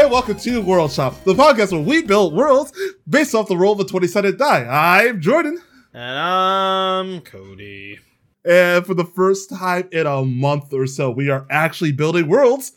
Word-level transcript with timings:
and 0.00 0.10
welcome 0.10 0.36
to 0.38 0.62
World 0.62 0.90
Shop, 0.92 1.14
the 1.24 1.34
podcast 1.34 1.72
where 1.72 1.80
we 1.80 2.02
build 2.02 2.34
worlds 2.34 2.72
based 3.08 3.34
off 3.34 3.48
the 3.48 3.56
roll 3.56 3.72
of 3.74 3.80
a 3.80 3.84
20 3.84 4.06
sided 4.06 4.38
die. 4.38 4.64
I'm 4.64 5.20
Jordan, 5.20 5.60
And 5.92 6.18
I'm 6.18 7.20
Cody. 7.20 7.98
and 8.44 8.86
for 8.86 8.94
the 8.94 9.04
first 9.04 9.50
time 9.50 9.88
in 9.92 10.06
a 10.06 10.24
month 10.24 10.72
or 10.72 10.86
so, 10.86 11.10
we 11.10 11.28
are 11.28 11.46
actually 11.50 11.92
building 11.92 12.28
worlds 12.28 12.72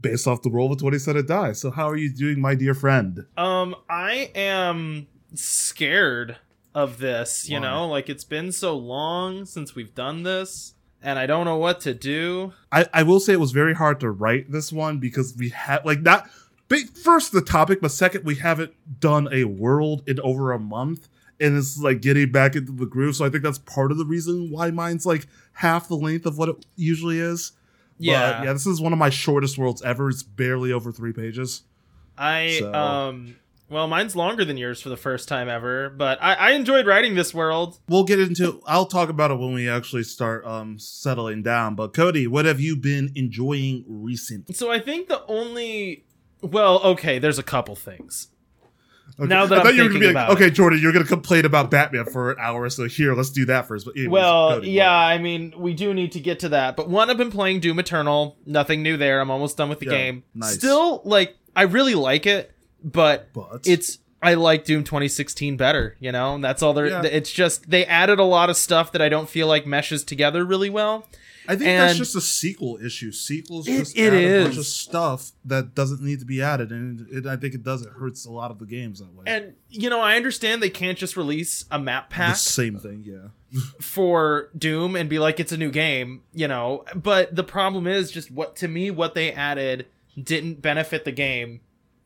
based 0.00 0.26
off 0.26 0.42
the 0.42 0.50
roll 0.50 0.66
of 0.72 0.78
a 0.78 0.80
20 0.80 0.98
sided 0.98 1.26
die. 1.26 1.52
So, 1.52 1.70
how 1.70 1.88
are 1.88 1.96
you 1.96 2.12
doing, 2.12 2.40
my 2.40 2.54
dear 2.54 2.74
friend? 2.74 3.26
Um, 3.36 3.74
I 3.88 4.30
am 4.34 5.06
scared 5.34 6.36
of 6.74 6.98
this, 6.98 7.48
you 7.48 7.56
Why? 7.56 7.62
know, 7.62 7.88
like 7.88 8.08
it's 8.08 8.24
been 8.24 8.52
so 8.52 8.76
long 8.76 9.44
since 9.46 9.74
we've 9.74 9.94
done 9.94 10.22
this, 10.24 10.74
and 11.02 11.18
I 11.18 11.26
don't 11.26 11.44
know 11.46 11.56
what 11.56 11.80
to 11.82 11.94
do. 11.94 12.52
I, 12.70 12.86
I 12.92 13.02
will 13.02 13.18
say 13.20 13.32
it 13.32 13.40
was 13.40 13.52
very 13.52 13.74
hard 13.74 13.98
to 14.00 14.10
write 14.10 14.50
this 14.52 14.72
one 14.72 14.98
because 14.98 15.34
we 15.36 15.48
had, 15.48 15.84
like, 15.86 16.00
not. 16.02 16.28
First 17.02 17.32
the 17.32 17.42
topic, 17.42 17.80
but 17.80 17.90
second 17.90 18.24
we 18.24 18.36
haven't 18.36 18.72
done 19.00 19.28
a 19.32 19.44
world 19.44 20.02
in 20.06 20.20
over 20.20 20.52
a 20.52 20.58
month, 20.58 21.08
and 21.40 21.56
it's 21.56 21.78
like 21.78 22.00
getting 22.00 22.30
back 22.30 22.54
into 22.54 22.72
the 22.72 22.86
groove. 22.86 23.16
So 23.16 23.24
I 23.24 23.30
think 23.30 23.42
that's 23.42 23.58
part 23.58 23.90
of 23.90 23.98
the 23.98 24.04
reason 24.04 24.50
why 24.50 24.70
mine's 24.70 25.04
like 25.04 25.26
half 25.54 25.88
the 25.88 25.96
length 25.96 26.26
of 26.26 26.38
what 26.38 26.48
it 26.48 26.66
usually 26.76 27.18
is. 27.18 27.52
But, 27.98 28.04
Yeah. 28.06 28.42
yeah, 28.44 28.52
this 28.52 28.66
is 28.66 28.80
one 28.80 28.92
of 28.92 28.98
my 28.98 29.10
shortest 29.10 29.58
worlds 29.58 29.82
ever. 29.82 30.08
It's 30.08 30.22
barely 30.22 30.72
over 30.72 30.90
three 30.92 31.12
pages. 31.12 31.62
I 32.16 32.58
So- 32.60 32.72
um 32.72 33.36
well, 33.68 33.86
mine's 33.86 34.16
longer 34.16 34.44
than 34.44 34.56
yours 34.56 34.80
for 34.82 34.88
the 34.88 34.96
first 34.96 35.28
time 35.28 35.48
ever, 35.48 35.90
but 35.90 36.18
I, 36.20 36.34
I 36.34 36.50
enjoyed 36.52 36.86
writing 36.88 37.14
this 37.14 37.32
world. 37.32 37.78
We'll 37.88 38.02
get 38.02 38.18
into. 38.18 38.60
I'll 38.66 38.84
talk 38.86 39.08
about 39.10 39.30
it 39.30 39.38
when 39.38 39.54
we 39.54 39.68
actually 39.68 40.02
start 40.02 40.44
um 40.46 40.78
settling 40.78 41.42
down. 41.42 41.74
But 41.76 41.94
Cody, 41.94 42.26
what 42.26 42.44
have 42.46 42.58
you 42.60 42.74
been 42.76 43.12
enjoying 43.14 43.84
recently? 43.86 44.54
So 44.54 44.70
I 44.72 44.78
think 44.80 45.08
the 45.08 45.24
only 45.26 46.04
well, 46.42 46.80
okay, 46.82 47.18
there's 47.18 47.38
a 47.38 47.42
couple 47.42 47.74
things. 47.76 48.28
Okay. 49.18 49.28
Now 49.28 49.44
that 49.46 49.58
I 49.58 49.62
thought 49.62 49.66
I'm 49.72 49.76
you 49.76 49.82
were 49.82 49.88
gonna 49.88 50.00
thinking 50.00 50.00
be 50.00 50.14
like, 50.14 50.24
about 50.28 50.36
okay, 50.36 50.50
Jordan, 50.50 50.80
you're 50.80 50.92
gonna 50.92 51.04
complain 51.04 51.44
about 51.44 51.70
Batman 51.70 52.06
for 52.06 52.30
an 52.30 52.38
hour, 52.40 52.70
so 52.70 52.84
here, 52.84 53.14
let's 53.14 53.30
do 53.30 53.44
that 53.46 53.66
first. 53.68 53.84
But 53.84 53.96
anyways, 53.96 54.10
Well, 54.12 54.50
Cody, 54.54 54.70
yeah, 54.70 54.84
what? 54.90 55.14
I 55.14 55.18
mean, 55.18 55.52
we 55.58 55.74
do 55.74 55.92
need 55.92 56.12
to 56.12 56.20
get 56.20 56.38
to 56.40 56.48
that. 56.50 56.76
But 56.76 56.88
one, 56.88 57.10
I've 57.10 57.18
been 57.18 57.30
playing 57.30 57.60
Doom 57.60 57.78
Eternal. 57.78 58.38
Nothing 58.46 58.82
new 58.82 58.96
there. 58.96 59.20
I'm 59.20 59.30
almost 59.30 59.56
done 59.56 59.68
with 59.68 59.80
the 59.80 59.86
Yeah, 59.86 59.92
game. 59.92 60.24
nice. 60.34 60.54
Still, 60.54 61.02
like, 61.04 61.36
I 61.54 61.62
really 61.62 61.94
like 61.94 62.24
it, 62.26 62.52
but 62.82 63.28
but 63.34 63.60
it's 63.66 63.98
I 64.22 64.34
like 64.34 64.64
Doom 64.64 64.84
2016 64.84 65.56
better. 65.56 65.96
You 65.98 66.12
know, 66.12 66.36
and 66.36 66.44
that's 66.44 66.62
all 66.62 66.72
there. 66.72 66.86
Yeah. 66.86 67.02
It's 67.04 67.30
just 67.30 67.68
they 67.68 67.84
added 67.84 68.20
a 68.20 68.24
lot 68.24 68.48
of 68.48 68.56
stuff 68.56 68.92
that 68.92 69.02
I 69.02 69.08
don't 69.10 69.28
feel 69.28 69.48
like 69.48 69.66
meshes 69.66 70.02
together 70.04 70.44
really 70.46 70.70
well. 70.70 71.06
I 71.48 71.56
think 71.56 71.66
that's 71.66 71.98
just 71.98 72.14
a 72.14 72.20
sequel 72.20 72.78
issue. 72.84 73.12
Sequels 73.12 73.66
It- 73.66 73.78
just 73.78 73.96
it 73.96 74.12
add 74.12 74.40
a 74.40 74.44
bunch 74.44 74.56
of 74.58 74.66
stuff 74.66 75.32
that 75.44 75.74
doesn't 75.74 76.02
need 76.02 76.20
to 76.20 76.26
be 76.26 76.42
added, 76.42 76.70
and 76.70 77.06
it, 77.10 77.26
I 77.26 77.36
think 77.36 77.54
it 77.54 77.62
does. 77.62 77.82
It 77.82 77.92
hurts 77.92 78.24
a 78.24 78.30
lot 78.30 78.50
of 78.50 78.58
the 78.58 78.66
games 78.66 79.00
that 79.00 79.12
way. 79.14 79.24
And 79.26 79.54
you 79.68 79.88
know, 79.90 80.00
I 80.00 80.16
understand 80.16 80.62
they 80.62 80.70
can't 80.70 80.98
just 80.98 81.16
release 81.16 81.64
a 81.70 81.78
map 81.78 82.10
the 82.10 82.14
pack 82.14 82.36
same 82.36 82.78
thing, 82.78 83.04
yeah. 83.06 83.60
for 83.80 84.50
Doom 84.56 84.96
and 84.96 85.08
be 85.08 85.18
like 85.18 85.40
it's 85.40 85.52
a 85.52 85.56
new 85.56 85.70
game, 85.70 86.22
you 86.32 86.46
know. 86.48 86.84
But 86.94 87.34
the 87.34 87.44
problem 87.44 87.86
is 87.86 88.10
just 88.10 88.30
what 88.30 88.56
to 88.56 88.68
me 88.68 88.90
what 88.90 89.14
they 89.14 89.32
added 89.32 89.86
didn't 90.20 90.60
benefit 90.60 91.04
the 91.04 91.12
game 91.12 91.60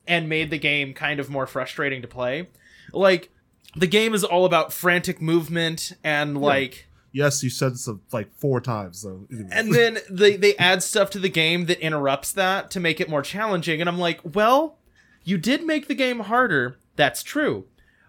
and 0.06 0.28
made 0.28 0.50
the 0.50 0.58
game 0.58 0.94
kind 0.94 1.20
of 1.20 1.30
more 1.30 1.46
frustrating 1.46 2.02
to 2.02 2.08
play. 2.08 2.48
Like 2.92 3.30
the 3.76 3.86
game 3.86 4.14
is 4.14 4.22
all 4.22 4.44
about 4.44 4.72
frantic 4.72 5.20
movement 5.20 5.92
and 6.04 6.40
like 6.40 6.86
Yes, 7.14 7.44
you 7.44 7.48
said 7.48 7.74
this 7.74 7.86
uh, 7.88 7.94
like 8.12 8.34
four 8.34 8.60
times, 8.60 9.02
so 9.02 9.28
and 9.52 9.72
then 9.72 9.98
they 10.10 10.36
they 10.36 10.56
add 10.56 10.82
stuff 10.82 11.10
to 11.10 11.20
the 11.20 11.28
game 11.28 11.66
that 11.66 11.78
interrupts 11.78 12.32
that 12.32 12.72
to 12.72 12.80
make 12.80 13.00
it 13.00 13.08
more 13.08 13.22
challenging 13.22 13.80
and 13.80 13.88
I'm 13.88 13.98
like, 13.98 14.18
"Well, 14.24 14.78
you 15.22 15.38
did 15.38 15.64
make 15.64 15.86
the 15.88 15.94
game 15.94 16.20
harder. 16.20 16.76
That's 16.96 17.22
true. 17.22 17.66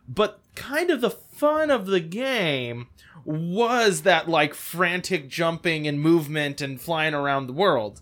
But 0.08 0.40
kind 0.56 0.90
of 0.90 1.02
the 1.02 1.10
fun 1.10 1.72
of 1.72 1.86
the 1.86 2.00
game 2.00 2.88
was 3.24 4.02
that 4.02 4.28
like 4.28 4.54
frantic 4.54 5.30
jumping 5.30 5.88
and 5.88 6.00
movement 6.00 6.60
and 6.62 6.82
flying 6.82 7.14
around 7.14 7.48
the 7.48 7.54
world. 7.54 8.02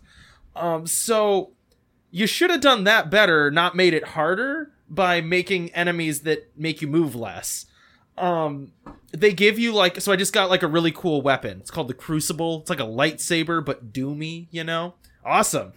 Um 0.56 0.88
so 0.88 1.52
you 2.12 2.28
should 2.28 2.50
have 2.50 2.62
done 2.62 2.84
that 2.84 3.09
better, 3.09 3.50
not 3.50 3.75
made 3.75 3.94
it 3.94 4.09
harder 4.09 4.72
by 4.90 5.19
making 5.22 5.72
enemies 5.72 6.22
that 6.22 6.52
make 6.56 6.81
you 6.81 6.88
move 6.88 7.16
less. 7.16 7.66
Um 8.18 8.72
they 9.12 9.31
give 9.34 9.59
you 9.59 9.74
like 9.74 10.01
so 10.01 10.12
I 10.12 10.16
just 10.16 10.34
got 10.34 10.50
like 10.50 10.63
a 10.63 10.68
really 10.68 10.91
cool 10.91 11.22
weapon. 11.22 11.59
It's 11.59 11.72
called 11.72 11.88
the 11.88 11.94
Crucible. 11.94 12.62
It's 12.62 12.69
like 12.69 12.79
a 12.79 12.84
lightsaber 12.84 13.63
but 13.63 13.94
doomy, 13.94 14.47
you 14.51 14.63
know? 14.63 14.96
Awesome. 15.25 15.74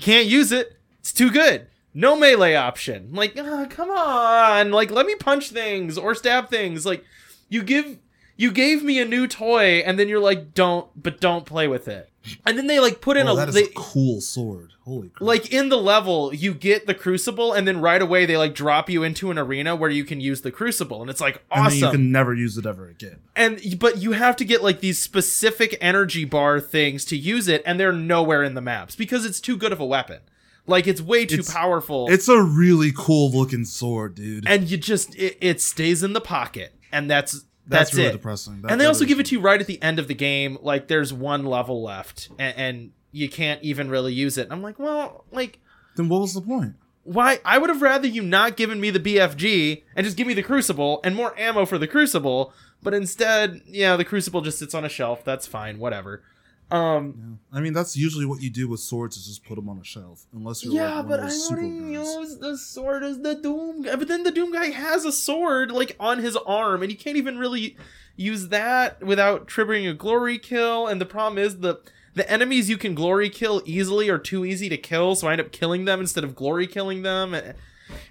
Can't 0.00 0.26
use 0.26 0.52
it. 0.52 0.78
It's 1.00 1.12
too 1.12 1.30
good. 1.30 1.66
No 1.94 2.14
melee 2.14 2.54
option. 2.54 3.10
Like, 3.12 3.34
ah, 3.38 3.66
come 3.70 3.90
on. 3.90 4.70
Like, 4.70 4.90
let 4.90 5.06
me 5.06 5.14
punch 5.14 5.50
things 5.50 5.96
or 5.96 6.14
stab 6.14 6.50
things. 6.50 6.84
Like, 6.84 7.04
you 7.48 7.62
give 7.62 7.98
you 8.36 8.52
gave 8.52 8.82
me 8.82 9.00
a 9.00 9.04
new 9.04 9.26
toy 9.26 9.78
and 9.78 9.98
then 9.98 10.08
you're 10.08 10.20
like, 10.20 10.52
don't 10.52 10.90
but 11.00 11.20
don't 11.20 11.46
play 11.46 11.68
with 11.68 11.88
it. 11.88 12.10
And 12.44 12.56
then 12.58 12.66
they 12.66 12.80
like 12.80 13.00
put 13.00 13.16
in 13.16 13.28
oh, 13.28 13.32
a 13.32 13.36
that 13.36 13.48
is 13.50 13.54
they, 13.54 13.64
a 13.64 13.72
cool 13.74 14.20
sword. 14.20 14.72
Holy 14.84 15.08
crap. 15.08 15.20
like 15.26 15.52
in 15.52 15.68
the 15.68 15.76
level 15.78 16.32
you 16.32 16.54
get 16.54 16.86
the 16.86 16.94
crucible 16.94 17.52
and 17.52 17.66
then 17.66 17.80
right 17.80 18.00
away 18.00 18.24
they 18.24 18.36
like 18.36 18.54
drop 18.54 18.88
you 18.88 19.02
into 19.02 19.32
an 19.32 19.38
arena 19.38 19.74
where 19.74 19.90
you 19.90 20.04
can 20.04 20.20
use 20.20 20.42
the 20.42 20.52
crucible 20.52 21.00
and 21.00 21.10
it's 21.10 21.20
like 21.20 21.42
awesome 21.50 21.78
you 21.78 21.90
can 21.90 22.12
never 22.12 22.32
use 22.32 22.56
it 22.56 22.64
ever 22.66 22.86
again. 22.88 23.16
and 23.34 23.60
but 23.80 23.98
you 23.98 24.12
have 24.12 24.36
to 24.36 24.44
get 24.44 24.62
like 24.62 24.78
these 24.78 25.00
specific 25.02 25.76
energy 25.80 26.24
bar 26.24 26.60
things 26.60 27.04
to 27.06 27.16
use 27.16 27.48
it 27.48 27.64
and 27.66 27.80
they're 27.80 27.92
nowhere 27.92 28.44
in 28.44 28.54
the 28.54 28.60
maps 28.60 28.94
because 28.94 29.24
it's 29.26 29.40
too 29.40 29.56
good 29.56 29.72
of 29.72 29.80
a 29.80 29.84
weapon 29.84 30.20
like 30.68 30.86
it's 30.86 31.00
way 31.00 31.26
too 31.26 31.40
It's- 31.40 31.52
powerful 31.52 32.06
It's 32.08 32.28
a 32.28 32.40
really 32.40 32.92
cool 32.96 33.32
looking 33.32 33.64
sword, 33.64 34.14
dude. 34.14 34.46
and 34.46 34.70
you 34.70 34.76
just 34.76 35.16
it, 35.16 35.36
it 35.40 35.60
stays 35.60 36.04
in 36.04 36.12
the 36.12 36.20
pocket 36.20 36.74
and 36.92 37.10
that's 37.10 37.44
that's, 37.66 37.90
that's, 37.90 37.94
really 37.94 38.08
it 38.08 38.12
depressing. 38.12 38.62
That 38.62 38.72
and 38.72 38.80
they 38.80 38.86
also 38.86 39.00
really 39.00 39.08
give 39.08 39.20
it 39.20 39.26
to 39.26 39.34
you 39.36 39.40
right 39.40 39.60
at 39.60 39.66
the 39.66 39.82
end 39.82 39.98
of 39.98 40.08
the 40.08 40.14
game 40.14 40.58
like 40.62 40.88
there's 40.88 41.12
one 41.12 41.44
level 41.46 41.82
left 41.82 42.28
and, 42.38 42.56
and 42.56 42.92
you 43.12 43.28
can't 43.28 43.62
even 43.62 43.88
really 43.88 44.12
use 44.12 44.38
it 44.38 44.42
and 44.42 44.52
i'm 44.52 44.62
like 44.62 44.78
well 44.78 45.24
like 45.32 45.58
Then 45.96 46.08
what 46.08 46.20
was 46.20 46.34
the 46.34 46.42
point? 46.42 46.74
why 47.06 47.38
I 47.44 47.58
would 47.58 47.70
have 47.70 47.82
rather 47.82 48.08
you 48.08 48.22
not 48.22 48.56
given 48.56 48.80
me 48.80 48.90
the 48.90 49.00
BFG 49.00 49.82
and 49.94 50.04
just 50.04 50.16
give 50.16 50.26
me 50.26 50.34
the 50.34 50.42
Crucible 50.42 51.00
and 51.04 51.14
more 51.14 51.38
ammo 51.38 51.64
for 51.64 51.78
the 51.78 51.86
Crucible, 51.86 52.52
but 52.82 52.94
instead, 52.94 53.62
yeah, 53.66 53.96
the 53.96 54.04
Crucible 54.04 54.40
just 54.40 54.58
sits 54.58 54.74
on 54.74 54.84
a 54.84 54.88
shelf. 54.88 55.24
That's 55.24 55.46
fine, 55.46 55.78
whatever. 55.78 56.22
Um, 56.70 57.38
Yeah. 57.52 57.58
I 57.58 57.60
mean, 57.60 57.72
that's 57.72 57.96
usually 57.96 58.26
what 58.26 58.42
you 58.42 58.50
do 58.50 58.68
with 58.68 58.80
swords 58.80 59.16
is 59.16 59.26
just 59.26 59.44
put 59.44 59.54
them 59.54 59.68
on 59.68 59.78
a 59.78 59.84
shelf, 59.84 60.26
unless 60.32 60.64
you're 60.64 60.74
yeah, 60.74 60.96
like 60.96 61.08
but 61.08 61.20
I 61.20 61.28
to 61.28 61.66
use 61.66 62.38
the 62.38 62.58
sword 62.58 63.04
as 63.04 63.20
the 63.20 63.34
Doom 63.36 63.82
guy. 63.82 63.94
But 63.96 64.08
then 64.08 64.24
the 64.24 64.32
Doom 64.32 64.52
guy 64.52 64.66
has 64.66 65.04
a 65.04 65.12
sword 65.12 65.70
like 65.70 65.96
on 66.00 66.18
his 66.18 66.36
arm, 66.36 66.82
and 66.82 66.90
you 66.90 66.98
can't 66.98 67.16
even 67.16 67.38
really 67.38 67.76
use 68.16 68.48
that 68.48 69.02
without 69.02 69.46
triggering 69.46 69.88
a 69.88 69.94
glory 69.94 70.38
kill. 70.38 70.86
And 70.86 71.00
the 71.00 71.06
problem 71.06 71.38
is 71.38 71.58
the 71.58 71.80
the 72.14 72.28
enemies 72.30 72.68
you 72.68 72.78
can 72.78 72.94
glory 72.94 73.28
kill 73.28 73.62
easily 73.64 74.08
are 74.08 74.18
too 74.18 74.44
easy 74.44 74.68
to 74.68 74.76
kill, 74.76 75.14
so 75.14 75.28
I 75.28 75.32
end 75.32 75.40
up 75.42 75.52
killing 75.52 75.84
them 75.84 76.00
instead 76.00 76.24
of 76.24 76.34
glory 76.34 76.66
killing 76.66 77.02
them. 77.02 77.36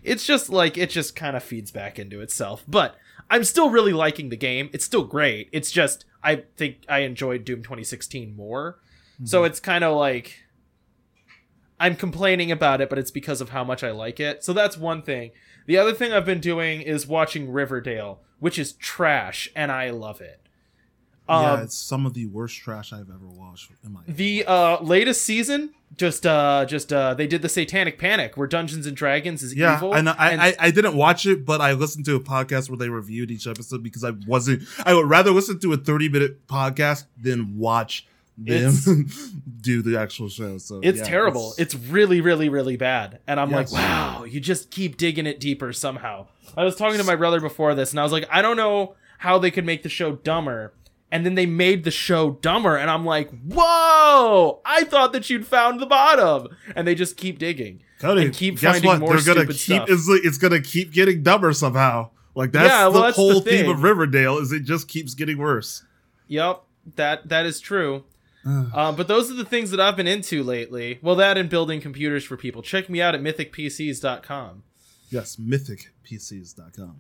It's 0.03 0.25
just 0.25 0.49
like 0.49 0.77
it 0.77 0.89
just 0.89 1.15
kind 1.15 1.35
of 1.35 1.43
feeds 1.43 1.71
back 1.71 1.99
into 1.99 2.21
itself. 2.21 2.63
But 2.67 2.95
I'm 3.29 3.43
still 3.43 3.69
really 3.69 3.93
liking 3.93 4.29
the 4.29 4.37
game. 4.37 4.69
It's 4.71 4.85
still 4.85 5.03
great. 5.03 5.49
It's 5.51 5.71
just 5.71 6.05
I 6.25 6.43
think 6.57 6.79
I 6.89 6.99
enjoyed 6.99 7.45
Doom 7.45 7.59
2016 7.63 8.35
more. 8.35 8.79
So 9.23 9.45
it's 9.45 9.61
kind 9.61 9.83
of 9.85 9.95
like 9.95 10.39
I'm 11.79 11.95
complaining 11.95 12.51
about 12.51 12.81
it, 12.81 12.89
but 12.89 12.97
it's 12.99 13.11
because 13.11 13.39
of 13.41 13.49
how 13.49 13.63
much 13.63 13.83
I 13.83 13.91
like 13.91 14.19
it. 14.19 14.43
So 14.43 14.51
that's 14.51 14.77
one 14.77 15.01
thing. 15.01 15.31
The 15.67 15.77
other 15.77 15.93
thing 15.93 16.11
I've 16.11 16.25
been 16.25 16.39
doing 16.41 16.81
is 16.81 17.07
watching 17.07 17.51
Riverdale, 17.51 18.19
which 18.39 18.59
is 18.59 18.73
trash, 18.73 19.49
and 19.55 19.71
I 19.71 19.89
love 19.89 20.19
it. 20.21 20.41
yeah, 21.29 21.53
Um, 21.53 21.59
it's 21.61 21.75
some 21.77 22.05
of 22.05 22.13
the 22.13 22.27
worst 22.27 22.57
trash 22.57 22.91
I've 22.93 23.09
ever 23.09 23.27
watched 23.27 23.71
in 23.83 23.93
my 23.93 24.01
life. 24.01 24.15
the 24.15 24.45
uh, 24.45 24.81
latest 24.81 25.23
season, 25.23 25.73
just 25.97 26.25
uh, 26.25 26.65
just 26.65 26.91
uh, 26.91 27.13
they 27.13 27.27
did 27.27 27.41
the 27.41 27.49
Satanic 27.49 27.97
Panic, 27.97 28.35
where 28.37 28.47
Dungeons 28.47 28.85
and 28.85 28.95
Dragons 28.95 29.41
is 29.43 29.55
Yeah, 29.55 29.77
evil. 29.77 29.93
I 29.93 30.01
know. 30.01 30.13
I, 30.17 30.31
and- 30.31 30.41
I 30.41 30.55
I 30.59 30.71
didn't 30.71 30.95
watch 30.95 31.25
it, 31.25 31.45
but 31.45 31.61
I 31.61 31.73
listened 31.73 32.05
to 32.05 32.15
a 32.15 32.19
podcast 32.19 32.69
where 32.69 32.77
they 32.77 32.89
reviewed 32.89 33.31
each 33.31 33.47
episode 33.47 33.83
because 33.83 34.03
I 34.03 34.11
wasn't. 34.27 34.63
I 34.85 34.93
would 34.93 35.09
rather 35.09 35.31
listen 35.31 35.59
to 35.59 35.73
a 35.73 35.77
thirty 35.77 36.09
minute 36.09 36.47
podcast 36.47 37.05
than 37.21 37.57
watch 37.57 38.05
them 38.37 38.73
do 39.61 39.81
the 39.81 39.97
actual 39.97 40.27
show. 40.27 40.57
So 40.57 40.81
It's 40.83 40.97
yeah, 40.99 41.05
terrible. 41.05 41.53
It's, 41.57 41.73
really, 41.73 42.19
really, 42.19 42.49
really 42.49 42.75
bad. 42.75 43.19
And 43.27 43.39
I'm 43.39 43.49
Yes. 43.49 43.71
like, 43.71 43.81
wow, 43.81 44.25
you 44.25 44.41
just 44.41 44.71
keep 44.71 44.97
digging 44.97 45.25
it 45.25 45.39
deeper 45.39 45.71
somehow. 45.71 46.27
I 46.57 46.65
was 46.65 46.75
talking 46.75 46.97
to 46.97 47.05
my 47.05 47.15
brother 47.15 47.39
before 47.39 47.75
this, 47.75 47.91
and 47.91 47.99
I 47.99 48.03
was 48.03 48.11
like, 48.11 48.27
I 48.29 48.41
don't 48.41 48.57
know 48.57 48.95
how 49.19 49.37
they 49.39 49.51
could 49.51 49.65
make 49.65 49.83
the 49.83 49.89
show 49.89 50.13
dumber. 50.17 50.73
And 51.11 51.25
then 51.25 51.35
they 51.35 51.45
made 51.45 51.83
the 51.83 51.91
show 51.91 52.31
dumber, 52.41 52.75
and 52.75 52.89
I'm 52.89 53.05
like, 53.05 53.29
whoa! 53.43 54.59
I 54.65 54.83
thought 54.83 55.13
that 55.13 55.29
you'd 55.29 55.45
found 55.47 55.79
the 55.79 55.85
bottom, 55.85 56.47
and 56.75 56.87
they 56.87 56.95
just 56.95 57.15
keep 57.15 57.39
digging. 57.39 57.81
Cody, 57.99 58.25
and 58.25 58.33
keep 58.33 58.59
guess 58.59 58.73
finding 58.73 58.87
what? 58.89 58.99
more 58.99 59.15
They're 59.17 59.35
gonna 59.35 59.53
stupid 59.53 59.87
keep. 59.87 59.87
stuff. 59.87 59.89
It's, 59.89 60.25
it's 60.25 60.37
gonna 60.37 60.61
keep 60.61 60.91
getting 60.91 61.23
dumber 61.23 61.53
somehow. 61.53 62.09
Like 62.33 62.51
that's 62.51 62.69
Yeah, 62.69 62.83
well, 62.87 62.91
the 62.93 63.01
that's 63.01 63.15
the 63.15 63.21
whole 63.21 63.39
theme 63.41 63.69
of 63.69 63.83
Riverdale. 63.83 64.37
Is 64.39 64.51
it 64.51 64.63
just 64.63 64.87
keeps 64.87 65.13
getting 65.13 65.37
worse. 65.37 65.85
Yep, 66.27 66.63
that 66.95 67.29
that 67.29 67.45
is 67.45 67.59
true. 67.59 68.03
Uh, 68.45 68.91
but 68.91 69.07
those 69.07 69.31
are 69.31 69.33
the 69.33 69.43
things 69.45 69.71
that 69.71 69.79
I've 69.79 69.95
been 69.97 70.05
into 70.05 70.43
lately. 70.43 70.99
Well, 71.01 71.15
that 71.15 71.35
and 71.35 71.49
building 71.49 71.81
computers 71.81 72.23
for 72.23 72.37
people. 72.37 72.61
Check 72.61 72.89
me 72.91 73.01
out 73.01 73.15
at 73.15 73.21
mythicpcs.com. 73.21 74.61
yes, 75.09 75.37
mythicpcs.com. 75.37 76.97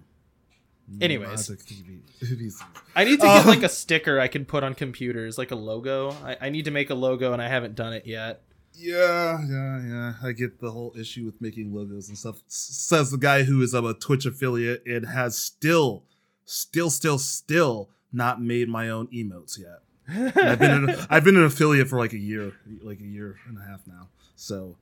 Anyways. 1.01 1.49
I 2.95 3.03
need 3.03 3.19
to 3.19 3.25
get 3.25 3.45
Uh, 3.45 3.47
like 3.47 3.63
a 3.63 3.69
sticker 3.69 4.19
I 4.19 4.27
can 4.27 4.45
put 4.45 4.63
on 4.63 4.73
computers, 4.75 5.37
like 5.37 5.51
a 5.51 5.55
logo. 5.55 6.11
I, 6.23 6.37
I 6.41 6.49
need 6.49 6.65
to 6.65 6.71
make 6.71 6.89
a 6.89 6.95
logo 6.95 7.33
and 7.33 7.41
I 7.41 7.47
haven't 7.47 7.75
done 7.75 7.93
it 7.93 8.05
yet. 8.05 8.41
Yeah, 8.77 9.39
yeah, 9.47 9.81
yeah. 9.87 10.13
I 10.21 10.31
get 10.33 10.59
the 10.59 10.71
whole 10.71 10.93
issue 10.99 11.25
with 11.25 11.41
making 11.41 11.73
logos 11.73 12.09
and 12.09 12.17
stuff. 12.17 12.41
Says 12.47 13.09
the 13.11 13.17
guy 13.17 13.43
who 13.43 13.61
is 13.61 13.73
um, 13.73 13.85
a 13.85 13.93
Twitch 13.93 14.25
affiliate 14.25 14.83
and 14.85 15.07
has 15.07 15.37
still, 15.37 16.03
still, 16.43 16.89
still, 16.89 17.17
still 17.17 17.89
not 18.11 18.41
made 18.41 18.67
my 18.69 18.89
own 18.89 19.07
emotes 19.07 19.57
yet. 19.57 19.81
I've 20.07 20.59
been 20.59 20.89
an, 20.89 20.95
I've 21.09 21.23
been 21.23 21.37
an 21.37 21.43
affiliate 21.45 21.87
for 21.87 21.97
like 21.97 22.13
a 22.13 22.17
year, 22.19 22.53
like 22.81 22.99
a 22.99 23.05
year 23.05 23.37
and 23.47 23.57
a 23.57 23.61
half 23.61 23.87
now. 23.87 24.09
So 24.35 24.77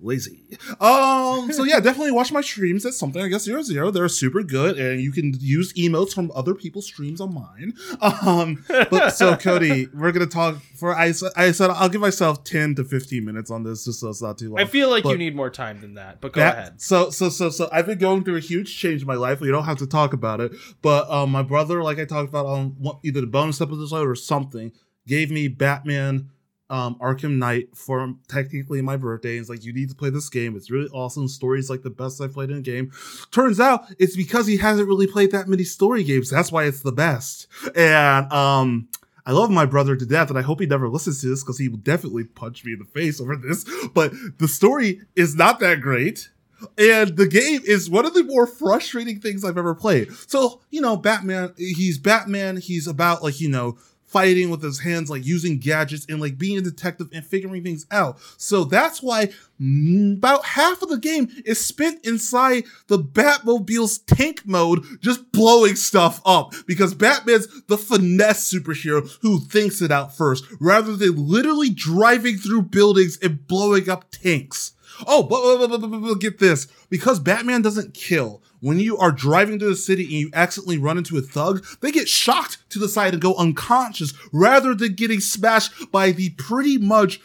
lazy. 0.00 0.42
Um. 0.80 1.52
So 1.52 1.64
yeah, 1.64 1.80
definitely 1.80 2.12
watch 2.12 2.32
my 2.32 2.40
streams. 2.40 2.82
That's 2.82 2.98
something. 2.98 3.22
I 3.22 3.28
guess 3.28 3.42
zero 3.42 3.62
zero. 3.62 3.90
They're 3.90 4.08
super 4.08 4.42
good, 4.42 4.78
and 4.78 5.00
you 5.00 5.12
can 5.12 5.34
use 5.38 5.72
emotes 5.74 6.12
from 6.12 6.30
other 6.34 6.54
people's 6.54 6.86
streams 6.86 7.20
on 7.20 7.34
mine. 7.34 7.74
Um. 8.00 8.64
But 8.68 9.10
so 9.10 9.36
Cody, 9.36 9.88
we're 9.94 10.12
gonna 10.12 10.26
talk 10.26 10.60
for 10.76 10.94
I, 10.94 11.12
I 11.36 11.52
said 11.52 11.70
I'll 11.70 11.88
give 11.88 12.00
myself 12.00 12.44
ten 12.44 12.74
to 12.76 12.84
fifteen 12.84 13.24
minutes 13.24 13.50
on 13.50 13.62
this, 13.62 13.84
just 13.84 14.00
so 14.00 14.08
it's 14.08 14.22
not 14.22 14.38
too 14.38 14.50
long. 14.50 14.60
I 14.60 14.64
feel 14.64 14.90
like 14.90 15.04
you 15.04 15.16
need 15.16 15.34
more 15.34 15.50
time 15.50 15.80
than 15.80 15.94
that, 15.94 16.20
but 16.20 16.32
go 16.32 16.40
that- 16.40 16.58
ahead. 16.58 16.80
So 16.80 17.10
so 17.10 17.28
so 17.28 17.50
so 17.50 17.68
I've 17.72 17.86
been 17.86 17.98
going 17.98 18.24
through 18.24 18.36
a 18.36 18.40
huge 18.40 18.76
change 18.76 19.02
in 19.02 19.06
my 19.06 19.14
life. 19.14 19.40
We 19.40 19.50
don't 19.50 19.64
have 19.64 19.78
to 19.78 19.86
talk 19.86 20.12
about 20.12 20.40
it, 20.40 20.52
but 20.82 21.08
um, 21.10 21.30
my 21.30 21.42
brother, 21.42 21.82
like 21.82 21.98
I 21.98 22.04
talked 22.04 22.28
about 22.28 22.46
on 22.46 22.76
either 23.02 23.20
the 23.20 23.26
bonus 23.26 23.60
episode 23.60 24.06
or 24.06 24.14
something, 24.14 24.72
gave 25.06 25.30
me 25.30 25.48
Batman 25.48 26.30
um 26.70 26.96
Arkham 26.96 27.36
Knight 27.36 27.76
for 27.76 28.14
technically 28.28 28.82
my 28.82 28.96
birthday. 28.96 29.36
It's 29.36 29.48
like 29.48 29.64
you 29.64 29.72
need 29.72 29.88
to 29.90 29.94
play 29.94 30.10
this 30.10 30.28
game. 30.28 30.56
It's 30.56 30.70
really 30.70 30.88
awesome. 30.90 31.28
Story's 31.28 31.70
like 31.70 31.82
the 31.82 31.90
best 31.90 32.20
I've 32.20 32.34
played 32.34 32.50
in 32.50 32.58
a 32.58 32.62
game. 32.62 32.90
Turns 33.30 33.60
out 33.60 33.84
it's 33.98 34.16
because 34.16 34.46
he 34.46 34.56
hasn't 34.56 34.88
really 34.88 35.06
played 35.06 35.30
that 35.32 35.48
many 35.48 35.64
story 35.64 36.04
games. 36.04 36.30
That's 36.30 36.50
why 36.52 36.64
it's 36.64 36.82
the 36.82 36.92
best. 36.92 37.46
And 37.74 38.32
um. 38.32 38.88
I 39.28 39.32
love 39.32 39.50
my 39.50 39.66
brother 39.66 39.96
to 39.96 40.06
death, 40.06 40.28
and 40.28 40.38
I 40.38 40.42
hope 40.42 40.60
he 40.60 40.66
never 40.66 40.88
listens 40.88 41.20
to 41.20 41.28
this 41.28 41.42
because 41.42 41.58
he 41.58 41.68
will 41.68 41.78
definitely 41.78 42.22
punch 42.22 42.64
me 42.64 42.74
in 42.74 42.78
the 42.78 42.84
face 42.84 43.20
over 43.20 43.34
this. 43.34 43.64
But 43.92 44.12
the 44.38 44.46
story 44.46 45.00
is 45.16 45.34
not 45.34 45.58
that 45.58 45.80
great. 45.80 46.30
And 46.78 47.16
the 47.16 47.26
game 47.26 47.60
is 47.64 47.90
one 47.90 48.06
of 48.06 48.14
the 48.14 48.22
more 48.22 48.46
frustrating 48.46 49.20
things 49.20 49.44
I've 49.44 49.58
ever 49.58 49.74
played. 49.74 50.12
So, 50.28 50.60
you 50.70 50.80
know, 50.80 50.96
Batman, 50.96 51.54
he's 51.58 51.98
Batman. 51.98 52.56
He's 52.56 52.86
about 52.86 53.22
like, 53.22 53.40
you 53.40 53.48
know, 53.48 53.78
fighting 54.06 54.50
with 54.50 54.62
his 54.62 54.80
hands, 54.80 55.10
like 55.10 55.26
using 55.26 55.58
gadgets 55.58 56.06
and 56.08 56.20
like 56.20 56.38
being 56.38 56.56
a 56.56 56.62
detective 56.62 57.08
and 57.12 57.24
figuring 57.24 57.62
things 57.62 57.86
out. 57.90 58.18
So 58.36 58.64
that's 58.64 59.02
why 59.02 59.30
about 59.60 60.44
half 60.44 60.82
of 60.82 60.88
the 60.88 60.98
game 60.98 61.28
is 61.44 61.62
spent 61.62 62.04
inside 62.06 62.64
the 62.86 62.98
Batmobile's 62.98 63.98
tank 63.98 64.42
mode, 64.46 64.84
just 65.00 65.32
blowing 65.32 65.76
stuff 65.76 66.20
up 66.24 66.54
because 66.66 66.94
Batman's 66.94 67.48
the 67.66 67.78
finesse 67.78 68.52
superhero 68.52 69.08
who 69.22 69.40
thinks 69.40 69.82
it 69.82 69.90
out 69.90 70.16
first 70.16 70.44
rather 70.60 70.96
than 70.96 71.28
literally 71.28 71.70
driving 71.70 72.36
through 72.36 72.62
buildings 72.62 73.18
and 73.22 73.46
blowing 73.46 73.90
up 73.90 74.10
tanks. 74.10 74.72
Oh, 75.06 75.22
but, 75.22 75.68
but, 75.68 75.80
but, 75.80 75.90
but, 75.90 75.98
but 75.98 76.20
get 76.20 76.38
this. 76.38 76.68
Because 76.88 77.18
Batman 77.20 77.62
doesn't 77.62 77.92
kill, 77.92 78.42
when 78.60 78.78
you 78.78 78.96
are 78.98 79.12
driving 79.12 79.58
through 79.58 79.70
the 79.70 79.76
city 79.76 80.04
and 80.04 80.12
you 80.12 80.30
accidentally 80.32 80.78
run 80.78 80.98
into 80.98 81.16
a 81.16 81.22
thug, 81.22 81.64
they 81.80 81.92
get 81.92 82.08
shocked 82.08 82.58
to 82.70 82.78
the 82.78 82.88
side 82.88 83.12
and 83.12 83.22
go 83.22 83.34
unconscious 83.34 84.12
rather 84.32 84.74
than 84.74 84.94
getting 84.94 85.20
smashed 85.20 85.90
by 85.92 86.10
the 86.10 86.30
pretty 86.30 86.78
much 86.78 87.20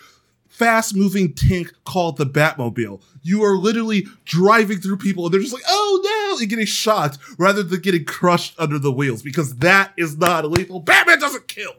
fast 0.48 0.95
moving 0.95 1.33
tank 1.33 1.74
called 1.86 2.18
the 2.18 2.25
Batmobile. 2.25 3.01
You 3.24 3.44
are 3.44 3.57
literally 3.57 4.06
driving 4.25 4.80
through 4.80 4.98
people 4.98 5.25
and 5.25 5.33
they're 5.33 5.42
just 5.42 5.54
like, 5.54 5.63
oh 5.68 6.01
no, 6.04 6.39
and 6.39 6.50
getting 6.50 6.66
shocked 6.66 7.18
rather 7.38 7.63
than 7.63 7.81
getting 7.81 8.06
crushed 8.06 8.54
under 8.60 8.77
the 8.77 8.92
wheels 8.92 9.22
because 9.22 9.56
that 9.57 9.94
is 9.98 10.18
not 10.18 10.50
lethal. 10.50 10.80
Batman 10.80 11.19
doesn't 11.19 11.48
kill. 11.48 11.74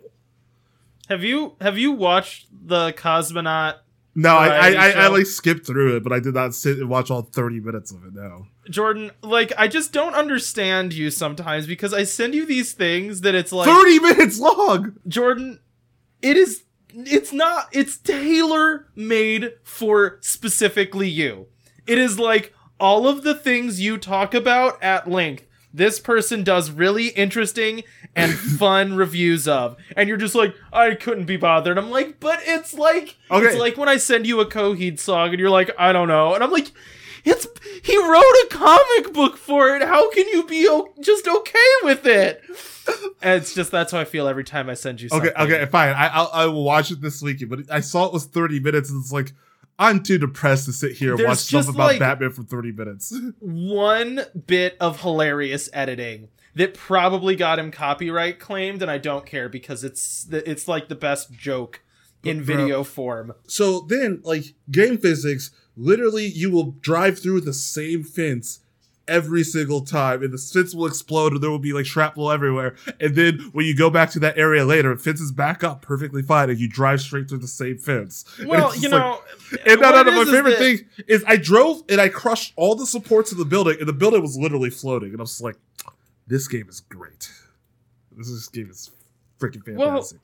Have 1.09 1.23
you 1.23 1.57
have 1.61 1.77
you 1.77 1.93
watched 1.93 2.47
the 2.51 2.93
cosmonaut 2.93 3.77
No, 4.15 4.37
I, 4.37 4.49
I, 4.49 4.71
I, 4.73 4.91
I 4.91 5.07
like 5.09 5.27
skipped 5.27 5.67
through 5.67 5.97
it, 5.97 6.03
but 6.03 6.13
I 6.13 6.21
did 6.21 6.35
not 6.35 6.55
sit 6.55 6.79
and 6.79 6.89
watch 6.89 7.11
all 7.11 7.23
30 7.23 7.61
minutes 7.61 7.93
of 7.93 8.05
it, 8.05 8.13
no. 8.13 8.47
Jordan? 8.69 9.11
Like 9.23 9.53
I 9.57 9.69
just 9.69 9.93
don't 9.93 10.15
understand 10.15 10.93
you 10.93 11.11
sometimes 11.11 11.67
because 11.67 11.95
I 11.95 12.05
send 12.05 12.35
you 12.35 12.45
these 12.45 12.73
things 12.73 13.23
that 13.23 13.35
it's 13.35 13.53
like 13.53 13.69
30 13.69 13.99
minutes 14.01 14.39
long! 14.39 14.97
Jordan, 15.09 15.61
it 16.21 16.37
is 16.37 16.65
it's 16.95 17.33
not 17.33 17.69
it's 17.73 17.97
tailor 17.97 18.89
made 18.95 19.53
for 19.65 20.19
specifically 20.21 21.09
you. 21.09 21.47
It 21.87 21.99
is 21.99 22.19
like 22.19 22.53
all 22.79 23.09
of 23.09 23.23
the 23.23 23.35
things 23.35 23.81
you 23.81 23.97
talk 23.97 24.35
about 24.35 24.83
at 24.83 25.09
length. 25.09 25.47
This 25.75 25.99
person 26.01 26.45
does 26.45 26.71
really 26.71 27.09
interesting 27.09 27.83
and 28.15 28.33
fun 28.59 28.95
reviews 28.95 29.49
of. 29.49 29.77
And 29.97 30.09
you're 30.09 30.19
just 30.19 30.35
like, 30.35 30.55
I 30.73 30.95
couldn't 30.95 31.25
be 31.25 31.37
bothered. 31.37 31.79
I'm 31.79 31.91
like, 31.91 32.21
but 32.21 32.41
it's 32.45 32.75
like 32.75 33.17
Okay. 33.31 33.47
it's 33.47 33.57
like 33.57 33.77
when 33.77 33.89
I 33.89 33.97
send 33.97 34.27
you 34.27 34.41
a 34.41 34.47
Coheed 34.47 34.99
song 34.99 35.31
and 35.31 35.39
you're 35.39 35.51
like, 35.51 35.71
I 35.79 35.93
don't 35.93 36.09
know. 36.09 36.35
And 36.35 36.45
I'm 36.45 36.51
like, 36.51 36.71
it's 37.25 37.47
he 37.85 37.97
wrote 37.97 38.21
a 38.21 38.47
comic 38.51 39.13
book 39.15 39.37
for 39.37 39.75
it. 39.77 39.83
How 39.83 40.11
can 40.11 40.27
you 40.29 40.45
be 40.45 40.67
o- 40.69 40.93
just 41.01 41.27
okay 41.29 41.71
with 41.85 42.05
it? 42.07 42.43
And 43.23 43.41
it's 43.41 43.55
just 43.55 43.71
that's 43.71 43.93
how 43.93 44.01
I 44.01 44.05
feel 44.05 44.27
every 44.27 44.43
time 44.45 44.69
I 44.69 44.75
send 44.75 45.01
you 45.01 45.09
something. 45.09 45.31
Okay, 45.31 45.43
okay, 45.57 45.67
fine. 45.71 45.91
I, 45.91 46.09
I'll, 46.09 46.31
I 46.33 46.47
will 46.47 46.65
watch 46.65 46.91
it 46.91 47.01
this 47.01 47.23
weekend, 47.23 47.49
but 47.51 47.61
I 47.71 47.79
saw 47.81 48.07
it 48.07 48.13
was 48.13 48.25
30 48.27 48.59
minutes 48.61 48.91
and 48.91 49.01
it's 49.01 49.13
like, 49.13 49.33
I'm 49.83 50.03
too 50.03 50.17
depressed 50.17 50.67
to 50.67 50.73
sit 50.73 50.93
here 50.93 51.15
and 51.15 51.25
watch 51.25 51.39
stuff 51.39 51.69
about 51.69 51.89
like- 51.89 51.99
Batman 51.99 52.31
for 52.31 52.45
30 52.45 52.73
minutes. 52.73 53.13
one 53.41 54.21
bit 54.47 54.77
of 54.81 55.01
hilarious 55.01 55.69
editing 55.73 56.29
that 56.55 56.75
probably 56.75 57.35
got 57.35 57.59
him 57.59 57.71
copyright 57.73 58.39
claimed, 58.39 58.81
and 58.83 58.91
I 58.91 58.99
don't 58.99 59.27
care 59.27 59.49
because 59.49 59.83
it's 59.83 60.25
the, 60.25 60.49
it's 60.49 60.69
like 60.69 60.89
the 60.89 60.95
best 60.95 61.33
joke 61.33 61.83
in 62.23 62.41
video 62.43 62.85
form. 62.85 63.33
so 63.49 63.81
then, 63.81 64.21
like, 64.23 64.55
game 64.71 64.97
physics, 64.99 65.51
literally, 65.77 66.27
you 66.27 66.53
will 66.53 66.77
drive 66.81 67.19
through 67.19 67.41
the 67.41 67.53
same 67.53 68.05
fence 68.05 68.61
every 69.13 69.45
single 69.45 69.83
time, 69.83 70.23
and 70.23 70.33
the 70.33 70.39
fence 70.39 70.75
will 70.75 70.87
explode, 70.87 71.33
and 71.35 71.43
there 71.43 71.51
will 71.51 71.59
be 71.59 71.73
like 71.73 71.87
shrapnel 71.87 72.31
everywhere. 72.33 72.75
And 72.99 73.15
then 73.15 73.39
when 73.53 73.67
you 73.67 73.77
go 73.77 73.91
back 73.91 74.11
to 74.13 74.19
that 74.21 74.39
area 74.39 74.65
later, 74.65 74.97
fence 74.97 75.21
is 75.21 75.31
back 75.31 75.63
up 75.63 75.83
perfectly 75.83 76.23
fine, 76.23 76.51
and 76.51 76.59
you 76.59 76.69
drive 76.69 77.01
straight 77.01 77.29
through 77.29 77.39
the 77.39 77.47
same 77.49 77.79
fence. 77.79 78.25
Well, 78.45 78.75
you 78.75 78.83
just 78.83 78.93
like- 78.93 79.03
know, 79.03 79.21
And 79.67 79.81
no, 79.81 79.91
no, 79.93 80.03
no. 80.03 80.25
My 80.25 80.31
favorite 80.31 80.51
that- 80.53 80.59
thing 80.59 80.87
is 81.07 81.23
I 81.27 81.37
drove 81.37 81.83
and 81.89 82.01
I 82.01 82.09
crushed 82.09 82.55
all 82.57 82.75
the 82.75 82.87
supports 82.87 83.31
of 83.31 83.39
the 83.39 83.45
building, 83.45 83.77
and 83.79 83.89
the 83.89 83.93
building 83.93 84.23
was 84.23 84.37
literally 84.37 84.71
floating. 84.71 85.11
And 85.11 85.21
I 85.21 85.23
was 85.23 85.41
like, 85.41 85.57
"This 86.27 86.49
game 86.49 86.69
is 86.69 86.81
great. 86.81 87.31
This, 88.17 88.29
is- 88.29 88.49
game 88.49 88.71
is 88.71 88.91
freaking 89.39 89.63
Well, 89.77 89.89
fantastic." 89.91 90.21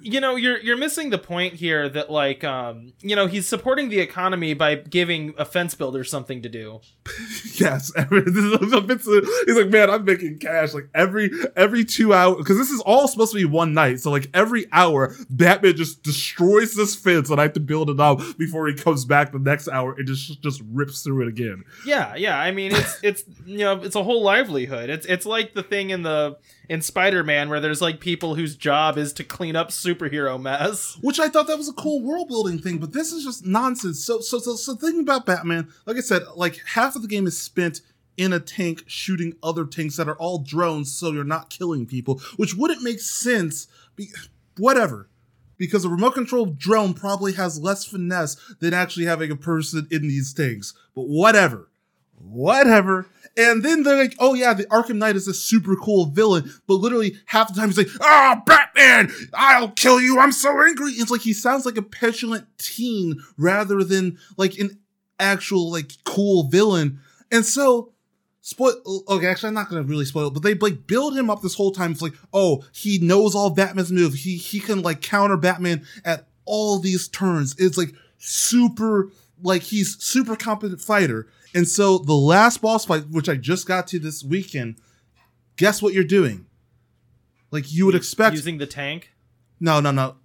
You 0.00 0.20
know 0.20 0.36
you're 0.36 0.58
you're 0.60 0.76
missing 0.76 1.10
the 1.10 1.18
point 1.18 1.54
here 1.54 1.88
that 1.88 2.10
like 2.10 2.44
um 2.44 2.92
you 3.00 3.16
know 3.16 3.26
he's 3.26 3.46
supporting 3.48 3.88
the 3.88 3.98
economy 4.00 4.54
by 4.54 4.74
giving 4.76 5.34
a 5.38 5.44
fence 5.44 5.74
builder 5.74 6.04
something 6.04 6.42
to 6.42 6.48
do 6.48 6.80
yes, 7.54 7.92
every, 7.96 8.22
this 8.22 8.36
is 8.36 8.72
a 8.72 8.80
bit- 8.80 9.00
he's 9.46 9.56
like, 9.56 9.68
"Man, 9.68 9.90
I'm 9.90 10.04
making 10.04 10.38
cash 10.38 10.74
like 10.74 10.88
every 10.94 11.30
every 11.54 11.84
two 11.84 12.12
hours 12.12 12.38
because 12.38 12.58
this 12.58 12.70
is 12.70 12.80
all 12.80 13.08
supposed 13.08 13.32
to 13.32 13.38
be 13.38 13.44
one 13.44 13.74
night. 13.74 14.00
So 14.00 14.10
like 14.10 14.28
every 14.34 14.66
hour, 14.72 15.14
Batman 15.30 15.76
just 15.76 16.02
destroys 16.02 16.74
this 16.74 16.94
fence, 16.94 17.30
and 17.30 17.38
I 17.40 17.44
have 17.44 17.52
to 17.54 17.60
build 17.60 17.90
it 17.90 18.00
up 18.00 18.20
before 18.38 18.66
he 18.66 18.74
comes 18.74 19.04
back 19.04 19.32
the 19.32 19.38
next 19.38 19.68
hour 19.68 19.94
and 19.96 20.06
just 20.06 20.42
just 20.42 20.62
rips 20.72 21.02
through 21.02 21.22
it 21.22 21.28
again." 21.28 21.64
yeah 21.84 22.14
yeah 22.16 22.38
i 22.38 22.50
mean 22.50 22.72
it's 22.74 22.98
it's 23.02 23.24
you 23.44 23.58
know 23.58 23.80
it's 23.80 23.94
a 23.96 24.02
whole 24.02 24.22
livelihood 24.22 24.90
it's 24.90 25.06
it's 25.06 25.26
like 25.26 25.54
the 25.54 25.62
thing 25.62 25.90
in 25.90 26.02
the 26.02 26.36
in 26.68 26.82
spider-man 26.82 27.48
where 27.48 27.60
there's 27.60 27.82
like 27.82 28.00
people 28.00 28.34
whose 28.34 28.56
job 28.56 28.98
is 28.98 29.12
to 29.12 29.24
clean 29.24 29.56
up 29.56 29.70
superhero 29.70 30.40
mess 30.40 30.96
which 31.00 31.20
I 31.20 31.28
thought 31.28 31.46
that 31.46 31.58
was 31.58 31.68
a 31.68 31.74
cool 31.74 32.02
world 32.02 32.28
building 32.28 32.58
thing, 32.58 32.78
but 32.78 32.92
this 32.92 33.12
is 33.12 33.24
just 33.24 33.44
nonsense. 33.44 34.04
So, 34.04 34.20
so, 34.20 34.38
so, 34.38 34.56
so, 34.56 34.74
thinking 34.74 35.00
about 35.00 35.26
Batman, 35.26 35.68
like 35.86 35.96
I 35.96 36.00
said, 36.00 36.22
like 36.34 36.60
half 36.66 36.96
of 36.96 37.02
the 37.02 37.08
game 37.08 37.26
is 37.26 37.40
spent 37.40 37.80
in 38.16 38.32
a 38.32 38.40
tank 38.40 38.84
shooting 38.86 39.34
other 39.42 39.64
tanks 39.64 39.96
that 39.96 40.08
are 40.08 40.16
all 40.16 40.38
drones, 40.38 40.92
so 40.92 41.12
you're 41.12 41.24
not 41.24 41.50
killing 41.50 41.86
people, 41.86 42.20
which 42.36 42.54
wouldn't 42.54 42.82
make 42.82 43.00
sense. 43.00 43.68
Be- 43.94 44.12
whatever, 44.56 45.08
because 45.58 45.84
a 45.84 45.88
remote 45.88 46.14
control 46.14 46.46
drone 46.46 46.94
probably 46.94 47.32
has 47.34 47.60
less 47.60 47.84
finesse 47.84 48.36
than 48.60 48.74
actually 48.74 49.06
having 49.06 49.30
a 49.30 49.36
person 49.36 49.86
in 49.90 50.02
these 50.02 50.32
tanks. 50.32 50.74
But 50.94 51.08
whatever, 51.08 51.68
whatever. 52.30 53.08
And 53.36 53.62
then 53.62 53.82
they're 53.82 53.98
like, 53.98 54.16
oh 54.18 54.34
yeah, 54.34 54.54
the 54.54 54.64
Arkham 54.66 54.96
Knight 54.96 55.16
is 55.16 55.28
a 55.28 55.34
super 55.34 55.76
cool 55.76 56.06
villain, 56.06 56.50
but 56.66 56.74
literally 56.74 57.16
half 57.26 57.48
the 57.48 57.60
time 57.60 57.68
he's 57.68 57.78
like, 57.78 57.88
ah, 58.00 58.42
Batman, 58.46 59.12
I'll 59.34 59.70
kill 59.70 60.00
you, 60.00 60.18
I'm 60.18 60.32
so 60.32 60.62
angry. 60.62 60.92
It's 60.92 61.10
like 61.10 61.20
he 61.20 61.34
sounds 61.34 61.66
like 61.66 61.76
a 61.76 61.82
petulant 61.82 62.46
teen 62.58 63.20
rather 63.36 63.84
than 63.84 64.18
like 64.38 64.58
an 64.58 64.78
actual 65.18 65.70
like 65.70 65.92
cool 66.04 66.48
villain. 66.48 67.00
And 67.30 67.44
so 67.44 67.92
spoil. 68.46 68.74
Okay, 69.08 69.26
actually, 69.26 69.48
I'm 69.48 69.54
not 69.54 69.68
gonna 69.68 69.82
really 69.82 70.04
spoil, 70.04 70.28
it, 70.28 70.34
but 70.34 70.42
they 70.42 70.54
like 70.54 70.86
build 70.86 71.16
him 71.16 71.28
up 71.28 71.42
this 71.42 71.54
whole 71.54 71.72
time. 71.72 71.92
It's 71.92 72.02
like, 72.02 72.14
oh, 72.32 72.64
he 72.72 72.98
knows 72.98 73.34
all 73.34 73.50
Batman's 73.50 73.92
moves. 73.92 74.22
He 74.22 74.36
he 74.36 74.60
can 74.60 74.82
like 74.82 75.02
counter 75.02 75.36
Batman 75.36 75.84
at 76.04 76.28
all 76.44 76.78
these 76.78 77.08
turns. 77.08 77.54
It's 77.58 77.76
like 77.76 77.92
super, 78.18 79.10
like 79.42 79.62
he's 79.62 80.02
super 80.02 80.36
competent 80.36 80.80
fighter. 80.80 81.28
And 81.56 81.66
so 81.66 81.96
the 81.96 82.12
last 82.12 82.60
boss 82.60 82.84
fight, 82.84 83.08
which 83.08 83.30
I 83.30 83.36
just 83.36 83.66
got 83.66 83.86
to 83.88 83.98
this 83.98 84.22
weekend, 84.22 84.76
guess 85.56 85.80
what 85.80 85.94
you're 85.94 86.04
doing? 86.04 86.44
Like 87.50 87.72
you 87.72 87.86
would 87.86 87.94
expect. 87.94 88.36
Using 88.36 88.58
the 88.58 88.66
tank. 88.66 89.12
No, 89.58 89.80
no, 89.80 89.90
no. 89.90 90.16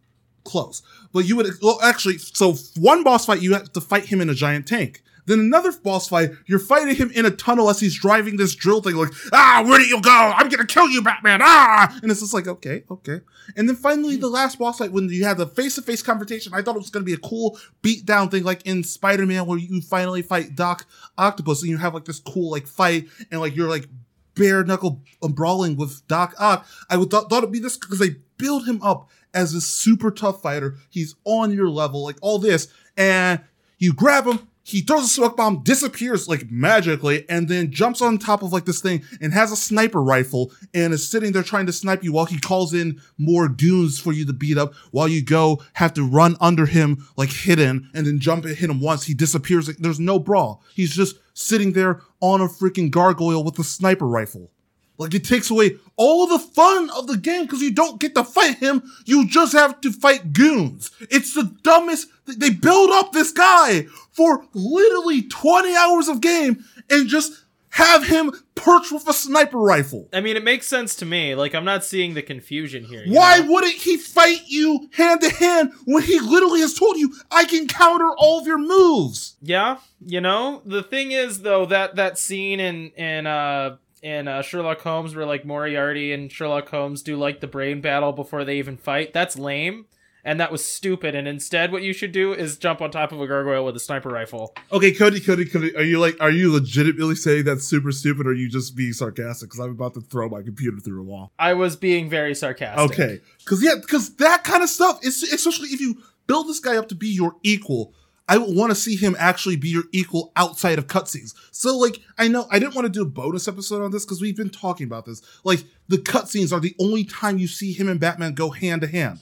Close. 0.43 0.81
But 1.13 1.19
you 1.19 1.37
would 1.37 1.47
well 1.61 1.79
actually 1.81 2.17
so 2.17 2.55
one 2.75 3.03
boss 3.03 3.25
fight 3.27 3.41
you 3.41 3.53
have 3.53 3.71
to 3.71 3.79
fight 3.79 4.07
him 4.07 4.19
in 4.19 4.29
a 4.29 4.33
giant 4.33 4.67
tank. 4.67 5.03
Then 5.31 5.39
another 5.39 5.71
boss 5.71 6.09
fight, 6.09 6.31
you're 6.45 6.59
fighting 6.59 6.93
him 6.93 7.09
in 7.11 7.25
a 7.25 7.31
tunnel 7.31 7.69
as 7.69 7.79
he's 7.79 7.97
driving 7.97 8.35
this 8.35 8.53
drill 8.53 8.81
thing, 8.81 8.95
like, 8.95 9.13
ah, 9.31 9.63
where 9.65 9.79
do 9.79 9.85
you 9.85 10.01
go? 10.01 10.11
I'm 10.11 10.49
gonna 10.49 10.65
kill 10.65 10.89
you, 10.89 11.01
Batman, 11.01 11.39
ah! 11.41 11.97
And 12.03 12.11
it's 12.11 12.19
just 12.19 12.33
like, 12.33 12.47
okay, 12.47 12.83
okay. 12.91 13.21
And 13.55 13.69
then 13.69 13.77
finally, 13.77 14.17
the 14.17 14.27
last 14.27 14.59
boss 14.59 14.79
fight, 14.79 14.91
when 14.91 15.07
you 15.07 15.23
have 15.23 15.37
the 15.37 15.47
face 15.47 15.75
to 15.75 15.81
face 15.81 16.01
confrontation, 16.01 16.53
I 16.53 16.61
thought 16.61 16.75
it 16.75 16.79
was 16.79 16.89
gonna 16.89 17.05
be 17.05 17.13
a 17.13 17.17
cool 17.17 17.57
beat 17.81 18.05
down 18.05 18.27
thing, 18.27 18.43
like 18.43 18.65
in 18.65 18.83
Spider 18.83 19.25
Man, 19.25 19.45
where 19.45 19.57
you 19.57 19.79
finally 19.79 20.21
fight 20.21 20.53
Doc 20.53 20.85
Octopus, 21.17 21.61
and 21.61 21.71
you 21.71 21.77
have 21.77 21.93
like 21.93 22.03
this 22.03 22.19
cool, 22.19 22.51
like, 22.51 22.67
fight, 22.67 23.07
and 23.31 23.39
like 23.39 23.55
you're 23.55 23.69
like 23.69 23.87
bare 24.35 24.65
knuckle 24.65 25.01
brawling 25.21 25.77
with 25.77 26.05
Doc 26.09 26.35
Ock. 26.39 26.67
I 26.89 26.97
would 26.97 27.09
th- 27.09 27.23
thought 27.29 27.37
it'd 27.37 27.53
be 27.53 27.59
this 27.59 27.77
because 27.77 27.99
they 27.99 28.17
build 28.35 28.67
him 28.67 28.81
up 28.83 29.09
as 29.33 29.53
a 29.53 29.61
super 29.61 30.11
tough 30.11 30.41
fighter. 30.41 30.75
He's 30.89 31.15
on 31.23 31.53
your 31.53 31.69
level, 31.69 32.03
like 32.03 32.17
all 32.21 32.37
this, 32.37 32.67
and 32.97 33.39
you 33.77 33.93
grab 33.93 34.25
him, 34.25 34.49
he 34.63 34.81
throws 34.81 35.05
a 35.05 35.07
smoke 35.07 35.37
bomb, 35.37 35.63
disappears 35.63 36.27
like 36.27 36.51
magically, 36.51 37.27
and 37.29 37.47
then 37.47 37.71
jumps 37.71 38.01
on 38.01 38.17
top 38.17 38.43
of 38.43 38.53
like 38.53 38.65
this 38.65 38.81
thing 38.81 39.03
and 39.19 39.33
has 39.33 39.51
a 39.51 39.55
sniper 39.55 40.01
rifle 40.01 40.51
and 40.73 40.93
is 40.93 41.07
sitting 41.07 41.31
there 41.31 41.43
trying 41.43 41.65
to 41.65 41.73
snipe 41.73 42.03
you 42.03 42.13
while 42.13 42.25
he 42.25 42.39
calls 42.39 42.73
in 42.73 43.01
more 43.17 43.49
goons 43.49 43.99
for 43.99 44.13
you 44.13 44.25
to 44.25 44.33
beat 44.33 44.57
up. 44.57 44.73
While 44.91 45.07
you 45.07 45.23
go 45.23 45.61
have 45.73 45.93
to 45.95 46.07
run 46.07 46.37
under 46.39 46.65
him 46.65 47.07
like 47.17 47.31
hidden 47.31 47.89
and 47.93 48.05
then 48.05 48.19
jump 48.19 48.45
and 48.45 48.55
hit 48.55 48.69
him 48.69 48.81
once. 48.81 49.05
He 49.05 49.13
disappears. 49.13 49.67
Like, 49.67 49.77
there's 49.77 49.99
no 49.99 50.19
brawl. 50.19 50.63
He's 50.73 50.95
just 50.95 51.17
sitting 51.33 51.73
there 51.73 52.01
on 52.19 52.41
a 52.41 52.47
freaking 52.47 52.91
gargoyle 52.91 53.43
with 53.43 53.57
a 53.57 53.63
sniper 53.63 54.07
rifle. 54.07 54.51
Like 54.97 55.13
it 55.13 55.23
takes 55.23 55.49
away 55.49 55.77
all 55.95 56.27
the 56.27 56.39
fun 56.39 56.89
of 56.91 57.07
the 57.07 57.17
game 57.17 57.43
because 57.43 57.61
you 57.61 57.71
don't 57.71 57.99
get 57.99 58.15
to 58.15 58.23
fight 58.23 58.57
him. 58.57 58.83
You 59.05 59.27
just 59.27 59.53
have 59.53 59.81
to 59.81 59.91
fight 59.91 60.33
goons. 60.33 60.91
It's 61.09 61.33
the 61.33 61.55
dumbest. 61.63 62.07
They 62.25 62.51
build 62.51 62.91
up 62.91 63.11
this 63.11 63.31
guy 63.31 63.87
for 64.11 64.45
literally 64.53 65.23
20 65.23 65.75
hours 65.75 66.07
of 66.07 66.21
game 66.21 66.63
and 66.89 67.07
just 67.07 67.33
have 67.71 68.05
him 68.05 68.31
perch 68.55 68.91
with 68.91 69.07
a 69.07 69.13
sniper 69.13 69.57
rifle. 69.57 70.07
I 70.13 70.21
mean, 70.21 70.35
it 70.35 70.43
makes 70.43 70.67
sense 70.67 70.93
to 70.95 71.05
me. 71.05 71.35
Like, 71.35 71.55
I'm 71.55 71.65
not 71.65 71.83
seeing 71.83 72.13
the 72.13 72.21
confusion 72.21 72.83
here. 72.83 73.05
Why 73.07 73.39
know? 73.39 73.51
wouldn't 73.51 73.73
he 73.73 73.97
fight 73.97 74.41
you 74.47 74.89
hand 74.93 75.21
to 75.21 75.29
hand 75.29 75.71
when 75.85 76.03
he 76.03 76.19
literally 76.19 76.59
has 76.59 76.73
told 76.73 76.97
you, 76.97 77.13
I 77.31 77.45
can 77.45 77.67
counter 77.67 78.09
all 78.17 78.39
of 78.39 78.45
your 78.45 78.57
moves? 78.57 79.35
Yeah, 79.41 79.77
you 80.05 80.21
know. 80.21 80.61
The 80.65 80.83
thing 80.83 81.11
is, 81.11 81.41
though, 81.41 81.65
that 81.67 81.95
that 81.95 82.17
scene 82.17 82.59
in 82.59 82.91
in 82.91 83.25
uh 83.25 83.77
in 84.01 84.27
uh, 84.27 84.41
Sherlock 84.41 84.81
Holmes 84.81 85.15
where 85.15 85.25
like 85.25 85.45
Moriarty 85.45 86.11
and 86.11 86.31
Sherlock 86.31 86.69
Holmes 86.69 87.01
do 87.01 87.15
like 87.17 87.39
the 87.39 87.47
brain 87.47 87.81
battle 87.81 88.11
before 88.11 88.43
they 88.43 88.57
even 88.57 88.77
fight. 88.77 89.13
That's 89.13 89.37
lame. 89.37 89.85
And 90.23 90.39
that 90.39 90.51
was 90.51 90.63
stupid. 90.63 91.15
And 91.15 91.27
instead, 91.27 91.71
what 91.71 91.81
you 91.81 91.93
should 91.93 92.11
do 92.11 92.31
is 92.31 92.57
jump 92.57 92.79
on 92.79 92.91
top 92.91 93.11
of 93.11 93.19
a 93.19 93.25
gargoyle 93.25 93.65
with 93.65 93.75
a 93.75 93.79
sniper 93.79 94.09
rifle. 94.09 94.53
Okay, 94.71 94.91
Cody, 94.91 95.19
Cody, 95.19 95.45
Cody, 95.45 95.75
are 95.75 95.81
you 95.81 95.99
like, 95.99 96.15
are 96.19 96.29
you 96.29 96.53
legitimately 96.53 97.15
saying 97.15 97.45
that's 97.45 97.63
super 97.63 97.91
stupid, 97.91 98.27
or 98.27 98.29
are 98.29 98.33
you 98.33 98.47
just 98.47 98.75
being 98.75 98.93
sarcastic? 98.93 99.49
Because 99.49 99.59
I'm 99.59 99.71
about 99.71 99.95
to 99.95 100.01
throw 100.01 100.29
my 100.29 100.43
computer 100.43 100.77
through 100.79 101.01
a 101.01 101.03
wall. 101.03 101.31
I 101.39 101.55
was 101.55 101.75
being 101.75 102.07
very 102.07 102.35
sarcastic. 102.35 102.91
Okay, 102.91 103.19
because 103.39 103.63
yeah, 103.63 103.73
because 103.81 104.15
that 104.17 104.43
kind 104.43 104.61
of 104.61 104.69
stuff, 104.69 105.03
is, 105.03 105.23
especially 105.23 105.69
if 105.69 105.81
you 105.81 105.97
build 106.27 106.47
this 106.47 106.59
guy 106.59 106.77
up 106.77 106.87
to 106.89 106.95
be 106.95 107.07
your 107.07 107.35
equal, 107.41 107.95
I 108.31 108.37
want 108.37 108.71
to 108.71 108.75
see 108.75 108.95
him 108.95 109.13
actually 109.19 109.57
be 109.57 109.67
your 109.67 109.83
equal 109.91 110.31
outside 110.37 110.79
of 110.79 110.87
cutscenes. 110.87 111.33
So, 111.51 111.77
like, 111.77 111.99
I 112.17 112.29
know 112.29 112.47
I 112.49 112.59
didn't 112.59 112.75
want 112.75 112.85
to 112.85 112.89
do 112.89 113.01
a 113.01 113.05
bonus 113.05 113.45
episode 113.49 113.83
on 113.83 113.91
this 113.91 114.05
because 114.05 114.21
we've 114.21 114.37
been 114.37 114.49
talking 114.49 114.85
about 114.85 115.05
this. 115.05 115.21
Like, 115.43 115.65
the 115.89 115.97
cutscenes 115.97 116.53
are 116.53 116.61
the 116.61 116.73
only 116.79 117.03
time 117.03 117.37
you 117.37 117.49
see 117.49 117.73
him 117.73 117.89
and 117.89 117.99
Batman 117.99 118.33
go 118.33 118.51
hand 118.51 118.83
to 118.83 118.87
hand. 118.87 119.19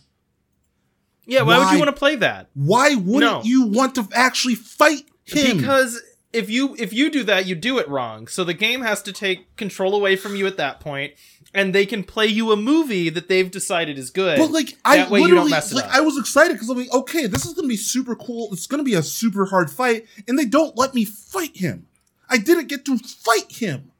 Yeah, 1.25 1.41
why, 1.41 1.57
would 1.57 1.71
you 1.71 1.79
want 1.79 1.89
to 1.89 1.99
play 1.99 2.17
that? 2.17 2.49
Why 2.53 2.93
wouldn't 2.93 3.31
No. 3.31 3.41
you 3.43 3.65
want 3.65 3.95
to 3.95 4.07
actually 4.13 4.53
fight 4.53 5.05
him? 5.25 5.57
Because 5.57 5.99
if 6.31 6.49
you 6.51 6.75
if 6.77 6.93
you 6.93 7.09
do 7.09 7.23
that, 7.23 7.47
you 7.47 7.55
do 7.55 7.79
it 7.79 7.89
wrong. 7.89 8.27
So 8.27 8.43
the 8.43 8.53
game 8.53 8.81
has 8.81 9.01
to 9.03 9.11
take 9.11 9.55
control 9.55 9.95
away 9.95 10.17
from 10.17 10.35
you 10.35 10.45
at 10.45 10.57
that 10.57 10.79
point, 10.79 11.13
and 11.53 11.73
they 11.73 11.85
can 11.85 12.03
play 12.03 12.27
you 12.27 12.51
a 12.51 12.55
movie 12.55 13.09
that 13.09 13.27
they've 13.27 13.49
decided 13.49 13.97
is 13.97 14.09
good. 14.09 14.37
But 14.37 14.51
like 14.51 14.77
I 14.85 14.97
That 14.97 15.09
way 15.09 15.19
you 15.19 15.25
literally 15.25 15.49
don't 15.49 15.51
mess 15.51 15.71
it 15.71 15.75
like 15.75 15.85
up. 15.85 15.95
I 15.95 16.01
was 16.01 16.17
excited 16.17 16.53
because 16.53 16.69
I'm 16.69 16.77
like, 16.77 16.93
okay, 16.93 17.27
this 17.27 17.45
is 17.45 17.53
gonna 17.53 17.67
be 17.67 17.77
super 17.77 18.15
cool. 18.15 18.49
It's 18.51 18.67
gonna 18.67 18.83
be 18.83 18.93
a 18.93 19.03
super 19.03 19.45
hard 19.45 19.69
fight, 19.69 20.05
and 20.27 20.37
they 20.37 20.45
don't 20.45 20.77
let 20.77 20.93
me 20.93 21.05
fight 21.05 21.57
him. 21.57 21.87
I 22.29 22.37
didn't 22.37 22.67
get 22.67 22.85
to 22.85 22.97
fight 22.97 23.51
him. 23.51 23.91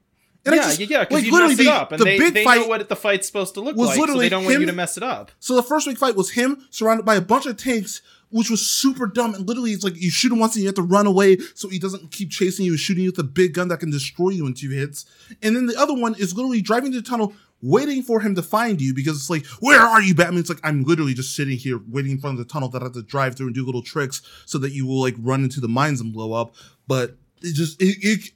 And 0.51 0.57
yeah, 0.57 0.67
just, 0.67 0.79
yeah, 0.79 0.87
yeah, 0.89 0.99
because 1.03 1.15
like, 1.15 1.25
you 1.25 1.31
literally 1.31 1.55
mess 1.55 1.61
it 1.61 1.69
the, 1.69 1.73
up, 1.73 1.91
and 1.91 1.99
the 2.01 2.05
they, 2.05 2.17
big 2.19 2.33
they 2.33 2.43
fight. 2.43 2.61
know 2.61 2.67
what 2.67 2.89
the 2.89 2.95
fight's 2.95 3.27
supposed 3.27 3.53
to 3.55 3.61
look 3.61 3.75
was 3.75 3.97
like, 3.97 4.09
so 4.09 4.17
they 4.17 4.29
don't 4.29 4.45
want 4.45 4.59
you 4.59 4.65
to 4.65 4.73
mess 4.73 4.97
it 4.97 5.03
up. 5.03 5.31
so 5.39 5.55
the 5.55 5.63
first 5.63 5.87
big 5.87 5.97
fight 5.97 6.15
was 6.15 6.31
him 6.31 6.65
surrounded 6.69 7.05
by 7.05 7.15
a 7.15 7.21
bunch 7.21 7.45
of 7.45 7.57
tanks, 7.57 8.01
which 8.29 8.49
was 8.49 8.65
super 8.65 9.07
dumb. 9.07 9.33
And 9.33 9.47
literally, 9.47 9.71
it's 9.71 9.83
like 9.83 9.95
you 9.95 10.09
shoot 10.09 10.31
him 10.31 10.39
once 10.39 10.55
and 10.55 10.63
you 10.63 10.67
have 10.67 10.75
to 10.75 10.81
run 10.81 11.07
away 11.07 11.37
so 11.55 11.69
he 11.69 11.79
doesn't 11.79 12.11
keep 12.11 12.29
chasing 12.29 12.65
you 12.65 12.71
and 12.71 12.79
shooting 12.79 13.03
you 13.03 13.11
with 13.11 13.19
a 13.19 13.23
big 13.23 13.53
gun 13.53 13.67
that 13.69 13.79
can 13.79 13.91
destroy 13.91 14.29
you 14.29 14.45
in 14.45 14.53
two 14.53 14.69
hits. 14.69 15.05
And 15.41 15.55
then 15.55 15.65
the 15.65 15.77
other 15.77 15.93
one 15.93 16.15
is 16.15 16.35
literally 16.35 16.61
driving 16.61 16.91
to 16.91 17.01
the 17.01 17.07
tunnel, 17.07 17.33
waiting 17.61 18.01
for 18.03 18.19
him 18.21 18.35
to 18.35 18.41
find 18.41 18.81
you 18.81 18.93
because 18.93 19.17
it's 19.17 19.29
like, 19.29 19.45
where 19.59 19.81
are 19.81 20.01
you, 20.01 20.15
Batman? 20.15 20.39
It's 20.39 20.49
like 20.49 20.61
I'm 20.63 20.83
literally 20.83 21.13
just 21.13 21.35
sitting 21.35 21.57
here 21.57 21.79
waiting 21.87 22.11
in 22.11 22.19
front 22.19 22.39
of 22.39 22.45
the 22.45 22.51
tunnel 22.51 22.69
that 22.69 22.81
I 22.81 22.85
have 22.85 22.93
to 22.93 23.03
drive 23.03 23.35
through 23.35 23.47
and 23.47 23.55
do 23.55 23.65
little 23.65 23.83
tricks 23.83 24.21
so 24.45 24.57
that 24.59 24.71
you 24.71 24.85
will 24.85 25.01
like 25.01 25.15
run 25.19 25.43
into 25.43 25.59
the 25.59 25.67
mines 25.67 26.01
and 26.01 26.13
blow 26.13 26.33
up. 26.33 26.55
But 26.87 27.15
it 27.41 27.55
just 27.55 27.81
it, 27.81 27.97
it 28.01 28.31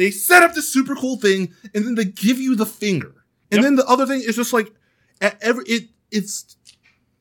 they 0.00 0.10
set 0.10 0.42
up 0.42 0.54
this 0.54 0.68
super 0.72 0.94
cool 0.94 1.16
thing 1.16 1.52
and 1.74 1.84
then 1.84 1.94
they 1.94 2.04
give 2.06 2.38
you 2.38 2.56
the 2.56 2.66
finger. 2.66 3.14
And 3.52 3.58
Yep. 3.58 3.62
then 3.62 3.76
the 3.76 3.86
other 3.86 4.06
thing 4.06 4.22
is 4.24 4.36
just 4.36 4.52
like 4.52 4.72
at 5.20 5.36
every 5.42 5.64
it 5.66 5.88
it's 6.10 6.56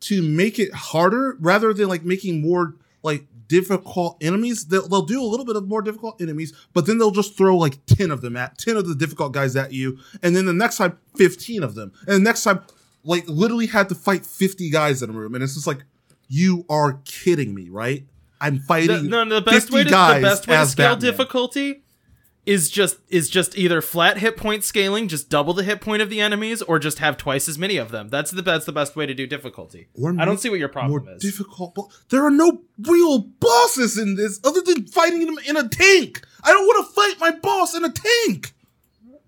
to 0.01 0.21
make 0.21 0.59
it 0.59 0.74
harder 0.74 1.36
rather 1.39 1.74
than 1.74 1.88
like 1.89 2.03
making 2.03 2.41
more 2.41 2.75
like 3.03 3.25
difficult 3.48 4.17
enemies. 4.21 4.65
They'll, 4.67 4.88
they'll 4.88 5.01
do 5.01 5.21
a 5.21 5.25
little 5.25 5.45
bit 5.45 5.55
of 5.55 5.67
more 5.67 5.81
difficult 5.81 6.21
enemies, 6.21 6.53
but 6.74 6.86
then 6.86 6.98
they'll 7.00 7.12
just 7.12 7.36
throw 7.36 7.57
like 7.57 7.83
10 7.88 8.12
of 8.12 8.21
them 8.21 8.38
at 8.38 8.57
10 8.59 8.77
of 8.77 8.88
the 8.88 8.95
difficult 8.95 9.33
guys 9.33 9.55
at 9.55 9.74
you. 9.74 9.98
And 10.24 10.36
then 10.36 10.45
the 10.45 10.53
next 10.53 10.77
time, 10.77 10.98
15 11.17 11.63
of 11.63 11.75
them. 11.75 11.91
And 12.07 12.15
the 12.15 12.19
next 12.19 12.43
time, 12.43 12.62
like 13.03 13.27
literally 13.27 13.65
had 13.65 13.89
to 13.89 13.95
fight 13.95 14.25
50 14.25 14.69
guys 14.69 15.01
in 15.01 15.09
a 15.09 15.13
room. 15.13 15.33
And 15.36 15.43
it's 15.43 15.55
just 15.55 15.67
like, 15.67 15.83
you 16.27 16.65
are 16.69 17.00
kidding 17.05 17.53
me, 17.55 17.69
right? 17.69 18.05
I'm 18.39 18.57
The, 18.57 18.62
fighting. 18.63 19.07
no, 19.09 19.25
the 19.25 19.41
best 19.41 19.69
50 19.69 19.74
way 19.74 19.79
to 19.83 19.86
the 19.86 19.91
guys 19.91 20.21
best 20.21 20.48
way 20.48 20.55
to 20.55 20.65
scale 20.67 20.93
Batman. 20.95 21.12
difficulty 21.12 21.81
is 22.50 22.70
just 22.70 22.98
is 23.10 23.29
just 23.29 23.56
either 23.58 23.79
flat 23.79 24.18
hit 24.18 24.36
point 24.36 24.63
scaling, 24.63 25.08
just 25.08 25.29
double 25.29 25.53
the 25.53 25.62
hit 25.63 25.82
point 25.82 26.01
of 26.01 26.10
the 26.10 26.20
enemies, 26.20 26.63
or 26.63 26.79
just 26.79 26.98
have 26.98 27.15
twice 27.15 27.48
as 27.48 27.60
many 27.60 27.77
of 27.77 27.91
them. 27.91 28.10
That's 28.10 28.32
the 28.32 28.41
that's 28.41 28.65
the 28.65 28.72
best 28.72 28.96
way 28.96 29.06
to 29.06 29.13
do 29.13 29.27
difficulty. 29.27 29.88
Or 29.94 30.15
I 30.20 30.25
don't 30.25 30.39
see 30.39 30.50
what 30.50 30.58
your 30.60 30.70
problem 30.70 30.89
more 31.06 31.13
is. 31.15 31.22
difficult. 31.22 31.75
bo- 31.75 31.89
There 32.10 32.25
are 32.25 32.32
no 32.32 32.62
real 32.88 33.20
bosses 33.20 33.98
in 34.00 34.15
this 34.15 34.39
other 34.44 34.62
than 34.62 34.88
fighting 34.88 35.25
them 35.27 35.38
in 35.48 35.58
a 35.58 35.68
tank. 35.70 36.22
I 36.44 36.51
don't 36.51 36.65
want 36.65 36.88
to 36.88 36.94
fight 36.94 37.20
my 37.20 37.38
boss 37.39 37.75
in 37.75 37.84
a 37.86 37.91
tank. 37.91 38.53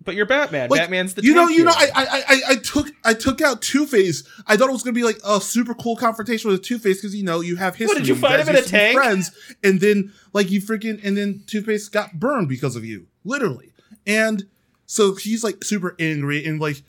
but 0.04 0.16
you're 0.16 0.25
Batman. 0.25 0.70
Like, 0.72 0.80
Batman's 0.82 1.13
the 1.13 1.22
you 1.22 1.36
know 1.36 1.48
you 1.48 1.63
know. 1.63 1.74
I, 1.75 1.90
I 1.94 2.06
I 2.28 2.42
I 2.50 2.56
took 2.56 2.88
I 3.06 3.13
took 3.13 3.40
out 3.42 3.62
Two 3.62 3.86
Face. 3.86 4.24
I 4.48 4.58
thought 4.58 4.70
it 4.70 4.72
was 4.74 4.82
gonna 4.82 4.96
be 4.96 5.04
like 5.04 5.20
a 5.24 5.40
super 5.40 5.75
cool 5.75 5.96
confrontation 5.96 6.50
with 6.50 6.63
Two 6.63 6.80
Face 6.80 7.00
because 7.01 7.16
you 7.16 7.24
know 7.24 7.42
you 7.42 7.56
have 7.58 7.75
history. 7.75 8.00
did 8.00 8.08
you 8.08 8.16
fight 8.16 8.38
guys 8.38 8.48
him 8.48 8.50
in 8.50 8.56
a 8.56 8.58
used 8.60 8.70
to 8.70 8.74
be 8.74 8.80
tank? 8.80 8.98
Friends, 8.98 9.32
and 9.63 9.80
then 9.80 10.12
like 10.34 10.50
you 10.50 10.60
freaking 10.60 11.00
and 11.06 11.16
then 11.16 11.44
Two 11.46 11.62
Face 11.62 11.88
got 11.88 12.20
burned 12.20 12.50
because 12.50 12.75
of 12.75 12.84
you, 12.84 13.06
literally. 13.24 13.72
And 14.06 14.48
so 14.86 15.16
he's 15.16 15.44
like 15.44 15.63
super 15.63 15.96
angry 16.00 16.46
and 16.46 16.60
like, 16.60 16.82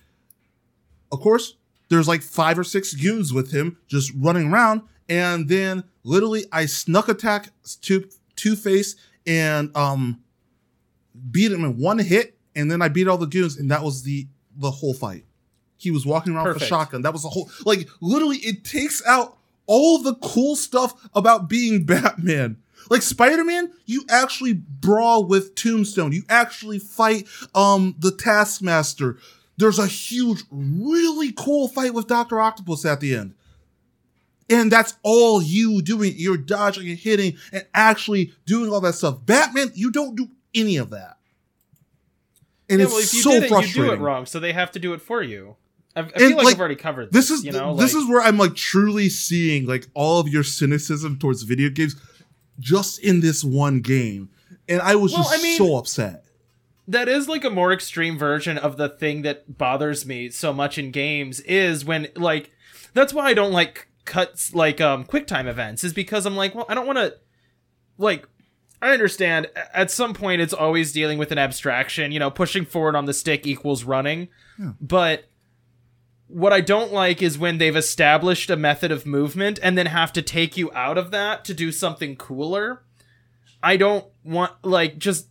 of 1.10 1.20
course, 1.20 1.56
there's 1.88 2.08
like 2.08 2.22
five 2.22 2.58
or 2.58 2.64
six 2.64 2.94
goons 2.94 3.32
with 3.32 3.52
him 3.52 3.78
just 3.86 4.12
running 4.16 4.52
around. 4.52 4.82
And 5.08 5.48
then 5.48 5.84
literally 6.04 6.44
I 6.50 6.66
snuck 6.66 7.08
attack 7.08 7.50
Two 7.80 8.08
Two 8.34 8.56
Face 8.56 8.96
and 9.26 9.76
um 9.76 10.22
beat 11.30 11.52
him 11.52 11.64
in 11.64 11.78
one 11.78 11.98
hit, 11.98 12.38
and 12.56 12.70
then 12.70 12.82
I 12.82 12.88
beat 12.88 13.08
all 13.08 13.18
the 13.18 13.26
goons, 13.26 13.58
and 13.58 13.70
that 13.70 13.82
was 13.82 14.02
the 14.02 14.26
the 14.56 14.70
whole 14.70 14.94
fight. 14.94 15.24
He 15.76 15.90
was 15.90 16.06
walking 16.06 16.34
around 16.34 16.48
with 16.48 16.62
a 16.62 16.66
shotgun. 16.66 17.02
That 17.02 17.12
was 17.12 17.22
the 17.22 17.28
whole 17.28 17.50
like 17.64 17.88
literally 18.00 18.38
it 18.38 18.64
takes 18.64 19.04
out 19.06 19.36
all 19.66 19.98
the 20.02 20.14
cool 20.16 20.56
stuff 20.56 20.94
about 21.14 21.48
being 21.48 21.84
Batman. 21.86 22.56
Like 22.90 23.02
Spider-Man, 23.02 23.70
you 23.86 24.04
actually 24.08 24.52
brawl 24.54 25.24
with 25.24 25.54
Tombstone. 25.54 26.12
You 26.12 26.22
actually 26.28 26.78
fight 26.78 27.26
um 27.54 27.94
the 27.98 28.10
Taskmaster. 28.10 29.18
There's 29.58 29.78
a 29.78 29.86
huge, 29.86 30.42
really 30.50 31.32
cool 31.32 31.68
fight 31.68 31.94
with 31.94 32.06
Doctor 32.06 32.40
Octopus 32.40 32.84
at 32.84 33.00
the 33.00 33.14
end. 33.14 33.34
And 34.50 34.70
that's 34.72 34.94
all 35.02 35.42
you 35.42 35.82
doing. 35.82 36.14
You're 36.16 36.36
dodging 36.36 36.88
and 36.88 36.98
hitting 36.98 37.36
and 37.52 37.64
actually 37.74 38.32
doing 38.44 38.70
all 38.72 38.80
that 38.80 38.94
stuff. 38.94 39.24
Batman, 39.24 39.70
you 39.74 39.90
don't 39.90 40.16
do 40.16 40.28
any 40.54 40.76
of 40.76 40.90
that. 40.90 41.18
and 42.68 42.80
yeah, 42.80 42.84
it's 42.86 42.92
well, 42.92 43.02
if 43.02 43.14
you 43.14 43.22
so 43.22 43.30
did 43.30 43.44
it, 43.44 43.68
you 43.68 43.74
do 43.74 43.92
it 43.92 44.00
wrong, 44.00 44.26
so 44.26 44.40
they 44.40 44.52
have 44.52 44.72
to 44.72 44.78
do 44.78 44.94
it 44.94 45.00
for 45.00 45.22
you. 45.22 45.56
I, 45.94 46.00
I 46.00 46.04
feel 46.04 46.36
like, 46.36 46.44
like, 46.44 46.54
I've 46.54 46.60
already 46.60 46.76
covered 46.76 47.12
this. 47.12 47.28
This 47.28 47.38
is 47.38 47.44
you 47.44 47.52
know, 47.52 47.76
this 47.76 47.94
like- 47.94 48.02
is 48.02 48.08
where 48.08 48.22
I'm 48.22 48.38
like 48.38 48.54
truly 48.54 49.08
seeing 49.10 49.66
like 49.66 49.86
all 49.94 50.18
of 50.20 50.28
your 50.28 50.42
cynicism 50.42 51.18
towards 51.18 51.42
video 51.42 51.68
games 51.68 51.96
just 52.62 52.98
in 53.00 53.20
this 53.20 53.42
one 53.44 53.80
game, 53.80 54.30
and 54.68 54.80
I 54.80 54.94
was 54.94 55.12
Well, 55.12 55.22
just 55.24 55.34
I 55.38 55.42
mean- 55.42 55.58
so 55.58 55.76
upset. 55.76 56.24
that 56.88 57.08
is 57.08 57.28
like 57.28 57.44
a 57.44 57.50
more 57.50 57.72
extreme 57.72 58.16
version 58.18 58.56
of 58.58 58.76
the 58.76 58.88
thing 58.88 59.22
that 59.22 59.58
bothers 59.58 60.06
me 60.06 60.30
so 60.30 60.52
much 60.52 60.78
in 60.78 60.90
games 60.90 61.40
is 61.40 61.84
when 61.84 62.08
like 62.16 62.50
that's 62.94 63.12
why 63.14 63.26
I 63.26 63.34
don't 63.34 63.52
like 63.52 63.88
cuts 64.04 64.52
like 64.54 64.80
um 64.80 65.04
QuickTime 65.04 65.46
events 65.46 65.84
is 65.84 65.92
because 65.92 66.24
I'm 66.26 66.36
like, 66.36 66.54
well, 66.54 66.66
I 66.68 66.74
don't 66.74 66.86
want 66.86 66.98
to 66.98 67.14
like 67.98 68.26
I 68.80 68.90
understand 68.92 69.46
at 69.72 69.90
some 69.92 70.12
point 70.12 70.40
it's 70.42 70.52
always 70.52 70.92
dealing 70.92 71.18
with 71.18 71.30
an 71.30 71.38
abstraction, 71.38 72.10
you 72.10 72.18
know, 72.18 72.30
pushing 72.32 72.64
forward 72.64 72.96
on 72.96 73.04
the 73.04 73.14
stick 73.14 73.46
equals 73.46 73.84
running. 73.84 74.28
Yeah. 74.58 74.72
But 74.80 75.26
what 76.32 76.52
I 76.52 76.62
don't 76.62 76.92
like 76.92 77.20
is 77.20 77.38
when 77.38 77.58
they've 77.58 77.76
established 77.76 78.48
a 78.48 78.56
method 78.56 78.90
of 78.90 79.04
movement 79.04 79.58
and 79.62 79.76
then 79.76 79.86
have 79.86 80.12
to 80.14 80.22
take 80.22 80.56
you 80.56 80.72
out 80.72 80.96
of 80.96 81.10
that 81.10 81.44
to 81.44 81.54
do 81.54 81.70
something 81.70 82.16
cooler. 82.16 82.82
I 83.62 83.76
don't 83.76 84.06
want 84.24 84.52
like 84.64 84.98
just 84.98 85.28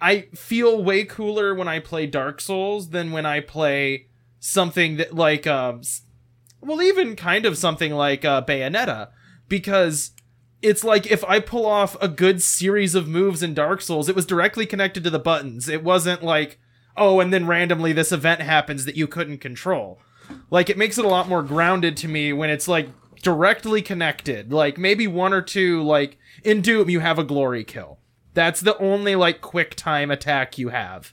I 0.00 0.22
feel 0.34 0.82
way 0.82 1.04
cooler 1.04 1.54
when 1.54 1.68
I 1.68 1.78
play 1.78 2.06
Dark 2.06 2.40
Souls 2.40 2.90
than 2.90 3.12
when 3.12 3.26
I 3.26 3.40
play 3.40 4.08
something 4.40 4.96
that 4.96 5.14
like 5.14 5.46
um 5.46 5.82
well 6.60 6.82
even 6.82 7.14
kind 7.14 7.46
of 7.46 7.56
something 7.56 7.92
like 7.92 8.24
uh 8.24 8.42
Bayonetta 8.42 9.10
because 9.48 10.10
it's 10.62 10.82
like 10.82 11.10
if 11.10 11.24
I 11.24 11.38
pull 11.40 11.64
off 11.64 11.96
a 12.02 12.08
good 12.08 12.42
series 12.42 12.94
of 12.94 13.08
moves 13.08 13.42
in 13.42 13.54
Dark 13.54 13.82
Souls 13.82 14.08
it 14.08 14.16
was 14.16 14.26
directly 14.26 14.66
connected 14.66 15.04
to 15.04 15.10
the 15.10 15.18
buttons 15.18 15.68
it 15.68 15.84
wasn't 15.84 16.22
like 16.22 16.58
oh 16.96 17.20
and 17.20 17.32
then 17.32 17.46
randomly 17.46 17.92
this 17.92 18.12
event 18.12 18.40
happens 18.40 18.84
that 18.84 18.96
you 18.96 19.06
couldn't 19.06 19.38
control 19.38 20.00
like 20.50 20.70
it 20.70 20.78
makes 20.78 20.98
it 20.98 21.04
a 21.04 21.08
lot 21.08 21.28
more 21.28 21.42
grounded 21.42 21.96
to 21.96 22.08
me 22.08 22.32
when 22.32 22.50
it's 22.50 22.68
like 22.68 22.88
directly 23.22 23.82
connected 23.82 24.52
like 24.52 24.78
maybe 24.78 25.06
one 25.06 25.32
or 25.32 25.42
two 25.42 25.82
like 25.82 26.18
in 26.42 26.62
Doom 26.62 26.88
you 26.88 27.00
have 27.00 27.18
a 27.18 27.24
glory 27.24 27.64
kill 27.64 28.00
that's 28.34 28.60
the 28.60 28.78
only 28.78 29.16
like 29.16 29.40
quick 29.40 29.74
time 29.74 30.10
attack 30.10 30.58
you 30.58 30.68
have. 30.68 31.12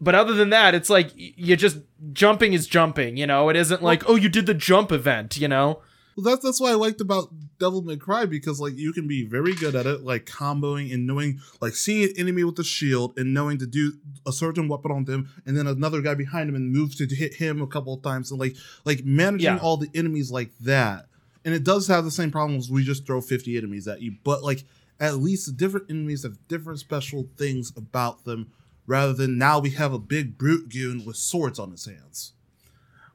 But 0.00 0.14
other 0.14 0.34
than 0.34 0.50
that, 0.50 0.74
it's 0.74 0.90
like 0.90 1.10
you 1.14 1.56
just 1.56 1.78
jumping 2.12 2.54
is 2.54 2.66
jumping, 2.66 3.16
you 3.16 3.26
know? 3.26 3.48
It 3.48 3.56
isn't 3.56 3.82
like, 3.82 4.08
oh, 4.08 4.16
you 4.16 4.28
did 4.28 4.46
the 4.46 4.54
jump 4.54 4.90
event, 4.90 5.36
you 5.36 5.46
know? 5.46 5.80
Well, 6.16 6.24
that's 6.24 6.44
that's 6.44 6.60
what 6.60 6.70
I 6.70 6.74
liked 6.74 7.00
about 7.00 7.30
Devil 7.58 7.82
May 7.82 7.96
Cry 7.96 8.26
because 8.26 8.60
like 8.60 8.76
you 8.76 8.92
can 8.92 9.06
be 9.08 9.24
very 9.24 9.54
good 9.54 9.74
at 9.74 9.86
it, 9.86 10.02
like 10.02 10.26
comboing 10.26 10.92
and 10.92 11.06
knowing, 11.06 11.40
like 11.60 11.74
seeing 11.74 12.04
an 12.10 12.14
enemy 12.18 12.44
with 12.44 12.58
a 12.58 12.64
shield 12.64 13.18
and 13.18 13.32
knowing 13.32 13.58
to 13.58 13.66
do 13.66 13.94
a 14.26 14.32
certain 14.32 14.68
weapon 14.68 14.90
on 14.90 15.04
them, 15.04 15.30
and 15.46 15.56
then 15.56 15.66
another 15.66 16.02
guy 16.02 16.14
behind 16.14 16.48
him 16.48 16.54
and 16.54 16.70
move 16.72 16.94
to 16.96 17.06
hit 17.06 17.34
him 17.34 17.62
a 17.62 17.66
couple 17.66 17.94
of 17.94 18.02
times, 18.02 18.30
and 18.30 18.38
like 18.40 18.56
like 18.84 19.04
managing 19.04 19.54
Yeah. 19.54 19.58
all 19.62 19.76
the 19.76 19.90
enemies 19.94 20.30
like 20.30 20.50
that. 20.60 21.06
And 21.44 21.54
it 21.54 21.64
does 21.64 21.88
have 21.88 22.04
the 22.04 22.10
same 22.10 22.30
problems. 22.30 22.70
We 22.70 22.84
just 22.84 23.06
throw 23.06 23.20
fifty 23.20 23.56
enemies 23.56 23.88
at 23.88 24.02
you, 24.02 24.16
but 24.22 24.42
like 24.42 24.64
at 25.00 25.16
least 25.16 25.46
the 25.46 25.52
different 25.52 25.90
enemies 25.90 26.22
have 26.22 26.36
different 26.46 26.78
special 26.78 27.26
things 27.36 27.72
about 27.76 28.24
them, 28.24 28.52
rather 28.86 29.12
than 29.12 29.38
now 29.38 29.58
we 29.58 29.70
have 29.70 29.92
a 29.92 29.98
big 29.98 30.38
brute 30.38 30.68
goon 30.68 31.04
with 31.04 31.16
swords 31.16 31.58
on 31.58 31.70
his 31.72 31.86
hands. 31.86 32.32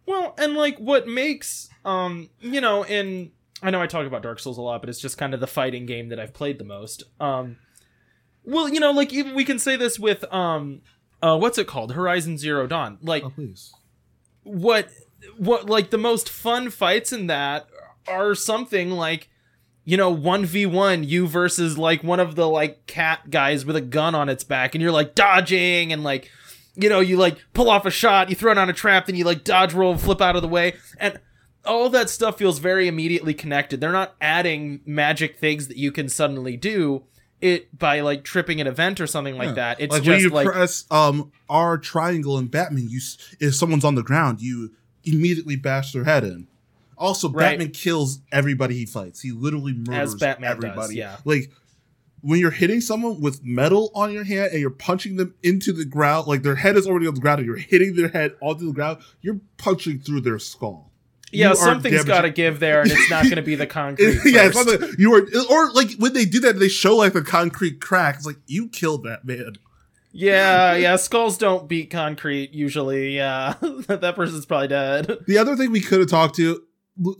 Well, 0.07 0.33
and 0.39 0.55
like 0.55 0.77
what 0.79 1.07
makes 1.07 1.69
um, 1.85 2.29
you 2.41 2.61
know, 2.61 2.83
in 2.83 3.31
I 3.61 3.69
know 3.71 3.81
I 3.81 3.87
talk 3.87 4.07
about 4.07 4.23
Dark 4.23 4.39
Souls 4.39 4.57
a 4.57 4.61
lot, 4.61 4.81
but 4.81 4.89
it's 4.89 4.99
just 4.99 5.17
kind 5.17 5.33
of 5.33 5.39
the 5.39 5.47
fighting 5.47 5.85
game 5.85 6.09
that 6.09 6.19
I've 6.19 6.33
played 6.33 6.57
the 6.57 6.63
most. 6.63 7.03
Um 7.19 7.57
well, 8.43 8.69
you 8.69 8.79
know, 8.79 8.91
like 8.91 9.11
even 9.13 9.35
we 9.35 9.43
can 9.45 9.59
say 9.59 9.75
this 9.75 9.99
with 9.99 10.23
um 10.33 10.81
uh 11.21 11.37
what's 11.37 11.57
it 11.57 11.67
called? 11.67 11.91
Horizon 11.93 12.37
Zero 12.37 12.65
Dawn. 12.67 12.97
Like 13.01 13.23
Oh 13.23 13.29
please. 13.29 13.73
what 14.43 14.89
what 15.37 15.69
like 15.69 15.89
the 15.89 15.97
most 15.97 16.29
fun 16.29 16.69
fights 16.69 17.11
in 17.11 17.27
that 17.27 17.67
are 18.07 18.33
something 18.35 18.91
like 18.91 19.29
you 19.83 19.97
know 19.97 20.15
1v1 20.15 21.07
you 21.07 21.27
versus 21.27 21.77
like 21.77 22.03
one 22.03 22.19
of 22.19 22.35
the 22.35 22.47
like 22.47 22.85
cat 22.87 23.29
guys 23.29 23.65
with 23.65 23.75
a 23.75 23.81
gun 23.81 24.15
on 24.15 24.29
its 24.29 24.43
back 24.43 24.75
and 24.75 24.81
you're 24.81 24.91
like 24.91 25.15
dodging 25.15 25.91
and 25.91 26.03
like 26.03 26.29
you 26.79 26.89
know 26.89 26.99
you 26.99 27.17
like 27.17 27.37
pull 27.53 27.69
off 27.69 27.85
a 27.85 27.91
shot 27.91 28.29
you 28.29 28.35
throw 28.35 28.51
it 28.51 28.57
on 28.57 28.69
a 28.69 28.73
trap 28.73 29.05
then 29.07 29.15
you 29.15 29.23
like 29.25 29.43
dodge 29.43 29.73
roll 29.73 29.91
and 29.91 29.99
flip 30.01 30.21
out 30.21 30.35
of 30.35 30.41
the 30.41 30.47
way 30.47 30.73
and 30.99 31.19
all 31.65 31.89
that 31.89 32.09
stuff 32.09 32.37
feels 32.37 32.59
very 32.59 32.87
immediately 32.87 33.33
connected 33.33 33.81
they're 33.81 33.91
not 33.91 34.15
adding 34.21 34.79
magic 34.85 35.37
things 35.37 35.67
that 35.67 35.77
you 35.77 35.91
can 35.91 36.07
suddenly 36.07 36.55
do 36.55 37.03
it 37.41 37.77
by 37.77 37.99
like 37.99 38.23
tripping 38.23 38.59
an 38.61 38.67
event 38.67 38.99
or 39.01 39.05
something 39.07 39.37
like 39.37 39.49
Yeah. 39.49 39.53
that 39.55 39.81
it's 39.81 39.91
like 39.91 40.01
when 40.03 40.11
just 40.13 40.23
you 40.23 40.29
like 40.29 40.47
press 40.47 40.85
um 40.89 41.31
R 41.49 41.77
triangle 41.77 42.37
in 42.39 42.47
Batman, 42.47 42.87
you 42.89 42.99
if 43.39 43.55
someone's 43.55 43.85
on 43.85 43.95
the 43.95 44.01
ground, 44.03 44.41
you 44.41 44.71
immediately 45.03 45.55
bash 45.55 45.93
their 45.93 46.03
head 46.03 46.23
in. 46.23 46.47
Also, 46.97 47.29
Right. 47.29 47.51
Batman 47.51 47.69
kills 47.69 48.19
everybody 48.31 48.73
he 48.75 48.85
fights. 48.87 49.21
He 49.21 49.31
literally 49.31 49.73
murders 49.73 50.15
Batman 50.15 50.55
does, 50.55 50.63
everybody. 50.65 50.95
yeah. 50.95 51.17
Like 51.25 51.51
when 52.21 52.39
you're 52.39 52.51
hitting 52.51 52.81
someone 52.81 53.21
with 53.21 53.43
metal 53.43 53.91
on 53.93 54.11
your 54.11 54.23
hand 54.23 54.51
and 54.51 54.59
you're 54.59 54.69
punching 54.69 55.17
them 55.17 55.35
into 55.43 55.71
the 55.71 55.85
ground, 55.85 56.27
like 56.27 56.43
their 56.43 56.55
head 56.55 56.75
is 56.75 56.87
already 56.87 57.07
on 57.07 57.13
the 57.13 57.21
ground 57.21 57.39
and 57.39 57.47
you're 57.47 57.57
hitting 57.57 57.95
their 57.95 58.09
head 58.09 58.33
onto 58.41 58.65
the 58.65 58.73
ground, 58.73 58.99
you're 59.21 59.39
punching 59.57 59.99
through 59.99 60.21
their 60.21 60.39
skull. 60.39 60.91
yeah 61.31 61.49
You 61.49 61.55
something's 61.55 62.03
got 62.05 62.21
to 62.21 62.29
give 62.29 62.59
there 62.59 62.81
and 62.81 62.91
it's 62.91 63.09
not 63.09 63.23
going 63.23 63.35
to 63.35 63.41
be 63.41 63.55
the 63.55 63.67
concrete 63.67 64.19
yeah, 64.25 64.49
first. 64.49 64.55
not 64.55 64.65
the, 64.65 64.95
you 64.97 65.13
are, 65.13 65.21
or 65.51 65.71
like 65.73 65.91
when 65.99 66.13
they 66.13 66.25
do 66.25 66.39
that, 66.41 66.59
they 66.59 66.69
show 66.69 66.95
like 66.95 67.13
the 67.13 67.21
concrete 67.21 67.79
crack. 67.79 68.15
It's 68.15 68.25
like 68.25 68.39
you 68.47 68.67
killed 68.69 69.03
that 69.03 69.23
man. 69.25 69.53
Yeah, 70.11 70.75
yeah, 70.77 70.95
skulls 70.95 71.37
don't 71.37 71.67
beat 71.67 71.91
concrete 71.91 72.51
usually. 72.51 73.15
Yeah, 73.15 73.53
that 73.61 74.13
person's 74.15 74.45
probably 74.47 74.69
dead. 74.69 75.19
The 75.27 75.37
other 75.37 75.55
thing 75.55 75.71
we 75.71 75.81
could 75.81 75.99
have 75.99 76.09
talked 76.09 76.35
to 76.37 76.63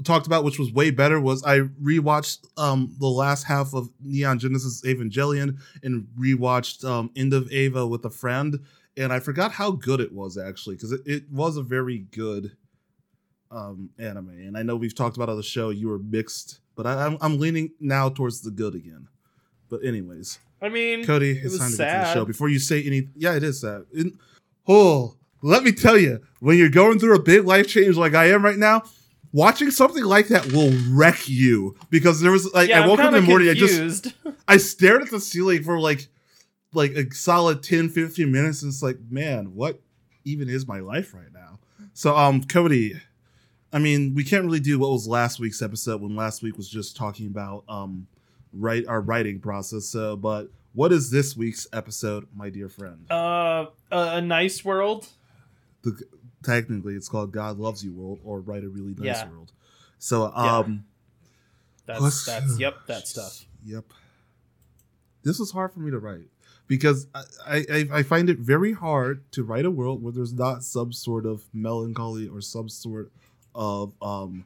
talked 0.03 0.27
about, 0.27 0.43
which 0.43 0.59
was 0.59 0.71
way 0.71 0.91
better, 0.91 1.19
was 1.19 1.43
I 1.43 1.59
rewatched 1.59 2.47
um 2.57 2.95
the 2.99 3.07
last 3.07 3.43
half 3.43 3.73
of 3.73 3.89
Neon 4.01 4.39
Genesis 4.39 4.81
Evangelion 4.83 5.57
and 5.83 6.07
rewatched 6.19 6.83
um 6.87 7.11
End 7.15 7.33
of 7.33 7.51
Eva 7.51 7.85
with 7.85 8.05
a 8.05 8.09
friend, 8.09 8.59
and 8.95 9.13
I 9.13 9.19
forgot 9.19 9.51
how 9.51 9.71
good 9.71 9.99
it 9.99 10.11
was 10.11 10.37
actually 10.37 10.75
because 10.75 10.91
it, 10.91 11.01
it 11.05 11.23
was 11.31 11.57
a 11.57 11.63
very 11.63 11.99
good 12.11 12.55
um 13.51 13.89
anime. 13.97 14.29
And 14.29 14.57
I 14.57 14.63
know 14.63 14.75
we've 14.75 14.95
talked 14.95 15.17
about 15.17 15.29
on 15.29 15.37
the 15.37 15.43
show 15.43 15.69
you 15.69 15.87
were 15.89 15.99
mixed, 15.99 16.59
but 16.75 16.85
I, 16.85 17.05
I'm 17.05 17.17
I'm 17.21 17.39
leaning 17.39 17.71
now 17.79 18.09
towards 18.09 18.41
the 18.41 18.51
good 18.51 18.75
again. 18.75 19.07
But 19.69 19.83
anyways, 19.83 20.39
I 20.61 20.69
mean, 20.69 21.05
Cody, 21.05 21.31
it 21.31 21.45
it's 21.45 21.57
time 21.57 21.71
to 21.71 21.77
get 21.77 21.91
to 21.91 21.97
the 21.99 22.13
show. 22.13 22.25
Before 22.25 22.49
you 22.49 22.59
say 22.59 22.81
any, 22.83 23.09
yeah, 23.15 23.35
it 23.35 23.43
is 23.43 23.61
sad. 23.61 23.83
In- 23.93 24.17
oh, 24.67 25.15
let 25.41 25.63
me 25.63 25.71
tell 25.71 25.97
you, 25.97 26.21
when 26.39 26.57
you're 26.57 26.69
going 26.69 26.99
through 26.99 27.15
a 27.15 27.21
big 27.21 27.45
life 27.45 27.67
change 27.67 27.95
like 27.95 28.15
I 28.15 28.29
am 28.29 28.43
right 28.43 28.57
now, 28.57 28.83
watching 29.37 29.69
something 29.69 30.03
like 30.03 30.29
that 30.29 30.51
will 30.51 30.73
wreck 30.89 31.29
you. 31.29 31.75
Because 31.89 32.19
there 32.19 32.31
was 32.31 32.51
like, 32.53 32.69
yeah, 32.69 32.83
I 32.83 32.87
woke 32.87 32.99
up 32.99 33.13
in 33.13 33.13
the 33.13 33.21
morning, 33.21 33.49
I 33.49 33.53
just, 33.53 33.75
confused. 33.75 34.13
I 34.47 34.57
stared 34.57 35.03
at 35.03 35.11
the 35.11 35.19
ceiling 35.19 35.63
for 35.63 35.79
like, 35.79 36.07
like 36.73 36.91
a 36.91 37.13
solid 37.13 37.61
10, 37.61 37.89
15 37.89 38.31
minutes, 38.31 38.63
and 38.63 38.71
it's 38.71 38.83
like, 38.83 38.97
man, 39.09 39.53
what 39.53 39.79
even 40.25 40.49
is 40.49 40.67
my 40.67 40.79
life 40.79 41.13
right 41.13 41.31
now? 41.31 41.59
So, 41.93 42.15
um, 42.17 42.43
Cody, 42.43 42.99
I 43.71 43.79
mean, 43.79 44.15
we 44.15 44.23
can't 44.23 44.43
really 44.43 44.59
do 44.59 44.79
what 44.79 44.91
was 44.91 45.07
last 45.07 45.39
week's 45.39 45.61
episode 45.61 46.01
when 46.01 46.15
last 46.15 46.41
week 46.41 46.57
was 46.57 46.69
just 46.69 46.97
talking 46.97 47.27
about 47.27 47.63
um, 47.69 48.07
write 48.51 48.87
our 48.87 49.01
writing 49.01 49.39
process. 49.39 49.85
So, 49.85 50.15
but 50.15 50.49
what 50.73 50.91
is 50.91 51.09
this 51.11 51.37
week's 51.37 51.67
episode, 51.71 52.27
my 52.35 52.49
dear 52.49 52.69
friend? 52.69 53.05
uh, 53.11 53.67
a, 53.91 54.17
a 54.17 54.21
nice 54.21 54.65
world. 54.65 55.07
The, 55.83 56.01
technically, 56.47 56.95
it's 56.95 57.09
called 57.09 57.31
"God 57.31 57.57
Loves 57.59 57.83
You" 57.83 57.91
world 57.93 58.19
or 58.23 58.39
"Write 58.39 58.63
a 58.63 58.69
Really 58.69 58.93
Nice 58.95 59.05
Yeah. 59.05 59.29
World." 59.29 59.51
So, 59.99 60.31
Yeah. 60.35 60.57
um, 60.57 60.85
That's 61.85 62.25
that's 62.25 62.59
yep, 62.59 62.75
that 62.87 63.07
stuff. 63.07 63.45
Yep. 63.65 63.85
This 65.23 65.39
was 65.39 65.51
hard 65.51 65.73
for 65.73 65.79
me 65.79 65.91
to 65.91 65.99
write 65.99 66.27
because 66.67 67.07
I, 67.45 67.65
I 67.71 67.87
I 67.99 68.03
find 68.03 68.29
it 68.29 68.39
very 68.39 68.73
hard 68.73 69.29
to 69.31 69.43
write 69.43 69.65
a 69.65 69.71
world 69.71 70.01
where 70.03 70.13
there's 70.13 70.33
not 70.33 70.63
some 70.63 70.91
sort 70.93 71.25
of 71.25 71.43
melancholy 71.53 72.27
or 72.27 72.41
some 72.41 72.69
sort 72.69 73.11
of 73.55 73.93
um 74.01 74.45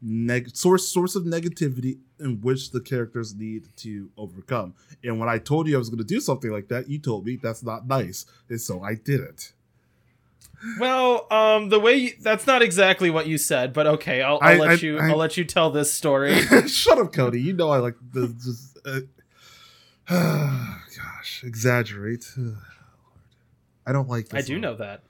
neg- 0.00 0.54
source 0.56 0.86
source 0.88 1.14
of 1.16 1.24
negativity 1.24 1.98
in 2.20 2.40
which 2.40 2.70
the 2.70 2.80
characters 2.80 3.34
need 3.34 3.64
to 3.76 4.10
overcome. 4.16 4.74
And 5.02 5.18
when 5.18 5.28
I 5.28 5.38
told 5.38 5.66
you 5.68 5.74
I 5.74 5.78
was 5.78 5.88
going 5.90 5.98
to 5.98 6.04
do 6.04 6.20
something 6.20 6.50
like 6.50 6.68
that, 6.68 6.88
you 6.88 6.98
told 6.98 7.26
me 7.26 7.36
that's 7.36 7.62
not 7.62 7.86
nice, 7.86 8.24
and 8.48 8.60
so 8.60 8.82
I 8.82 8.94
did 8.94 9.20
it. 9.20 9.52
Well, 10.78 11.26
um, 11.32 11.68
the 11.70 11.80
way 11.80 11.94
you, 11.96 12.10
that's 12.20 12.46
not 12.46 12.62
exactly 12.62 13.10
what 13.10 13.26
you 13.26 13.36
said, 13.38 13.72
but 13.72 13.86
okay, 13.86 14.22
I'll, 14.22 14.38
I'll 14.40 14.54
I- 14.62 14.64
let 14.64 14.70
I- 14.70 14.74
you. 14.74 14.98
I- 14.98 15.08
I'll 15.10 15.16
let 15.16 15.36
you 15.36 15.44
tell 15.44 15.70
this 15.70 15.92
story. 15.92 16.34
Shut 16.68 16.98
up, 16.98 17.12
Cody. 17.12 17.40
You 17.40 17.52
know 17.52 17.70
I 17.70 17.78
like 17.78 17.96
the 18.12 18.28
just. 18.28 18.78
Uh, 18.84 19.00
gosh, 20.08 21.42
exaggerate. 21.44 22.26
I 23.86 23.92
don't 23.92 24.08
like 24.08 24.28
this. 24.28 24.44
I 24.44 24.46
do 24.46 24.54
one. 24.54 24.60
know 24.60 24.76
that. 24.76 25.02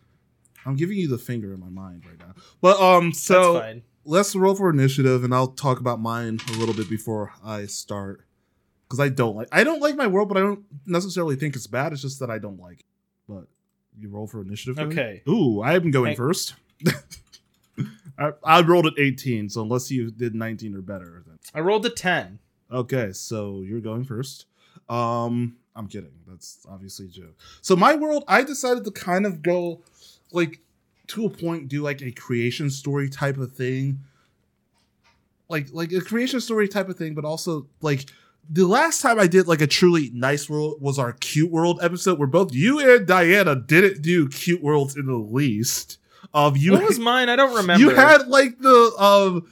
I'm 0.64 0.76
giving 0.76 0.96
you 0.96 1.08
the 1.08 1.18
finger 1.18 1.52
in 1.52 1.60
my 1.60 1.68
mind 1.68 2.04
right 2.06 2.18
now. 2.18 2.34
But 2.60 2.80
um, 2.80 3.10
That's 3.10 3.20
so 3.20 3.58
fine. 3.60 3.82
let's 4.04 4.34
roll 4.34 4.54
for 4.54 4.70
initiative, 4.70 5.24
and 5.24 5.34
I'll 5.34 5.48
talk 5.48 5.80
about 5.80 6.00
mine 6.00 6.38
a 6.48 6.52
little 6.52 6.74
bit 6.74 6.88
before 6.88 7.32
I 7.44 7.66
start. 7.66 8.24
Because 8.88 9.00
I 9.00 9.08
don't 9.08 9.34
like 9.36 9.48
I 9.52 9.64
don't 9.64 9.80
like 9.80 9.96
my 9.96 10.06
world, 10.06 10.28
but 10.28 10.36
I 10.36 10.40
don't 10.40 10.64
necessarily 10.86 11.34
think 11.36 11.56
it's 11.56 11.66
bad. 11.66 11.92
It's 11.92 12.02
just 12.02 12.20
that 12.20 12.30
I 12.30 12.38
don't 12.38 12.60
like 12.60 12.80
it. 12.80 12.86
You 13.98 14.08
roll 14.08 14.26
for 14.26 14.40
initiative. 14.42 14.76
me? 14.78 14.84
Okay. 14.84 15.22
Ooh, 15.28 15.62
I'm 15.62 15.90
going 15.90 16.10
Hey. 16.10 16.16
first. 16.16 16.54
I, 18.18 18.32
I 18.44 18.60
rolled 18.62 18.86
at 18.86 18.94
18, 18.98 19.48
so 19.48 19.62
unless 19.62 19.90
you 19.90 20.10
did 20.10 20.34
19 20.34 20.74
or 20.74 20.82
better, 20.82 21.22
then 21.26 21.38
I 21.54 21.60
rolled 21.60 21.86
a 21.86 21.90
10. 21.90 22.38
okay. 22.70 23.12
So 23.12 23.62
you're 23.62 23.80
going 23.80 24.04
first. 24.04 24.46
Um, 24.88 25.56
I'm 25.74 25.88
kidding. 25.88 26.12
That's 26.28 26.66
obviously 26.70 27.06
a 27.06 27.08
joke. 27.08 27.38
So 27.62 27.74
my 27.76 27.94
world, 27.94 28.24
I 28.28 28.42
decided 28.42 28.84
to 28.84 28.90
kind 28.90 29.24
of 29.26 29.42
go 29.42 29.80
like 30.32 30.60
to 31.08 31.24
a 31.26 31.30
point, 31.30 31.68
do 31.68 31.82
like 31.82 32.02
a 32.02 32.10
creation 32.12 32.68
story 32.70 33.08
type 33.08 33.38
of 33.38 33.52
thing, 33.52 34.00
like 35.48 35.68
like 35.72 35.92
a 35.92 36.00
creation 36.00 36.40
story 36.40 36.68
type 36.68 36.88
of 36.88 36.96
thing, 36.96 37.14
but 37.14 37.24
also 37.24 37.66
like 37.80 38.06
the 38.50 38.66
last 38.66 39.00
time 39.00 39.18
I 39.18 39.26
did 39.26 39.46
like 39.46 39.60
a 39.60 39.66
truly 39.66 40.10
nice 40.12 40.48
world 40.48 40.80
was 40.80 40.98
our 40.98 41.12
cute 41.12 41.50
world 41.50 41.80
episode, 41.82 42.18
where 42.18 42.28
both 42.28 42.52
you 42.52 42.78
and 42.80 43.06
Diana 43.06 43.56
didn't 43.56 44.02
do 44.02 44.28
cute 44.28 44.62
worlds 44.62 44.96
in 44.96 45.06
the 45.06 45.14
least. 45.14 45.98
Of 46.34 46.56
you, 46.56 46.72
what 46.72 46.84
was 46.84 46.98
mine? 46.98 47.28
I 47.28 47.36
don't 47.36 47.54
remember. 47.54 47.82
you 47.82 47.90
had 47.90 48.28
like 48.28 48.58
the 48.58 48.94
um. 48.98 49.46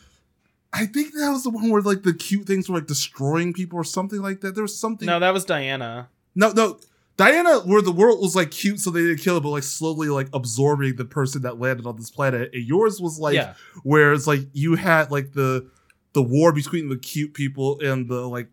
I 0.72 0.87
think 0.87 1.12
that 1.14 1.31
was 1.31 1.42
the 1.42 1.50
one 1.50 1.68
where 1.68 1.83
like 1.83 2.05
the 2.05 2.14
cute 2.14 2.46
things 2.46 2.68
were 2.68 2.76
like 2.76 2.87
destroying 2.87 3.53
people 3.53 3.79
or 3.79 3.85
something 3.85 4.22
like 4.22 4.40
that. 4.40 4.55
There 4.55 4.62
was 4.62 4.79
something. 4.79 5.05
No, 5.05 5.18
that 5.18 5.35
was 5.35 5.44
Diana. 5.44 6.09
No, 6.35 6.53
no. 6.53 6.79
Diana, 7.16 7.59
where 7.61 7.83
the 7.83 7.92
world 7.92 8.20
was 8.20 8.35
like 8.35 8.50
cute, 8.50 8.81
so 8.81 8.90
they 8.90 9.00
didn't 9.00 9.18
kill 9.18 9.37
it, 9.37 9.42
but 9.42 9.50
like 9.50 9.62
slowly 9.62 10.09
like 10.09 10.29
absorbing 10.33 10.96
the 10.96 11.05
person 11.05 11.42
that 11.42 11.59
landed 11.59 11.87
on 11.87 11.96
this 11.96 12.11
planet. 12.11 12.50
And 12.55 12.64
yours 12.64 12.98
was 12.98 13.18
like 13.18 13.35
yeah. 13.35 13.55
where 13.83 14.14
it's 14.14 14.26
like 14.26 14.40
you 14.55 14.76
had 14.76 15.11
like 15.11 15.33
the 15.33 15.68
the 16.14 16.22
war 16.22 16.53
between 16.53 16.88
the 16.88 16.96
cute 16.96 17.35
people 17.35 17.79
and 17.81 18.09
the 18.09 18.26
like 18.26 18.48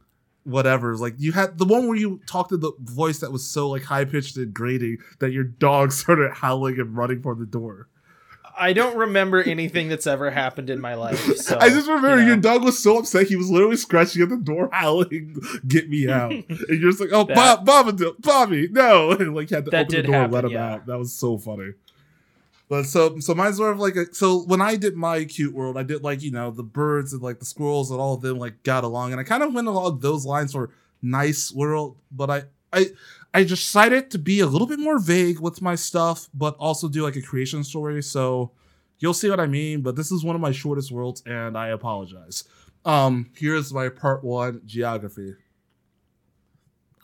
whatever. 0.48 0.96
Like 0.96 1.16
you 1.18 1.34
had 1.34 1.58
the 1.58 1.66
one 1.66 1.88
where 1.88 1.98
you 1.98 2.22
talked 2.26 2.50
to 2.50 2.58
the 2.58 2.72
voice 2.80 3.20
that 3.20 3.32
was 3.32 3.46
so 3.46 3.70
like 3.70 3.84
high 3.84 4.06
pitched 4.06 4.38
and 4.38 4.54
grating 4.54 4.98
that 5.20 5.32
your 5.32 5.44
dog 5.44 5.92
started 6.02 6.32
howling 6.34 6.80
and 6.80 6.96
running 6.96 7.22
for 7.22 7.36
the 7.36 7.46
door. 7.46 7.88
I 8.60 8.74
don't 8.74 8.98
remember 8.98 9.44
anything 9.44 9.88
that's 9.88 10.08
ever 10.08 10.32
happened 10.32 10.72
in 10.72 10.82
my 10.82 10.96
life. 10.96 11.24
So, 11.38 11.60
I 11.60 11.70
just 11.70 11.88
remember 11.88 12.16
you 12.18 12.22
know. 12.22 12.28
your 12.30 12.38
dog 12.38 12.64
was 12.64 12.80
so 12.82 12.98
upset 12.98 13.28
he 13.28 13.36
was 13.36 13.52
literally 13.52 13.76
scratching 13.76 14.24
at 14.24 14.30
the 14.30 14.38
door, 14.38 14.70
howling, 14.74 15.36
"Get 15.68 15.88
me 15.90 16.10
out!" 16.10 16.32
and 16.32 16.46
you're 16.68 16.90
just 16.90 17.00
like, 17.00 17.12
"Oh, 17.14 17.24
That- 17.26 17.36
Bob, 17.36 17.66
Bobby, 17.66 18.06
Bobby, 18.20 18.68
no!" 18.72 19.12
And 19.12 19.36
like 19.36 19.52
you 19.52 19.56
had 19.58 19.66
to 19.66 19.72
That 19.72 19.86
open 19.86 19.96
the 19.98 20.04
door 20.04 20.16
happen, 20.16 20.32
let 20.32 20.46
him 20.46 20.52
yeah. 20.52 20.74
out. 20.74 20.86
That 20.88 20.98
was 20.98 21.14
so 21.14 21.38
funny. 21.38 21.74
But 22.70 22.86
so 22.86 23.20
so 23.20 23.34
mine's 23.34 23.58
sort 23.58 23.72
of 23.72 23.80
like 23.80 23.96
a 23.96 24.14
so 24.14 24.44
when 24.44 24.62
I 24.62 24.76
did 24.76 24.96
my 24.96 25.24
cute 25.24 25.54
world, 25.54 25.78
I 25.78 25.84
did 25.84 26.04
like 26.04 26.22
you 26.22 26.32
know 26.32 26.52
the 26.52 26.64
birds 26.64 27.14
and 27.14 27.22
like 27.22 27.40
the 27.40 27.46
squirrels 27.46 27.92
and 27.92 28.00
all 28.00 28.16
of 28.16 28.22
them 28.22 28.38
like 28.38 28.64
got 28.64 28.84
along, 28.84 29.12
and 29.12 29.22
I 29.22 29.24
kind 29.24 29.44
of 29.44 29.54
went 29.54 29.68
along 29.68 30.00
those 30.00 30.26
lines 30.26 30.52
for 30.52 30.72
nice 31.02 31.54
world. 31.54 31.98
But 32.12 32.30
I 32.30 32.44
I 32.74 32.88
I 33.34 33.44
decided 33.46 34.12
to 34.12 34.20
be 34.20 34.42
a 34.42 34.48
little 34.48 34.68
bit 34.68 34.80
more 34.80 35.00
vague 35.00 35.40
with 35.40 35.62
my 35.62 35.76
stuff, 35.76 36.28
but 36.34 36.56
also 36.60 36.90
do 36.90 37.04
like 37.04 37.16
a 37.16 37.22
creation 37.22 37.64
story. 37.64 38.04
So 38.04 38.52
you'll 39.00 39.14
see 39.14 39.30
what 39.30 39.40
I 39.40 39.48
mean. 39.48 39.82
But 39.82 39.96
this 39.96 40.12
is 40.12 40.26
one 40.26 40.36
of 40.36 40.42
my 40.42 40.52
shortest 40.52 40.92
worlds, 40.92 41.24
and 41.26 41.58
I 41.58 41.70
apologize. 41.70 42.44
Um, 42.84 43.30
here's 43.36 43.74
my 43.74 43.90
part 43.90 44.24
one 44.24 44.62
geography. 44.66 45.36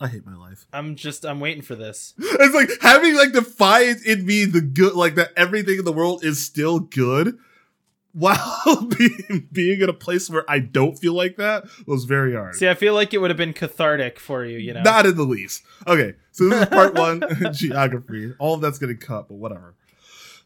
I 0.00 0.08
hate 0.08 0.26
my 0.26 0.36
life. 0.36 0.66
I'm 0.72 0.96
just 0.96 1.24
I'm 1.24 1.40
waiting 1.40 1.62
for 1.62 1.74
this. 1.74 2.14
It's 2.18 2.54
like 2.54 2.70
having 2.80 3.14
like 3.14 3.32
defiance 3.32 4.04
in 4.04 4.26
me 4.26 4.44
the 4.44 4.60
good 4.60 4.94
like 4.94 5.14
that 5.14 5.30
everything 5.36 5.78
in 5.78 5.84
the 5.84 5.92
world 5.92 6.24
is 6.24 6.44
still 6.44 6.80
good 6.80 7.38
while 8.12 8.88
being 8.98 9.48
being 9.52 9.80
in 9.80 9.88
a 9.88 9.94
place 9.94 10.28
where 10.30 10.48
I 10.48 10.58
don't 10.58 10.98
feel 10.98 11.14
like 11.14 11.36
that 11.36 11.64
was 11.86 12.04
very 12.04 12.34
hard. 12.34 12.54
See, 12.54 12.68
I 12.68 12.74
feel 12.74 12.94
like 12.94 13.14
it 13.14 13.18
would 13.18 13.30
have 13.30 13.36
been 13.36 13.52
cathartic 13.52 14.18
for 14.18 14.44
you, 14.44 14.58
you 14.58 14.74
know. 14.74 14.82
Not 14.82 15.06
in 15.06 15.16
the 15.16 15.24
least. 15.24 15.62
Okay, 15.86 16.14
so 16.32 16.48
this 16.48 16.62
is 16.62 16.68
part 16.68 16.94
one 16.94 17.22
geography. 17.52 18.34
All 18.38 18.54
of 18.54 18.60
that's 18.60 18.78
getting 18.78 18.98
cut, 18.98 19.28
but 19.28 19.34
whatever. 19.34 19.74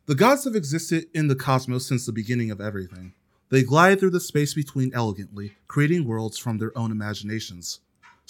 The 0.07 0.15
gods 0.15 0.45
have 0.45 0.55
existed 0.57 1.07
in 1.13 1.29
the 1.29 1.37
cosmos 1.37 1.87
since 1.87 2.07
the 2.07 2.13
beginning 2.13 2.51
of 2.51 2.61
everything. 2.61 3.13
They 3.51 3.63
glide 3.63 4.01
through 4.01 4.11
the 4.11 4.21
space 4.21 4.55
between 4.55 4.93
elegantly, 4.95 5.57
creating 5.67 6.07
worlds 6.07 6.39
from 6.39 6.59
their 6.59 6.77
own 6.77 6.91
imaginations. 6.91 7.81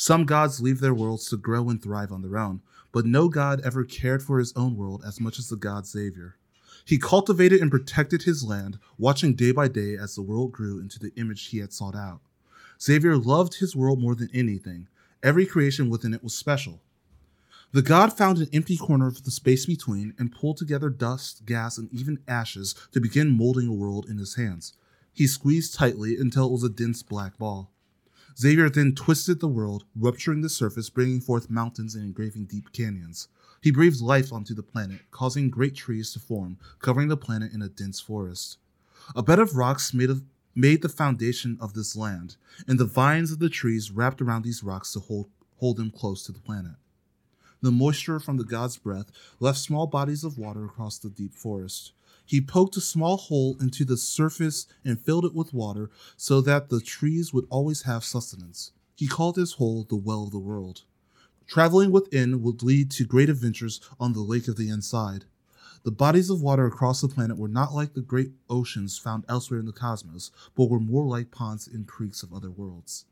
Some 0.01 0.27
gods 0.27 0.61
leave 0.61 0.79
their 0.79 0.95
worlds 0.95 1.29
to 1.29 1.37
grow 1.37 1.69
and 1.69 1.83
thrive 1.83 2.13
on 2.13 2.23
their 2.23 2.39
own, 2.39 2.63
but 2.93 3.05
no 3.05 3.29
god 3.29 3.61
ever 3.65 3.83
cared 3.83 4.23
for 4.23 4.39
his 4.39 4.53
own 4.55 4.77
world 4.77 5.03
as 5.05 5.21
much 5.21 5.41
as 5.41 5.49
the 5.49 5.57
god 5.57 5.89
Xavier. 5.89 6.37
He 6.85 6.99
cultivated 6.99 7.61
and 7.61 7.69
protected 7.69 8.23
his 8.23 8.45
land, 8.45 8.79
watching 8.97 9.35
day 9.35 9.51
by 9.51 9.67
day 9.67 9.97
as 9.97 10.15
the 10.15 10.23
world 10.23 10.53
grew 10.53 10.79
into 10.79 11.01
the 11.01 11.13
image 11.17 11.47
he 11.47 11.59
had 11.59 11.73
sought 11.73 11.97
out. 11.97 12.21
Xavier 12.81 13.17
loved 13.17 13.55
his 13.55 13.75
world 13.75 14.01
more 14.01 14.15
than 14.15 14.31
anything. 14.33 14.87
Every 15.21 15.45
creation 15.45 15.91
within 15.91 16.15
it 16.15 16.23
was 16.23 16.33
special. 16.33 16.81
The 17.73 17.83
god 17.83 18.17
found 18.17 18.39
an 18.39 18.51
empty 18.53 18.77
corner 18.77 19.09
of 19.09 19.25
the 19.25 19.33
space 19.33 19.67
between 19.67 20.15
and 20.17 20.31
pulled 20.31 20.59
together 20.59 20.91
dust, 20.91 21.45
gas, 21.45 21.77
and 21.77 21.93
even 21.93 22.21
ashes 22.29 22.77
to 22.93 23.01
begin 23.01 23.37
molding 23.37 23.67
a 23.67 23.73
world 23.73 24.07
in 24.09 24.19
his 24.19 24.37
hands. 24.37 24.75
He 25.13 25.27
squeezed 25.27 25.75
tightly 25.75 26.17
until 26.17 26.47
it 26.47 26.53
was 26.53 26.63
a 26.63 26.69
dense 26.69 27.03
black 27.03 27.37
ball. 27.37 27.73
Xavier 28.41 28.71
then 28.71 28.95
twisted 28.95 29.41
the 29.41 29.49
world, 29.49 29.85
rupturing 29.97 30.43
the 30.43 30.49
surface, 30.49 30.91
bringing 30.91 31.21
forth 31.21 31.51
mountains 31.51 31.97
and 31.97 32.05
engraving 32.05 32.45
deep 32.45 32.73
canyons. 32.73 33.27
He 33.61 33.73
breathed 33.73 34.01
life 34.01 34.33
onto 34.33 34.55
the 34.55 34.63
planet, 34.63 35.01
causing 35.11 35.51
great 35.51 35.75
trees 35.75 36.13
to 36.13 36.21
form, 36.21 36.57
covering 36.79 37.09
the 37.09 37.17
planet 37.17 37.53
in 37.53 37.63
a 37.63 37.69
dense 37.69 37.99
forest. 37.99 38.59
A 39.17 39.23
bed 39.23 39.41
of 39.41 39.57
rocks 39.57 39.93
made 39.93 40.11
of 40.11 40.23
made 40.55 40.83
the 40.83 40.89
foundation 40.89 41.57
of 41.61 41.75
this 41.75 41.97
land, 41.97 42.37
and 42.67 42.81
the 42.81 42.85
vines 42.85 43.31
of 43.31 43.39
the 43.39 43.49
trees 43.49 43.91
wrapped 43.91 44.21
around 44.21 44.43
these 44.43 44.63
rocks 44.63 44.93
to 44.93 45.01
hold, 45.01 45.29
hold 45.59 45.77
them 45.77 45.91
close 45.91 46.25
to 46.25 46.33
the 46.33 46.41
planet. 46.41 46.73
The 47.61 47.71
moisture 47.73 48.19
from 48.19 48.37
the 48.37 48.45
god's 48.45 48.77
breath 48.77 49.11
left 49.41 49.59
small 49.59 49.87
bodies 49.87 50.25
of 50.25 50.39
water 50.39 50.65
across 50.65 50.99
the 50.99 51.11
deep 51.11 51.35
forest. 51.35 51.93
He 52.29 52.43
poked 52.43 52.77
a 52.77 52.83
small 52.83 53.17
hole 53.17 53.57
into 53.59 53.87
the 53.87 53.97
surface 53.97 54.67
and 54.85 55.01
filled 55.01 55.25
it 55.25 55.35
with 55.35 55.55
water 55.55 55.89
so 56.19 56.43
that 56.43 56.69
the 56.69 56.79
trees 56.79 57.33
would 57.33 57.47
always 57.49 57.85
have 57.85 58.05
sustenance. 58.05 58.73
He 58.95 59.07
called 59.07 59.37
his 59.37 59.53
hole 59.55 59.87
the 59.89 59.97
Well 59.97 60.25
of 60.25 60.31
the 60.31 60.39
World. 60.39 60.83
Traveling 61.47 61.91
within 61.91 62.43
would 62.43 62.63
lead 62.63 62.91
to 62.91 63.07
great 63.07 63.31
adventures 63.31 63.81
on 63.99 64.13
the 64.13 64.21
lake 64.21 64.47
of 64.47 64.57
the 64.57 64.69
inside. 64.69 65.25
The 65.85 65.91
bodies 65.91 66.29
of 66.29 66.43
water 66.43 66.67
across 66.67 67.01
the 67.01 67.09
planet 67.09 67.39
were 67.39 67.49
not 67.49 67.73
like 67.73 67.95
the 67.95 68.03
great 68.03 68.33
oceans 68.51 68.99
found 68.99 69.25
elsewhere 69.27 69.61
in 69.61 69.65
the 69.65 69.73
cosmos, 69.73 70.31
but 70.55 70.69
were 70.69 70.81
more 70.81 71.07
like 71.07 71.31
ponds 71.31 71.67
and 71.67 71.87
creeks 71.87 72.23
of 72.23 72.35
other 72.35 72.51
worlds. 72.51 73.07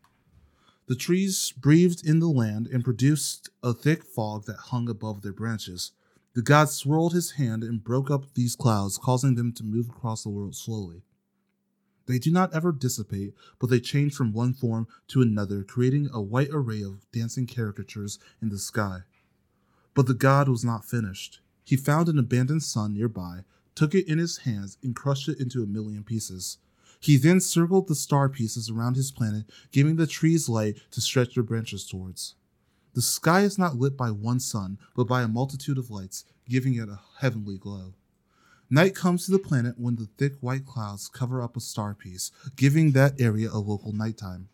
The 0.89 0.95
trees 0.95 1.55
breathed 1.57 2.07
in 2.07 2.19
the 2.19 2.29
land 2.29 2.67
and 2.67 2.85
produced 2.85 3.49
a 3.63 3.73
thick 3.73 4.05
fog 4.05 4.45
that 4.45 4.57
hung 4.57 4.91
above 4.91 5.23
their 5.23 5.33
branches. 5.33 5.93
The 6.37 6.43
god 6.43 6.69
swirled 6.69 7.15
his 7.15 7.31
hand 7.31 7.65
and 7.65 7.83
broke 7.83 8.11
up 8.11 8.35
these 8.35 8.57
clouds, 8.57 8.99
causing 8.99 9.37
them 9.37 9.55
to 9.55 9.65
move 9.65 9.89
across 9.89 10.23
the 10.23 10.29
world 10.29 10.55
slowly. 10.55 11.01
They 12.05 12.19
do 12.19 12.31
not 12.31 12.53
ever 12.53 12.73
dissipate, 12.73 13.33
but 13.59 13.71
they 13.71 13.81
change 13.81 14.13
from 14.13 14.35
one 14.35 14.53
form 14.53 14.87
to 15.09 15.23
another, 15.23 15.65
creating 15.65 16.11
a 16.13 16.21
white 16.21 16.51
array 16.53 16.83
of 16.83 17.11
dancing 17.11 17.47
caricatures 17.47 18.19
in 18.43 18.51
the 18.51 18.59
sky. 18.59 19.05
But 19.95 20.09
the 20.09 20.13
god 20.13 20.47
was 20.51 20.63
not 20.63 20.85
finished. 20.85 21.41
He 21.65 21.75
found 21.75 22.07
an 22.11 22.19
abandoned 22.19 22.65
sun 22.65 22.93
nearby, 22.93 23.45
took 23.75 23.95
it 23.95 24.07
in 24.07 24.19
his 24.19 24.37
hands, 24.41 24.77
and 24.83 24.95
crushed 24.95 25.31
it 25.31 25.41
into 25.41 25.63
a 25.63 25.67
million 25.67 26.05
pieces. 26.05 26.59
He 27.01 27.17
then 27.17 27.41
circled 27.41 27.89
the 27.89 27.95
star 27.95 28.29
pieces 28.29 28.69
around 28.69 28.97
his 28.97 29.11
planet, 29.11 29.51
giving 29.73 29.97
the 29.97 30.07
trees 30.07 30.51
light 30.51 30.83
to 30.91 31.01
stretch 31.01 31.35
their 31.35 31.43
branches 31.43 31.87
towards. 31.87 32.35
The 32.97 33.03
sky 33.03 33.43
is 33.43 33.59
not 33.59 33.77
lit 33.77 33.95
by 33.95 34.11
one 34.11 34.41
sun, 34.41 34.79
but 34.95 35.07
by 35.07 35.21
a 35.21 35.29
multitude 35.29 35.77
of 35.77 35.91
lights, 35.91 36.25
giving 36.49 36.77
it 36.77 36.89
a 36.89 37.01
heavenly 37.19 37.59
glow. 37.59 37.93
Night 38.71 38.95
comes 38.95 39.27
to 39.27 39.33
the 39.33 39.39
planet 39.39 39.75
when 39.79 39.97
the 39.97 40.09
thick 40.17 40.33
white 40.41 40.65
clouds 40.65 41.07
cover 41.07 41.43
up 41.43 41.59
a 41.59 41.61
star 41.61 41.93
piece, 41.93 42.33
giving 42.57 42.93
that 42.93 43.21
area 43.21 43.51
a 43.53 43.59
local 43.59 43.93
nighttime. 43.93 44.49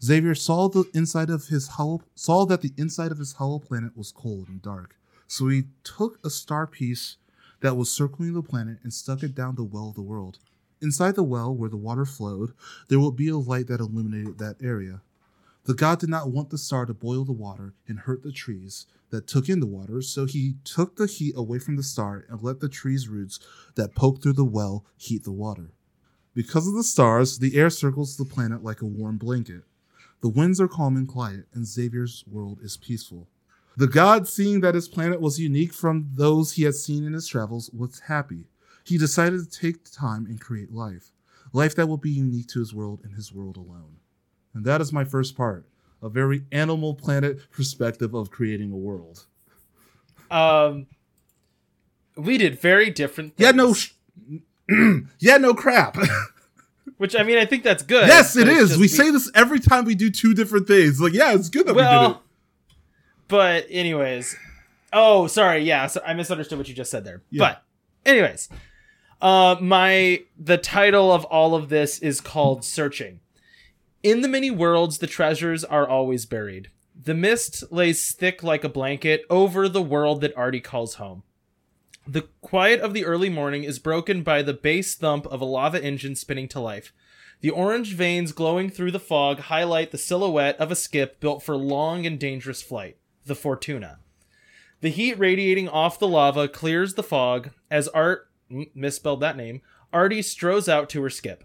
Xavier 0.00 0.36
saw 0.36 0.68
the 0.68 0.84
inside 0.94 1.30
of 1.30 1.48
his 1.48 1.66
hollow 1.66 2.02
saw 2.14 2.46
that 2.46 2.60
the 2.60 2.72
inside 2.76 3.10
of 3.10 3.18
his 3.18 3.32
hollow 3.32 3.58
planet 3.58 3.96
was 3.96 4.12
cold 4.12 4.46
and 4.46 4.62
dark. 4.62 4.94
So 5.26 5.48
he 5.48 5.64
took 5.82 6.24
a 6.24 6.30
star 6.30 6.68
piece 6.68 7.16
that 7.58 7.76
was 7.76 7.90
circling 7.90 8.34
the 8.34 8.42
planet 8.44 8.78
and 8.84 8.94
stuck 8.94 9.24
it 9.24 9.34
down 9.34 9.56
the 9.56 9.64
well 9.64 9.88
of 9.88 9.96
the 9.96 10.00
world. 10.00 10.38
Inside 10.80 11.16
the 11.16 11.24
well, 11.24 11.52
where 11.52 11.70
the 11.70 11.76
water 11.76 12.04
flowed, 12.04 12.52
there 12.86 13.00
would 13.00 13.16
be 13.16 13.30
a 13.30 13.36
light 13.36 13.66
that 13.66 13.80
illuminated 13.80 14.38
that 14.38 14.62
area. 14.62 15.00
The 15.64 15.74
god 15.74 15.98
did 15.98 16.10
not 16.10 16.30
want 16.30 16.50
the 16.50 16.58
star 16.58 16.84
to 16.84 16.92
boil 16.92 17.24
the 17.24 17.32
water 17.32 17.72
and 17.88 18.00
hurt 18.00 18.22
the 18.22 18.32
trees 18.32 18.86
that 19.08 19.26
took 19.26 19.48
in 19.48 19.60
the 19.60 19.66
water, 19.66 20.02
so 20.02 20.26
he 20.26 20.56
took 20.62 20.96
the 20.96 21.06
heat 21.06 21.34
away 21.36 21.58
from 21.58 21.76
the 21.76 21.82
star 21.82 22.26
and 22.28 22.42
let 22.42 22.60
the 22.60 22.68
tree's 22.68 23.08
roots 23.08 23.40
that 23.74 23.94
poked 23.94 24.22
through 24.22 24.34
the 24.34 24.44
well 24.44 24.84
heat 24.98 25.24
the 25.24 25.32
water. 25.32 25.72
Because 26.34 26.68
of 26.68 26.74
the 26.74 26.84
stars, 26.84 27.38
the 27.38 27.56
air 27.56 27.70
circles 27.70 28.16
the 28.16 28.26
planet 28.26 28.62
like 28.62 28.82
a 28.82 28.86
warm 28.86 29.16
blanket. 29.16 29.62
The 30.20 30.28
winds 30.28 30.60
are 30.60 30.68
calm 30.68 30.96
and 30.96 31.08
quiet, 31.08 31.46
and 31.54 31.66
Xavier's 31.66 32.24
world 32.26 32.58
is 32.62 32.76
peaceful. 32.76 33.28
The 33.76 33.86
god, 33.86 34.28
seeing 34.28 34.60
that 34.60 34.74
his 34.74 34.88
planet 34.88 35.20
was 35.20 35.40
unique 35.40 35.72
from 35.72 36.10
those 36.12 36.52
he 36.52 36.64
had 36.64 36.74
seen 36.74 37.04
in 37.04 37.14
his 37.14 37.26
travels, 37.26 37.70
was 37.72 38.00
happy. 38.00 38.48
He 38.84 38.98
decided 38.98 39.40
to 39.40 39.60
take 39.60 39.90
time 39.90 40.26
and 40.26 40.38
create 40.38 40.72
life, 40.72 41.12
life 41.54 41.74
that 41.76 41.88
will 41.88 41.96
be 41.96 42.10
unique 42.10 42.48
to 42.48 42.58
his 42.58 42.74
world 42.74 43.00
and 43.02 43.14
his 43.14 43.32
world 43.32 43.56
alone. 43.56 43.96
And 44.54 44.64
that 44.64 44.80
is 44.80 44.92
my 44.92 45.04
first 45.04 45.36
part, 45.36 45.66
a 46.02 46.08
very 46.08 46.44
Animal 46.52 46.94
Planet 46.94 47.50
perspective 47.50 48.14
of 48.14 48.30
creating 48.30 48.72
a 48.72 48.76
world. 48.76 49.26
Um, 50.30 50.86
We 52.16 52.38
did 52.38 52.60
very 52.60 52.90
different. 52.90 53.34
Yeah, 53.36 53.50
no. 53.50 53.74
Sh- 53.74 53.92
yeah, 55.18 55.36
no 55.38 55.54
crap. 55.54 55.96
which 56.98 57.16
I 57.16 57.22
mean, 57.24 57.38
I 57.38 57.44
think 57.44 57.64
that's 57.64 57.82
good. 57.82 58.06
yes, 58.06 58.36
it's 58.36 58.48
is. 58.48 58.68
just 58.70 58.80
We 58.80 58.88
say 58.88 59.10
this 59.10 59.30
every 59.34 59.58
time 59.60 59.84
we 59.84 59.94
do 59.94 60.10
two 60.10 60.34
different 60.34 60.66
things. 60.68 61.00
Like, 61.00 61.12
yeah, 61.12 61.34
it's 61.34 61.48
good 61.48 61.66
that 61.66 61.74
we 61.74 61.82
did 61.82 61.88
it. 61.88 61.90
well, 61.90 62.22
but 63.28 63.66
anyways, 63.68 64.36
oh, 64.92 65.26
sorry, 65.26 65.60
yeah, 65.64 65.86
so 65.88 66.00
I 66.06 66.14
misunderstood 66.14 66.58
what 66.58 66.68
you 66.68 66.74
just 66.74 66.90
said 66.90 67.04
there. 67.04 67.22
Yeah. 67.30 67.38
But 67.40 67.62
anyways, 68.06 68.48
uh, 69.20 69.56
my 69.60 70.22
the 70.38 70.58
title 70.58 71.10
of 71.12 71.24
all 71.24 71.54
of 71.54 71.68
this 71.68 71.98
is 71.98 72.20
called 72.20 72.64
Searching. 72.64 73.20
In 74.04 74.20
the 74.20 74.28
many 74.28 74.50
worlds, 74.50 74.98
the 74.98 75.06
treasures 75.06 75.64
are 75.64 75.88
always 75.88 76.26
buried. 76.26 76.70
The 76.94 77.14
mist 77.14 77.72
lays 77.72 78.12
thick 78.12 78.42
like 78.42 78.62
a 78.62 78.68
blanket 78.68 79.24
over 79.30 79.66
the 79.66 79.80
world 79.80 80.20
that 80.20 80.36
Artie 80.36 80.60
calls 80.60 80.96
home. 80.96 81.22
The 82.06 82.28
quiet 82.42 82.80
of 82.80 82.92
the 82.92 83.06
early 83.06 83.30
morning 83.30 83.64
is 83.64 83.78
broken 83.78 84.22
by 84.22 84.42
the 84.42 84.52
bass 84.52 84.94
thump 84.94 85.24
of 85.28 85.40
a 85.40 85.46
lava 85.46 85.82
engine 85.82 86.16
spinning 86.16 86.48
to 86.48 86.60
life. 86.60 86.92
The 87.40 87.48
orange 87.48 87.94
veins 87.94 88.32
glowing 88.32 88.68
through 88.68 88.90
the 88.90 89.00
fog 89.00 89.38
highlight 89.38 89.90
the 89.90 89.96
silhouette 89.96 90.58
of 90.58 90.70
a 90.70 90.76
skip 90.76 91.18
built 91.18 91.42
for 91.42 91.56
long 91.56 92.04
and 92.04 92.20
dangerous 92.20 92.60
flight, 92.60 92.98
the 93.24 93.34
Fortuna. 93.34 94.00
The 94.82 94.90
heat 94.90 95.18
radiating 95.18 95.70
off 95.70 95.98
the 95.98 96.06
lava 96.06 96.46
clears 96.46 96.92
the 96.92 97.02
fog 97.02 97.52
as 97.70 97.88
Art 97.88 98.28
misspelled 98.74 99.20
that 99.20 99.38
name. 99.38 99.62
Artie 99.94 100.20
strows 100.20 100.68
out 100.68 100.90
to 100.90 101.02
her 101.02 101.08
skip. 101.08 101.42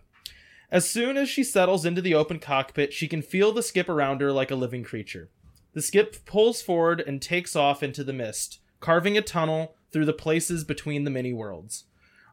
As 0.71 0.87
soon 0.89 1.17
as 1.17 1.27
she 1.27 1.43
settles 1.43 1.85
into 1.85 2.01
the 2.01 2.13
open 2.13 2.39
cockpit, 2.39 2.93
she 2.93 3.07
can 3.07 3.21
feel 3.21 3.51
the 3.51 3.63
skip 3.63 3.89
around 3.89 4.21
her 4.21 4.31
like 4.31 4.51
a 4.51 4.55
living 4.55 4.83
creature. 4.83 5.29
The 5.73 5.81
skip 5.81 6.25
pulls 6.25 6.61
forward 6.61 7.01
and 7.01 7.21
takes 7.21 7.55
off 7.55 7.81
into 7.81 8.03
the 8.03 8.13
mist, 8.13 8.59
carving 8.79 9.17
a 9.17 9.21
tunnel 9.21 9.75
through 9.91 10.05
the 10.05 10.13
places 10.13 10.63
between 10.63 11.03
the 11.03 11.11
many 11.11 11.33
worlds. 11.33 11.85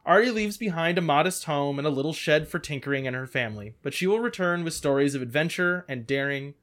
Artie 0.05 0.31
leaves 0.31 0.57
behind 0.57 0.97
a 0.97 1.01
modest 1.01 1.45
home 1.45 1.77
and 1.79 1.87
a 1.87 1.91
little 1.91 2.13
shed 2.13 2.47
for 2.47 2.59
tinkering 2.59 3.05
and 3.07 3.15
her 3.15 3.27
family, 3.27 3.73
but 3.81 3.93
she 3.93 4.07
will 4.07 4.19
return 4.19 4.63
with 4.63 4.73
stories 4.73 5.15
of 5.15 5.21
adventure 5.21 5.83
and 5.89 6.07
daring 6.07 6.53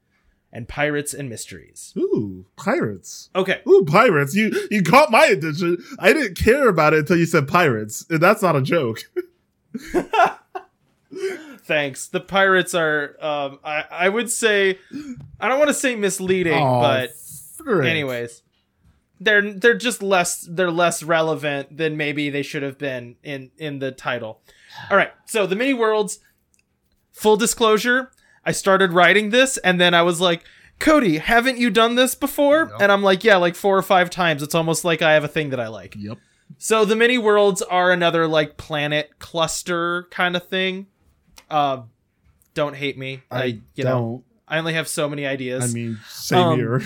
and 0.52 0.68
pirates 0.68 1.12
and 1.12 1.28
mysteries. 1.28 1.92
Ooh, 1.98 2.46
pirates. 2.56 3.28
Okay. 3.34 3.60
Ooh, 3.68 3.84
pirates. 3.84 4.34
You 4.34 4.68
you 4.70 4.82
caught 4.82 5.10
my 5.10 5.26
attention. 5.26 5.84
I 5.98 6.12
didn't 6.12 6.38
care 6.38 6.68
about 6.68 6.94
it 6.94 7.00
until 7.00 7.18
you 7.18 7.26
said 7.26 7.48
pirates. 7.48 8.06
And 8.08 8.20
that's 8.20 8.40
not 8.40 8.56
a 8.56 8.62
joke. 8.62 9.00
Thanks. 11.64 12.08
The 12.08 12.20
pirates 12.20 12.74
are 12.74 13.16
um 13.20 13.58
I 13.64 13.84
I 13.90 14.08
would 14.08 14.30
say 14.30 14.78
I 15.40 15.48
don't 15.48 15.58
want 15.58 15.68
to 15.68 15.74
say 15.74 15.96
misleading, 15.96 16.52
Aw, 16.62 16.80
but 16.80 17.10
frick. 17.56 17.88
anyways. 17.88 18.42
They're 19.20 19.52
they're 19.54 19.78
just 19.78 20.02
less 20.02 20.46
they're 20.50 20.70
less 20.70 21.02
relevant 21.02 21.76
than 21.76 21.96
maybe 21.96 22.28
they 22.30 22.42
should 22.42 22.62
have 22.62 22.78
been 22.78 23.16
in 23.22 23.50
in 23.56 23.78
the 23.78 23.92
title. 23.92 24.40
All 24.90 24.96
right. 24.96 25.12
So 25.26 25.46
the 25.46 25.56
mini 25.56 25.72
worlds 25.72 26.18
full 27.12 27.36
disclosure, 27.36 28.10
I 28.44 28.52
started 28.52 28.92
writing 28.92 29.30
this 29.30 29.56
and 29.58 29.80
then 29.80 29.94
I 29.94 30.02
was 30.02 30.20
like, 30.20 30.44
"Cody, 30.80 31.18
haven't 31.18 31.58
you 31.58 31.70
done 31.70 31.94
this 31.94 32.14
before?" 32.14 32.72
And 32.80 32.90
I'm 32.92 33.02
like, 33.02 33.24
"Yeah, 33.24 33.36
like 33.36 33.54
4 33.54 33.78
or 33.78 33.82
5 33.82 34.10
times. 34.10 34.42
It's 34.42 34.54
almost 34.54 34.84
like 34.84 35.00
I 35.00 35.12
have 35.14 35.24
a 35.24 35.28
thing 35.28 35.50
that 35.50 35.60
I 35.60 35.68
like." 35.68 35.94
Yep. 35.96 36.18
So 36.58 36.84
the 36.84 36.96
mini 36.96 37.16
worlds 37.16 37.62
are 37.62 37.90
another 37.92 38.26
like 38.26 38.56
planet 38.56 39.18
cluster 39.18 40.08
kind 40.10 40.36
of 40.36 40.46
thing. 40.46 40.88
Uh, 41.50 41.82
don't 42.54 42.74
hate 42.76 42.96
me. 42.98 43.22
I, 43.30 43.58
you 43.74 43.84
know 43.84 44.22
I 44.46 44.58
only 44.58 44.74
have 44.74 44.88
so 44.88 45.08
many 45.08 45.26
ideas. 45.26 45.64
I 45.64 45.74
mean, 45.74 45.98
same 46.08 46.38
Um, 46.38 46.58
here. 46.58 46.82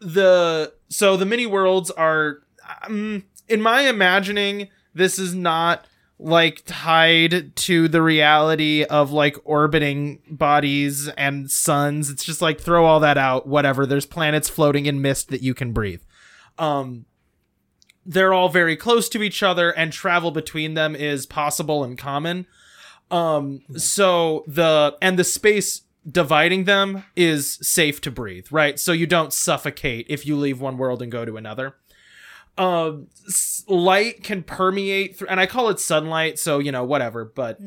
the 0.00 0.72
so 0.88 1.16
the 1.16 1.26
mini 1.26 1.46
worlds 1.46 1.90
are 1.90 2.38
um, 2.86 3.24
in 3.48 3.60
my 3.60 3.82
imagining 3.82 4.68
this 4.94 5.18
is 5.18 5.34
not 5.34 5.86
like 6.20 6.62
tied 6.66 7.54
to 7.54 7.86
the 7.88 8.02
reality 8.02 8.84
of 8.84 9.12
like 9.12 9.36
orbiting 9.44 10.20
bodies 10.28 11.08
and 11.10 11.50
suns 11.50 12.10
it's 12.10 12.24
just 12.24 12.42
like 12.42 12.60
throw 12.60 12.84
all 12.84 12.98
that 13.00 13.16
out 13.16 13.46
whatever 13.46 13.86
there's 13.86 14.06
planets 14.06 14.48
floating 14.48 14.86
in 14.86 15.00
mist 15.00 15.28
that 15.28 15.42
you 15.42 15.54
can 15.54 15.72
breathe 15.72 16.00
um 16.58 17.04
they're 18.04 18.32
all 18.32 18.48
very 18.48 18.76
close 18.76 19.08
to 19.08 19.22
each 19.22 19.42
other 19.44 19.70
and 19.70 19.92
travel 19.92 20.30
between 20.32 20.74
them 20.74 20.96
is 20.96 21.24
possible 21.26 21.84
and 21.84 21.96
common 21.98 22.46
um 23.10 23.60
so 23.76 24.44
the 24.46 24.96
and 25.00 25.18
the 25.18 25.24
space 25.24 25.82
dividing 26.10 26.64
them 26.64 27.04
is 27.16 27.58
safe 27.62 28.00
to 28.00 28.10
breathe 28.10 28.46
right 28.50 28.78
so 28.78 28.92
you 28.92 29.06
don't 29.06 29.32
suffocate 29.32 30.06
if 30.08 30.24
you 30.26 30.36
leave 30.36 30.60
one 30.60 30.78
world 30.78 31.02
and 31.02 31.10
go 31.12 31.24
to 31.24 31.36
another 31.36 31.74
um 32.56 33.06
light 33.68 34.22
can 34.24 34.42
permeate 34.42 35.16
through 35.16 35.28
and 35.28 35.38
i 35.38 35.46
call 35.46 35.68
it 35.68 35.78
sunlight 35.78 36.38
so 36.38 36.58
you 36.58 36.72
know 36.72 36.82
whatever 36.84 37.24
but 37.24 37.60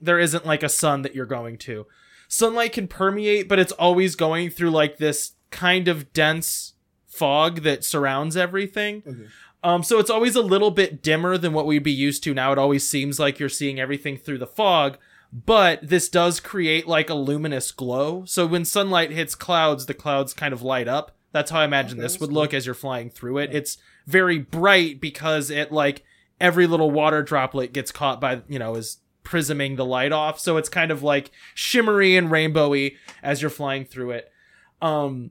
there 0.00 0.18
isn't 0.18 0.46
like 0.46 0.62
a 0.62 0.68
sun 0.68 1.02
that 1.02 1.14
you're 1.14 1.26
going 1.26 1.58
to. 1.58 1.86
Sunlight 2.28 2.72
can 2.72 2.86
permeate, 2.86 3.48
but 3.48 3.58
it's 3.58 3.72
always 3.72 4.14
going 4.14 4.50
through 4.50 4.70
like 4.70 4.98
this 4.98 5.32
kind 5.50 5.88
of 5.88 6.12
dense 6.12 6.74
fog 7.08 7.62
that 7.62 7.84
surrounds 7.84 8.36
everything. 8.36 9.02
Okay. 9.06 9.26
Um, 9.62 9.82
so 9.82 9.98
it's 9.98 10.10
always 10.10 10.36
a 10.36 10.42
little 10.42 10.70
bit 10.70 11.02
dimmer 11.02 11.36
than 11.36 11.52
what 11.52 11.66
we'd 11.66 11.82
be 11.82 11.92
used 11.92 12.24
to 12.24 12.34
now. 12.34 12.52
It 12.52 12.58
always 12.58 12.88
seems 12.88 13.18
like 13.18 13.38
you're 13.38 13.48
seeing 13.48 13.78
everything 13.78 14.16
through 14.16 14.38
the 14.38 14.46
fog, 14.46 14.96
but 15.32 15.80
this 15.86 16.08
does 16.08 16.40
create 16.40 16.86
like 16.88 17.10
a 17.10 17.14
luminous 17.14 17.70
glow. 17.70 18.24
So 18.24 18.46
when 18.46 18.64
sunlight 18.64 19.10
hits 19.10 19.34
clouds, 19.34 19.86
the 19.86 19.94
clouds 19.94 20.32
kind 20.32 20.54
of 20.54 20.62
light 20.62 20.88
up. 20.88 21.16
That's 21.32 21.50
how 21.50 21.60
I 21.60 21.64
imagine 21.64 21.98
this 21.98 22.18
would 22.18 22.32
look 22.32 22.52
as 22.52 22.66
you're 22.66 22.74
flying 22.74 23.10
through 23.10 23.38
it. 23.38 23.54
It's 23.54 23.78
very 24.06 24.38
bright 24.38 25.00
because 25.00 25.50
it 25.50 25.70
like 25.70 26.04
every 26.40 26.66
little 26.66 26.90
water 26.90 27.22
droplet 27.22 27.72
gets 27.72 27.92
caught 27.92 28.20
by 28.20 28.42
you 28.48 28.58
know 28.58 28.74
is 28.74 28.98
prisming 29.22 29.76
the 29.76 29.84
light 29.84 30.12
off 30.12 30.40
so 30.40 30.56
it's 30.56 30.68
kind 30.68 30.90
of 30.90 31.02
like 31.02 31.30
shimmery 31.54 32.16
and 32.16 32.30
rainbowy 32.30 32.96
as 33.22 33.42
you're 33.42 33.50
flying 33.50 33.84
through 33.84 34.10
it 34.10 34.32
um 34.80 35.30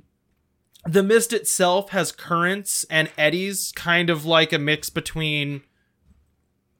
the 0.93 1.03
mist 1.03 1.33
itself 1.33 1.89
has 1.89 2.11
currents 2.11 2.85
and 2.89 3.11
eddies 3.17 3.71
kind 3.75 4.09
of 4.09 4.25
like 4.25 4.53
a 4.53 4.59
mix 4.59 4.89
between 4.89 5.61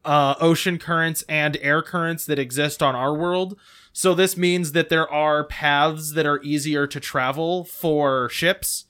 uh 0.04 0.34
ocean 0.40 0.78
currents 0.78 1.22
and 1.28 1.58
air 1.60 1.82
currents 1.82 2.24
that 2.26 2.38
exist 2.38 2.82
on 2.82 2.94
our 2.94 3.14
world 3.14 3.58
so 3.92 4.14
this 4.14 4.36
means 4.36 4.72
that 4.72 4.88
there 4.88 5.10
are 5.10 5.44
paths 5.44 6.12
that 6.14 6.26
are 6.26 6.42
easier 6.42 6.86
to 6.86 7.00
travel 7.00 7.64
for 7.64 8.28
ships 8.30 8.86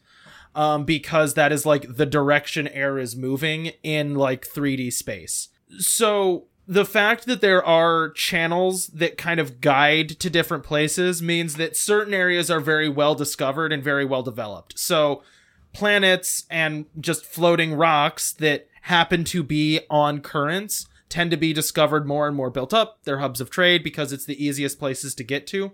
um, 0.55 0.85
because 0.85 1.35
that 1.35 1.53
is 1.53 1.65
like 1.65 1.97
the 1.97 2.07
direction 2.07 2.69
air 2.69 2.99
is 2.99 3.17
moving 3.17 3.73
in 3.83 4.15
like 4.15 4.47
3D 4.47 4.93
space. 4.93 5.49
So 5.79 6.47
the 6.71 6.85
fact 6.85 7.27
that 7.27 7.41
there 7.41 7.65
are 7.65 8.11
channels 8.11 8.87
that 8.89 9.19
kind 9.19 9.41
of 9.41 9.61
guide 9.61 10.09
to 10.21 10.31
different 10.31 10.63
places 10.63 11.21
means 11.21 11.57
that 11.57 11.77
certain 11.77 12.15
areas 12.15 12.49
are 12.49 12.61
very 12.61 12.89
well 12.89 13.17
discovered 13.17 13.73
and 13.73 13.83
very 13.83 14.05
well 14.05 14.23
developed. 14.23 14.79
So 14.79 15.25
planets 15.73 16.47
and 16.49 16.87
just 17.01 17.27
floating 17.27 17.75
rocks 17.75 18.31
that 18.35 18.69
happen 18.83 19.25
to 19.25 19.43
be 19.43 19.81
on 19.91 20.21
currents 20.21 20.87
tend 21.09 21.33
to 21.33 21.37
be 21.37 21.53
discovered 21.53 22.07
more 22.07 22.29
and 22.29 22.37
more 22.37 22.51
built 22.51 22.73
up. 22.73 23.01
They're 23.03 23.19
hubs 23.19 23.41
of 23.41 23.51
trade 23.51 23.83
because 23.83 24.13
it's 24.13 24.25
the 24.25 24.43
easiest 24.43 24.79
places 24.79 25.17
to 25.17 25.25
get 25.25 25.49
to 25.49 25.73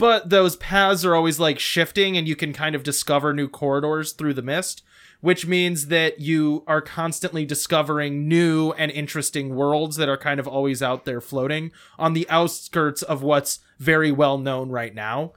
but 0.00 0.30
those 0.30 0.56
paths 0.56 1.04
are 1.04 1.14
always 1.14 1.38
like 1.38 1.58
shifting 1.58 2.16
and 2.16 2.26
you 2.26 2.34
can 2.34 2.54
kind 2.54 2.74
of 2.74 2.82
discover 2.82 3.34
new 3.34 3.46
corridors 3.46 4.12
through 4.12 4.32
the 4.32 4.40
mist 4.40 4.82
which 5.20 5.46
means 5.46 5.86
that 5.86 6.20
you 6.20 6.64
are 6.66 6.80
constantly 6.80 7.44
discovering 7.44 8.26
new 8.28 8.72
and 8.72 8.90
interesting 8.90 9.54
worlds 9.54 9.96
that 9.96 10.08
are 10.08 10.16
kind 10.16 10.40
of 10.40 10.48
always 10.48 10.82
out 10.82 11.04
there 11.04 11.20
floating 11.20 11.70
on 11.98 12.12
the 12.12 12.28
outskirts 12.30 13.02
of 13.02 13.22
what's 13.22 13.60
very 13.78 14.10
well 14.10 14.38
known 14.38 14.70
right 14.70 14.94
now. 14.94 15.32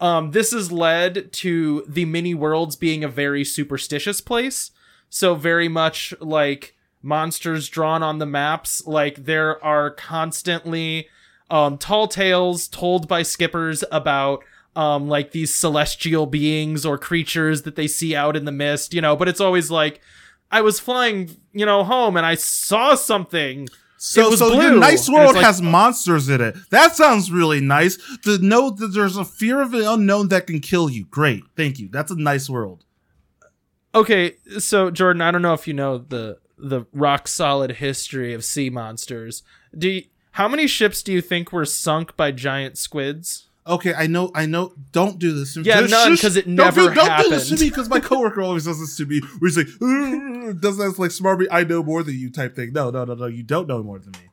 Um, 0.00 0.32
this 0.32 0.52
has 0.52 0.72
led 0.72 1.32
to 1.34 1.84
the 1.88 2.04
mini 2.04 2.34
worlds 2.34 2.76
being 2.76 3.04
a 3.04 3.08
very 3.08 3.44
superstitious 3.44 4.20
place. 4.20 4.70
So 5.08 5.34
very 5.34 5.68
much 5.68 6.12
like 6.20 6.74
monsters 7.02 7.68
drawn 7.68 8.02
on 8.02 8.18
the 8.18 8.26
maps 8.26 8.84
like 8.86 9.26
there 9.26 9.62
are 9.64 9.90
constantly 9.90 11.08
um, 11.50 11.78
tall 11.78 12.08
tales 12.08 12.66
told 12.66 13.06
by 13.06 13.22
skippers 13.22 13.84
about 13.92 14.42
um, 14.76 15.08
like 15.08 15.32
these 15.32 15.54
celestial 15.54 16.26
beings 16.26 16.84
or 16.86 16.98
creatures 16.98 17.62
that 17.62 17.74
they 17.76 17.86
see 17.88 18.14
out 18.14 18.36
in 18.36 18.44
the 18.44 18.52
mist, 18.52 18.94
you 18.94 19.00
know, 19.00 19.16
but 19.16 19.26
it's 19.28 19.40
always 19.40 19.70
like, 19.70 20.00
I 20.50 20.60
was 20.60 20.78
flying, 20.78 21.30
you 21.52 21.66
know, 21.66 21.82
home 21.82 22.16
and 22.16 22.24
I 22.26 22.34
saw 22.36 22.94
something. 22.94 23.68
So, 23.96 24.26
It 24.26 24.30
was 24.30 24.38
so 24.38 24.52
your 24.52 24.72
blue, 24.72 24.80
nice 24.80 25.08
world 25.08 25.34
like- 25.34 25.44
has 25.44 25.62
monsters 25.62 26.28
in 26.28 26.40
it. 26.42 26.54
That 26.70 26.94
sounds 26.94 27.32
really 27.32 27.60
nice. 27.60 27.96
To 28.24 28.38
know 28.38 28.70
that 28.70 28.88
there's 28.88 29.16
a 29.16 29.24
fear 29.24 29.62
of 29.62 29.70
the 29.70 29.90
unknown 29.90 30.28
that 30.28 30.46
can 30.46 30.60
kill 30.60 30.90
you. 30.90 31.06
Great. 31.06 31.42
Thank 31.56 31.78
you. 31.78 31.88
That's 31.90 32.10
a 32.10 32.16
nice 32.16 32.48
world. 32.50 32.84
Okay, 33.94 34.36
so 34.58 34.90
Jordan, 34.90 35.22
I 35.22 35.30
don't 35.30 35.40
know 35.42 35.54
if 35.54 35.66
you 35.66 35.72
know 35.72 35.96
the 35.98 36.38
the 36.58 36.84
rock 36.92 37.28
solid 37.28 37.72
history 37.72 38.34
of 38.34 38.44
sea 38.44 38.68
monsters. 38.70 39.42
Do 39.76 39.88
you, 39.88 40.02
how 40.32 40.48
many 40.48 40.66
ships 40.66 41.02
do 41.02 41.12
you 41.12 41.20
think 41.22 41.52
were 41.52 41.64
sunk 41.64 42.16
by 42.16 42.30
giant 42.30 42.76
squids? 42.78 43.45
Okay, 43.66 43.92
I 43.94 44.06
know, 44.06 44.30
I 44.34 44.46
know. 44.46 44.72
Don't 44.92 45.18
do 45.18 45.32
this. 45.32 45.56
Yeah, 45.56 45.80
Just 45.80 45.90
none, 45.90 46.10
shush. 46.12 46.22
'cause 46.22 46.36
it 46.36 46.44
Don't 46.46 46.54
never 46.54 46.88
do, 46.88 46.94
Don't 46.94 47.22
do 47.22 47.30
this 47.30 47.48
to 47.48 47.56
me 47.56 47.68
because 47.68 47.88
my 47.88 47.98
coworker 48.00 48.40
always 48.40 48.64
does 48.64 48.78
this 48.78 48.96
to 48.98 49.06
me. 49.06 49.20
Where 49.38 49.48
he's 49.48 49.56
like, 49.56 49.66
"Ugh," 49.82 50.60
does 50.60 50.76
that 50.76 50.94
like 50.98 51.10
smarmy, 51.10 51.46
I 51.50 51.64
know 51.64 51.82
more 51.82 52.02
than 52.04 52.14
you 52.18 52.30
type 52.30 52.54
thing. 52.54 52.72
No, 52.72 52.90
no, 52.90 53.04
no, 53.04 53.14
no. 53.14 53.26
You 53.26 53.42
don't 53.42 53.66
know 53.66 53.82
more 53.82 53.98
than 53.98 54.12
me. 54.12 54.30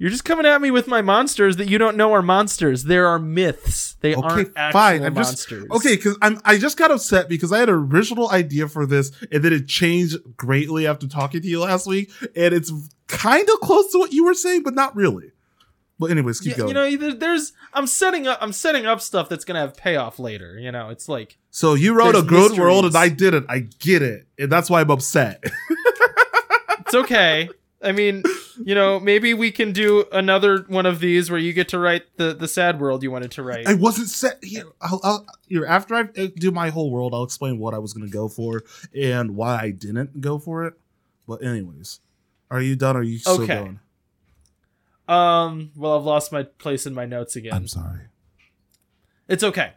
You're 0.00 0.10
just 0.10 0.24
coming 0.24 0.46
at 0.46 0.60
me 0.62 0.70
with 0.70 0.86
my 0.86 1.02
monsters 1.02 1.56
that 1.56 1.68
you 1.68 1.76
don't 1.76 1.96
know 1.96 2.12
are 2.12 2.22
monsters. 2.22 2.84
There 2.84 3.08
are 3.08 3.18
myths. 3.18 3.96
They 4.00 4.14
Okay, 4.14 4.26
aren't 4.26 4.52
actual 4.54 4.80
fine. 4.80 5.02
I'm 5.02 5.14
just 5.16 5.50
okay 5.52 5.96
because 5.96 6.16
I'm. 6.22 6.40
I 6.44 6.56
just 6.58 6.76
got 6.76 6.92
upset 6.92 7.28
because 7.28 7.52
I 7.52 7.58
had 7.58 7.68
an 7.68 7.74
original 7.74 8.30
idea 8.30 8.68
for 8.68 8.86
this, 8.86 9.10
and 9.32 9.42
then 9.42 9.52
it 9.52 9.66
changed 9.66 10.16
greatly 10.36 10.86
after 10.86 11.08
talking 11.08 11.42
to 11.42 11.48
you 11.48 11.60
last 11.60 11.86
week, 11.88 12.10
and 12.36 12.54
it's 12.54 12.72
kind 13.08 13.48
of 13.48 13.60
close 13.60 13.90
to 13.92 13.98
what 13.98 14.12
you 14.12 14.24
were 14.24 14.34
saying, 14.34 14.62
but 14.62 14.74
not 14.74 14.94
really. 14.94 15.32
But 15.98 16.10
anyways, 16.10 16.40
keep 16.40 16.52
Yeah, 16.52 16.58
going. 16.58 16.68
you 16.90 16.98
know, 16.98 17.14
there's 17.14 17.52
I'm 17.72 17.86
setting 17.86 18.26
up 18.26 18.38
I'm 18.40 18.52
setting 18.52 18.86
up 18.86 19.00
stuff 19.00 19.28
that's 19.28 19.44
gonna 19.44 19.60
have 19.60 19.76
payoff 19.76 20.18
later. 20.18 20.58
You 20.58 20.70
know, 20.70 20.90
it's 20.90 21.08
like 21.08 21.38
so 21.50 21.74
you 21.74 21.94
wrote 21.94 22.14
a 22.14 22.22
good 22.22 22.56
world, 22.58 22.84
and. 22.84 22.96
I 22.96 23.08
didn't. 23.08 23.46
I 23.48 23.60
get 23.80 24.02
it, 24.02 24.26
and 24.38 24.50
that's 24.50 24.70
why 24.70 24.80
I'm 24.80 24.90
upset. 24.90 25.42
it's 26.80 26.94
okay. 26.94 27.48
I 27.80 27.92
mean, 27.92 28.24
you 28.64 28.74
know, 28.74 28.98
maybe 28.98 29.34
we 29.34 29.52
can 29.52 29.72
do 29.72 30.04
another 30.10 30.64
one 30.66 30.84
of 30.84 30.98
these 30.98 31.30
where 31.30 31.38
you 31.38 31.52
get 31.52 31.68
to 31.68 31.78
write 31.78 32.02
the 32.16 32.34
the 32.34 32.48
sad 32.48 32.80
world 32.80 33.02
you 33.02 33.10
wanted 33.10 33.30
to 33.32 33.42
write. 33.42 33.66
I 33.68 33.74
wasn't 33.74 34.08
set 34.08 34.42
here. 34.42 34.64
I'll, 34.80 35.00
I'll, 35.04 35.26
here 35.48 35.64
after 35.64 35.94
I 35.94 36.00
uh, 36.02 36.28
do 36.36 36.50
my 36.50 36.70
whole 36.70 36.90
world, 36.90 37.14
I'll 37.14 37.22
explain 37.22 37.58
what 37.58 37.74
I 37.74 37.78
was 37.78 37.92
going 37.92 38.06
to 38.06 38.12
go 38.12 38.28
for 38.28 38.62
and 38.94 39.36
why 39.36 39.60
I 39.60 39.70
didn't 39.70 40.20
go 40.20 40.38
for 40.40 40.64
it. 40.66 40.74
But 41.26 41.42
anyways, 41.42 42.00
are 42.50 42.60
you 42.60 42.74
done? 42.74 42.96
Or 42.96 43.00
are 43.00 43.02
you 43.04 43.18
still 43.18 43.42
Okay. 43.42 43.54
going? 43.54 43.80
Um, 45.08 45.72
well, 45.74 45.98
I've 45.98 46.04
lost 46.04 46.30
my 46.30 46.42
place 46.42 46.86
in 46.86 46.94
my 46.94 47.06
notes 47.06 47.34
again. 47.34 47.54
I'm 47.54 47.66
sorry. 47.66 48.02
It's 49.26 49.42
okay. 49.42 49.72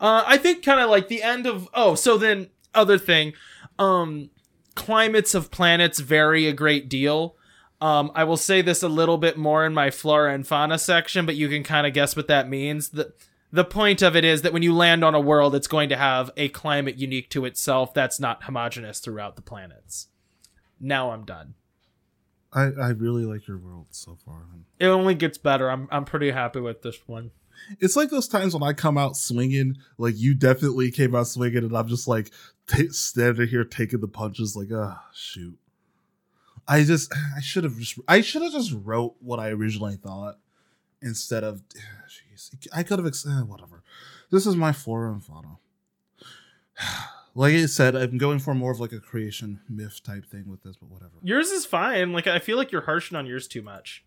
Uh, 0.00 0.24
I 0.26 0.38
think 0.38 0.64
kind 0.64 0.80
of 0.80 0.90
like 0.90 1.08
the 1.08 1.22
end 1.22 1.46
of. 1.46 1.68
Oh, 1.74 1.94
so 1.94 2.16
then 2.18 2.48
other 2.74 2.98
thing, 2.98 3.34
um, 3.78 4.30
climates 4.74 5.34
of 5.34 5.50
planets 5.50 6.00
vary 6.00 6.46
a 6.46 6.52
great 6.52 6.88
deal. 6.88 7.36
Um, 7.80 8.10
I 8.14 8.24
will 8.24 8.36
say 8.36 8.62
this 8.62 8.82
a 8.82 8.88
little 8.88 9.18
bit 9.18 9.36
more 9.36 9.66
in 9.66 9.74
my 9.74 9.90
flora 9.90 10.32
and 10.32 10.46
fauna 10.46 10.78
section, 10.78 11.26
but 11.26 11.36
you 11.36 11.48
can 11.48 11.64
kind 11.64 11.86
of 11.86 11.92
guess 11.92 12.16
what 12.16 12.28
that 12.28 12.48
means. 12.48 12.90
The 12.90 13.12
the 13.52 13.64
point 13.64 14.00
of 14.00 14.16
it 14.16 14.24
is 14.24 14.42
that 14.42 14.52
when 14.54 14.62
you 14.62 14.74
land 14.74 15.04
on 15.04 15.14
a 15.14 15.20
world, 15.20 15.54
it's 15.54 15.66
going 15.66 15.90
to 15.90 15.96
have 15.96 16.30
a 16.38 16.48
climate 16.48 16.96
unique 16.96 17.28
to 17.30 17.44
itself 17.44 17.92
that's 17.92 18.18
not 18.18 18.44
homogeneous 18.44 18.98
throughout 18.98 19.36
the 19.36 19.42
planets. 19.42 20.08
Now 20.80 21.10
I'm 21.10 21.24
done. 21.24 21.54
I, 22.52 22.64
I 22.64 22.88
really 22.90 23.24
like 23.24 23.48
your 23.48 23.58
world 23.58 23.86
so 23.90 24.16
far. 24.24 24.46
It 24.78 24.86
only 24.86 25.14
gets 25.14 25.38
better. 25.38 25.70
I'm 25.70 25.88
I'm 25.90 26.04
pretty 26.04 26.30
happy 26.30 26.60
with 26.60 26.82
this 26.82 26.98
one. 27.06 27.30
It's 27.80 27.96
like 27.96 28.10
those 28.10 28.28
times 28.28 28.54
when 28.54 28.62
I 28.62 28.72
come 28.72 28.98
out 28.98 29.16
swinging, 29.16 29.78
like 29.98 30.18
you 30.18 30.34
definitely 30.34 30.90
came 30.90 31.14
out 31.14 31.28
swinging, 31.28 31.64
and 31.64 31.76
I'm 31.76 31.88
just 31.88 32.08
like 32.08 32.30
t- 32.66 32.88
standing 32.88 33.48
here 33.48 33.64
taking 33.64 34.00
the 34.00 34.08
punches, 34.08 34.56
like, 34.56 34.68
ah, 34.72 35.04
shoot. 35.14 35.58
I 36.66 36.84
just, 36.84 37.12
I 37.36 37.40
should 37.40 37.64
have 37.64 37.78
just, 37.78 37.98
I 38.06 38.20
should 38.20 38.42
have 38.42 38.52
just 38.52 38.72
wrote 38.72 39.16
what 39.20 39.40
I 39.40 39.48
originally 39.50 39.96
thought 39.96 40.38
instead 41.00 41.44
of, 41.44 41.62
jeez, 42.08 42.50
I 42.74 42.82
could 42.82 42.98
have, 42.98 43.06
ex- 43.06 43.26
eh, 43.26 43.42
whatever. 43.42 43.82
This 44.30 44.46
is 44.46 44.56
my 44.56 44.68
and 44.68 45.24
fauna. 45.24 45.58
Like 47.34 47.54
I 47.54 47.66
said, 47.66 47.94
I'm 47.94 48.18
going 48.18 48.38
for 48.38 48.54
more 48.54 48.72
of 48.72 48.80
like 48.80 48.92
a 48.92 49.00
creation 49.00 49.60
myth 49.68 50.02
type 50.02 50.26
thing 50.26 50.50
with 50.50 50.62
this, 50.62 50.76
but 50.76 50.90
whatever. 50.90 51.12
Yours 51.22 51.50
is 51.50 51.64
fine. 51.64 52.12
Like 52.12 52.26
I 52.26 52.38
feel 52.38 52.56
like 52.56 52.72
you're 52.72 52.82
harshing 52.82 53.16
on 53.16 53.26
yours 53.26 53.48
too 53.48 53.62
much. 53.62 54.04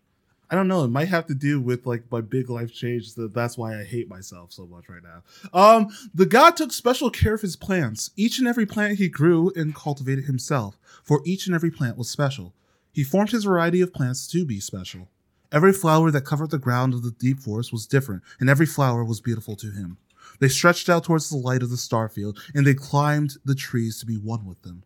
I 0.48 0.54
don't 0.54 0.68
know. 0.68 0.84
It 0.84 0.90
might 0.90 1.08
have 1.08 1.26
to 1.26 1.34
do 1.34 1.60
with 1.60 1.86
like 1.86 2.04
my 2.10 2.20
big 2.20 2.48
life 2.48 2.72
change. 2.72 3.14
That 3.14 3.34
that's 3.34 3.58
why 3.58 3.80
I 3.80 3.84
hate 3.84 4.08
myself 4.08 4.52
so 4.52 4.64
much 4.66 4.88
right 4.88 5.02
now. 5.02 5.22
Um, 5.52 5.88
the 6.14 6.26
god 6.26 6.56
took 6.56 6.72
special 6.72 7.10
care 7.10 7.34
of 7.34 7.40
his 7.40 7.56
plants. 7.56 8.10
Each 8.16 8.38
and 8.38 8.46
every 8.46 8.66
plant 8.66 8.98
he 8.98 9.08
grew 9.08 9.50
and 9.56 9.74
cultivated 9.74 10.26
himself, 10.26 10.78
for 11.02 11.20
each 11.24 11.46
and 11.46 11.54
every 11.54 11.70
plant 11.70 11.96
was 11.96 12.08
special. 12.08 12.54
He 12.92 13.02
formed 13.02 13.32
his 13.32 13.44
variety 13.44 13.80
of 13.80 13.92
plants 13.92 14.28
to 14.28 14.44
be 14.44 14.60
special. 14.60 15.08
Every 15.52 15.72
flower 15.72 16.10
that 16.10 16.24
covered 16.24 16.50
the 16.50 16.58
ground 16.58 16.94
of 16.94 17.02
the 17.02 17.10
deep 17.10 17.40
forest 17.40 17.72
was 17.72 17.86
different, 17.86 18.22
and 18.40 18.48
every 18.48 18.66
flower 18.66 19.04
was 19.04 19.20
beautiful 19.20 19.56
to 19.56 19.70
him. 19.70 19.98
They 20.40 20.48
stretched 20.48 20.88
out 20.88 21.04
towards 21.04 21.30
the 21.30 21.36
light 21.36 21.62
of 21.62 21.70
the 21.70 21.76
starfield, 21.76 22.38
and 22.54 22.66
they 22.66 22.74
climbed 22.74 23.36
the 23.44 23.54
trees 23.54 24.00
to 24.00 24.06
be 24.06 24.16
one 24.16 24.44
with 24.44 24.62
them. 24.62 24.84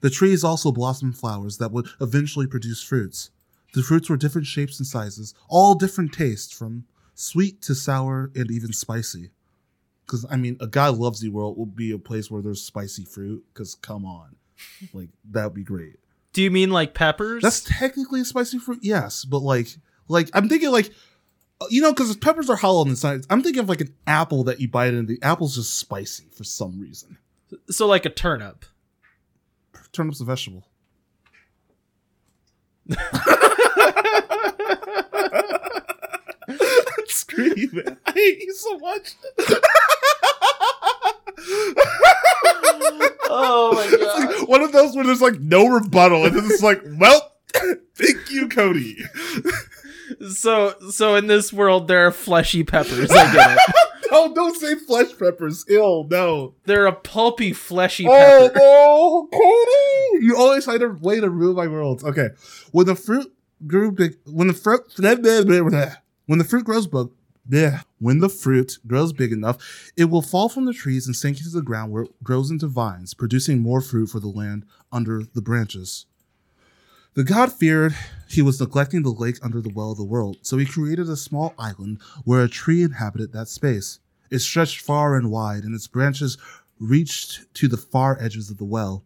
The 0.00 0.10
trees 0.10 0.42
also 0.44 0.72
blossomed 0.72 1.16
flowers 1.18 1.58
that 1.58 1.72
would 1.72 1.88
eventually 2.00 2.46
produce 2.46 2.82
fruits. 2.82 3.30
The 3.74 3.82
fruits 3.82 4.08
were 4.08 4.16
different 4.16 4.46
shapes 4.46 4.78
and 4.78 4.86
sizes, 4.86 5.34
all 5.48 5.74
different 5.74 6.12
tastes, 6.12 6.56
from 6.56 6.84
sweet 7.14 7.62
to 7.62 7.74
sour 7.74 8.30
and 8.34 8.50
even 8.50 8.72
spicy. 8.72 9.30
Because, 10.04 10.26
I 10.28 10.36
mean, 10.36 10.56
a 10.60 10.66
God 10.66 10.96
loves 10.96 11.20
the 11.20 11.28
world 11.28 11.56
will 11.56 11.66
be 11.66 11.92
a 11.92 11.98
place 11.98 12.30
where 12.30 12.42
there's 12.42 12.62
spicy 12.62 13.04
fruit, 13.04 13.44
because 13.52 13.74
come 13.74 14.04
on. 14.04 14.36
Like, 14.92 15.08
that 15.30 15.44
would 15.44 15.54
be 15.54 15.64
great. 15.64 15.96
Do 16.32 16.42
you 16.42 16.50
mean 16.50 16.70
like 16.70 16.94
peppers? 16.94 17.42
That's 17.42 17.62
technically 17.62 18.20
a 18.20 18.24
spicy 18.24 18.58
fruit, 18.58 18.80
yes, 18.82 19.24
but 19.24 19.38
like, 19.38 19.68
like 20.06 20.28
I'm 20.34 20.48
thinking 20.48 20.70
like, 20.70 20.90
you 21.68 21.82
know, 21.82 21.92
because 21.92 22.16
peppers 22.16 22.48
are 22.48 22.56
hollow 22.56 22.80
on 22.80 22.88
the 22.88 22.96
sides. 22.96 23.26
I'm 23.28 23.42
thinking 23.42 23.60
of 23.60 23.68
like 23.68 23.80
an 23.80 23.94
apple 24.06 24.44
that 24.44 24.60
you 24.60 24.68
bite 24.68 24.94
and 24.94 25.06
the 25.08 25.18
apple's 25.22 25.56
just 25.56 25.76
spicy 25.78 26.24
for 26.32 26.44
some 26.44 26.80
reason. 26.80 27.18
so 27.68 27.86
like 27.86 28.06
a 28.06 28.10
turnip. 28.10 28.64
Turnip's 29.92 30.20
a 30.20 30.24
vegetable. 30.24 30.64
Scream, 37.08 37.70
man. 37.72 37.96
I 38.06 38.12
hate 38.12 38.42
you 38.42 38.54
so 38.54 38.78
much. 38.78 39.14
Oh 43.32 43.72
my 43.74 43.96
god. 43.96 44.28
like 44.40 44.48
one 44.48 44.62
of 44.62 44.72
those 44.72 44.94
where 44.96 45.04
there's 45.04 45.22
like 45.22 45.38
no 45.40 45.68
rebuttal, 45.68 46.24
and 46.24 46.34
then 46.36 46.44
it's 46.46 46.62
like, 46.62 46.82
well, 46.98 47.32
thank 47.94 48.30
you, 48.30 48.48
Cody. 48.48 48.98
So 50.32 50.74
so 50.90 51.14
in 51.16 51.26
this 51.26 51.52
world 51.52 51.88
there 51.88 52.06
are 52.06 52.10
fleshy 52.10 52.64
peppers. 52.64 53.10
I 53.10 53.32
get 53.32 53.52
it. 53.52 53.58
Oh, 54.12 54.34
don't 54.34 54.56
say 54.56 54.74
flesh 54.74 55.16
peppers. 55.16 55.64
Ill, 55.68 56.08
no. 56.10 56.54
They're 56.64 56.86
a 56.86 56.92
pulpy 56.92 57.52
fleshy 57.52 58.08
Oh 58.08 58.10
pepper. 58.48 58.58
no, 58.58 58.64
oh, 58.66 59.28
Cody! 59.32 60.26
You 60.26 60.36
always 60.36 60.64
find 60.64 60.82
a 60.82 60.88
way 60.88 61.20
to 61.20 61.30
ruin 61.30 61.54
my 61.54 61.68
worlds. 61.68 62.02
Okay, 62.02 62.30
when 62.72 62.86
the 62.86 62.96
fruit 62.96 63.32
grew 63.68 63.92
big, 63.92 64.16
when 64.26 64.48
the 64.48 64.52
fruit, 64.52 64.82
when 66.26 66.38
the 66.38 66.44
fruit 66.44 66.64
grows 66.64 66.86
big, 66.88 67.06
yeah, 67.48 67.82
when 68.00 68.18
the 68.18 68.28
fruit 68.28 68.78
grows 68.84 69.12
big 69.12 69.30
enough, 69.32 69.92
it 69.96 70.06
will 70.06 70.22
fall 70.22 70.48
from 70.48 70.64
the 70.64 70.72
trees 70.72 71.06
and 71.06 71.14
sink 71.14 71.38
into 71.38 71.50
the 71.50 71.62
ground 71.62 71.92
where 71.92 72.02
it 72.02 72.24
grows 72.24 72.50
into 72.50 72.66
vines, 72.66 73.14
producing 73.14 73.60
more 73.60 73.80
fruit 73.80 74.08
for 74.08 74.18
the 74.18 74.26
land 74.28 74.64
under 74.90 75.22
the 75.22 75.42
branches. 75.42 76.06
The 77.14 77.24
god 77.24 77.52
feared 77.52 77.96
he 78.28 78.40
was 78.40 78.60
neglecting 78.60 79.02
the 79.02 79.10
lake 79.10 79.38
under 79.42 79.60
the 79.60 79.72
well 79.74 79.90
of 79.90 79.96
the 79.96 80.04
world, 80.04 80.38
so 80.42 80.58
he 80.58 80.64
created 80.64 81.08
a 81.08 81.16
small 81.16 81.54
island 81.58 81.98
where 82.24 82.44
a 82.44 82.48
tree 82.48 82.84
inhabited 82.84 83.32
that 83.32 83.48
space. 83.48 83.98
It 84.30 84.38
stretched 84.38 84.80
far 84.80 85.16
and 85.16 85.28
wide, 85.28 85.64
and 85.64 85.74
its 85.74 85.88
branches 85.88 86.38
reached 86.78 87.52
to 87.54 87.66
the 87.66 87.76
far 87.76 88.16
edges 88.22 88.48
of 88.48 88.58
the 88.58 88.64
well. 88.64 89.02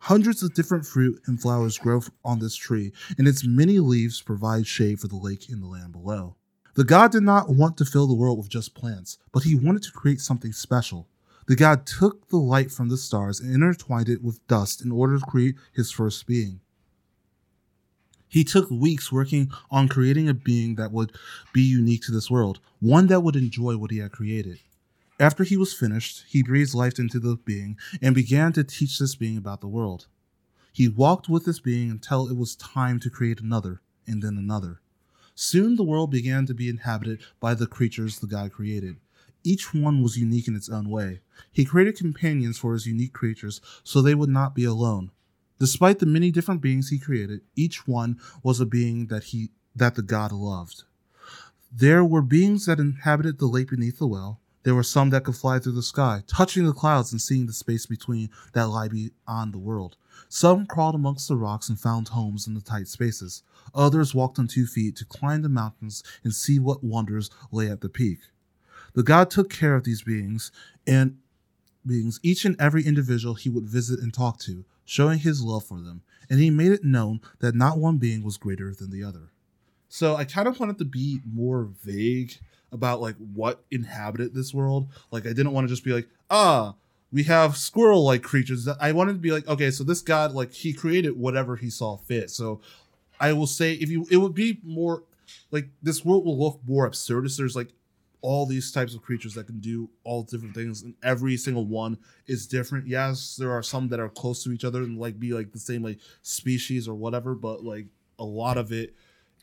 Hundreds 0.00 0.42
of 0.42 0.52
different 0.52 0.84
fruit 0.84 1.22
and 1.26 1.40
flowers 1.40 1.78
grow 1.78 2.02
on 2.24 2.40
this 2.40 2.56
tree, 2.56 2.92
and 3.16 3.28
its 3.28 3.46
many 3.46 3.78
leaves 3.78 4.20
provide 4.20 4.66
shade 4.66 4.98
for 4.98 5.06
the 5.06 5.14
lake 5.14 5.48
and 5.48 5.62
the 5.62 5.68
land 5.68 5.92
below. 5.92 6.34
The 6.74 6.82
god 6.82 7.12
did 7.12 7.22
not 7.22 7.50
want 7.50 7.76
to 7.76 7.84
fill 7.84 8.08
the 8.08 8.14
world 8.14 8.38
with 8.38 8.48
just 8.48 8.74
plants, 8.74 9.16
but 9.30 9.44
he 9.44 9.54
wanted 9.54 9.84
to 9.84 9.92
create 9.92 10.20
something 10.20 10.52
special. 10.52 11.06
The 11.46 11.54
god 11.54 11.86
took 11.86 12.30
the 12.30 12.36
light 12.36 12.72
from 12.72 12.88
the 12.88 12.96
stars 12.96 13.38
and 13.38 13.54
intertwined 13.54 14.08
it 14.08 14.24
with 14.24 14.44
dust 14.48 14.84
in 14.84 14.90
order 14.90 15.20
to 15.20 15.24
create 15.24 15.54
his 15.72 15.92
first 15.92 16.26
being. 16.26 16.58
He 18.28 18.44
took 18.44 18.70
weeks 18.70 19.10
working 19.10 19.50
on 19.70 19.88
creating 19.88 20.28
a 20.28 20.34
being 20.34 20.74
that 20.74 20.92
would 20.92 21.12
be 21.52 21.62
unique 21.62 22.02
to 22.02 22.12
this 22.12 22.30
world, 22.30 22.60
one 22.80 23.06
that 23.06 23.22
would 23.22 23.36
enjoy 23.36 23.76
what 23.76 23.90
he 23.90 23.98
had 23.98 24.12
created. 24.12 24.60
After 25.18 25.42
he 25.44 25.56
was 25.56 25.72
finished, 25.72 26.24
he 26.28 26.42
breathed 26.42 26.74
life 26.74 26.98
into 26.98 27.18
the 27.18 27.36
being 27.36 27.76
and 28.00 28.14
began 28.14 28.52
to 28.52 28.62
teach 28.62 28.98
this 28.98 29.14
being 29.14 29.36
about 29.36 29.60
the 29.60 29.66
world. 29.66 30.06
He 30.72 30.88
walked 30.88 31.28
with 31.28 31.44
this 31.44 31.58
being 31.58 31.90
until 31.90 32.28
it 32.28 32.36
was 32.36 32.54
time 32.54 33.00
to 33.00 33.10
create 33.10 33.40
another, 33.40 33.80
and 34.06 34.22
then 34.22 34.38
another. 34.38 34.80
Soon 35.34 35.76
the 35.76 35.84
world 35.84 36.10
began 36.10 36.46
to 36.46 36.54
be 36.54 36.68
inhabited 36.68 37.20
by 37.40 37.54
the 37.54 37.66
creatures 37.66 38.18
the 38.18 38.26
god 38.26 38.52
created. 38.52 38.96
Each 39.42 39.72
one 39.72 40.02
was 40.02 40.18
unique 40.18 40.46
in 40.46 40.54
its 40.54 40.68
own 40.68 40.88
way. 40.88 41.20
He 41.52 41.64
created 41.64 41.96
companions 41.96 42.58
for 42.58 42.74
his 42.74 42.86
unique 42.86 43.12
creatures 43.12 43.60
so 43.82 44.02
they 44.02 44.14
would 44.14 44.28
not 44.28 44.54
be 44.54 44.64
alone. 44.64 45.10
Despite 45.58 45.98
the 45.98 46.06
many 46.06 46.30
different 46.30 46.60
beings 46.60 46.88
he 46.88 46.98
created, 46.98 47.40
each 47.56 47.86
one 47.86 48.20
was 48.42 48.60
a 48.60 48.66
being 48.66 49.08
that 49.08 49.24
he 49.24 49.50
that 49.74 49.94
the 49.94 50.02
god 50.02 50.32
loved. 50.32 50.84
There 51.72 52.04
were 52.04 52.22
beings 52.22 52.66
that 52.66 52.80
inhabited 52.80 53.38
the 53.38 53.46
lake 53.46 53.70
beneath 53.70 53.98
the 53.98 54.06
well. 54.06 54.40
There 54.62 54.74
were 54.74 54.82
some 54.82 55.10
that 55.10 55.24
could 55.24 55.36
fly 55.36 55.58
through 55.58 55.72
the 55.72 55.82
sky, 55.82 56.22
touching 56.26 56.64
the 56.64 56.72
clouds 56.72 57.12
and 57.12 57.20
seeing 57.20 57.46
the 57.46 57.52
space 57.52 57.86
between 57.86 58.30
that 58.52 58.68
lie 58.68 58.88
beyond 58.88 59.52
the 59.52 59.58
world. 59.58 59.96
Some 60.28 60.66
crawled 60.66 60.94
amongst 60.94 61.28
the 61.28 61.36
rocks 61.36 61.68
and 61.68 61.78
found 61.78 62.08
homes 62.08 62.46
in 62.46 62.54
the 62.54 62.60
tight 62.60 62.88
spaces. 62.88 63.42
Others 63.74 64.14
walked 64.14 64.38
on 64.38 64.48
two 64.48 64.66
feet 64.66 64.96
to 64.96 65.04
climb 65.04 65.42
the 65.42 65.48
mountains 65.48 66.02
and 66.24 66.34
see 66.34 66.58
what 66.58 66.84
wonders 66.84 67.30
lay 67.50 67.70
at 67.70 67.80
the 67.80 67.88
peak. 67.88 68.18
The 68.94 69.02
god 69.02 69.30
took 69.30 69.48
care 69.48 69.74
of 69.74 69.84
these 69.84 70.02
beings 70.02 70.50
and 70.86 71.18
beings, 71.86 72.18
each 72.22 72.44
and 72.44 72.60
every 72.60 72.84
individual 72.84 73.34
he 73.34 73.48
would 73.48 73.64
visit 73.64 74.00
and 74.00 74.12
talk 74.12 74.38
to, 74.40 74.64
showing 74.88 75.18
his 75.18 75.42
love 75.42 75.64
for 75.64 75.80
them, 75.80 76.00
and 76.30 76.40
he 76.40 76.48
made 76.48 76.72
it 76.72 76.82
known 76.82 77.20
that 77.40 77.54
not 77.54 77.78
one 77.78 77.98
being 77.98 78.22
was 78.22 78.38
greater 78.38 78.72
than 78.74 78.90
the 78.90 79.04
other. 79.04 79.30
So 79.90 80.16
I 80.16 80.24
kind 80.24 80.48
of 80.48 80.58
wanted 80.58 80.78
to 80.78 80.84
be 80.86 81.20
more 81.30 81.68
vague 81.84 82.32
about 82.72 83.00
like 83.00 83.16
what 83.16 83.64
inhabited 83.70 84.34
this 84.34 84.54
world. 84.54 84.88
Like 85.10 85.26
I 85.26 85.30
didn't 85.34 85.52
want 85.52 85.68
to 85.68 85.72
just 85.72 85.84
be 85.84 85.92
like, 85.92 86.08
ah, 86.30 86.74
we 87.12 87.24
have 87.24 87.56
squirrel 87.56 88.02
like 88.04 88.22
creatures. 88.22 88.66
I 88.66 88.92
wanted 88.92 89.12
to 89.12 89.18
be 89.18 89.30
like, 89.30 89.46
okay, 89.46 89.70
so 89.70 89.84
this 89.84 90.00
god 90.00 90.32
like 90.32 90.52
he 90.52 90.72
created 90.72 91.18
whatever 91.18 91.56
he 91.56 91.68
saw 91.68 91.98
fit. 91.98 92.30
So 92.30 92.60
I 93.20 93.34
will 93.34 93.46
say 93.46 93.74
if 93.74 93.90
you 93.90 94.06
it 94.10 94.16
would 94.18 94.34
be 94.34 94.58
more 94.62 95.02
like 95.50 95.68
this 95.82 96.02
world 96.02 96.24
will 96.24 96.38
look 96.38 96.60
more 96.66 96.86
absurd 96.86 97.26
if 97.26 97.36
there's 97.36 97.56
like 97.56 97.72
all 98.20 98.46
these 98.46 98.72
types 98.72 98.94
of 98.94 99.02
creatures 99.02 99.34
that 99.34 99.46
can 99.46 99.60
do 99.60 99.88
all 100.04 100.22
different 100.22 100.54
things 100.54 100.82
and 100.82 100.94
every 101.02 101.36
single 101.36 101.66
one 101.66 101.98
is 102.26 102.46
different. 102.46 102.86
Yes 102.86 103.36
there 103.36 103.52
are 103.52 103.62
some 103.62 103.88
that 103.88 104.00
are 104.00 104.08
close 104.08 104.42
to 104.44 104.52
each 104.52 104.64
other 104.64 104.82
and 104.82 104.98
like 104.98 105.18
be 105.18 105.32
like 105.32 105.52
the 105.52 105.58
same 105.58 105.82
like 105.82 105.98
species 106.22 106.88
or 106.88 106.94
whatever 106.94 107.34
but 107.34 107.64
like 107.64 107.86
a 108.18 108.24
lot 108.24 108.58
of 108.58 108.72
it 108.72 108.94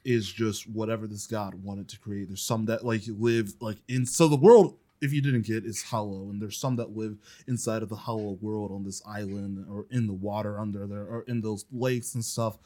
is 0.03 0.31
just 0.31 0.69
whatever 0.69 1.07
this 1.07 1.25
god 1.25 1.55
wanted 1.55 1.87
to 1.89 1.99
create. 1.99 2.27
There's 2.27 2.41
some 2.41 2.65
that 2.65 2.85
like 2.85 3.03
live 3.07 3.53
like 3.59 3.77
in 3.87 4.05
so 4.05 4.27
the 4.27 4.35
world 4.35 4.77
if 5.01 5.13
you 5.13 5.21
didn't 5.21 5.45
get 5.45 5.65
is 5.65 5.83
hollow 5.83 6.29
and 6.29 6.41
there's 6.41 6.57
some 6.57 6.75
that 6.77 6.95
live 6.95 7.17
inside 7.47 7.83
of 7.83 7.89
the 7.89 7.95
hollow 7.95 8.37
world 8.41 8.71
on 8.71 8.83
this 8.83 9.01
island 9.07 9.65
or 9.69 9.85
in 9.89 10.07
the 10.07 10.13
water 10.13 10.59
under 10.59 10.85
there 10.87 11.05
or 11.05 11.23
in 11.27 11.41
those 11.41 11.65
lakes 11.71 12.13
and 12.13 12.25
stuff. 12.25 12.57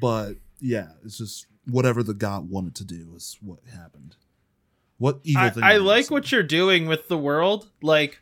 But 0.00 0.36
yeah 0.60 0.88
it's 1.04 1.18
just 1.18 1.46
whatever 1.66 2.02
the 2.02 2.14
god 2.14 2.50
wanted 2.50 2.74
to 2.74 2.84
do 2.84 3.12
is 3.14 3.38
what 3.40 3.60
happened 3.72 4.16
what 5.04 5.20
evil 5.24 5.50
I, 5.62 5.74
I 5.74 5.76
like 5.76 6.10
what 6.10 6.32
you're 6.32 6.42
doing 6.42 6.86
with 6.86 7.08
the 7.08 7.18
world. 7.18 7.68
Like, 7.82 8.20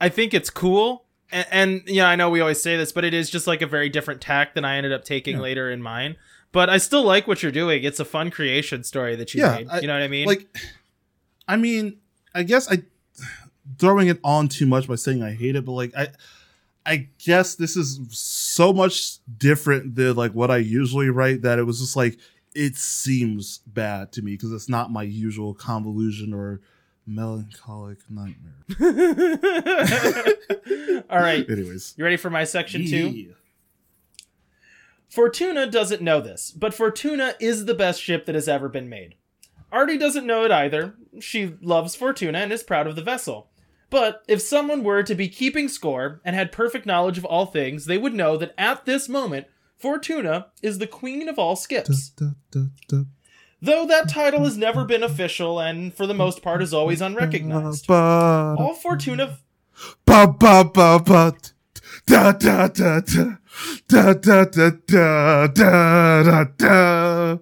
I 0.00 0.08
think 0.08 0.34
it's 0.34 0.50
cool. 0.50 1.06
And, 1.30 1.46
and 1.50 1.82
yeah, 1.86 2.08
I 2.08 2.16
know 2.16 2.28
we 2.30 2.40
always 2.40 2.62
say 2.62 2.76
this, 2.76 2.92
but 2.92 3.04
it 3.04 3.14
is 3.14 3.30
just 3.30 3.46
like 3.46 3.62
a 3.62 3.66
very 3.66 3.88
different 3.88 4.20
tack 4.20 4.54
than 4.54 4.64
I 4.64 4.76
ended 4.76 4.92
up 4.92 5.04
taking 5.04 5.36
Yeah. 5.36 5.42
later 5.42 5.70
in 5.70 5.80
mine. 5.82 6.16
But 6.52 6.68
I 6.68 6.76
still 6.78 7.02
like 7.02 7.26
what 7.26 7.42
you're 7.42 7.50
doing. 7.52 7.82
It's 7.82 7.98
a 8.00 8.04
fun 8.04 8.30
creation 8.30 8.84
story 8.84 9.16
that 9.16 9.32
you 9.32 9.40
Yeah, 9.42 9.54
made. 9.56 9.68
I- 9.70 9.80
you 9.80 9.86
know 9.86 9.94
what 9.94 10.02
I 10.02 10.08
mean? 10.08 10.26
like 10.26 10.46
i 11.48 11.56
mean 11.56 11.96
i 12.36 12.42
guess 12.44 12.70
i 12.70 12.82
throwing 13.78 14.06
it 14.08 14.20
on 14.22 14.46
too 14.48 14.64
much 14.66 14.86
by 14.86 14.94
saying 14.94 15.22
i 15.24 15.32
hate 15.32 15.56
it 15.56 15.64
but 15.64 15.72
like 15.72 15.92
i 15.96 16.06
i 16.86 17.08
guess 17.24 17.56
this 17.56 17.76
is 17.76 17.98
so 18.10 18.72
much 18.72 19.18
different 19.38 19.96
than 19.96 20.14
like 20.14 20.32
what 20.32 20.50
i 20.52 20.56
usually 20.56 21.08
write 21.10 21.42
that 21.42 21.58
it 21.58 21.64
was 21.64 21.80
just 21.80 21.96
like 21.96 22.16
it 22.54 22.76
seems 22.76 23.58
bad 23.66 24.12
to 24.12 24.22
me 24.22 24.32
because 24.32 24.52
it's 24.52 24.68
not 24.68 24.90
my 24.90 25.02
usual 25.02 25.54
convolution 25.54 26.34
or 26.34 26.60
melancholic 27.04 27.98
nightmare 28.08 28.54
All 31.10 31.18
right. 31.18 31.48
anyways 31.50 31.94
You 31.96 32.04
ready 32.04 32.16
for 32.16 32.30
my 32.30 32.44
section 32.44 32.86
two? 32.86 33.08
Yeah. 33.08 33.32
Fortuna 35.08 35.66
doesn't 35.66 36.00
know 36.00 36.22
this, 36.22 36.50
but 36.52 36.72
Fortuna 36.72 37.34
is 37.38 37.66
the 37.66 37.74
best 37.74 38.00
ship 38.00 38.24
that 38.24 38.34
has 38.34 38.48
ever 38.48 38.70
been 38.70 38.88
made. 38.88 39.16
Artie 39.70 39.98
doesn't 39.98 40.26
know 40.26 40.44
it 40.44 40.50
either. 40.50 40.94
She 41.20 41.54
loves 41.60 41.94
Fortuna 41.94 42.38
and 42.38 42.50
is 42.52 42.62
proud 42.62 42.86
of 42.86 42.96
the 42.96 43.02
vessel. 43.02 43.50
But 43.90 44.22
if 44.26 44.40
someone 44.40 44.82
were 44.82 45.02
to 45.02 45.14
be 45.14 45.28
keeping 45.28 45.68
score 45.68 46.22
and 46.24 46.34
had 46.34 46.50
perfect 46.50 46.86
knowledge 46.86 47.18
of 47.18 47.26
all 47.26 47.44
things, 47.44 47.84
they 47.84 47.98
would 47.98 48.14
know 48.14 48.38
that 48.38 48.54
at 48.56 48.86
this 48.86 49.06
moment, 49.06 49.48
Fortuna 49.82 50.46
is 50.62 50.78
the 50.78 50.86
queen 50.86 51.28
of 51.28 51.38
all 51.38 51.56
skips. 51.56 52.12
Though 53.64 53.86
that 53.86 54.08
title 54.08 54.44
has 54.44 54.56
never 54.56 54.84
been 54.84 55.02
official 55.02 55.60
and 55.60 55.92
for 55.94 56.06
the 56.06 56.14
most 56.14 56.40
part 56.42 56.62
is 56.62 56.72
always 56.72 57.00
unrecognized. 57.00 57.90
All 57.90 58.74
Fortuna 58.74 59.38
ba, 60.06 60.28
ba, 60.28 60.64
ba, 60.64 61.00
ba, 61.04 61.34
da, 62.06 62.32
da, 62.32 62.68
da, 62.68 63.00
da, 63.00 63.34
da, 63.88 64.12
da, 64.14 64.44
da, 64.44 65.46
da, 65.48 66.44
da. 66.56 67.38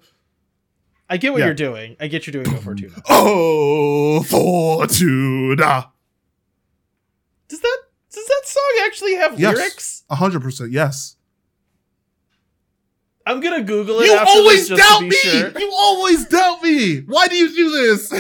I 1.12 1.16
get 1.16 1.32
what 1.32 1.38
Yeah. 1.40 1.46
you're 1.46 1.54
doing. 1.54 1.96
I 2.00 2.06
get 2.06 2.26
you're 2.26 2.42
doing 2.42 2.54
with 2.54 2.64
Fortuna. 2.64 2.94
Oh, 3.08 4.22
Fortuna. 4.22 5.90
Does 7.48 7.60
that 7.60 7.78
does 8.12 8.26
that 8.26 8.42
song 8.44 8.72
actually 8.86 9.14
have 9.16 9.38
Yes. 9.38 9.56
lyrics? 9.56 10.04
A 10.08 10.14
hundred 10.16 10.42
percent, 10.42 10.70
yes. 10.72 11.16
I'm 13.30 13.40
gonna 13.40 13.62
Google 13.62 14.00
it 14.00 14.06
You 14.06 14.18
always 14.18 14.68
doubt 14.68 15.02
me. 15.02 15.10
sure. 15.12 15.52
You 15.56 15.70
always 15.72 16.26
doubt 16.26 16.62
me. 16.62 17.00
Why 17.02 17.28
do 17.28 17.36
you 17.36 17.54
do 17.54 17.70
this? 17.70 18.12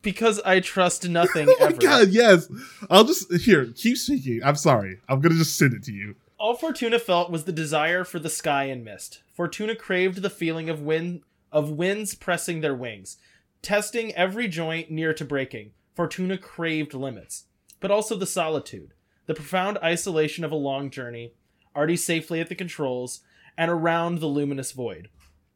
Because 0.00 0.40
I 0.46 0.60
trust 0.60 1.06
nothing 1.08 1.46
oh 1.50 1.56
my 1.60 1.66
ever. 1.66 1.76
god, 1.76 2.08
yes. 2.08 2.48
I'll 2.88 3.04
just 3.04 3.30
here 3.34 3.66
keep 3.74 3.98
speaking. 3.98 4.40
I'm 4.42 4.56
sorry. 4.56 5.00
I'm 5.08 5.20
gonna 5.20 5.34
just 5.34 5.58
send 5.58 5.74
it 5.74 5.82
to 5.84 5.92
you. 5.92 6.14
All 6.38 6.54
Fortuna 6.54 6.98
felt 6.98 7.30
was 7.30 7.44
the 7.44 7.52
desire 7.52 8.04
for 8.04 8.18
the 8.18 8.30
sky 8.30 8.64
and 8.64 8.82
mist. 8.84 9.22
Fortuna 9.34 9.74
craved 9.76 10.22
the 10.22 10.30
feeling 10.30 10.70
of 10.70 10.80
wind 10.80 11.22
of 11.52 11.70
winds 11.70 12.14
pressing 12.14 12.60
their 12.62 12.74
wings, 12.74 13.18
testing 13.60 14.14
every 14.14 14.48
joint 14.48 14.90
near 14.90 15.12
to 15.12 15.24
breaking. 15.24 15.72
Fortuna 15.94 16.38
craved 16.38 16.94
limits, 16.94 17.44
but 17.80 17.90
also 17.90 18.16
the 18.16 18.26
solitude, 18.26 18.94
the 19.26 19.34
profound 19.34 19.76
isolation 19.82 20.44
of 20.44 20.52
a 20.52 20.56
long 20.56 20.88
journey, 20.90 21.32
already 21.74 21.96
safely 21.96 22.40
at 22.40 22.48
the 22.48 22.54
controls, 22.54 23.20
and 23.56 23.70
around 23.70 24.18
the 24.18 24.26
luminous 24.26 24.72
void. 24.72 25.08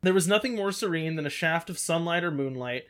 There 0.02 0.14
was 0.14 0.28
nothing 0.28 0.56
more 0.56 0.72
serene 0.72 1.16
than 1.16 1.26
a 1.26 1.30
shaft 1.30 1.68
of 1.68 1.78
sunlight 1.78 2.24
or 2.24 2.30
moonlight, 2.30 2.84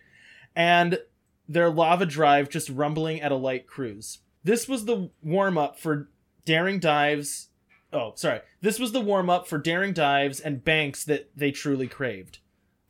and 0.54 1.00
their 1.48 1.70
lava 1.70 2.06
drive 2.06 2.48
just 2.48 2.68
rumbling 2.68 3.20
at 3.20 3.32
a 3.32 3.36
light 3.36 3.66
cruise. 3.66 4.18
This 4.44 4.68
was 4.68 4.84
the 4.84 5.11
warm 5.22 5.58
up 5.58 5.78
for 5.78 6.08
daring 6.44 6.78
dives. 6.78 7.48
Oh, 7.92 8.12
sorry. 8.14 8.40
This 8.61 8.78
was 8.78 8.92
the 8.92 9.00
warm 9.00 9.28
up 9.28 9.48
for 9.48 9.58
daring 9.58 9.92
dives 9.92 10.38
and 10.38 10.64
banks 10.64 11.04
that 11.04 11.30
they 11.36 11.50
truly 11.50 11.88
craved. 11.88 12.38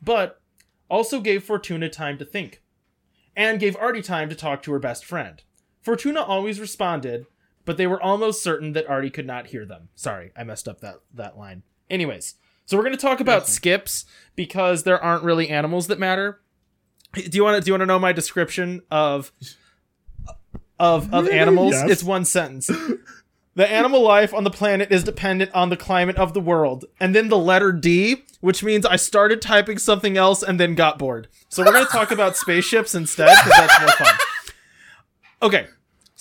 But 0.01 0.39
also 0.89 1.19
gave 1.19 1.43
Fortuna 1.43 1.89
time 1.89 2.17
to 2.19 2.25
think. 2.25 2.61
And 3.35 3.59
gave 3.59 3.75
Artie 3.77 4.01
time 4.01 4.29
to 4.29 4.35
talk 4.35 4.61
to 4.63 4.71
her 4.73 4.79
best 4.79 5.05
friend. 5.05 5.41
Fortuna 5.81 6.21
always 6.21 6.59
responded, 6.59 7.25
but 7.65 7.77
they 7.77 7.87
were 7.87 8.01
almost 8.01 8.43
certain 8.43 8.73
that 8.73 8.87
Artie 8.87 9.09
could 9.09 9.25
not 9.25 9.47
hear 9.47 9.65
them. 9.65 9.89
Sorry, 9.95 10.31
I 10.37 10.43
messed 10.43 10.67
up 10.67 10.81
that, 10.81 10.97
that 11.13 11.37
line. 11.37 11.63
Anyways, 11.91 12.35
so 12.65 12.77
we're 12.77 12.83
going 12.83 12.95
to 12.95 13.01
talk 13.01 13.19
about 13.19 13.43
Okay. 13.43 13.51
skips 13.51 14.05
because 14.35 14.83
there 14.83 14.99
aren't 14.99 15.23
really 15.23 15.49
animals 15.49 15.87
that 15.87 15.99
matter. 15.99 16.41
Do 17.13 17.29
you 17.33 17.43
want 17.43 17.57
to 17.57 17.61
do 17.61 17.67
you 17.69 17.73
want 17.73 17.81
to 17.81 17.85
know 17.85 17.99
my 17.99 18.13
description 18.13 18.81
of 18.89 19.31
of 20.79 21.13
of 21.13 21.27
animals? 21.27 21.73
Yes. 21.73 21.89
It's 21.89 22.03
one 22.03 22.25
sentence. 22.25 22.71
The 23.53 23.69
animal 23.69 24.01
life 24.01 24.33
on 24.33 24.45
the 24.45 24.49
planet 24.49 24.93
is 24.93 25.03
dependent 25.03 25.51
on 25.53 25.69
the 25.69 25.75
climate 25.75 26.15
of 26.15 26.33
the 26.33 26.39
world. 26.39 26.85
And 27.01 27.13
then 27.13 27.27
the 27.27 27.37
letter 27.37 27.73
D, 27.73 28.23
which 28.39 28.63
means 28.63 28.85
I 28.85 28.95
started 28.95 29.41
typing 29.41 29.77
something 29.77 30.15
else 30.15 30.41
and 30.41 30.57
then 30.57 30.73
got 30.73 30.97
bored. 30.97 31.27
So 31.49 31.61
we're 31.61 31.73
going 31.73 31.85
to 31.85 31.91
talk 31.91 32.11
about 32.11 32.37
spaceships 32.37 32.95
instead 32.95 33.27
because 33.43 33.51
that's 33.59 33.79
more 33.81 33.89
fun. 33.89 34.15
Okay. 35.43 35.65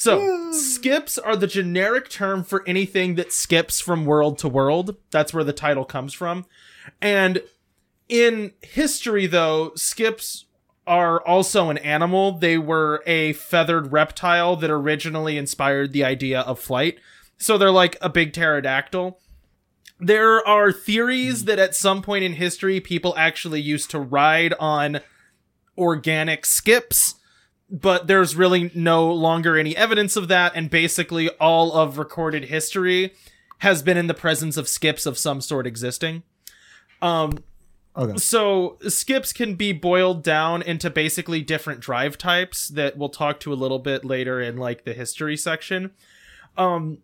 So, 0.01 0.51
skips 0.53 1.19
are 1.19 1.37
the 1.37 1.47
generic 1.47 2.09
term 2.09 2.43
for 2.43 2.65
anything 2.67 3.17
that 3.17 3.35
skips 3.35 3.83
from 3.83 4.07
world 4.07 4.39
to 4.39 4.49
world. 4.49 4.97
That's 5.11 5.35
where 5.35 5.45
the 5.45 5.53
title 5.53 5.85
comes 5.85 6.15
from. 6.15 6.47
And 7.03 7.43
in 8.09 8.55
history, 8.63 9.27
though, 9.27 9.73
skips 9.75 10.47
are 10.87 11.23
also 11.27 11.69
an 11.69 11.77
animal. 11.77 12.33
They 12.33 12.57
were 12.57 13.03
a 13.05 13.35
feathered 13.35 13.93
reptile 13.93 14.57
that 14.57 14.71
originally 14.71 15.37
inspired 15.37 15.93
the 15.93 16.05
idea 16.05 16.41
of 16.41 16.59
flight. 16.59 16.99
So 17.37 17.59
they're 17.59 17.71
like 17.71 17.99
a 18.01 18.09
big 18.09 18.33
pterodactyl. 18.33 19.21
There 19.99 20.43
are 20.49 20.73
theories 20.73 21.43
hmm. 21.43 21.47
that 21.49 21.59
at 21.59 21.77
some 21.77 22.01
point 22.01 22.25
in 22.25 22.33
history, 22.33 22.81
people 22.81 23.15
actually 23.19 23.61
used 23.61 23.91
to 23.91 23.99
ride 23.99 24.55
on 24.59 25.01
organic 25.77 26.47
skips, 26.47 27.17
but 27.71 28.07
there's 28.07 28.35
really 28.37 28.71
no 28.75 29.13
longer 29.13 29.57
any 29.57 29.77
evidence 29.77 30.17
of 30.17 30.29
that. 30.29 30.53
And 30.55 30.69
basically, 30.71 31.29
all 31.41 31.73
of 31.73 31.99
recorded 31.99 32.45
history 32.45 33.13
has 33.59 33.83
been 33.83 33.97
in 33.97 34.07
the 34.07 34.15
presence 34.15 34.57
of 34.57 34.69
skips 34.69 35.07
of 35.07 35.19
some 35.19 35.41
sort 35.41 35.67
existing. 35.67 36.23
Um, 37.03 37.39
Okay. 37.97 38.17
so 38.19 38.79
skips 38.87 39.33
can 39.33 39.57
be 39.57 39.73
boiled 39.73 40.23
down 40.23 40.63
into 40.63 40.89
basically 40.89 41.43
different 41.43 41.81
drive 41.81 42.17
types 42.17 42.69
that 42.69 42.97
we'll 42.97 43.09
talk 43.09 43.41
to 43.41 43.53
a 43.53 43.55
little 43.55 43.81
bit 43.81 44.05
later 44.05 44.41
in 44.41 44.57
like 44.57 44.85
the 44.85 44.93
history 44.93 45.37
section. 45.37 45.91
Um 46.57 46.99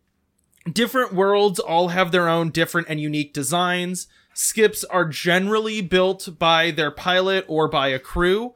different 0.73 1.13
worlds 1.13 1.59
all 1.59 1.89
have 1.89 2.13
their 2.13 2.29
own 2.29 2.51
different 2.51 2.87
and 2.89 3.01
unique 3.01 3.33
designs. 3.35 4.07
Skips 4.33 4.85
are 4.85 5.05
generally 5.05 5.81
built 5.81 6.39
by 6.39 6.71
their 6.71 6.93
pilot 6.93 7.45
or 7.49 7.67
by 7.67 7.89
a 7.89 7.99
crew. 7.99 8.55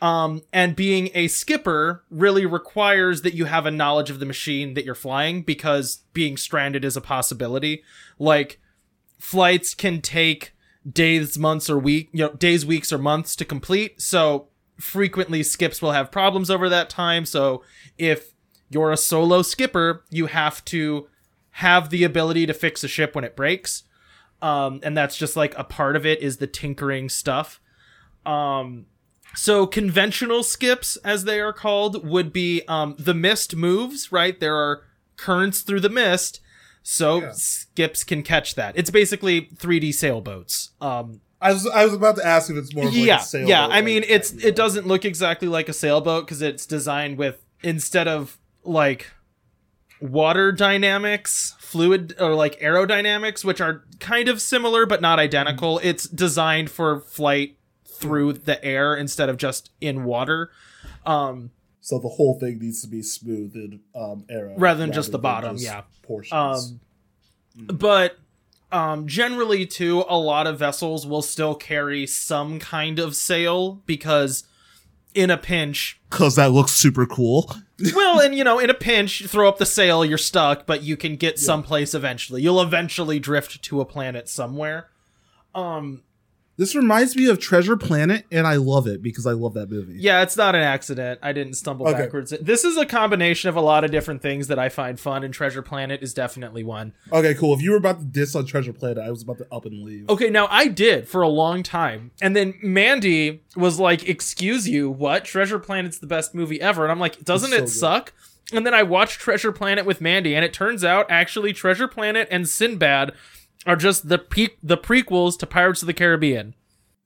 Um, 0.00 0.42
and 0.52 0.74
being 0.74 1.10
a 1.14 1.28
skipper 1.28 2.04
really 2.10 2.46
requires 2.46 3.22
that 3.22 3.34
you 3.34 3.44
have 3.44 3.66
a 3.66 3.70
knowledge 3.70 4.08
of 4.08 4.18
the 4.18 4.26
machine 4.26 4.74
that 4.74 4.84
you're 4.84 4.94
flying 4.94 5.42
because 5.42 6.04
being 6.14 6.36
stranded 6.36 6.84
is 6.84 6.96
a 6.96 7.02
possibility. 7.02 7.82
Like, 8.18 8.60
flights 9.18 9.74
can 9.74 10.00
take 10.00 10.54
days, 10.90 11.38
months, 11.38 11.68
or 11.68 11.78
week, 11.78 12.08
you 12.12 12.20
know, 12.20 12.32
days, 12.32 12.64
weeks, 12.64 12.92
or 12.92 12.98
months 12.98 13.36
to 13.36 13.44
complete. 13.44 14.00
So 14.00 14.48
frequently 14.78 15.42
skips 15.42 15.82
will 15.82 15.92
have 15.92 16.10
problems 16.10 16.50
over 16.50 16.68
that 16.70 16.88
time. 16.88 17.26
So 17.26 17.62
if 17.98 18.32
you're 18.70 18.92
a 18.92 18.96
solo 18.96 19.42
skipper, 19.42 20.04
you 20.10 20.26
have 20.26 20.64
to 20.66 21.08
have 21.50 21.90
the 21.90 22.04
ability 22.04 22.46
to 22.46 22.54
fix 22.54 22.82
a 22.82 22.88
ship 22.88 23.14
when 23.14 23.24
it 23.24 23.36
breaks. 23.36 23.82
Um, 24.40 24.80
and 24.82 24.96
that's 24.96 25.16
just 25.16 25.36
like 25.36 25.56
a 25.58 25.64
part 25.64 25.96
of 25.96 26.06
it 26.06 26.22
is 26.22 26.38
the 26.38 26.46
tinkering 26.46 27.10
stuff. 27.10 27.60
Um, 28.24 28.86
so 29.34 29.66
conventional 29.66 30.42
skips, 30.42 30.96
as 30.98 31.24
they 31.24 31.40
are 31.40 31.52
called, 31.52 32.06
would 32.06 32.32
be 32.32 32.62
um, 32.68 32.94
the 32.98 33.14
mist 33.14 33.56
moves. 33.56 34.10
Right, 34.12 34.38
there 34.38 34.56
are 34.56 34.82
currents 35.16 35.60
through 35.60 35.80
the 35.80 35.88
mist, 35.90 36.40
so 36.82 37.20
Yeah. 37.20 37.32
skips 37.32 38.04
can 38.04 38.22
catch 38.22 38.54
that. 38.54 38.76
It's 38.76 38.90
basically 38.90 39.48
3D 39.54 39.92
sailboats. 39.92 40.70
Um, 40.80 41.20
I 41.40 41.52
was 41.52 41.66
I 41.66 41.84
was 41.84 41.94
about 41.94 42.16
to 42.16 42.26
ask 42.26 42.50
if 42.50 42.56
it's 42.56 42.74
more. 42.74 42.86
Of 42.86 42.94
like 42.94 43.04
yeah, 43.04 43.18
a 43.18 43.22
sailboat, 43.22 43.48
yeah. 43.48 43.64
I 43.64 43.68
like, 43.68 43.84
mean, 43.84 44.04
it's 44.06 44.32
you 44.32 44.40
know. 44.40 44.48
it 44.48 44.56
doesn't 44.56 44.86
look 44.86 45.04
exactly 45.04 45.48
like 45.48 45.68
a 45.68 45.72
sailboat 45.72 46.26
because 46.26 46.42
it's 46.42 46.66
designed 46.66 47.16
with 47.16 47.42
instead 47.62 48.08
of 48.08 48.38
like 48.62 49.06
water 50.00 50.52
dynamics, 50.52 51.54
fluid 51.58 52.14
or 52.18 52.34
like 52.34 52.58
aerodynamics, 52.60 53.44
which 53.44 53.60
are 53.60 53.84
kind 54.00 54.28
of 54.28 54.40
similar 54.40 54.86
but 54.86 55.00
not 55.00 55.18
identical. 55.18 55.76
Mm-hmm. 55.78 55.88
It's 55.88 56.04
designed 56.08 56.70
for 56.70 57.00
flight 57.00 57.56
through 58.00 58.32
the 58.34 58.62
air 58.64 58.94
instead 58.96 59.28
of 59.28 59.36
just 59.36 59.70
in 59.80 60.04
water. 60.04 60.50
Um, 61.06 61.50
So 61.80 61.98
the 61.98 62.08
whole 62.08 62.38
thing 62.38 62.58
needs 62.58 62.82
to 62.82 62.88
be 62.88 63.02
smooth 63.02 63.54
and 63.54 63.80
um, 63.94 64.24
arrow 64.28 64.54
Rather 64.56 64.80
than 64.80 64.92
just 64.92 65.12
the 65.12 65.18
bottom, 65.18 65.56
yeah. 65.58 65.82
Portions. 66.02 66.32
Um, 67.58 67.76
but 67.76 68.18
um, 68.72 69.06
generally, 69.06 69.66
too, 69.66 70.04
a 70.08 70.16
lot 70.18 70.46
of 70.46 70.58
vessels 70.58 71.06
will 71.06 71.22
still 71.22 71.54
carry 71.54 72.06
some 72.06 72.58
kind 72.58 72.98
of 72.98 73.16
sail 73.16 73.82
because 73.86 74.44
in 75.14 75.30
a 75.30 75.36
pinch, 75.36 76.00
Because 76.08 76.36
that 76.36 76.52
looks 76.52 76.70
super 76.72 77.04
cool. 77.06 77.50
well, 77.96 78.20
and 78.24 78.34
you 78.34 78.44
know, 78.44 78.58
in 78.60 78.70
a 78.70 78.74
pinch, 78.74 79.20
you 79.20 79.26
throw 79.26 79.48
up 79.48 79.58
the 79.58 79.66
sail, 79.66 80.04
you're 80.04 80.18
stuck, 80.18 80.66
but 80.66 80.82
you 80.84 80.96
can 80.96 81.16
get 81.16 81.38
someplace 81.38 81.94
eventually. 81.94 82.42
You'll 82.42 82.60
eventually 82.62 83.18
drift 83.18 83.60
to 83.62 83.80
a 83.80 83.84
planet 83.84 84.28
somewhere. 84.28 84.88
Um, 85.54 86.02
This 86.60 86.74
reminds 86.76 87.16
me 87.16 87.26
of 87.26 87.38
Treasure 87.38 87.74
Planet, 87.74 88.26
and 88.30 88.46
I 88.46 88.56
love 88.56 88.86
it 88.86 89.02
because 89.02 89.24
I 89.26 89.32
love 89.32 89.54
that 89.54 89.70
movie. 89.70 89.94
yeah, 89.96 90.20
it's 90.20 90.36
not 90.36 90.54
an 90.54 90.60
accident. 90.60 91.18
I 91.22 91.32
didn't 91.32 91.54
stumble 91.54 91.88
Okay. 91.88 92.00
backwards. 92.02 92.34
This 92.38 92.64
is 92.64 92.76
a 92.76 92.84
combination 92.84 93.48
of 93.48 93.56
a 93.56 93.62
lot 93.62 93.82
of 93.82 93.90
different 93.90 94.20
things 94.20 94.46
that 94.48 94.58
I 94.58 94.68
find 94.68 95.00
fun, 95.00 95.24
and 95.24 95.32
Treasure 95.32 95.62
Planet 95.62 96.02
is 96.02 96.12
definitely 96.12 96.62
one. 96.62 96.92
Okay, 97.10 97.32
cool. 97.32 97.54
If 97.54 97.62
you 97.62 97.70
were 97.70 97.78
about 97.78 98.00
to 98.00 98.04
diss 98.04 98.34
on 98.36 98.44
Treasure 98.44 98.74
Planet, 98.74 98.98
I 98.98 99.10
was 99.10 99.22
about 99.22 99.38
to 99.38 99.46
up 99.50 99.64
and 99.64 99.82
leave. 99.82 100.06
Okay, 100.10 100.28
now 100.28 100.48
I 100.50 100.66
did 100.68 101.08
for 101.08 101.22
a 101.22 101.28
long 101.28 101.62
time. 101.62 102.10
And 102.20 102.36
then 102.36 102.52
Mandy 102.62 103.42
was 103.56 103.80
like, 103.80 104.06
Excuse 104.06 104.68
you, 104.68 104.90
what? 104.90 105.24
Treasure 105.24 105.58
Planet's 105.58 105.98
the 105.98 106.06
best 106.06 106.34
movie 106.34 106.60
ever. 106.60 106.82
And 106.84 106.92
I'm 106.92 107.00
like, 107.00 107.24
Doesn't 107.24 107.52
so 107.52 107.56
it 107.56 107.60
good. 107.60 107.68
suck? 107.70 108.12
And 108.52 108.66
then 108.66 108.74
I 108.74 108.82
watched 108.82 109.18
Treasure 109.18 109.52
Planet 109.52 109.86
with 109.86 110.02
Mandy, 110.02 110.34
and 110.34 110.44
it 110.44 110.52
turns 110.52 110.84
out 110.84 111.06
actually 111.08 111.54
Treasure 111.54 111.88
Planet 111.88 112.28
and 112.30 112.46
Sinbad 112.46 113.12
are 113.66 113.76
just 113.76 114.08
the 114.08 114.18
pe- 114.18 114.48
the 114.62 114.76
prequels 114.78 115.38
to 115.38 115.46
Pirates 115.46 115.82
of 115.82 115.86
the 115.86 115.94
Caribbean. 115.94 116.54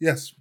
Yes. 0.00 0.32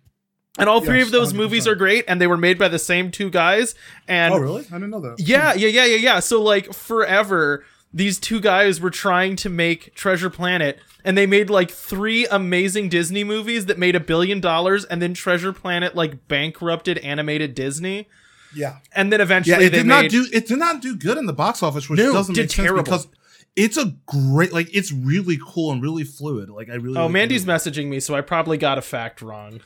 And 0.59 0.69
all 0.69 0.81
three 0.81 0.99
Yes, 0.99 1.07
of 1.07 1.11
those 1.11 1.33
100%. 1.33 1.35
movies 1.37 1.67
are 1.67 1.73
great, 1.75 2.05
and 2.07 2.21
they 2.21 2.27
were 2.27 2.37
made 2.37 2.59
by 2.59 2.67
the 2.67 2.77
same 2.77 3.09
two 3.09 3.31
guys. 3.31 3.73
And 4.07 4.33
oh, 4.35 4.37
really? 4.37 4.61
I 4.69 4.73
didn't 4.75 4.91
know 4.91 4.99
that. 5.01 5.15
yeah, 5.19 5.53
yeah, 5.55 5.67
yeah, 5.69 5.85
yeah, 5.85 5.95
yeah. 5.97 6.19
So 6.19 6.41
like 6.43 6.71
forever, 6.73 7.65
these 7.91 8.19
two 8.19 8.39
guys 8.39 8.79
were 8.79 8.91
trying 8.91 9.35
to 9.37 9.49
make 9.49 9.95
Treasure 9.95 10.29
Planet, 10.29 10.77
and 11.03 11.17
they 11.17 11.25
made 11.25 11.49
like 11.49 11.71
three 11.71 12.27
amazing 12.27 12.89
Disney 12.89 13.23
movies 13.23 13.65
that 13.65 13.79
made 13.79 13.95
a 13.95 13.99
billion 13.99 14.39
dollars, 14.39 14.85
and 14.85 15.01
then 15.01 15.15
Treasure 15.15 15.53
Planet 15.53 15.95
like 15.95 16.27
bankrupted 16.27 16.99
animated 16.99 17.55
Disney, 17.55 18.07
Yeah. 18.53 18.77
and 18.95 19.11
then 19.11 19.21
eventually 19.21 19.53
Yeah, 19.59 19.67
it 19.67 19.71
they 19.71 19.77
did 19.79 19.87
made 19.87 20.03
not 20.03 20.11
do 20.11 20.27
it 20.31 20.47
did 20.47 20.59
not 20.59 20.81
do 20.83 20.95
good 20.95 21.17
in 21.17 21.25
the 21.25 21.33
box 21.33 21.63
office, 21.63 21.89
which 21.89 21.99
No, 21.99 22.13
doesn't 22.13 22.37
make 22.37 22.51
sense 22.51 22.71
because 22.71 23.07
it's 23.55 23.77
a 23.77 23.93
great 24.05 24.51
like 24.53 24.73
it's 24.73 24.91
really 24.91 25.37
cool 25.45 25.71
and 25.71 25.81
really 25.81 26.03
fluid. 26.03 26.49
Like 26.49 26.69
I 26.69 26.75
really 26.75 26.97
Oh, 26.97 27.03
like 27.03 27.11
Mandy's 27.13 27.45
movie. 27.45 27.57
messaging 27.59 27.87
me, 27.87 27.99
so 27.99 28.15
I 28.15 28.21
probably 28.21 28.57
got 28.57 28.77
a 28.77 28.81
fact 28.81 29.21
wrong. 29.21 29.61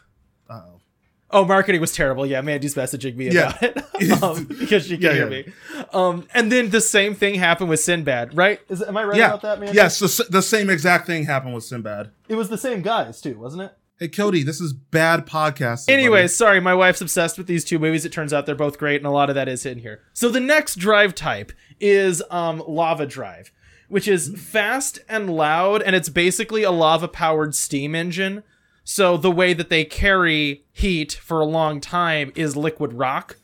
Uh-oh. 0.49 0.81
Oh, 1.29 1.43
marketing 1.43 1.81
was 1.81 1.91
terrible. 1.91 2.25
Yeah, 2.25 2.39
Mandy's 2.41 2.75
messaging 2.75 3.15
me 3.17 3.29
Yeah. 3.29 3.49
about 3.57 3.63
it 4.01 4.23
um, 4.23 4.45
because 4.45 4.83
she 4.88 4.97
can 4.97 5.01
Yeah, 5.03 5.13
hear 5.13 5.23
yeah. 5.31 5.43
me. 5.45 5.53
Um, 5.93 6.27
and 6.33 6.51
then 6.51 6.69
the 6.69 6.79
same 6.81 7.15
thing 7.15 7.35
happened 7.35 7.69
with 7.69 7.79
Sinbad, 7.81 8.35
right? 8.38 8.59
Is 8.69 8.81
am 8.81 8.95
I 8.95 9.03
right 9.03 9.17
about 9.19 9.41
that, 9.41 9.59
Mandy? 9.59 9.75
Yes, 9.75 9.99
the, 9.99 10.25
the 10.29 10.41
same 10.41 10.69
exact 10.69 11.05
thing 11.05 11.25
happened 11.25 11.53
with 11.53 11.63
Sinbad. 11.65 12.11
It 12.29 12.35
was 12.35 12.49
the 12.49 12.57
same 12.57 12.81
guys 12.81 13.19
too, 13.21 13.38
wasn't 13.39 13.63
it? 13.63 13.73
Hey 13.99 14.09
Cody, 14.09 14.43
this 14.43 14.61
is 14.61 14.73
bad 14.73 15.25
podcasting. 15.25 15.89
Anyways, 15.89 16.35
sorry, 16.35 16.59
my 16.59 16.75
wife's 16.75 17.01
obsessed 17.01 17.35
with 17.38 17.47
these 17.47 17.65
two 17.65 17.79
movies. 17.79 18.05
It 18.05 18.11
turns 18.11 18.31
out 18.31 18.45
they're 18.45 18.53
both 18.53 18.77
great, 18.77 18.97
and 18.97 19.07
a 19.07 19.11
lot 19.11 19.29
of 19.29 19.35
that 19.35 19.47
is 19.49 19.65
in 19.65 19.79
here. 19.79 20.01
So 20.13 20.29
the 20.29 20.39
next 20.39 20.75
drive 20.75 21.15
type 21.15 21.51
is 21.79 22.21
um, 22.29 22.61
lava 22.67 23.07
drive, 23.07 23.51
which 23.88 24.07
is 24.07 24.33
fast 24.39 24.99
and 25.07 25.29
loud, 25.29 25.81
and 25.81 25.95
it's 25.95 26.09
basically 26.09 26.63
a 26.63 26.71
lava-powered 26.71 27.55
steam 27.55 27.95
engine. 27.95 28.43
So 28.83 29.17
the 29.17 29.31
way 29.31 29.53
that 29.53 29.69
they 29.69 29.83
carry 29.83 30.63
heat 30.71 31.11
for 31.11 31.41
a 31.41 31.45
long 31.45 31.81
time 31.81 32.31
is 32.35 32.55
liquid 32.55 32.93
rock. 32.93 33.38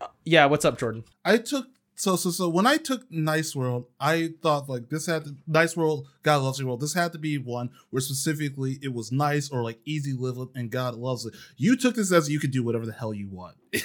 Uh, 0.00 0.08
yeah, 0.24 0.46
what's 0.46 0.64
up, 0.64 0.78
Jordan? 0.78 1.04
I 1.24 1.38
took 1.38 1.66
so 1.96 2.16
so 2.16 2.30
so 2.30 2.48
when 2.48 2.66
I 2.66 2.76
took 2.76 3.10
Nice 3.10 3.54
World, 3.54 3.86
I 4.00 4.30
thought 4.42 4.68
like 4.68 4.90
this 4.90 5.06
had 5.06 5.24
to, 5.24 5.36
Nice 5.46 5.76
World, 5.76 6.06
God 6.22 6.42
loves 6.42 6.58
your 6.58 6.68
world. 6.68 6.80
This 6.80 6.94
had 6.94 7.12
to 7.12 7.18
be 7.18 7.38
one 7.38 7.70
where 7.90 8.00
specifically 8.00 8.78
it 8.82 8.92
was 8.92 9.12
nice 9.12 9.48
or 9.48 9.62
like 9.62 9.78
easy 9.84 10.12
living 10.12 10.50
and 10.54 10.70
God 10.70 10.96
loves 10.96 11.24
it. 11.24 11.34
You 11.56 11.76
took 11.76 11.94
this 11.94 12.12
as 12.12 12.28
you 12.28 12.40
could 12.40 12.50
do 12.50 12.62
whatever 12.62 12.84
the 12.84 12.92
hell 12.92 13.14
you 13.14 13.28
want. 13.28 13.56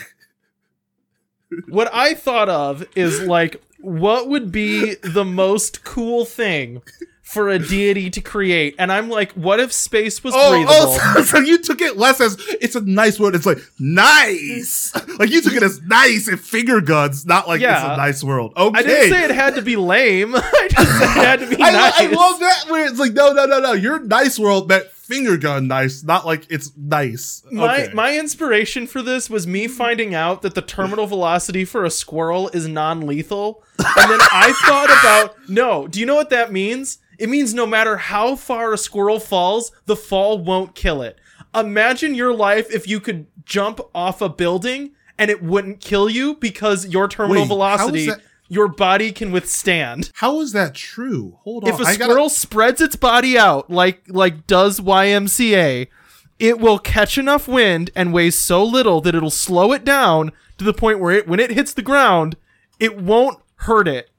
What 1.68 1.90
I 1.94 2.14
thought 2.14 2.50
of 2.50 2.86
is 2.96 3.22
like, 3.22 3.62
what 3.82 4.28
would 4.30 4.52
be 4.52 4.96
the 4.96 5.24
most 5.26 5.84
cool 5.84 6.26
thing 6.26 6.82
for 7.24 7.48
a 7.50 7.60
deity 7.60 8.10
to 8.10 8.22
create? 8.22 8.76
And 8.80 8.92
I'm 8.92 9.10
like, 9.10 9.32
what 9.34 9.60
if 9.60 9.72
space 9.72 10.24
was 10.24 10.34
Oh, 10.36 10.40
oh 10.40 10.52
breathable? 10.52 10.74
oh 10.76 11.14
so, 11.18 11.22
so 11.24 11.40
you 11.40 11.60
took 11.60 11.80
it 11.82 11.96
less 11.98 12.20
as 12.20 12.36
it's 12.62 12.76
a 12.76 12.82
nice 12.82 13.20
word. 13.20 13.36
It's 13.36 13.46
like 13.46 13.60
nice. 13.80 14.94
Like 15.20 15.32
you 15.32 15.42
took 15.42 15.54
it 15.54 15.64
as 15.64 15.82
nice 15.82 16.30
and 16.30 16.40
finger 16.40 16.80
guns, 16.80 17.26
not 17.26 17.46
like 17.48 17.60
Yeah. 17.60 17.76
it's 17.76 17.94
a 17.94 17.98
nice 17.98 18.24
world. 18.24 18.54
Okay. 18.56 18.80
I 18.80 18.84
didn't 18.84 19.12
say 19.14 19.24
it 19.26 19.32
had 19.32 19.56
to 19.56 19.62
be 19.62 19.76
lame. 19.76 20.34
I 20.36 20.68
just 20.72 20.92
said 20.98 21.04
it 21.04 21.26
had 21.26 21.40
to 21.42 21.48
be 21.48 21.62
I, 21.62 21.72
nice. 21.72 21.94
I 22.00 22.06
love 22.08 22.40
that 22.40 22.66
where 22.70 22.86
it's 22.88 23.00
like 23.00 23.12
no 23.14 23.34
no 23.34 23.46
no 23.46 23.60
no 23.60 23.74
your 23.74 24.00
nice 24.00 24.40
world 24.40 24.70
meant 24.70 24.86
finger 25.10 25.38
gun 25.38 25.68
nice 25.68 26.04
not 26.04 26.24
like 26.26 26.46
it's 26.50 26.72
nice 26.78 27.44
my 27.52 27.84
Okay. 27.86 27.94
my 27.94 28.18
inspiration 28.18 28.86
for 28.86 29.02
this 29.02 29.30
was 29.30 29.48
me 29.48 29.68
finding 29.68 30.14
out 30.14 30.44
that 30.44 30.54
the 30.54 30.62
terminal 30.62 31.08
velocity 31.08 31.66
for 31.66 31.84
a 31.84 31.90
squirrel 31.90 32.50
is 32.50 32.68
non-lethal, 32.68 33.64
and 33.80 34.12
then 34.12 34.20
I 34.22 34.54
thought 34.68 34.90
about 34.90 35.50
no. 35.50 35.88
Do 35.88 36.00
you 36.00 36.06
know 36.06 36.16
what 36.16 36.30
that 36.30 36.52
means? 36.52 37.00
It 37.18 37.28
means 37.30 37.54
no 37.54 37.66
matter 37.66 37.98
how 37.98 38.36
far 38.36 38.72
a 38.72 38.78
squirrel 38.78 39.20
falls, 39.20 39.72
the 39.88 39.96
fall 39.96 40.38
won't 40.40 40.76
kill 40.76 41.02
it. 41.02 41.18
Imagine 41.56 42.14
your 42.16 42.34
life 42.34 42.68
if 42.74 42.88
you 42.88 43.00
could 43.00 43.26
jump 43.46 43.80
off 43.96 44.22
a 44.22 44.30
building 44.30 44.92
and 45.18 45.30
it 45.32 45.42
wouldn't 45.44 45.82
kill 45.82 46.10
you 46.10 46.36
because 46.36 46.88
your 46.88 47.08
terminal 47.08 47.42
Wait, 47.44 47.48
velocity 47.48 48.10
your 48.50 48.68
body 48.68 49.12
can 49.12 49.32
withstand. 49.32 50.12
how 50.16 50.42
is 50.42 50.52
that 50.52 50.74
true 50.76 51.38
hold 51.44 51.64
on 51.64 51.70
if 51.70 51.80
a 51.80 51.84
I 51.84 51.94
squirrel 51.94 52.26
gotta, 52.26 52.30
spreads 52.30 52.82
its 52.82 52.96
body 52.96 53.38
out 53.38 53.70
like 53.70 54.04
like 54.08 54.48
does 54.48 54.80
YMCA, 54.80 55.88
it 56.40 56.60
will 56.60 56.80
catch 56.80 57.18
enough 57.18 57.48
wind 57.48 57.92
and 57.96 58.14
weighs 58.14 58.38
so 58.38 58.64
little 58.64 59.02
that 59.02 59.16
it'll 59.16 59.30
slow 59.30 59.72
it 59.72 59.86
down 59.86 60.32
to 60.58 60.66
the 60.66 60.74
point 60.74 61.00
where 61.00 61.16
it 61.16 61.28
when 61.28 61.40
it 61.40 61.52
hits 61.52 61.74
the 61.74 61.82
ground, 61.82 62.36
it 62.80 62.98
won't 62.98 63.40
hurt 63.56 63.88
it. 63.88 64.10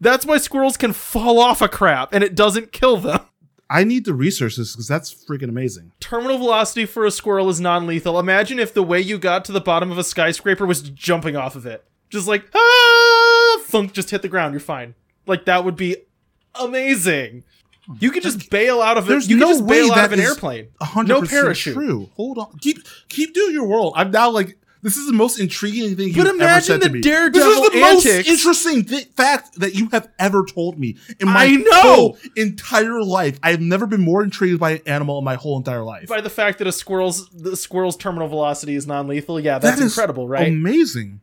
That's 0.00 0.24
why 0.24 0.38
squirrels 0.38 0.76
can 0.76 0.92
fall 0.92 1.38
off 1.38 1.60
a 1.60 1.68
crap 1.68 2.12
and 2.12 2.24
it 2.24 2.34
doesn't 2.34 2.72
kill 2.72 2.96
them. 2.96 3.20
I 3.68 3.84
need 3.84 4.04
to 4.06 4.14
research 4.14 4.56
this 4.56 4.72
because 4.72 4.88
that's 4.88 5.14
freaking 5.14 5.48
amazing 5.48 5.92
Terminal 6.00 6.38
velocity 6.38 6.86
for 6.86 7.06
a 7.06 7.10
squirrel 7.10 7.48
is 7.48 7.60
non-lethal. 7.60 8.18
Imagine 8.18 8.58
if 8.58 8.74
the 8.74 8.82
way 8.82 9.00
you 9.00 9.18
got 9.18 9.44
to 9.44 9.52
the 9.52 9.60
bottom 9.60 9.92
of 9.92 9.98
a 9.98 10.02
skyscraper 10.04 10.66
was 10.66 10.82
jumping 10.82 11.36
off 11.36 11.54
of 11.54 11.66
it. 11.66 11.84
Just 12.10 12.26
like 12.28 12.44
ah, 12.54 13.58
thunk, 13.64 13.92
just 13.92 14.10
hit 14.10 14.22
the 14.22 14.28
ground. 14.28 14.52
You're 14.52 14.60
fine. 14.60 14.94
Like 15.26 15.44
that 15.46 15.64
would 15.64 15.76
be 15.76 15.96
amazing. 16.60 17.44
You 17.98 18.10
could 18.10 18.22
just 18.22 18.50
bail 18.50 18.80
out 18.82 18.98
of 18.98 19.06
it. 19.06 19.08
There's 19.08 19.28
You 19.28 19.36
could 19.36 19.40
no 19.40 19.48
just 19.52 19.64
way 19.64 19.80
bail 19.82 19.92
out 19.92 20.04
of 20.06 20.12
an 20.12 20.20
is 20.20 20.28
airplane. 20.28 20.68
a 20.80 20.84
hundred 20.84 21.08
No 21.08 21.22
parachute. 21.22 21.74
true 21.74 22.08
hold 22.14 22.38
on 22.38 22.56
keep 22.60 22.78
keep 23.08 23.34
doing 23.34 23.52
your 23.52 23.66
world 23.66 23.94
I'm 23.96 24.10
now 24.12 24.30
like 24.30 24.56
this 24.82 24.96
is 24.96 25.06
the 25.06 25.12
most 25.12 25.40
intriguing 25.40 25.96
thing 25.96 26.08
But 26.12 26.16
you've 26.16 26.26
ever 26.26 26.34
imagine 26.36 26.62
said 26.62 26.80
the 26.82 26.86
to 26.88 26.92
me. 26.94 27.00
daredevil 27.00 27.48
this 27.48 27.58
is 27.64 27.70
the 27.72 27.80
most 27.80 28.06
interesting 28.28 28.84
thi- 28.84 29.10
fact 29.16 29.56
that 29.58 29.74
you 29.74 29.88
have 29.90 30.08
ever 30.20 30.44
told 30.44 30.78
me 30.78 30.96
in 31.18 31.26
my 31.28 31.44
I 31.44 31.50
know. 31.56 31.80
whole 31.82 32.18
entire 32.36 33.02
life. 33.02 33.38
I 33.42 33.50
have 33.50 33.60
never 33.60 33.86
been 33.86 34.00
more 34.02 34.22
intrigued 34.22 34.60
by 34.60 34.70
an 34.72 34.80
animal 34.86 35.18
in 35.18 35.24
my 35.24 35.34
whole 35.34 35.58
entire 35.58 35.82
life. 35.82 36.06
By 36.08 36.20
the 36.20 36.30
fact 36.30 36.58
that 36.58 36.66
a 36.68 36.72
squirrel's 36.72 37.28
the 37.30 37.56
squirrel's 37.56 37.96
terminal 37.96 38.28
velocity 38.28 38.74
is 38.76 38.86
non-lethal, 38.86 39.40
yeah, 39.40 39.58
that's 39.58 39.78
That 39.78 39.84
incredible, 39.84 40.28
right? 40.28 40.48
Amazing. 40.48 41.20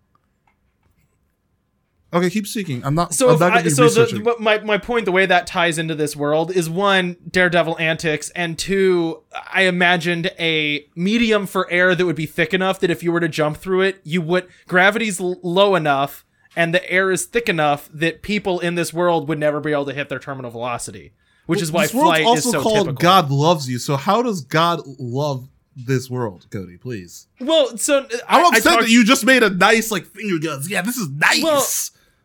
Okay, 2.13 2.29
keep 2.29 2.47
seeking. 2.47 2.85
I'm 2.85 2.95
not. 2.95 3.13
So, 3.13 3.29
I'm 3.31 3.39
not 3.39 3.51
I, 3.53 3.67
so 3.67 3.89
the, 3.89 4.21
but 4.23 4.39
my 4.39 4.59
my 4.59 4.77
point, 4.77 5.03
the 5.05 5.11
way 5.11 5.25
that 5.25 5.45
ties 5.45 5.77
into 5.77 5.93
this 5.93 6.15
world 6.15 6.51
is 6.51 6.69
one 6.69 7.17
Daredevil 7.29 7.77
antics, 7.79 8.29
and 8.29 8.57
two, 8.57 9.23
I 9.51 9.63
imagined 9.63 10.31
a 10.39 10.87
medium 10.95 11.45
for 11.47 11.69
air 11.69 11.95
that 11.95 12.05
would 12.05 12.15
be 12.15 12.25
thick 12.25 12.53
enough 12.53 12.79
that 12.79 12.89
if 12.89 13.03
you 13.03 13.11
were 13.11 13.19
to 13.19 13.27
jump 13.27 13.57
through 13.57 13.81
it, 13.81 13.99
you 14.03 14.21
would 14.21 14.47
gravity's 14.67 15.19
l- 15.19 15.39
low 15.43 15.75
enough 15.75 16.23
and 16.55 16.73
the 16.73 16.89
air 16.91 17.11
is 17.11 17.25
thick 17.25 17.49
enough 17.49 17.87
that 17.93 18.21
people 18.23 18.59
in 18.59 18.75
this 18.75 18.91
world 18.93 19.27
would 19.29 19.37
never 19.37 19.59
be 19.59 19.71
able 19.71 19.85
to 19.85 19.93
hit 19.93 20.09
their 20.09 20.17
terminal 20.17 20.49
velocity, 20.49 21.13
which 21.45 21.61
is 21.61 21.71
why 21.71 21.83
this 21.83 21.91
flight 21.91 22.25
also 22.25 22.47
is 22.47 22.51
so 22.53 22.61
called 22.63 22.87
typical. 22.87 22.93
God 22.93 23.29
loves 23.29 23.69
you. 23.69 23.77
So 23.79 23.95
how 23.97 24.21
does 24.23 24.41
God 24.41 24.81
love 24.97 25.49
this 25.75 26.09
world, 26.09 26.47
Cody? 26.49 26.77
Please. 26.77 27.27
Well, 27.39 27.77
so 27.77 27.99
uh, 27.99 28.07
I'm 28.27 28.45
I- 28.45 28.45
I 28.45 28.57
upset 28.57 28.79
that 28.79 28.89
you 28.89 29.03
just 29.05 29.23
made 29.25 29.43
a 29.43 29.49
nice 29.51 29.91
like 29.91 30.05
finger 30.05 30.39
guns. 30.39 30.67
Yeah, 30.69 30.81
this 30.81 30.97
is 30.97 31.09
nice. 31.09 31.43
Well, 31.43 31.63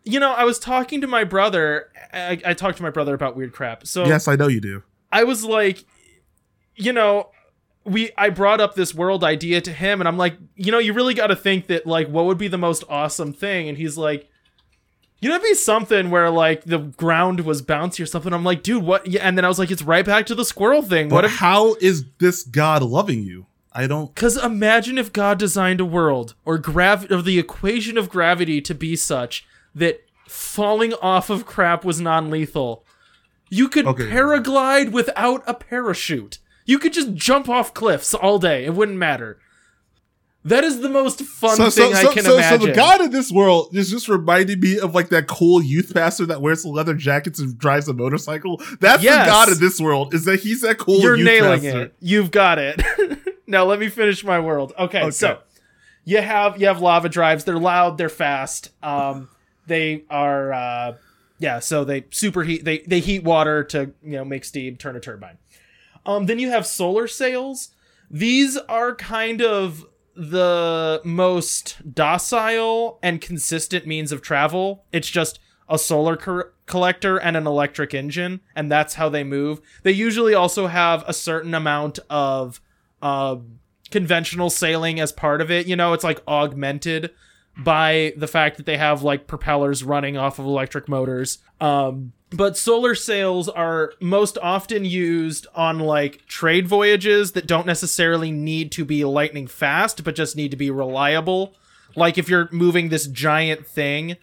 You 0.05 0.19
know, 0.21 0.33
I 0.33 0.45
was 0.45 0.59
talking 0.59 1.01
to 1.01 1.07
my 1.07 1.25
brother. 1.25 1.91
I, 2.13 2.41
I 2.45 2.55
talked 2.55 2.77
to 2.79 2.83
my 2.83 2.91
brother 2.91 3.15
about 3.15 3.37
weird 3.37 3.53
crap. 3.53 3.87
So 3.87 4.05
yes, 4.05 4.29
I 4.29 4.37
know 4.37 4.49
you 4.49 4.61
do. 4.61 4.83
I 5.11 5.25
was 5.25 5.45
like, 5.45 5.85
you 6.75 6.93
know, 6.93 7.31
we 7.85 8.11
I 8.17 8.31
brought 8.31 8.61
up 8.61 8.75
this 8.75 8.95
world 8.95 9.23
idea 9.25 9.61
to 9.61 9.73
him, 9.73 10.01
and 10.01 10.09
I'm 10.09 10.17
like, 10.17 10.37
you 10.57 10.73
know, 10.73 10.79
you 10.79 10.93
really 10.93 11.15
got 11.15 11.29
to 11.29 11.37
think 11.37 11.67
that 11.69 11.87
like, 11.87 12.09
what 12.09 12.25
would 12.27 12.39
be 12.39 12.49
the 12.49 12.59
most 12.59 12.85
awesome 12.89 13.33
thing? 13.33 13.69
And 13.69 13.79
he's 13.79 13.97
like, 13.97 14.29
you 15.21 15.29
know, 15.29 15.37
it'd 15.37 15.45
be 15.45 15.55
something 15.55 16.11
where 16.11 16.31
like 16.31 16.65
the 16.65 16.79
ground 16.79 17.41
was 17.41 17.63
bouncy 17.63 18.03
or 18.03 18.07
something. 18.07 18.33
I'm 18.33 18.45
like, 18.45 18.63
dude, 18.63 18.83
what? 18.83 19.07
Yeah, 19.07 19.27
and 19.27 19.37
then 19.39 19.45
I 19.45 19.49
was 19.49 19.59
like, 19.59 19.71
it's 19.71 19.83
right 19.83 20.05
back 20.05 20.27
to 20.27 20.35
the 20.35 20.45
squirrel 20.45 20.83
thing. 20.83 21.09
But 21.09 21.15
What 21.15 21.25
if? 21.27 21.37
how 21.37 21.75
is 21.75 22.05
this 22.19 22.43
God 22.43 22.83
loving 22.83 23.23
you? 23.23 23.47
I 23.73 23.87
don't. 23.87 24.15
Because 24.15 24.37
imagine 24.37 24.99
if 24.99 25.13
God 25.13 25.39
designed 25.39 25.81
a 25.81 25.85
world 25.85 26.35
or 26.45 26.59
grav 26.59 27.11
or 27.11 27.23
the 27.23 27.39
equation 27.39 27.97
of 27.97 28.09
gravity 28.11 28.61
to 28.61 28.75
be 28.75 28.97
such 28.97 29.47
that 29.75 30.01
falling 30.29 30.93
off 30.95 31.31
of 31.31 31.47
crap 31.47 31.85
was 31.85 32.01
non-lethal. 32.01 32.85
You 33.51 33.69
could 33.69 33.87
Okay. 33.87 34.05
paraglide 34.05 34.93
without 34.93 35.43
a 35.47 35.55
parachute. 35.55 36.39
You 36.65 36.79
could 36.79 36.93
just 36.93 37.15
jump 37.15 37.49
off 37.49 37.75
cliffs 37.75 38.15
all 38.15 38.39
day. 38.39 38.65
It 38.65 38.75
wouldn't 38.75 38.97
matter. 38.99 39.39
That 40.45 40.65
is 40.65 40.81
the 40.81 40.89
most 40.89 41.21
fun 41.21 41.57
So, 41.57 41.71
thing 41.71 41.95
so, 41.95 42.11
I 42.11 42.13
can 42.15 42.25
so, 42.25 42.41
so 42.41 42.57
the 42.59 42.73
God 42.73 43.01
of 43.01 43.13
this 43.13 43.31
world 43.31 43.77
is 43.77 43.91
just 43.91 44.09
reminding 44.09 44.59
me 44.59 44.77
of 44.79 44.93
like 44.93 45.09
that 45.11 45.29
cool 45.29 45.63
youth 45.63 45.95
pastor 45.95 46.27
that 46.27 46.41
wears 46.41 46.63
the 46.63 46.69
leather 46.69 46.95
jackets 46.95 47.39
and 47.39 47.57
drives 47.57 47.87
a 47.89 47.93
motorcycle. 47.93 48.61
That's 48.81 49.05
Yes. 49.05 49.25
the 49.27 49.31
God 49.31 49.53
of 49.53 49.61
this 49.61 49.81
world. 49.81 50.15
Is 50.15 50.25
that 50.25 50.41
he's 50.41 50.63
that 50.63 50.79
cool? 50.79 50.99
You're 51.01 51.17
nailing 51.17 51.61
pastor. 51.61 51.83
it. 51.83 51.95
You've 52.01 52.33
got 52.33 52.59
it. 52.59 52.83
now 53.47 53.65
let 53.65 53.79
me 53.79 53.89
finish 53.89 54.25
my 54.25 54.41
world. 54.41 54.73
Okay, 54.77 55.03
Okay. 55.03 55.11
so 55.13 55.39
you 56.05 56.21
have 56.21 56.61
you 56.61 56.67
have 56.67 56.81
lava 56.81 57.09
drives. 57.09 57.45
They're 57.45 57.59
loud. 57.59 57.97
They're 57.97 58.09
fast. 58.09 58.71
Um, 58.83 59.29
they 59.67 60.05
are 60.11 60.53
uh, 60.53 60.97
yeah. 61.39 61.59
So 61.59 61.85
they 61.85 62.03
superheat. 62.03 62.65
They 62.65 62.79
they 62.81 63.01
heat 63.01 63.25
water 63.25 63.65
to 63.65 63.93
you 64.03 64.13
know 64.13 64.25
make 64.25 64.45
steam, 64.45 64.77
turn 64.77 64.97
a 64.97 65.01
turbine. 65.01 65.39
Um, 66.05 66.27
then 66.27 66.39
you 66.39 66.51
have 66.51 66.67
solar 66.67 67.07
sails. 67.07 67.71
These 68.11 68.57
are 68.57 68.95
kind 68.95 69.41
of 69.41 69.87
the 70.15 71.01
most 71.05 71.95
docile 71.95 72.99
and 73.03 73.21
consistent 73.21 73.87
means 73.87 74.13
of 74.13 74.21
travel. 74.21 74.85
It's 74.93 75.09
just 75.09 75.39
a 75.69 75.79
solar 75.79 76.17
cor- 76.17 76.53
collector 76.67 77.17
and 77.17 77.37
an 77.37 77.47
electric 77.47 77.95
engine, 77.95 78.41
and 78.55 78.71
that's 78.71 78.95
how 78.95 79.09
they 79.09 79.25
move. 79.25 79.61
They 79.85 79.93
usually 79.93 80.35
also 80.35 80.67
have 80.67 81.05
a 81.07 81.15
certain 81.15 81.55
amount 81.55 81.99
of 82.11 82.61
uh, 83.01 83.37
conventional 83.91 84.51
sailing 84.51 85.01
as 85.01 85.13
part 85.13 85.41
of 85.41 85.51
it. 85.51 85.67
You 85.67 85.77
know, 85.77 85.93
it's 85.93 86.05
like 86.05 86.23
augmented 86.29 87.11
by 87.57 88.13
the 88.17 88.27
fact 88.27 88.57
that 88.57 88.67
they 88.67 88.77
have 88.77 89.03
like 89.03 89.27
propellers 89.27 89.85
running 89.85 90.17
off 90.17 90.39
of 90.39 90.47
electric 90.47 90.89
motors. 90.89 91.39
Um, 91.61 92.13
but 92.31 92.57
solar 92.57 92.95
sails 92.95 93.49
are 93.49 93.93
most 94.01 94.39
often 94.43 94.85
used 94.85 95.47
on 95.55 95.79
like 95.79 96.27
trade 96.27 96.67
voyages 96.67 97.33
that 97.33 97.47
don't 97.47 97.67
necessarily 97.67 98.31
need 98.31 98.73
to 98.73 98.85
be 98.85 99.05
lightning 99.05 99.47
fast, 99.47 100.03
but 100.03 100.15
just 100.15 100.35
need 100.35 100.51
to 100.51 100.57
be 100.57 100.71
reliable. 100.71 101.55
Like 101.95 102.17
if 102.17 102.29
you're 102.29 102.49
moving 102.51 102.89
this 102.89 103.07
giant 103.07 103.67
thing, 103.67 104.17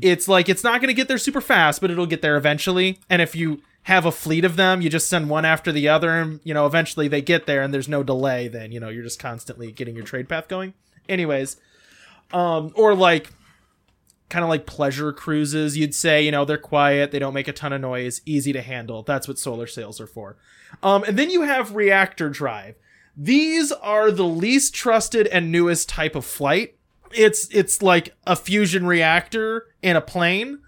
it's 0.00 0.26
like 0.26 0.48
it's 0.48 0.64
not 0.64 0.80
going 0.80 0.88
to 0.88 0.94
get 0.94 1.06
there 1.06 1.18
super 1.18 1.40
fast, 1.40 1.80
but 1.80 1.90
it'll 1.90 2.06
get 2.06 2.22
there 2.22 2.36
eventually. 2.36 2.98
And 3.10 3.20
if 3.20 3.36
you 3.36 3.62
have 3.82 4.06
a 4.06 4.10
fleet 4.10 4.44
of 4.44 4.56
them, 4.56 4.80
you 4.80 4.90
just 4.90 5.08
send 5.08 5.28
one 5.28 5.44
after 5.44 5.70
the 5.70 5.88
other, 5.88 6.10
and 6.10 6.40
you 6.42 6.54
know 6.54 6.66
eventually 6.66 7.08
they 7.08 7.20
get 7.20 7.46
there, 7.46 7.62
and 7.62 7.72
there's 7.74 7.88
no 7.88 8.02
delay. 8.02 8.48
Then 8.48 8.72
you 8.72 8.80
know 8.80 8.88
you're 8.88 9.04
just 9.04 9.20
constantly 9.20 9.70
getting 9.70 9.94
your 9.94 10.04
trade 10.04 10.28
path 10.28 10.48
going. 10.48 10.72
Anyways, 11.08 11.58
um, 12.32 12.72
or 12.74 12.94
like 12.94 13.32
kind 14.28 14.42
of 14.42 14.48
like 14.48 14.66
pleasure 14.66 15.12
cruises, 15.12 15.76
you'd 15.76 15.94
say, 15.94 16.22
you 16.24 16.30
know, 16.32 16.44
they're 16.44 16.58
quiet, 16.58 17.12
they 17.12 17.18
don't 17.18 17.34
make 17.34 17.46
a 17.48 17.52
ton 17.52 17.72
of 17.72 17.80
noise, 17.80 18.20
easy 18.26 18.52
to 18.52 18.60
handle. 18.60 19.02
That's 19.04 19.28
what 19.28 19.38
solar 19.38 19.66
sails 19.68 20.00
are 20.00 20.06
for. 20.06 20.36
Um, 20.82 21.04
and 21.04 21.16
then 21.18 21.30
you 21.30 21.42
have 21.42 21.76
reactor 21.76 22.28
drive. 22.28 22.74
These 23.16 23.70
are 23.72 24.10
the 24.10 24.24
least 24.24 24.74
trusted 24.74 25.26
and 25.28 25.50
newest 25.52 25.88
type 25.88 26.14
of 26.16 26.24
flight. 26.24 26.74
It's 27.12 27.48
it's 27.54 27.80
like 27.82 28.14
a 28.26 28.34
fusion 28.36 28.84
reactor 28.86 29.66
in 29.80 29.96
a 29.96 30.00
plane. 30.00 30.58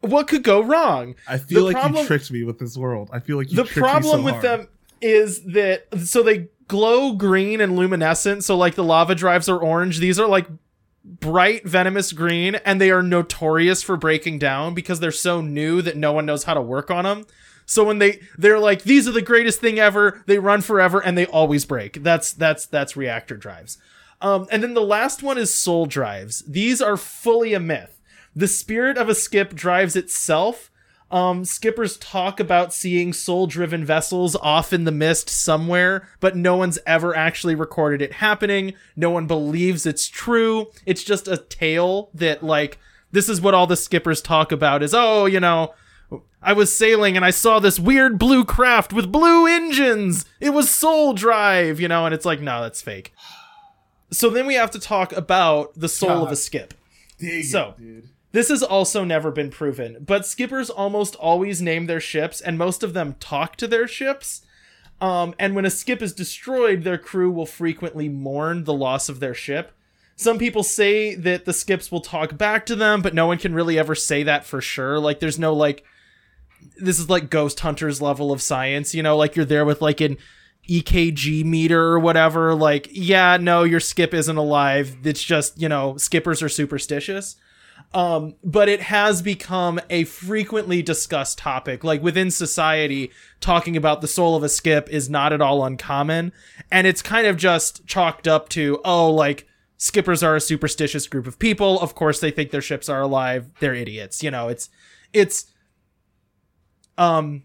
What 0.00 0.28
could 0.28 0.42
go 0.42 0.60
wrong? 0.60 1.14
I 1.28 1.38
feel 1.38 1.60
The 1.60 1.66
like 1.66 1.76
problem- 1.76 2.02
you 2.02 2.06
tricked 2.06 2.30
me 2.30 2.44
with 2.44 2.58
this 2.58 2.76
world. 2.76 3.08
I 3.12 3.20
feel 3.20 3.38
like 3.38 3.50
you 3.50 3.56
the 3.56 3.62
tricked 3.64 3.76
me 3.76 3.80
problem 3.82 4.20
so 4.20 4.22
with 4.24 4.34
hard. 4.34 4.44
them 4.44 4.68
is 5.00 5.42
that 5.54 5.86
so 6.04 6.22
they 6.22 6.48
glow 6.72 7.12
green 7.12 7.60
and 7.60 7.76
luminescent 7.76 8.42
so 8.42 8.56
like 8.56 8.74
the 8.74 8.84
lava 8.84 9.14
drives 9.14 9.48
are 9.48 9.58
orange. 9.58 9.98
These 9.98 10.18
are 10.18 10.26
like 10.26 10.46
bright 11.04 11.66
venomous 11.68 12.12
green 12.12 12.54
and 12.54 12.80
they 12.80 12.90
are 12.90 13.02
notorious 13.02 13.82
for 13.82 13.96
breaking 13.96 14.38
down 14.38 14.72
because 14.72 15.00
they're 15.00 15.10
so 15.10 15.40
new 15.40 15.82
that 15.82 15.96
no 15.96 16.12
one 16.12 16.24
knows 16.24 16.44
how 16.44 16.54
to 16.54 16.62
work 16.62 16.90
on 16.90 17.04
them 17.04 17.26
so 17.66 17.84
when 17.84 17.98
they 17.98 18.20
they're 18.36 18.58
like 18.58 18.82
these 18.82 19.08
are 19.08 19.12
the 19.12 19.22
greatest 19.22 19.60
thing 19.60 19.78
ever 19.78 20.22
they 20.26 20.38
run 20.38 20.60
forever 20.60 21.00
and 21.00 21.16
they 21.16 21.26
always 21.26 21.64
break. 21.64 22.02
That's 22.02 22.32
that's 22.32 22.66
that's 22.66 22.96
reactor 22.96 23.36
drives. 23.36 23.78
Um, 24.20 24.46
and 24.50 24.62
then 24.62 24.74
the 24.74 24.82
last 24.82 25.22
one 25.22 25.38
is 25.38 25.52
soul 25.52 25.86
drives. 25.86 26.42
These 26.46 26.80
are 26.80 26.96
fully 26.96 27.54
a 27.54 27.60
myth. 27.60 28.00
The 28.34 28.48
spirit 28.48 28.96
of 28.96 29.08
a 29.08 29.14
skip 29.14 29.54
drives 29.54 29.96
itself 29.96 30.70
um, 31.12 31.44
skippers 31.44 31.96
talk 31.98 32.40
about 32.40 32.72
seeing 32.72 33.12
soul 33.12 33.46
driven 33.46 33.84
vessels 33.84 34.34
off 34.36 34.72
in 34.72 34.84
the 34.84 34.90
mist 34.90 35.28
somewhere, 35.28 36.08
but 36.20 36.36
no 36.36 36.56
one's 36.56 36.78
ever 36.86 37.14
actually 37.14 37.54
recorded 37.54 38.00
it 38.02 38.14
happening. 38.14 38.72
No 38.96 39.10
one 39.10 39.26
believes 39.26 39.84
it's 39.86 40.08
true. 40.08 40.70
It's 40.86 41.04
just 41.04 41.28
a 41.28 41.36
tale 41.36 42.10
that, 42.14 42.42
like, 42.42 42.78
this 43.12 43.28
is 43.28 43.40
what 43.40 43.52
all 43.54 43.66
the 43.66 43.76
skippers 43.76 44.22
talk 44.22 44.50
about 44.52 44.82
is, 44.82 44.94
oh, 44.94 45.26
you 45.26 45.38
know, 45.38 45.74
I 46.42 46.54
was 46.54 46.76
sailing 46.76 47.14
and 47.14 47.24
I 47.24 47.30
saw 47.30 47.60
this 47.60 47.78
weird 47.78 48.18
blue 48.18 48.44
craft 48.44 48.92
with 48.92 49.12
blue 49.12 49.46
engines. 49.46 50.24
It 50.40 50.50
was 50.50 50.68
Soul 50.70 51.12
Drive, 51.12 51.78
you 51.78 51.88
know, 51.88 52.04
and 52.06 52.14
it's 52.14 52.24
like, 52.24 52.40
no, 52.40 52.62
that's 52.62 52.82
fake. 52.82 53.12
So 54.10 54.28
then 54.28 54.46
we 54.46 54.52
have 54.56 54.70
to 54.72 54.78
talk 54.78 55.10
about 55.14 55.72
the 55.74 55.88
soul 55.88 56.10
of 56.26 56.30
a 56.32 56.36
skip. 56.36 56.74
So- 57.44 57.74
it, 57.78 57.80
dude. 57.82 58.08
This 58.32 58.48
has 58.48 58.62
also 58.62 59.04
never 59.04 59.30
been 59.30 59.50
proven, 59.50 59.98
but 60.00 60.26
skippers 60.26 60.70
almost 60.70 61.14
always 61.16 61.60
name 61.60 61.86
their 61.86 62.00
ships, 62.00 62.40
and 62.40 62.56
most 62.56 62.82
of 62.82 62.94
them 62.94 63.14
talk 63.20 63.56
to 63.56 63.68
their 63.68 63.86
ships. 63.86 64.40
Um, 65.02 65.34
and 65.38 65.54
when 65.54 65.66
a 65.66 65.70
skip 65.70 66.00
is 66.00 66.14
destroyed, 66.14 66.82
their 66.82 66.96
crew 66.96 67.30
will 67.30 67.44
frequently 67.44 68.08
mourn 68.08 68.64
the 68.64 68.72
loss 68.72 69.10
of 69.10 69.20
their 69.20 69.34
ship. 69.34 69.72
Some 70.16 70.38
people 70.38 70.62
say 70.62 71.14
that 71.14 71.44
the 71.44 71.52
skips 71.52 71.92
will 71.92 72.00
talk 72.00 72.38
back 72.38 72.64
to 72.66 72.76
them, 72.76 73.02
but 73.02 73.14
no 73.14 73.26
one 73.26 73.38
can 73.38 73.54
really 73.54 73.78
ever 73.78 73.94
say 73.94 74.22
that 74.22 74.46
for 74.46 74.62
sure. 74.62 74.98
Like, 74.98 75.20
there's 75.20 75.38
no, 75.38 75.52
like, 75.52 75.84
this 76.78 76.98
is 76.98 77.10
like 77.10 77.28
Ghost 77.28 77.60
Hunters 77.60 78.00
level 78.00 78.32
of 78.32 78.40
science, 78.40 78.94
you 78.94 79.02
know, 79.02 79.16
like 79.16 79.36
you're 79.36 79.44
there 79.44 79.64
with 79.64 79.82
like 79.82 80.00
an 80.00 80.16
EKG 80.70 81.44
meter 81.44 81.82
or 81.82 81.98
whatever. 81.98 82.54
Like, 82.54 82.88
yeah, 82.92 83.36
no, 83.38 83.64
your 83.64 83.80
skip 83.80 84.14
isn't 84.14 84.36
alive. 84.36 84.96
It's 85.04 85.22
just, 85.22 85.60
you 85.60 85.68
know, 85.68 85.96
skippers 85.96 86.42
are 86.42 86.48
superstitious 86.48 87.36
um, 87.94 88.34
but 88.42 88.68
it 88.68 88.80
has 88.82 89.22
become 89.22 89.80
a 89.90 90.04
frequently 90.04 90.82
discussed 90.82 91.38
topic. 91.38 91.84
Like 91.84 92.02
within 92.02 92.30
society, 92.30 93.10
talking 93.40 93.76
about 93.76 94.00
the 94.00 94.08
soul 94.08 94.36
of 94.36 94.42
a 94.42 94.48
skip 94.48 94.88
is 94.88 95.10
not 95.10 95.32
at 95.32 95.40
all 95.40 95.64
uncommon, 95.64 96.32
and 96.70 96.86
it's 96.86 97.02
kind 97.02 97.26
of 97.26 97.36
just 97.36 97.86
chalked 97.86 98.26
up 98.26 98.48
to 98.50 98.80
oh, 98.84 99.10
like 99.10 99.46
skippers 99.76 100.22
are 100.22 100.36
a 100.36 100.40
superstitious 100.40 101.06
group 101.06 101.26
of 101.26 101.38
people. 101.38 101.80
Of 101.80 101.94
course, 101.94 102.20
they 102.20 102.30
think 102.30 102.50
their 102.50 102.60
ships 102.60 102.88
are 102.88 103.02
alive. 103.02 103.50
They're 103.60 103.74
idiots. 103.74 104.22
You 104.22 104.30
know, 104.30 104.48
it's 104.48 104.70
it's 105.12 105.46
um 106.98 107.42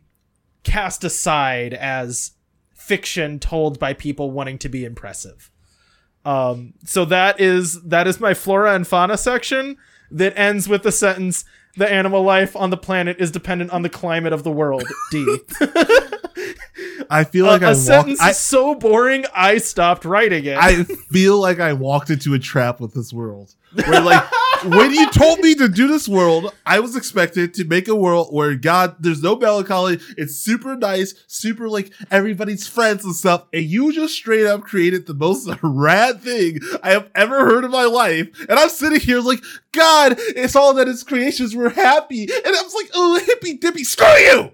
cast 0.63 1.03
aside 1.03 1.73
as 1.73 2.31
fiction 2.73 3.39
told 3.39 3.79
by 3.79 3.93
people 3.93 4.31
wanting 4.31 4.57
to 4.59 4.69
be 4.69 4.85
impressive. 4.85 5.51
Um, 6.23 6.73
so 6.83 7.05
that 7.05 7.39
is 7.39 7.81
that 7.83 8.05
is 8.05 8.19
my 8.19 8.33
flora 8.33 8.75
and 8.75 8.85
fauna 8.85 9.17
section 9.17 9.77
that 10.11 10.37
ends 10.37 10.67
with 10.67 10.83
the 10.83 10.91
sentence 10.91 11.45
the 11.77 11.89
animal 11.89 12.23
life 12.23 12.55
on 12.55 12.71
the 12.71 12.77
planet 12.77 13.17
is 13.19 13.29
dependent 13.31 13.69
on 13.71 13.83
the 13.83 13.89
climate 13.89 14.33
of 14.33 14.43
the 14.43 14.51
world. 14.51 14.83
D 15.11 15.37
I 17.09 17.23
feel 17.23 17.45
like 17.45 17.61
a 17.61 17.67
I 17.67 17.71
a 17.71 17.75
sentence 17.75 18.19
walked. 18.19 18.27
I, 18.27 18.31
is 18.31 18.37
so 18.37 18.75
boring, 18.75 19.25
I 19.35 19.57
stopped 19.57 20.05
writing 20.05 20.45
it. 20.45 20.57
I 20.57 20.83
feel 20.83 21.39
like 21.39 21.59
I 21.59 21.73
walked 21.73 22.09
into 22.09 22.33
a 22.33 22.39
trap 22.39 22.79
with 22.79 22.93
this 22.93 23.13
world. 23.13 23.55
Where 23.73 24.01
like 24.01 24.23
when 24.63 24.91
you 24.91 25.09
told 25.11 25.39
me 25.39 25.55
to 25.55 25.67
do 25.67 25.87
this 25.87 26.07
world, 26.07 26.53
I 26.65 26.79
was 26.79 26.95
expected 26.95 27.53
to 27.55 27.65
make 27.65 27.87
a 27.87 27.95
world 27.95 28.29
where 28.31 28.55
God, 28.55 28.95
there's 28.99 29.21
no 29.21 29.35
melancholy. 29.35 29.99
It's 30.17 30.35
super 30.35 30.75
nice, 30.75 31.13
super 31.27 31.69
like 31.69 31.91
everybody's 32.09 32.67
friends 32.67 33.05
and 33.05 33.15
stuff. 33.15 33.45
And 33.53 33.63
you 33.63 33.91
just 33.93 34.15
straight 34.15 34.45
up 34.45 34.61
created 34.61 35.05
the 35.05 35.13
most 35.13 35.49
rad 35.61 36.21
thing 36.21 36.59
I 36.81 36.91
have 36.91 37.09
ever 37.15 37.45
heard 37.45 37.65
in 37.65 37.71
my 37.71 37.85
life. 37.85 38.29
And 38.49 38.57
I'm 38.57 38.69
sitting 38.69 38.99
here 38.99 39.19
like, 39.19 39.43
God, 39.71 40.15
it's 40.17 40.55
all 40.55 40.73
that 40.75 40.87
his 40.87 41.03
creations 41.03 41.55
were 41.55 41.69
happy. 41.69 42.23
And 42.23 42.55
I 42.55 42.61
was 42.61 42.73
like, 42.73 42.89
oh, 42.93 43.19
hippy 43.25 43.57
dippy, 43.57 43.83
screw 43.83 44.07
you. 44.07 44.51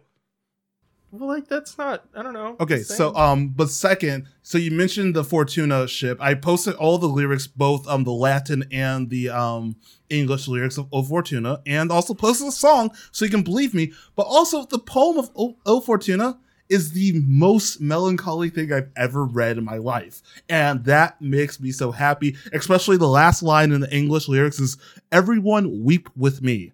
Well, 1.14 1.30
like 1.30 1.48
that's 1.48 1.78
not. 1.78 2.06
I 2.16 2.24
don't 2.24 2.34
know. 2.34 2.56
Okay, 2.60 2.82
so 2.82 3.16
um, 3.16 3.50
but 3.50 3.70
second, 3.70 4.26
so 4.42 4.58
you 4.58 4.72
mentioned 4.72 5.16
the 5.16 5.24
Fortuna 5.24 5.88
ship. 5.88 6.18
I 6.20 6.34
posted 6.34 6.74
all 6.76 6.98
the 6.98 7.08
lyrics, 7.08 7.46
both 7.46 7.88
um 7.88 8.04
the 8.04 8.12
Latin 8.12 8.64
and 8.72 9.12
the 9.12 9.30
um 9.30 9.76
English 10.10 10.48
lyrics 10.48 10.80
of 10.80 10.88
O 10.92 11.04
Fortuna, 11.04 11.62
and 11.68 11.92
also 11.92 12.16
posted 12.16 12.48
a 12.48 12.52
song 12.52 12.90
so 13.12 13.26
you 13.26 13.32
can 13.32 13.44
believe 13.44 13.76
me. 13.76 13.94
But 14.16 14.24
also 14.24 14.66
the 14.66 14.80
poem 14.80 15.20
of 15.20 15.30
O, 15.36 15.56
o 15.68 15.82
Fortuna 15.82 16.40
is 16.68 16.94
the 16.94 17.22
most 17.28 17.80
melancholy 17.80 18.50
thing 18.50 18.74
I've 18.74 18.90
ever 18.96 19.24
read 19.24 19.60
in 19.60 19.64
my 19.64 19.78
life, 19.78 20.24
and 20.50 20.84
that 20.86 21.22
makes 21.22 21.60
me 21.60 21.72
so 21.72 21.92
happy. 21.92 22.36
Especially 22.54 22.98
the 22.98 23.08
last 23.08 23.44
line 23.44 23.72
in 23.72 23.82
the 23.82 23.96
English 23.96 24.28
lyrics 24.28 24.60
is 24.60 24.78
"Everyone 25.12 25.84
weep 25.84 26.10
with 26.16 26.42
me." 26.42 26.72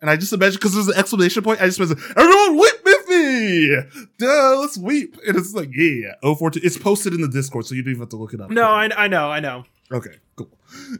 And 0.00 0.08
I 0.08 0.16
just 0.16 0.32
imagine 0.32 0.54
because 0.54 0.74
there's 0.74 0.88
an 0.88 0.94
exclamation 0.96 1.42
point. 1.42 1.60
I 1.60 1.66
just 1.66 1.78
imagine 1.78 1.98
everyone 2.16 2.56
weep 2.56 2.79
me. 3.40 3.76
Duh, 4.18 4.56
let's 4.60 4.78
weep. 4.78 5.16
And 5.26 5.36
it's 5.36 5.54
like, 5.54 5.70
yeah, 5.72 6.14
oh 6.22 6.34
fourteen. 6.34 6.62
It's 6.64 6.78
posted 6.78 7.14
in 7.14 7.20
the 7.20 7.28
Discord, 7.28 7.66
so 7.66 7.74
you 7.74 7.82
don't 7.82 7.92
even 7.92 8.00
have 8.02 8.10
to 8.10 8.16
look 8.16 8.34
it 8.34 8.40
up. 8.40 8.50
no, 8.50 8.64
I, 8.64 8.88
I 8.96 9.08
know, 9.08 9.30
I 9.30 9.40
know. 9.40 9.64
Okay, 9.92 10.16
cool. 10.36 10.50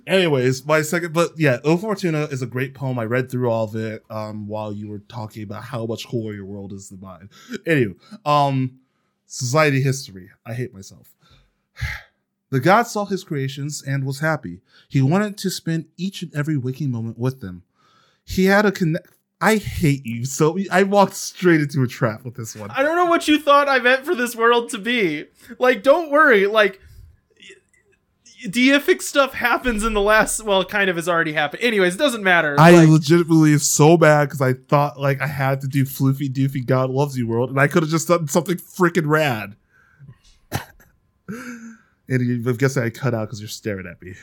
Anyways, 0.07 0.67
my 0.67 0.83
second, 0.83 1.13
but 1.13 1.31
yeah, 1.37 1.59
O 1.63 1.77
Fortuna 1.77 2.25
is 2.25 2.43
a 2.43 2.47
great 2.47 2.75
poem. 2.75 2.99
I 2.99 3.05
read 3.05 3.31
through 3.31 3.49
all 3.49 3.65
of 3.65 3.77
it 3.77 4.03
um, 4.11 4.49
while 4.49 4.73
you 4.73 4.89
were 4.89 4.99
talking 4.99 5.45
about 5.45 5.63
how 5.63 5.87
much 5.87 6.09
cooler 6.09 6.35
your 6.35 6.45
world 6.45 6.73
is 6.73 6.89
than 6.89 6.99
mine. 7.01 7.31
Anyway, 7.67 7.95
um, 8.25 8.81
society 9.27 9.81
history. 9.81 10.31
I 10.45 10.55
hate 10.55 10.75
myself. 10.75 11.15
The 12.53 12.59
god 12.59 12.89
saw 12.89 13.05
his 13.05 13.23
creations 13.23 13.81
and 13.81 14.05
was 14.05 14.19
happy. 14.19 14.61
He 14.89 15.01
wanted 15.01 15.39
to 15.39 15.51
spend 15.51 15.87
each 15.97 16.23
and 16.23 16.35
every 16.35 16.57
waking 16.57 16.91
moment 16.91 17.17
with 17.17 17.41
them. 17.41 17.63
He 18.25 18.47
had 18.47 18.67
a 18.67 18.73
connect. 18.73 19.07
I 19.41 19.57
hate 19.57 20.05
you. 20.05 20.27
So 20.27 20.59
I 20.71 20.83
walked 20.83 21.15
straight 21.15 21.61
into 21.61 21.83
a 21.83 21.87
trap 21.87 22.25
with 22.25 22.35
this 22.35 22.55
one. 22.55 22.71
I 22.71 22.83
don't 22.83 22.97
know 22.97 23.07
what 23.07 23.27
you 23.27 23.41
thought 23.41 23.69
I 23.69 23.79
meant 23.79 24.05
for 24.05 24.15
this 24.15 24.37
world 24.37 24.69
to 24.71 24.79
be. 24.79 25.27
Like, 25.59 25.83
don't 25.83 26.11
worry. 26.11 26.47
Like, 26.47 26.79
deific 28.47 29.03
stuff 29.03 29.35
happens 29.35 29.85
in 29.85 29.95
the 29.95 30.01
last. 30.01 30.45
Well, 30.45 30.65
kind 30.65 30.91
of 30.91 30.97
has 30.97 31.09
already 31.09 31.33
happened. 31.33 31.63
Anyways, 31.63 31.95
it 31.95 31.99
doesn't 31.99 32.23
matter. 32.23 32.57
I 32.59 32.73
Like, 32.73 32.89
legitimately 32.89 33.53
is 33.53 33.67
so 33.67 33.97
bad 33.97 34.27
because 34.27 34.41
I 34.43 34.55
thought 34.55 34.99
like 34.99 35.21
I 35.21 35.27
had 35.27 35.61
to 35.63 35.69
do 35.69 35.85
floofy 35.85 36.29
doofy 36.29 36.65
God 36.65 36.91
loves 36.91 37.17
you 37.17 37.27
world, 37.27 37.51
and 37.51 37.61
I 37.61 37.67
could 37.67 37.83
have 37.83 37.91
just 37.91 38.09
done 38.09 38.29
something 38.29 38.57
freaking 38.57 39.07
rad. 39.07 39.57
and 42.09 42.49
I 42.49 42.53
guess 42.53 42.77
I 42.77 42.91
cut 42.91 43.15
out 43.15 43.29
because 43.29 43.41
you're 43.41 43.49
staring 43.49 43.87
at 43.87 44.01
me. 44.03 44.15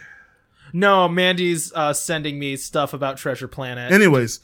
no, 0.74 1.08
Mandy's 1.08 1.72
uh, 1.74 1.94
sending 1.94 2.40
me 2.40 2.56
stuff 2.56 2.94
about 2.94 3.18
Treasure 3.18 3.48
Planet. 3.48 3.92
Anyways, 3.92 4.40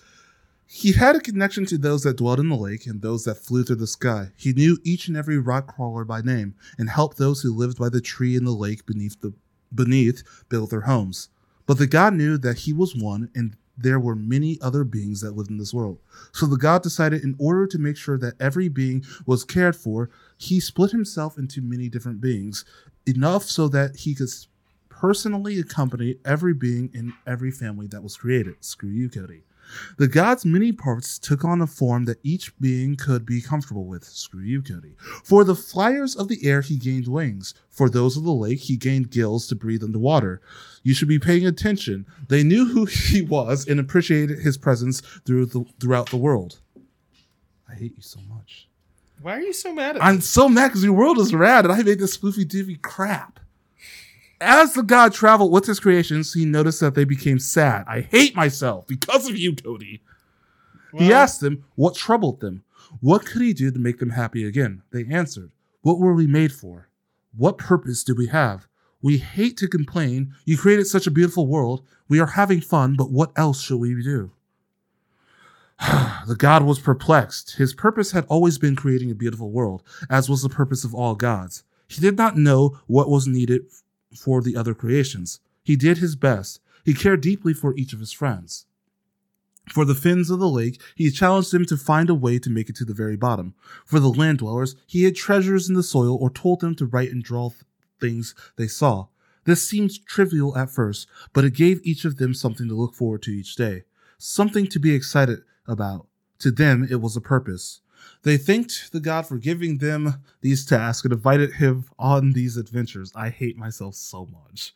he 0.66 0.94
had 0.94 1.16
a 1.16 1.20
connection 1.20 1.66
to 1.68 1.78
those 1.78 2.04
that 2.04 2.18
dwelled 2.18 2.40
in 2.40 2.50
the 2.50 2.56
lake 2.56 2.86
and 2.86 3.02
those 3.02 3.26
that 3.26 3.38
flew 3.38 3.64
through 3.64 3.78
the 3.78 3.88
sky. 3.88 4.32
He 4.36 4.54
knew 4.54 4.80
each 4.84 5.08
and 5.08 5.16
every 5.16 5.38
rock 5.38 5.76
crawler 5.76 6.04
by 6.04 6.22
name 6.22 6.56
and 6.78 6.90
helped 6.90 7.18
those 7.18 7.42
who 7.42 7.54
lived 7.54 7.78
by 7.78 7.90
the 7.90 8.02
tree 8.02 8.36
in 8.36 8.44
the 8.44 8.52
lake 8.52 8.86
beneath 8.86 9.20
the 9.22 9.34
beneath 9.74 10.24
build 10.50 10.70
their 10.70 10.82
homes. 10.82 11.30
But 11.66 11.78
the 11.78 11.88
god 11.88 12.14
knew 12.14 12.38
that 12.38 12.60
he 12.60 12.74
was 12.74 12.96
one 12.96 13.30
and 13.36 13.56
there 13.78 14.00
were 14.00 14.16
many 14.16 14.60
other 14.62 14.84
beings 14.84 15.22
that 15.22 15.36
lived 15.36 15.50
in 15.50 15.58
this 15.58 15.74
world. 15.74 16.00
So 16.32 16.46
the 16.46 16.58
god 16.58 16.84
decided 16.84 17.24
in 17.24 17.36
order 17.40 17.66
to 17.68 17.80
make 17.80 17.98
sure 17.98 18.18
that 18.20 18.40
every 18.40 18.70
being 18.70 19.04
was 19.26 19.44
cared 19.44 19.76
for, 19.76 20.10
he 20.38 20.60
split 20.60 20.92
himself 20.92 21.38
into 21.38 21.62
many 21.62 21.90
different 21.90 22.22
beings, 22.22 22.66
enough 23.08 23.44
so 23.44 23.68
that 23.70 23.98
he 23.98 24.14
could 24.14 24.30
personally 24.90 25.60
accompany 25.60 26.16
every 26.24 26.54
being 26.54 26.90
in 26.94 27.14
every 27.26 27.52
family 27.52 27.88
that 27.88 28.04
was 28.04 28.16
created. 28.16 28.56
Screw 28.62 28.90
you, 28.90 29.10
Cody. 29.10 29.44
The 29.98 30.08
god's 30.08 30.46
many 30.46 30.72
parts 30.72 31.18
took 31.18 31.44
on 31.44 31.62
a 31.62 31.68
form 31.68 32.06
that 32.06 32.20
each 32.24 32.58
being 32.60 32.96
could 32.96 33.26
be 33.26 33.42
comfortable 33.42 33.86
with. 33.86 34.04
Screw 34.04 34.42
you, 34.42 34.62
Cody. 34.62 34.96
For 35.24 35.44
the 35.44 35.56
flyers 35.56 36.16
of 36.16 36.28
the 36.28 36.46
air, 36.46 36.62
he 36.62 36.78
gained 36.78 37.08
wings. 37.08 37.54
For 37.70 37.90
those 37.90 38.18
of 38.18 38.24
the 38.24 38.34
lake, 38.34 38.60
he 38.60 38.78
gained 38.78 39.12
gills 39.12 39.48
to 39.48 39.56
breathe 39.56 39.84
underwater. 39.84 40.42
You 40.84 40.94
should 40.94 41.08
be 41.08 41.20
paying 41.20 41.46
attention. 41.46 42.06
They 42.28 42.44
knew 42.44 42.66
who 42.66 42.86
he 43.10 43.22
was 43.22 43.68
and 43.68 43.80
appreciated 43.80 44.40
his 44.40 44.58
presence 44.58 45.02
through 45.26 45.48
the, 45.48 45.66
throughout 45.80 46.10
the 46.10 46.18
world. 46.18 46.60
I 47.70 47.76
hate 47.76 47.96
you 47.96 48.04
so 48.04 48.20
much. 48.30 48.68
Why 49.22 49.38
are 49.38 49.42
you 49.42 49.54
so 49.54 49.74
mad 49.74 49.96
at 49.96 50.04
I'm 50.04 50.20
so 50.20 50.50
mad 50.50 50.68
because 50.68 50.84
your 50.84 50.94
world 50.94 51.18
is 51.18 51.34
rad 51.34 51.64
and 51.66 51.74
I 51.74 51.82
made 51.82 52.00
this 52.00 52.18
spoofy 52.18 52.46
doofy 52.46 52.82
crap. 52.82 53.40
As 54.46 54.74
the 54.74 54.84
god 54.84 55.14
traveled 55.14 55.54
with 55.54 55.68
his 55.68 55.80
creations, 55.80 56.34
he 56.34 56.44
noticed 56.44 56.82
that 56.82 56.96
they 56.96 57.06
became 57.06 57.40
sad. 57.40 57.86
I 57.88 58.02
hate 58.02 58.36
myself 58.36 58.86
because 58.86 59.30
of 59.30 59.38
you, 59.38 59.56
Cody. 59.56 60.02
he 60.98 61.14
asked 61.14 61.40
them 61.40 61.64
what 61.76 61.96
troubled 61.96 62.42
them. 62.42 62.66
What 63.00 63.26
could 63.26 63.42
he 63.42 63.54
do 63.54 63.72
to 63.72 63.80
make 63.80 64.00
them 64.00 64.10
happy 64.10 64.46
again? 64.46 64.82
They 64.92 65.06
answered, 65.06 65.52
What 65.82 65.98
were 65.98 66.14
we 66.14 66.28
made 66.28 66.52
for? 66.52 66.90
What 67.36 67.58
purpose 67.58 68.04
do 68.04 68.14
we 68.14 68.28
have? 68.28 68.68
We 69.02 69.18
hate 69.18 69.56
to 69.58 69.68
complain. 69.70 70.34
You 70.44 70.58
created 70.58 70.88
such 70.88 71.08
a 71.08 71.12
beautiful 71.12 71.48
world. 71.48 71.82
We 72.10 72.20
are 72.20 72.28
having 72.28 72.60
fun, 72.60 72.96
but 72.98 73.12
what 73.12 73.32
else 73.38 73.62
shall 73.62 73.80
we 73.80 74.04
do? 74.04 74.32
the 76.28 76.36
god 76.38 76.64
was 76.64 76.80
perplexed. 76.80 77.56
His 77.56 77.74
purpose 77.74 78.12
had 78.12 78.26
always 78.28 78.58
been 78.58 78.76
creating 78.76 79.10
a 79.10 79.16
beautiful 79.16 79.52
world, 79.52 79.84
as 80.10 80.30
was 80.30 80.42
the 80.42 80.50
purpose 80.50 80.84
of 80.84 80.94
all 80.94 81.16
gods. 81.16 81.64
He 81.88 82.02
did 82.02 82.18
not 82.18 82.36
know 82.36 82.80
what 82.88 83.10
was 83.10 83.26
needed 83.26 83.68
for 84.18 84.42
the 84.42 84.56
other 84.56 84.74
creations. 84.74 85.40
He 85.64 85.76
did 85.76 85.98
his 86.00 86.16
best. 86.16 86.60
He 86.84 86.94
cared 86.94 87.22
deeply 87.22 87.54
for 87.54 87.76
each 87.76 87.94
of 87.94 88.00
his 88.00 88.12
friends. 88.12 88.66
For 89.70 89.86
the 89.86 89.96
fins 89.96 90.30
of 90.30 90.40
the 90.40 90.50
lake, 90.50 90.82
he 90.96 91.10
challenged 91.10 91.54
them 91.54 91.66
to 91.68 91.78
find 91.78 92.10
a 92.10 92.16
way 92.16 92.38
to 92.38 92.50
make 92.50 92.70
it 92.70 92.76
to 92.78 92.86
the 92.86 92.94
very 92.94 93.16
bottom. 93.16 93.54
For 93.86 94.00
the 94.00 94.10
land 94.10 94.40
dwellers, 94.40 94.76
he 94.86 95.04
hid 95.04 95.16
treasures 95.16 95.70
in 95.70 95.76
the 95.76 95.84
soil 95.84 96.18
or 96.18 96.30
told 96.30 96.60
them 96.60 96.76
to 96.76 96.86
write 96.86 97.12
and 97.12 97.24
draw 97.24 97.50
th- 97.50 97.62
things 98.02 98.36
they 98.58 98.68
saw. 98.68 99.08
This 99.46 99.66
seemed 99.66 100.06
trivial 100.06 100.58
at 100.58 100.70
first, 100.70 101.08
but 101.32 101.46
it 101.46 101.54
gave 101.56 101.80
each 101.84 102.04
of 102.04 102.18
them 102.18 102.34
something 102.34 102.68
to 102.68 102.76
look 102.76 102.94
forward 102.94 103.22
to 103.24 103.32
each 103.32 103.56
day, 103.56 103.84
something 104.18 104.68
to 104.68 104.80
be 104.80 104.94
excited 104.94 105.44
about. 105.66 106.08
To 106.40 106.52
them, 106.52 106.86
it 106.90 107.02
was 107.02 107.16
a 107.16 107.22
purpose. 107.22 107.82
They 108.24 108.38
thanked 108.38 108.92
the 108.92 109.00
god 109.00 109.26
for 109.28 109.38
giving 109.38 109.78
them 109.78 110.24
these 110.42 110.66
tasks 110.66 111.04
and 111.04 111.14
invited 111.14 111.54
him 111.54 111.86
on 112.00 112.32
these 112.32 112.58
adventures. 112.58 113.12
I 113.16 113.30
hate 113.30 113.58
myself 113.58 113.96
so 113.96 114.28
much. 114.28 114.74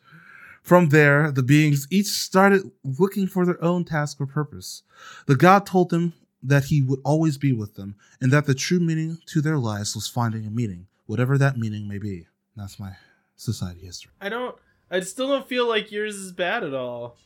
From 0.62 0.90
there, 0.90 1.30
the 1.30 1.42
beings 1.42 1.86
each 1.90 2.06
started 2.06 2.70
looking 2.84 3.26
for 3.26 3.46
their 3.46 3.62
own 3.64 3.84
task 3.84 4.20
or 4.20 4.26
purpose. 4.26 4.82
The 5.26 5.36
god 5.36 5.64
told 5.64 5.88
them 5.90 6.12
that 6.42 6.64
he 6.64 6.82
would 6.82 7.00
always 7.04 7.38
be 7.38 7.52
with 7.52 7.74
them 7.74 7.96
and 8.20 8.30
that 8.32 8.46
the 8.46 8.54
true 8.54 8.78
meaning 8.80 9.18
to 9.26 9.40
their 9.40 9.58
lives 9.58 9.94
was 9.94 10.06
finding 10.06 10.46
a 10.46 10.50
meaning, 10.50 10.86
whatever 11.06 11.38
that 11.38 11.56
meaning 11.56 11.88
may 11.88 11.98
be. 11.98 12.26
That's 12.54 12.78
my 12.78 12.92
society 13.36 13.80
history. 13.80 14.12
I 14.20 14.28
don't. 14.28 14.56
I 14.90 15.00
still 15.00 15.28
don't 15.28 15.46
feel 15.46 15.68
like 15.68 15.92
yours 15.92 16.16
is 16.16 16.32
bad 16.32 16.64
at 16.64 16.74
all. 16.74 17.16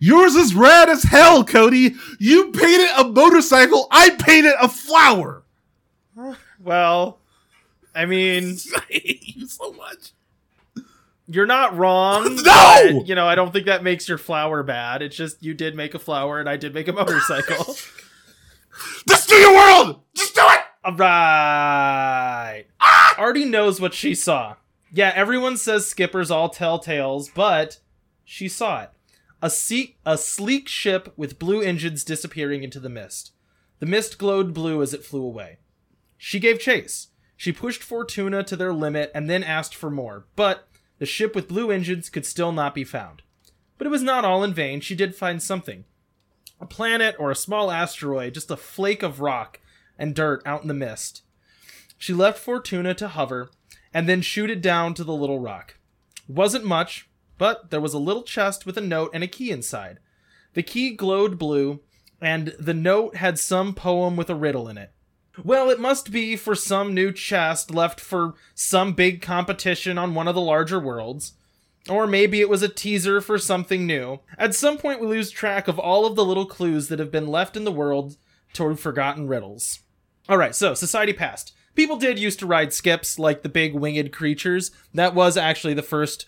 Yours 0.00 0.34
is 0.34 0.54
rad 0.54 0.88
as 0.88 1.02
hell, 1.02 1.44
Cody. 1.44 1.94
You 2.18 2.52
painted 2.52 2.90
a 2.96 3.08
motorcycle. 3.08 3.88
I 3.90 4.10
painted 4.10 4.54
a 4.60 4.68
flower. 4.68 5.42
Well, 6.60 7.18
I 7.94 8.06
mean, 8.06 8.56
I 8.76 8.80
hate 8.88 9.36
you 9.36 9.46
so 9.46 9.72
much. 9.72 10.12
you're 11.26 11.46
not 11.46 11.76
wrong. 11.76 12.36
No! 12.44 12.98
but, 12.98 13.08
you 13.08 13.14
know, 13.14 13.26
I 13.26 13.34
don't 13.34 13.52
think 13.52 13.66
that 13.66 13.82
makes 13.82 14.08
your 14.08 14.18
flower 14.18 14.62
bad. 14.62 15.02
It's 15.02 15.16
just 15.16 15.42
you 15.42 15.54
did 15.54 15.74
make 15.74 15.94
a 15.94 15.98
flower 15.98 16.40
and 16.40 16.48
I 16.48 16.56
did 16.56 16.72
make 16.74 16.88
a 16.88 16.92
motorcycle. 16.92 17.76
Just 19.08 19.28
do 19.28 19.34
your 19.36 19.54
world. 19.54 20.02
Just 20.14 20.34
do 20.34 20.42
it. 20.44 20.60
All 20.84 20.92
right. 20.96 22.64
Ah! 22.80 23.14
Artie 23.16 23.46
knows 23.46 23.80
what 23.80 23.94
she 23.94 24.14
saw. 24.14 24.56
Yeah, 24.92 25.12
everyone 25.14 25.56
says 25.56 25.86
skippers 25.86 26.30
all 26.30 26.50
tell 26.50 26.78
tales, 26.78 27.30
but 27.30 27.78
she 28.24 28.48
saw 28.48 28.82
it. 28.82 28.90
A, 29.42 29.48
se- 29.48 29.96
a 30.04 30.18
sleek 30.18 30.68
ship 30.68 31.12
with 31.16 31.38
blue 31.38 31.62
engines 31.62 32.04
disappearing 32.04 32.62
into 32.62 32.78
the 32.80 32.88
mist. 32.90 33.32
The 33.78 33.86
mist 33.86 34.18
glowed 34.18 34.52
blue 34.52 34.82
as 34.82 34.92
it 34.92 35.04
flew 35.04 35.22
away. 35.24 35.58
She 36.18 36.40
gave 36.40 36.60
chase. 36.60 37.08
She 37.36 37.52
pushed 37.52 37.82
Fortuna 37.82 38.42
to 38.44 38.56
their 38.56 38.72
limit 38.72 39.10
and 39.14 39.28
then 39.28 39.44
asked 39.44 39.74
for 39.74 39.90
more, 39.90 40.26
but 40.36 40.68
the 40.98 41.06
ship 41.06 41.34
with 41.34 41.48
blue 41.48 41.70
engines 41.70 42.08
could 42.08 42.24
still 42.24 42.52
not 42.52 42.74
be 42.74 42.84
found. 42.84 43.22
But 43.76 43.86
it 43.86 43.90
was 43.90 44.02
not 44.02 44.24
all 44.24 44.42
in 44.42 44.54
vain. 44.54 44.80
She 44.80 44.94
did 44.94 45.14
find 45.14 45.42
something 45.42 45.84
a 46.58 46.66
planet 46.66 47.14
or 47.18 47.30
a 47.30 47.36
small 47.36 47.70
asteroid, 47.70 48.32
just 48.32 48.50
a 48.50 48.56
flake 48.56 49.02
of 49.02 49.20
rock 49.20 49.60
and 49.98 50.14
dirt 50.14 50.42
out 50.46 50.62
in 50.62 50.68
the 50.68 50.74
mist. 50.74 51.22
She 51.98 52.14
left 52.14 52.38
Fortuna 52.38 52.94
to 52.94 53.08
hover 53.08 53.50
and 53.92 54.08
then 54.08 54.22
shoot 54.22 54.50
it 54.50 54.62
down 54.62 54.94
to 54.94 55.04
the 55.04 55.14
little 55.14 55.38
rock. 55.38 55.76
Wasn't 56.28 56.64
much, 56.64 57.08
but 57.38 57.70
there 57.70 57.80
was 57.80 57.94
a 57.94 57.98
little 57.98 58.22
chest 58.22 58.66
with 58.66 58.78
a 58.78 58.82
note 58.82 59.10
and 59.12 59.22
a 59.22 59.28
key 59.28 59.50
inside. 59.50 59.98
The 60.54 60.62
key 60.62 60.94
glowed 60.94 61.38
blue, 61.38 61.80
and 62.20 62.54
the 62.58 62.74
note 62.74 63.16
had 63.16 63.38
some 63.38 63.74
poem 63.74 64.16
with 64.16 64.30
a 64.30 64.34
riddle 64.34 64.68
in 64.68 64.78
it. 64.78 64.92
Well, 65.44 65.70
it 65.70 65.80
must 65.80 66.10
be 66.10 66.36
for 66.36 66.54
some 66.54 66.94
new 66.94 67.12
chest 67.12 67.70
left 67.70 68.00
for 68.00 68.34
some 68.54 68.92
big 68.92 69.22
competition 69.22 69.98
on 69.98 70.14
one 70.14 70.28
of 70.28 70.34
the 70.34 70.40
larger 70.40 70.80
worlds. 70.80 71.34
Or 71.88 72.06
maybe 72.06 72.40
it 72.40 72.48
was 72.48 72.62
a 72.62 72.68
teaser 72.68 73.20
for 73.20 73.38
something 73.38 73.86
new. 73.86 74.20
At 74.38 74.54
some 74.54 74.76
point, 74.76 75.00
we 75.00 75.06
lose 75.06 75.30
track 75.30 75.68
of 75.68 75.78
all 75.78 76.04
of 76.04 76.16
the 76.16 76.24
little 76.24 76.46
clues 76.46 76.88
that 76.88 76.98
have 76.98 77.12
been 77.12 77.28
left 77.28 77.56
in 77.56 77.64
the 77.64 77.72
world 77.72 78.16
toward 78.52 78.80
forgotten 78.80 79.28
riddles. 79.28 79.80
Alright, 80.28 80.54
so 80.56 80.74
Society 80.74 81.12
Past. 81.12 81.52
People 81.76 81.96
did 81.96 82.18
used 82.18 82.38
to 82.40 82.46
ride 82.46 82.72
skips, 82.72 83.18
like 83.18 83.42
the 83.42 83.48
big 83.48 83.74
winged 83.74 84.12
creatures. 84.12 84.70
That 84.94 85.14
was 85.14 85.36
actually 85.36 85.74
the 85.74 85.82
first 85.82 86.26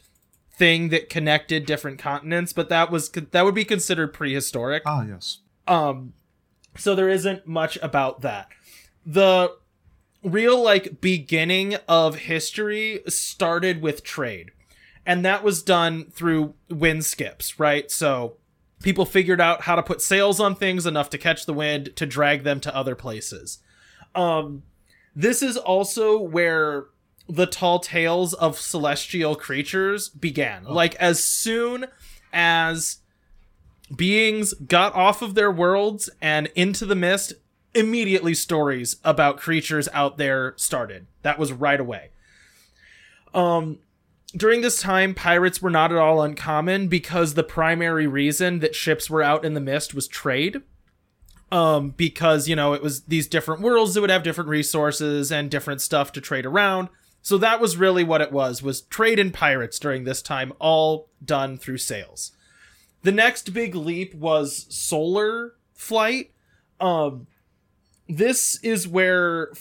thing 0.53 0.91
that 0.91 1.09
connected 1.09 1.65
different 1.65 1.99
continents, 1.99 2.53
but 2.53 2.69
that 2.69 2.91
was 2.91 3.09
that 3.11 3.45
would 3.45 3.55
be 3.55 3.65
considered 3.65 4.13
prehistoric. 4.13 4.83
Ah, 4.85 5.05
yes. 5.05 5.39
Um, 5.67 6.13
so 6.77 6.95
there 6.95 7.09
isn't 7.09 7.47
much 7.47 7.79
about 7.81 8.21
that. 8.21 8.49
The 9.09 9.57
real 10.23 10.63
like 10.63 11.01
beginning 11.01 11.77
of 11.89 12.17
history 12.17 13.01
started 13.09 13.81
with 13.81 14.05
trade, 14.05 14.51
and 15.07 15.25
that 15.25 15.43
was 15.43 15.63
done 15.63 16.11
through 16.11 16.53
wind 16.69 17.07
skips, 17.07 17.59
right? 17.59 17.91
So 17.91 18.37
people 18.83 19.07
figured 19.07 19.41
out 19.41 19.63
how 19.63 19.77
to 19.77 19.83
put 19.83 20.03
sails 20.03 20.41
on 20.41 20.55
things 20.55 20.85
enough 20.85 21.09
to 21.09 21.17
catch 21.17 21.47
the 21.47 21.55
wind 21.55 21.97
to 21.97 22.05
drag 22.05 22.43
them 22.43 22.61
to 22.61 22.77
other 22.77 22.95
places. 22.95 23.61
Um, 24.15 24.63
this 25.17 25.43
is 25.43 25.57
also 25.57 26.19
where 26.21 26.89
the 27.27 27.47
tall 27.47 27.79
tales 27.79 28.35
of 28.35 28.61
celestial 28.61 29.37
creatures 29.37 30.11
began. 30.11 30.65
Like 30.65 30.95
as 30.97 31.25
soon 31.25 31.87
as 32.31 32.99
beings 33.97 34.53
got 34.53 34.95
off 34.95 35.23
of 35.23 35.35
their 35.35 35.51
worlds 35.51 36.11
and 36.21 36.49
into 36.55 36.85
the 36.85 36.95
mist, 36.95 37.33
immediately 37.75 38.35
stories 38.35 38.97
about 39.05 39.39
creatures 39.39 39.89
out 39.93 40.19
there 40.19 40.55
started. 40.57 41.07
That 41.23 41.39
was 41.39 41.53
right 41.53 41.81
away. 41.81 42.11
Um 43.35 43.79
during 44.37 44.61
this 44.61 44.81
time, 44.81 45.15
pirates 45.15 45.63
were 45.63 45.71
not 45.71 45.91
at 45.91 45.99
all 45.99 46.21
uncommon 46.21 46.89
because 46.89 47.33
the 47.35 47.43
primary 47.43 48.07
reason 48.07 48.59
that 48.59 48.75
ships 48.75 49.09
were 49.09 49.23
out 49.23 49.45
in 49.45 49.55
the 49.55 49.61
mist 49.61 49.95
was 49.95 50.07
trade. 50.07 50.63
Um, 51.51 51.91
because, 51.91 52.47
you 52.47 52.55
know, 52.55 52.75
it 52.75 52.83
was 52.83 53.05
these 53.05 53.27
different 53.27 53.63
worlds 53.63 53.95
that 53.95 54.03
would 54.03 54.11
have 54.11 54.23
different 54.23 54.51
resources 54.51 55.33
and 55.33 55.51
different 55.51 55.81
stuff 55.81 56.13
to 56.13 56.21
trade 56.21 56.45
around. 56.45 56.91
So 57.23 57.39
that 57.39 57.59
was 57.59 57.79
really 57.79 58.05
what 58.05 58.21
it 58.21 58.31
was, 58.31 58.63
was 58.63 58.83
trade 58.83 59.19
and 59.19 59.33
pirates 59.33 59.79
during 59.79 60.05
this 60.05 60.21
time, 60.21 60.53
all 60.59 61.09
done 61.25 61.57
through 61.57 61.79
sails. 61.79 62.33
The 63.03 63.13
next 63.13 63.55
big 63.55 63.75
leap 63.75 64.15
was 64.15 64.67
solar 64.69 65.55
flight. 65.73 66.33
Um, 66.81 67.29
this 68.09 68.59
is 68.63 68.89
where 68.89 69.53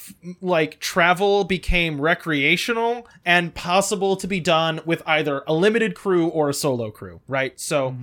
like 0.41 0.79
travel 0.79 1.43
became 1.43 1.99
recreational 1.99 3.07
and 3.25 3.53
possible 3.53 4.15
to 4.15 4.27
be 4.27 4.39
done 4.39 4.79
with 4.85 5.03
either 5.05 5.43
a 5.47 5.53
limited 5.53 5.95
crew 5.95 6.27
or 6.29 6.49
a 6.49 6.53
solo 6.53 6.89
crew, 6.89 7.19
right? 7.27 7.59
So 7.59 7.95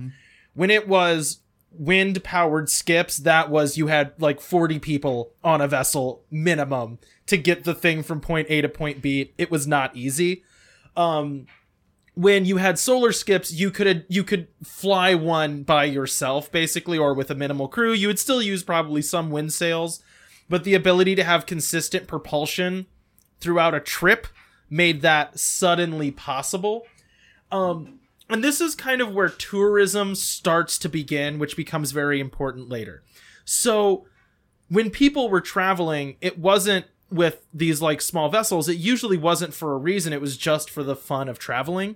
when 0.53 0.69
it 0.69 0.87
was 0.87 1.39
wind 1.71 2.23
powered 2.23 2.69
skips, 2.69 3.17
that 3.17 3.49
was 3.49 3.75
you 3.75 3.87
had 3.87 4.13
like 4.19 4.39
40 4.39 4.79
people 4.79 5.31
on 5.43 5.61
a 5.61 5.67
vessel 5.67 6.23
minimum 6.29 6.99
to 7.25 7.37
get 7.37 7.63
the 7.63 7.73
thing 7.73 8.03
from 8.03 8.21
point 8.21 8.47
A 8.49 8.61
to 8.61 8.69
point 8.69 9.01
B. 9.01 9.33
It 9.37 9.49
was 9.49 9.65
not 9.65 9.95
easy. 9.95 10.43
Um 10.95 11.47
when 12.13 12.45
you 12.45 12.57
had 12.57 12.79
solar 12.79 13.11
skips, 13.11 13.51
you 13.51 13.69
could 13.71 14.05
you 14.07 14.23
could 14.23 14.47
fly 14.63 15.15
one 15.15 15.63
by 15.63 15.83
yourself 15.85 16.51
basically 16.51 16.97
or 16.97 17.13
with 17.13 17.29
a 17.29 17.35
minimal 17.35 17.67
crew. 17.67 17.91
You 17.91 18.07
would 18.07 18.19
still 18.19 18.41
use 18.41 18.63
probably 18.63 19.01
some 19.01 19.31
wind 19.31 19.51
sails, 19.51 20.01
but 20.49 20.63
the 20.63 20.73
ability 20.73 21.15
to 21.15 21.23
have 21.23 21.45
consistent 21.45 22.07
propulsion 22.07 22.85
throughout 23.39 23.73
a 23.73 23.79
trip 23.79 24.27
made 24.69 25.01
that 25.01 25.39
suddenly 25.39 26.11
possible. 26.11 26.85
Um, 27.51 27.99
and 28.29 28.43
this 28.43 28.59
is 28.59 28.75
kind 28.75 29.01
of 29.01 29.13
where 29.13 29.29
tourism 29.29 30.15
starts 30.15 30.77
to 30.79 30.89
begin, 30.89 31.39
which 31.39 31.55
becomes 31.55 31.91
very 31.91 32.19
important 32.19 32.69
later. 32.69 33.03
So, 33.43 34.07
when 34.67 34.89
people 34.89 35.29
were 35.29 35.41
traveling, 35.41 36.17
it 36.21 36.39
wasn't 36.39 36.87
with 37.11 37.45
these 37.53 37.81
like 37.83 38.01
small 38.01 38.29
vessels. 38.29 38.67
It 38.67 38.77
usually 38.77 39.17
wasn't 39.17 39.53
for 39.53 39.73
a 39.73 39.77
reason, 39.77 40.11
it 40.11 40.21
was 40.21 40.37
just 40.37 40.69
for 40.69 40.83
the 40.83 40.95
fun 40.95 41.29
of 41.29 41.37
traveling. 41.37 41.95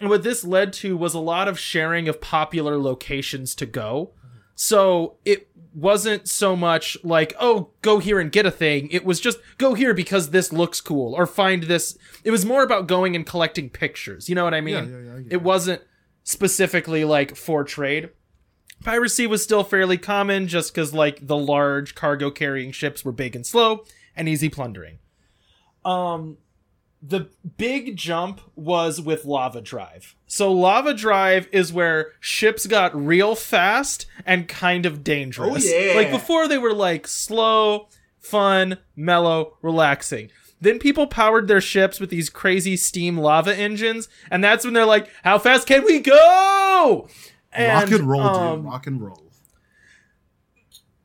And 0.00 0.08
what 0.08 0.22
this 0.22 0.42
led 0.42 0.72
to 0.74 0.96
was 0.96 1.14
a 1.14 1.20
lot 1.20 1.48
of 1.48 1.58
sharing 1.58 2.08
of 2.08 2.20
popular 2.20 2.78
locations 2.78 3.54
to 3.56 3.66
go. 3.66 4.12
So 4.54 5.16
it 5.24 5.48
wasn't 5.74 6.28
so 6.28 6.54
much 6.54 6.96
like, 7.02 7.34
oh, 7.40 7.70
go 7.80 7.98
here 7.98 8.20
and 8.20 8.30
get 8.30 8.46
a 8.46 8.50
thing. 8.50 8.88
It 8.90 9.04
was 9.04 9.20
just 9.20 9.38
go 9.58 9.74
here 9.74 9.94
because 9.94 10.30
this 10.30 10.52
looks 10.52 10.80
cool 10.80 11.14
or 11.14 11.26
find 11.26 11.64
this. 11.64 11.96
It 12.24 12.30
was 12.30 12.44
more 12.44 12.62
about 12.62 12.86
going 12.86 13.16
and 13.16 13.26
collecting 13.26 13.70
pictures. 13.70 14.28
You 14.28 14.34
know 14.34 14.44
what 14.44 14.54
I 14.54 14.60
mean? 14.60 14.74
Yeah, 14.74 14.98
yeah, 14.98 15.18
yeah, 15.18 15.28
it 15.30 15.42
wasn't 15.42 15.82
specifically 16.24 17.04
like 17.04 17.36
for 17.36 17.64
trade. 17.64 18.10
Piracy 18.84 19.26
was 19.26 19.42
still 19.42 19.64
fairly 19.64 19.96
common 19.96 20.48
just 20.48 20.74
because 20.74 20.92
like 20.92 21.26
the 21.26 21.36
large 21.36 21.94
cargo 21.94 22.30
carrying 22.30 22.72
ships 22.72 23.04
were 23.04 23.12
big 23.12 23.36
and 23.36 23.46
slow 23.46 23.84
and 24.16 24.28
easy 24.28 24.48
plundering. 24.48 24.98
Um, 25.84 26.38
the 27.02 27.28
big 27.56 27.96
jump 27.96 28.40
was 28.54 29.00
with 29.00 29.24
Lava 29.24 29.60
Drive. 29.60 30.14
So 30.28 30.52
Lava 30.52 30.94
Drive 30.94 31.48
is 31.50 31.72
where 31.72 32.12
ships 32.20 32.66
got 32.66 32.94
real 32.94 33.34
fast 33.34 34.06
and 34.24 34.46
kind 34.46 34.86
of 34.86 35.02
dangerous. 35.02 35.66
Oh, 35.66 35.76
yeah. 35.76 35.94
Like 35.96 36.12
before 36.12 36.46
they 36.46 36.58
were 36.58 36.72
like 36.72 37.08
slow, 37.08 37.88
fun, 38.20 38.78
mellow, 38.94 39.58
relaxing. 39.62 40.30
Then 40.60 40.78
people 40.78 41.08
powered 41.08 41.48
their 41.48 41.60
ships 41.60 41.98
with 41.98 42.08
these 42.08 42.30
crazy 42.30 42.76
steam 42.76 43.18
lava 43.18 43.54
engines, 43.54 44.08
and 44.30 44.44
that's 44.44 44.64
when 44.64 44.74
they're 44.74 44.86
like, 44.86 45.08
"How 45.24 45.40
fast 45.40 45.66
can 45.66 45.84
we 45.84 45.98
go?" 45.98 47.08
Rock 47.58 47.90
and 47.90 48.08
roll, 48.08 48.20
um, 48.20 48.56
dude. 48.62 48.64
Rock 48.70 48.86
and 48.86 49.02
roll. 49.02 49.32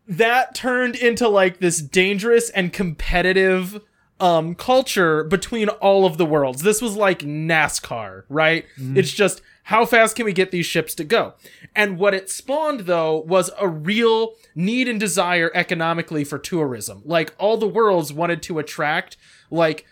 that 0.07 0.53
turned 0.53 0.95
into 0.95 1.27
like 1.27 1.59
this 1.59 1.81
dangerous 1.81 2.51
and 2.51 2.71
competitive 2.71 3.81
um 4.20 4.55
culture 4.55 5.24
between 5.24 5.70
all 5.70 6.05
of 6.05 6.18
the 6.18 6.26
worlds. 6.26 6.61
This 6.63 6.82
was 6.82 6.95
like 6.95 7.20
NASCAR, 7.20 8.24
right? 8.30 8.65
It's 8.97 9.11
just 9.11 9.41
how 9.63 9.86
fast 9.86 10.15
can 10.15 10.26
we 10.26 10.34
get 10.34 10.51
these 10.51 10.65
ships 10.65 10.95
to 10.95 11.03
go? 11.03 11.34
And 11.76 11.97
what 11.99 12.13
it 12.13 12.30
spawned 12.30 12.82
though 12.82 13.18
was 13.20 13.51
a 13.59 13.68
real 13.68 14.34
need 14.55 14.88
and 14.88 14.99
desire 14.99 15.51
economically 15.53 16.24
for 16.24 16.39
tourism. 16.39 17.01
Like 17.05 17.36
all 17.38 17.57
the 17.57 17.68
worlds 17.68 18.13
wanted 18.13 18.41
to 18.43 18.59
attract 18.59 19.18
like 19.51 19.86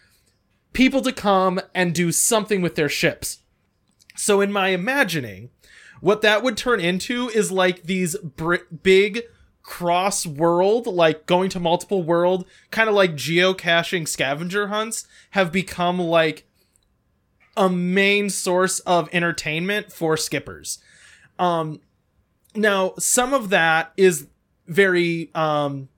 people 0.74 1.02
to 1.02 1.12
come 1.12 1.60
and 1.74 1.94
do 1.94 2.12
something 2.12 2.62
with 2.62 2.76
their 2.76 2.90
ships. 2.90 3.40
So 4.16 4.42
in 4.42 4.52
my 4.52 4.70
imagining, 4.70 5.50
what 6.02 6.22
that 6.22 6.42
would 6.44 6.58
turn 6.58 6.80
into 6.80 7.30
is 7.30 7.52
like 7.52 7.84
these 7.84 8.16
br- 8.18 8.56
big 8.84 9.24
cross 9.66 10.28
world, 10.28 10.86
like 10.86 11.26
going 11.26 11.50
to 11.50 11.60
multiple 11.60 12.04
world, 12.04 12.46
kind 12.70 12.88
of 12.88 12.94
like 12.94 13.16
geocaching 13.16 14.08
scavenger 14.08 14.68
hunts, 14.68 15.08
have 15.32 15.52
become 15.52 16.00
like 16.00 16.48
a 17.58 17.68
main 17.68 18.30
source 18.30 18.80
of 18.82 19.10
entertainment 19.12 19.92
for 19.92 20.16
skippers. 20.18 20.78
Um, 21.40 21.82
now 22.54 22.94
some 23.00 23.34
of 23.34 23.50
that 23.50 23.92
is 23.98 24.28
very 24.68 25.32
um 25.34 25.90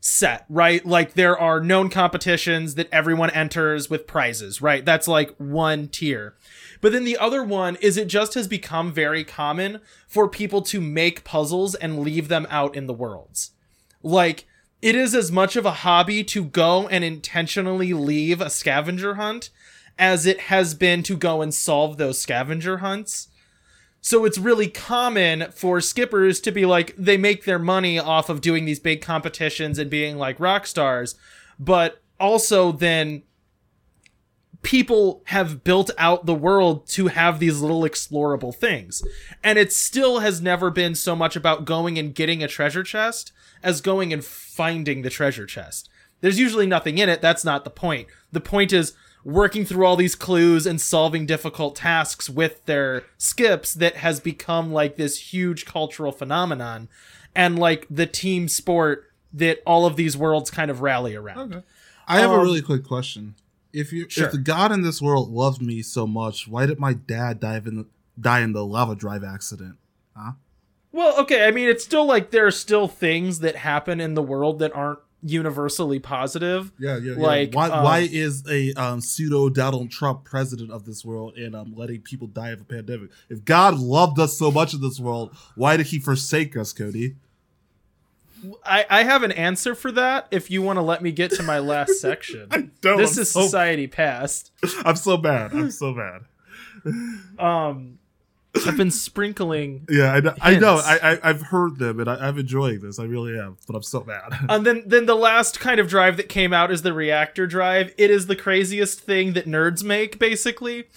set, 0.00 0.44
right? 0.48 0.84
Like 0.84 1.14
there 1.14 1.38
are 1.38 1.60
known 1.60 1.88
competitions 1.88 2.74
that 2.74 2.88
everyone 2.90 3.30
enters 3.30 3.88
with 3.88 4.06
prizes, 4.06 4.60
right? 4.60 4.84
That's 4.84 5.06
like 5.06 5.34
one 5.36 5.88
tier. 5.88 6.34
But 6.80 6.92
then 6.92 7.04
the 7.04 7.18
other 7.18 7.42
one 7.42 7.76
is 7.76 7.96
it 7.96 8.08
just 8.08 8.34
has 8.34 8.46
become 8.46 8.92
very 8.92 9.24
common 9.24 9.80
for 10.06 10.28
people 10.28 10.62
to 10.62 10.80
make 10.80 11.24
puzzles 11.24 11.74
and 11.74 12.00
leave 12.00 12.28
them 12.28 12.46
out 12.50 12.76
in 12.76 12.86
the 12.86 12.94
worlds. 12.94 13.52
Like 14.02 14.46
it 14.80 14.94
is 14.94 15.14
as 15.14 15.32
much 15.32 15.56
of 15.56 15.66
a 15.66 15.72
hobby 15.72 16.22
to 16.24 16.44
go 16.44 16.86
and 16.88 17.02
intentionally 17.02 17.92
leave 17.92 18.40
a 18.40 18.50
scavenger 18.50 19.16
hunt 19.16 19.50
as 19.98 20.26
it 20.26 20.40
has 20.42 20.74
been 20.74 21.02
to 21.02 21.16
go 21.16 21.42
and 21.42 21.52
solve 21.52 21.96
those 21.96 22.20
scavenger 22.20 22.78
hunts. 22.78 23.28
So 24.00 24.24
it's 24.24 24.38
really 24.38 24.68
common 24.68 25.50
for 25.50 25.80
skippers 25.80 26.40
to 26.42 26.52
be 26.52 26.64
like 26.64 26.94
they 26.96 27.16
make 27.16 27.44
their 27.44 27.58
money 27.58 27.98
off 27.98 28.28
of 28.28 28.40
doing 28.40 28.64
these 28.64 28.78
big 28.78 29.02
competitions 29.02 29.78
and 29.78 29.90
being 29.90 30.16
like 30.16 30.38
rock 30.38 30.66
stars, 30.68 31.16
but 31.58 32.00
also 32.20 32.70
then 32.70 33.24
people 34.62 35.22
have 35.26 35.62
built 35.64 35.90
out 35.98 36.26
the 36.26 36.34
world 36.34 36.86
to 36.88 37.06
have 37.08 37.38
these 37.38 37.60
little 37.60 37.82
explorable 37.82 38.54
things. 38.54 39.02
And 39.42 39.58
it 39.58 39.72
still 39.72 40.18
has 40.20 40.40
never 40.42 40.70
been 40.70 40.94
so 40.94 41.14
much 41.14 41.36
about 41.36 41.64
going 41.64 41.98
and 41.98 42.14
getting 42.14 42.42
a 42.42 42.48
treasure 42.48 42.82
chest 42.82 43.32
as 43.62 43.80
going 43.80 44.12
and 44.12 44.24
finding 44.24 45.02
the 45.02 45.10
treasure 45.10 45.46
chest. 45.46 45.88
there's 46.20 46.38
usually 46.40 46.66
nothing 46.66 46.98
in 46.98 47.08
it. 47.08 47.20
That's 47.22 47.44
not 47.44 47.62
the 47.64 47.70
point. 47.70 48.08
The 48.32 48.40
point 48.40 48.72
is 48.72 48.92
working 49.24 49.64
through 49.64 49.86
all 49.86 49.94
these 49.96 50.16
clues 50.16 50.66
and 50.66 50.80
solving 50.80 51.26
difficult 51.26 51.76
tasks 51.76 52.28
with 52.28 52.64
their 52.66 53.04
skips 53.18 53.72
that 53.74 53.96
has 53.98 54.18
become 54.18 54.72
like 54.72 54.96
this 54.96 55.32
huge 55.32 55.64
cultural 55.64 56.10
phenomenon 56.10 56.88
and 57.36 57.56
like 57.58 57.86
the 57.88 58.06
team 58.06 58.48
sport 58.48 59.04
that 59.32 59.60
all 59.64 59.86
of 59.86 59.94
these 59.96 60.16
worlds 60.16 60.50
kind 60.50 60.70
of 60.70 60.80
rally 60.80 61.14
around. 61.14 61.52
Okay. 61.54 61.64
I 62.08 62.18
have 62.18 62.30
a 62.30 62.34
Um, 62.34 62.40
really 62.40 62.62
quick 62.62 62.84
question. 62.84 63.34
If 63.72 63.92
you 63.92 64.08
Sure. 64.08 64.26
if 64.26 64.32
the 64.32 64.38
god 64.38 64.72
in 64.72 64.82
this 64.82 65.00
world 65.02 65.30
loved 65.30 65.60
me 65.60 65.82
so 65.82 66.06
much, 66.06 66.48
why 66.48 66.66
did 66.66 66.78
my 66.78 66.94
dad 66.94 67.40
dive 67.40 67.66
in 67.66 67.76
the, 67.76 67.86
die 68.20 68.40
in 68.40 68.52
the 68.52 68.64
lava 68.64 68.94
drive 68.94 69.22
accident? 69.22 69.76
Huh? 70.16 70.32
Well, 70.92 71.18
okay, 71.20 71.46
I 71.46 71.50
mean 71.50 71.68
it's 71.68 71.84
still 71.84 72.06
like 72.06 72.30
there 72.30 72.46
are 72.46 72.50
still 72.50 72.88
things 72.88 73.40
that 73.40 73.56
happen 73.56 74.00
in 74.00 74.14
the 74.14 74.22
world 74.22 74.58
that 74.60 74.74
aren't 74.74 75.00
universally 75.22 75.98
positive. 75.98 76.72
Yeah, 76.78 76.96
yeah. 76.96 77.12
yeah. 77.16 77.22
Like, 77.22 77.54
why 77.54 77.68
um, 77.70 77.84
why 77.84 78.08
is 78.10 78.44
a 78.48 78.72
um, 78.74 79.00
pseudo 79.00 79.48
Donald 79.48 79.90
Trump 79.90 80.24
president 80.24 80.70
of 80.70 80.84
this 80.84 81.04
world 81.04 81.36
and 81.36 81.54
um 81.54 81.74
letting 81.76 82.00
people 82.00 82.26
die 82.26 82.50
of 82.50 82.60
a 82.60 82.64
pandemic? 82.64 83.10
If 83.28 83.44
God 83.44 83.78
loved 83.78 84.18
us 84.18 84.38
so 84.38 84.50
much 84.50 84.74
in 84.74 84.80
this 84.80 84.98
world, 85.00 85.34
why 85.56 85.76
did 85.76 85.86
He 85.86 85.98
forsake 85.98 86.56
us, 86.56 86.72
Cody? 86.72 87.16
I, 88.64 88.86
I 88.88 89.02
have 89.04 89.22
an 89.22 89.32
answer 89.32 89.74
for 89.74 89.92
that 89.92 90.28
if 90.30 90.50
you 90.50 90.62
want 90.62 90.76
to 90.76 90.82
let 90.82 91.02
me 91.02 91.12
get 91.12 91.30
to 91.32 91.42
my 91.42 91.58
last 91.58 91.94
section. 92.00 92.72
Don't, 92.80 92.98
this 92.98 93.16
I'm 93.16 93.22
is 93.22 93.30
so, 93.30 93.42
society 93.42 93.86
past. 93.86 94.52
I'm 94.84 94.96
so 94.96 95.16
bad. 95.16 95.52
I'm 95.52 95.70
so 95.70 95.94
bad. 95.94 96.22
Um 97.38 97.98
I've 98.66 98.76
been 98.76 98.90
sprinkling 98.90 99.86
Yeah, 99.90 100.12
I 100.12 100.20
know. 100.20 100.34
I 100.40 100.56
know. 100.56 100.80
I, 100.82 101.12
I, 101.12 101.18
I've 101.22 101.42
heard 101.42 101.78
them, 101.78 102.00
and 102.00 102.08
I, 102.08 102.14
I'm 102.28 102.38
enjoying 102.38 102.80
this. 102.80 102.98
I 102.98 103.04
really 103.04 103.38
am, 103.38 103.56
but 103.66 103.76
I'm 103.76 103.82
so 103.82 104.00
bad. 104.00 104.32
And 104.48 104.64
then 104.66 104.82
then 104.86 105.06
the 105.06 105.14
last 105.14 105.60
kind 105.60 105.78
of 105.78 105.88
drive 105.88 106.16
that 106.16 106.28
came 106.28 106.52
out 106.52 106.70
is 106.70 106.82
the 106.82 106.92
reactor 106.92 107.46
drive. 107.46 107.92
It 107.98 108.10
is 108.10 108.26
the 108.26 108.36
craziest 108.36 109.00
thing 109.00 109.34
that 109.34 109.46
nerds 109.46 109.84
make 109.84 110.18
basically. 110.18 110.88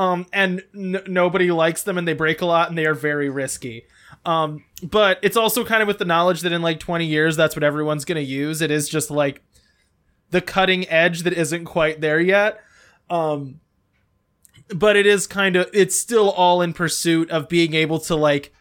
Um 0.00 0.24
and 0.32 0.62
n- 0.74 1.02
nobody 1.06 1.50
likes 1.50 1.82
them 1.82 1.98
and 1.98 2.08
they 2.08 2.14
break 2.14 2.40
a 2.40 2.46
lot 2.46 2.70
and 2.70 2.78
they 2.78 2.86
are 2.86 2.94
very 2.94 3.28
risky. 3.28 3.84
Um 4.24 4.64
but 4.82 5.18
it's 5.20 5.36
also 5.36 5.62
kind 5.62 5.82
of 5.82 5.88
with 5.88 5.98
the 5.98 6.06
knowledge 6.06 6.40
that 6.40 6.52
in 6.52 6.62
like 6.62 6.80
20 6.80 7.04
years 7.04 7.36
that's 7.36 7.54
what 7.54 7.62
everyone's 7.62 8.06
going 8.06 8.16
to 8.16 8.22
use. 8.22 8.62
It 8.62 8.70
is 8.70 8.88
just 8.88 9.10
like 9.10 9.42
the 10.30 10.40
cutting 10.40 10.88
edge 10.88 11.22
that 11.24 11.34
isn't 11.34 11.66
quite 11.66 12.00
there 12.00 12.18
yet. 12.18 12.60
Um 13.10 13.60
but 14.74 14.96
it 14.96 15.04
is 15.04 15.26
kind 15.26 15.54
of 15.56 15.68
it's 15.74 16.00
still 16.00 16.30
all 16.30 16.62
in 16.62 16.72
pursuit 16.72 17.30
of 17.30 17.50
being 17.50 17.74
able 17.74 17.98
to 18.00 18.16
like 18.16 18.54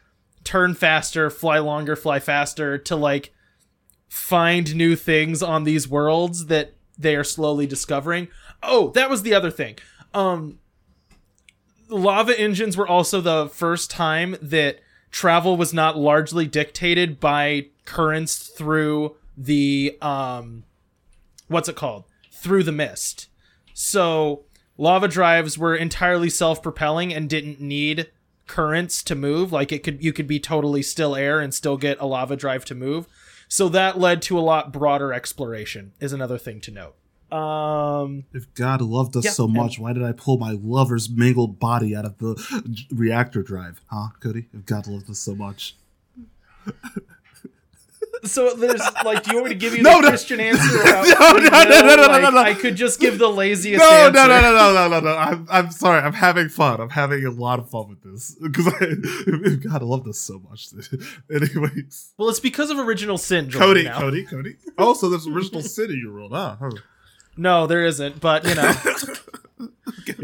turn 0.43 0.73
faster, 0.75 1.29
fly 1.29 1.59
longer, 1.59 1.95
fly 1.95 2.19
faster 2.19 2.77
to 2.77 2.97
like 2.97 3.31
find 4.09 4.75
new 4.75 4.97
things 4.97 5.41
on 5.41 5.63
these 5.63 5.87
worlds 5.87 6.47
that 6.47 6.73
they 6.97 7.15
are 7.15 7.23
slowly 7.23 7.65
discovering. 7.65 8.27
Oh, 8.61 8.89
that 8.89 9.09
was 9.09 9.21
the 9.21 9.33
other 9.33 9.51
thing. 9.51 9.77
Um 10.13 10.59
lava 11.89 12.39
engines 12.39 12.77
were 12.77 12.87
also 12.87 13.21
the 13.21 13.49
first 13.49 13.91
time 13.91 14.35
that 14.41 14.79
travel 15.11 15.57
was 15.57 15.73
not 15.73 15.97
largely 15.97 16.45
dictated 16.45 17.19
by 17.19 17.67
currents 17.85 18.47
through 18.47 19.15
the 19.35 19.97
um 20.01 20.63
what's 21.47 21.67
it 21.67 21.75
called? 21.75 22.05
Through 22.31 22.63
the 22.63 22.71
mist. 22.71 23.27
So 23.73 24.43
lava 24.77 25.07
drives 25.07 25.57
were 25.57 25.75
entirely 25.75 26.29
self-propelling 26.29 27.13
and 27.13 27.29
didn't 27.29 27.59
need 27.59 28.09
currents 28.47 29.03
to 29.03 29.13
move 29.13 29.51
like 29.51 29.71
it 29.71 29.83
could 29.83 30.03
you 30.03 30.11
could 30.11 30.25
be 30.25 30.39
totally 30.39 30.81
still 30.81 31.15
air 31.15 31.39
and 31.39 31.53
still 31.53 31.77
get 31.77 31.99
a 31.99 32.05
lava 32.07 32.35
drive 32.35 32.65
to 32.65 32.73
move 32.73 33.05
so 33.47 33.69
that 33.69 33.99
led 33.99 34.23
to 34.23 34.39
a 34.39 34.41
lot 34.41 34.73
broader 34.73 35.13
exploration 35.13 35.91
is 35.99 36.11
another 36.11 36.39
thing 36.39 36.59
to 36.59 36.71
note 36.71 36.95
um 37.31 38.23
If 38.33 38.53
God 38.55 38.81
loved 38.81 39.15
us 39.17 39.25
Yeah, 39.25 39.31
so 39.31 39.47
much, 39.47 39.79
why 39.79 39.93
did 39.93 40.03
I 40.03 40.11
pull 40.11 40.37
my 40.37 40.57
lover's 40.61 41.09
mangled 41.09 41.59
body 41.59 41.95
out 41.95 42.05
of 42.05 42.17
the 42.17 42.87
reactor 42.91 43.43
drive? 43.43 43.81
Huh, 43.87 44.09
Cody? 44.19 44.47
If 44.53 44.65
God 44.65 44.87
loved 44.87 45.09
us 45.09 45.19
so 45.19 45.35
much. 45.35 45.75
so 48.23 48.53
there's 48.53 48.81
like 49.05 49.23
do 49.23 49.31
you 49.31 49.37
want 49.37 49.47
me 49.49 49.53
to 49.55 49.59
give 49.59 49.73
you 49.73 49.81
No, 49.83 49.95
the 49.95 50.01
no. 50.01 50.09
christian 50.09 50.39
answer 50.41 50.81
about 50.81 51.07
No, 51.07 51.31
no, 51.37 51.49
no, 51.49 51.69
no, 51.69 51.95
no, 51.95 51.95
no, 51.95 52.07
Like, 52.07 52.21
no, 52.23 52.29
no. 52.31 52.37
i 52.41 52.53
could 52.53 52.75
just 52.75 52.99
give 52.99 53.17
the 53.17 53.29
laziest 53.29 53.79
No, 53.79 53.89
answer 53.89 54.11
no, 54.13 54.27
no, 54.27 54.41
no, 54.41 54.51
no, 54.51 54.73
no, 54.73 54.87
no, 54.89 54.99
no. 54.99 55.15
I'm, 55.17 55.47
I'm 55.49 55.71
sorry. 55.71 56.01
I'm 56.01 56.11
having 56.13 56.49
fun. 56.49 56.81
I'm 56.81 56.89
having 56.89 57.25
a 57.25 57.31
lot 57.31 57.59
of 57.59 57.69
fun 57.69 57.87
with 57.89 58.03
this 58.03 58.35
because 58.41 58.67
I, 58.67 58.73
if 58.81 59.63
God 59.63 59.81
loved 59.83 60.07
us 60.07 60.19
so 60.19 60.39
much. 60.49 60.67
Anyways, 61.33 62.13
well 62.17 62.27
it's 62.29 62.41
because 62.41 62.69
of 62.69 62.77
original 62.77 63.17
sin 63.17 63.49
Jordan, 63.49 63.67
Cody, 63.67 63.83
now. 63.85 63.99
Cody, 63.99 64.23
Cody. 64.25 64.55
Oh, 64.77 64.93
so 64.93 65.09
there's 65.09 65.25
original 65.27 65.61
sin 65.61 65.89
in 65.91 65.99
your 65.99 66.13
world, 66.13 66.33
huh? 66.33 66.57
No 67.39 67.67
there 67.67 67.85
isn't 67.85 68.19
but 68.19 68.45
you 68.45 68.55
know 68.55 68.73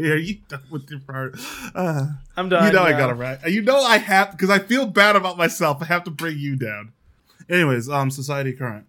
are 0.12 0.16
you 0.16 0.38
done 0.48 0.62
with 0.70 0.90
your 0.90 1.00
part? 1.00 1.36
Uh, 1.74 2.08
i'm 2.36 2.48
done 2.48 2.66
you 2.66 2.72
know 2.72 2.82
I 2.82 2.92
got 2.92 3.10
it 3.10 3.14
right. 3.14 3.38
You 3.46 3.62
know 3.62 3.78
I 3.78 3.98
have 3.98 4.32
because 4.32 4.50
I 4.50 4.58
feel 4.58 4.86
bad 4.86 5.16
about 5.16 5.38
myself. 5.38 5.82
I 5.82 5.86
have 5.86 6.04
to 6.04 6.10
bring 6.10 6.38
you 6.38 6.56
down. 6.56 6.92
Anyways, 7.48 7.88
um, 7.88 8.10
society 8.10 8.52
current. 8.52 8.86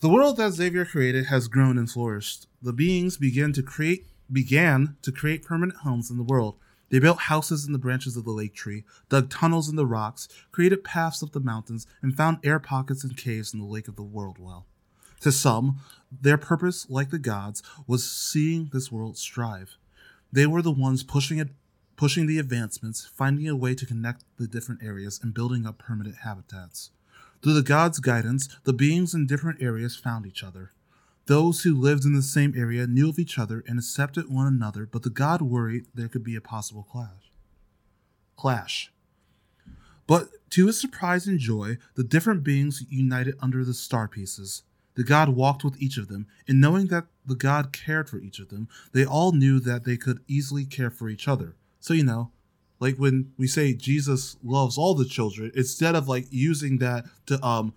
The 0.00 0.08
world 0.08 0.36
that 0.38 0.52
Xavier 0.52 0.84
created 0.84 1.26
has 1.26 1.46
grown 1.46 1.78
and 1.78 1.88
flourished. 1.88 2.48
The 2.60 2.72
beings 2.72 3.16
began 3.16 3.52
to 3.52 3.62
create 3.62 4.06
began 4.30 4.96
to 5.02 5.12
create 5.12 5.44
permanent 5.44 5.78
homes 5.80 6.10
in 6.10 6.16
the 6.16 6.22
world. 6.22 6.56
They 6.90 6.98
built 6.98 7.20
houses 7.20 7.64
in 7.66 7.72
the 7.72 7.78
branches 7.78 8.16
of 8.16 8.24
the 8.24 8.32
lake 8.32 8.54
tree, 8.54 8.84
dug 9.08 9.30
tunnels 9.30 9.68
in 9.68 9.76
the 9.76 9.86
rocks, 9.86 10.28
created 10.50 10.84
paths 10.84 11.22
up 11.22 11.32
the 11.32 11.40
mountains, 11.40 11.86
and 12.02 12.14
found 12.14 12.38
air 12.44 12.58
pockets 12.58 13.02
and 13.02 13.16
caves 13.16 13.54
in 13.54 13.60
the 13.60 13.66
lake 13.66 13.88
of 13.88 13.96
the 13.96 14.02
world 14.02 14.38
well. 14.38 14.66
To 15.20 15.32
some, 15.32 15.78
their 16.20 16.38
purpose, 16.38 16.88
like 16.90 17.10
the 17.10 17.18
gods, 17.18 17.62
was 17.86 18.10
seeing 18.10 18.70
this 18.72 18.92
world 18.92 19.16
strive. 19.16 19.76
They 20.30 20.46
were 20.46 20.62
the 20.62 20.70
ones 20.70 21.02
pushing 21.02 21.38
it, 21.38 21.50
pushing 21.96 22.26
the 22.26 22.38
advancements, 22.38 23.06
finding 23.06 23.48
a 23.48 23.56
way 23.56 23.74
to 23.74 23.86
connect 23.86 24.24
the 24.38 24.46
different 24.46 24.82
areas, 24.82 25.20
and 25.22 25.34
building 25.34 25.66
up 25.66 25.78
permanent 25.78 26.18
habitats. 26.24 26.90
Through 27.42 27.54
the 27.54 27.62
gods' 27.62 27.98
guidance, 27.98 28.48
the 28.64 28.72
beings 28.72 29.14
in 29.14 29.26
different 29.26 29.62
areas 29.62 29.96
found 29.96 30.26
each 30.26 30.44
other. 30.44 30.70
Those 31.26 31.62
who 31.62 31.74
lived 31.74 32.04
in 32.04 32.14
the 32.14 32.22
same 32.22 32.54
area 32.56 32.86
knew 32.86 33.08
of 33.08 33.18
each 33.18 33.38
other 33.38 33.64
and 33.66 33.78
accepted 33.78 34.28
one 34.28 34.46
another, 34.46 34.86
but 34.86 35.02
the 35.02 35.10
god 35.10 35.40
worried 35.40 35.86
there 35.94 36.08
could 36.08 36.24
be 36.24 36.36
a 36.36 36.40
possible 36.40 36.82
clash. 36.90 37.30
Clash. 38.36 38.92
But 40.06 40.28
to 40.50 40.66
his 40.66 40.80
surprise 40.80 41.26
and 41.26 41.38
joy, 41.38 41.78
the 41.94 42.04
different 42.04 42.42
beings 42.42 42.84
united 42.88 43.36
under 43.40 43.64
the 43.64 43.74
star 43.74 44.08
pieces. 44.08 44.62
The 44.94 45.04
god 45.04 45.30
walked 45.30 45.64
with 45.64 45.80
each 45.80 45.96
of 45.96 46.08
them, 46.08 46.26
and 46.46 46.60
knowing 46.60 46.88
that 46.88 47.06
the 47.24 47.34
god 47.34 47.72
cared 47.72 48.08
for 48.10 48.18
each 48.18 48.38
of 48.38 48.48
them, 48.48 48.68
they 48.92 49.04
all 49.04 49.32
knew 49.32 49.58
that 49.60 49.84
they 49.84 49.96
could 49.96 50.20
easily 50.28 50.64
care 50.64 50.90
for 50.90 51.08
each 51.08 51.28
other. 51.28 51.54
So, 51.80 51.94
you 51.94 52.04
know, 52.04 52.30
like 52.78 52.96
when 52.96 53.32
we 53.38 53.46
say 53.46 53.74
Jesus 53.74 54.36
loves 54.42 54.76
all 54.76 54.94
the 54.94 55.04
children, 55.04 55.52
instead 55.54 55.94
of 55.94 56.08
like 56.08 56.26
using 56.30 56.78
that 56.78 57.06
to 57.26 57.42
um 57.44 57.74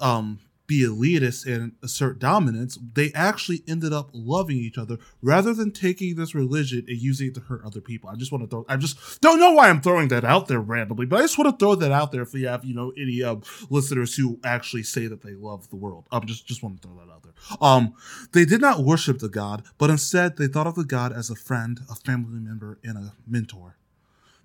um 0.00 0.38
be 0.66 0.82
elitist 0.82 1.46
and 1.46 1.72
assert 1.82 2.18
dominance, 2.18 2.78
they 2.94 3.12
actually 3.12 3.62
ended 3.68 3.92
up 3.92 4.10
loving 4.12 4.56
each 4.56 4.78
other 4.78 4.98
rather 5.20 5.52
than 5.52 5.70
taking 5.70 6.16
this 6.16 6.34
religion 6.34 6.84
and 6.88 6.98
using 6.98 7.28
it 7.28 7.34
to 7.34 7.40
hurt 7.40 7.64
other 7.64 7.80
people. 7.80 8.08
I 8.08 8.14
just 8.14 8.32
want 8.32 8.44
to 8.44 8.48
throw 8.48 8.64
I 8.68 8.76
just 8.76 9.20
don't 9.20 9.38
know 9.38 9.52
why 9.52 9.68
I'm 9.68 9.80
throwing 9.80 10.08
that 10.08 10.24
out 10.24 10.48
there 10.48 10.60
randomly, 10.60 11.06
but 11.06 11.18
I 11.18 11.22
just 11.22 11.38
want 11.38 11.50
to 11.50 11.62
throw 11.62 11.74
that 11.74 11.92
out 11.92 12.12
there 12.12 12.22
if 12.22 12.32
we 12.32 12.42
have, 12.44 12.64
you 12.64 12.74
know, 12.74 12.92
any 12.96 13.22
um 13.22 13.42
listeners 13.68 14.14
who 14.14 14.38
actually 14.44 14.84
say 14.84 15.06
that 15.06 15.22
they 15.22 15.34
love 15.34 15.68
the 15.70 15.76
world. 15.76 16.06
I'm 16.10 16.26
just 16.26 16.46
just 16.46 16.62
want 16.62 16.80
to 16.80 16.88
throw 16.88 16.96
that 16.96 17.12
out 17.12 17.22
there. 17.22 17.58
Um 17.60 17.94
they 18.32 18.44
did 18.44 18.60
not 18.60 18.84
worship 18.84 19.18
the 19.18 19.28
god, 19.28 19.64
but 19.78 19.90
instead 19.90 20.36
they 20.36 20.46
thought 20.46 20.66
of 20.66 20.76
the 20.76 20.84
god 20.84 21.12
as 21.12 21.30
a 21.30 21.36
friend, 21.36 21.80
a 21.90 21.94
family 21.94 22.40
member, 22.40 22.78
and 22.82 22.96
a 22.96 23.12
mentor. 23.26 23.76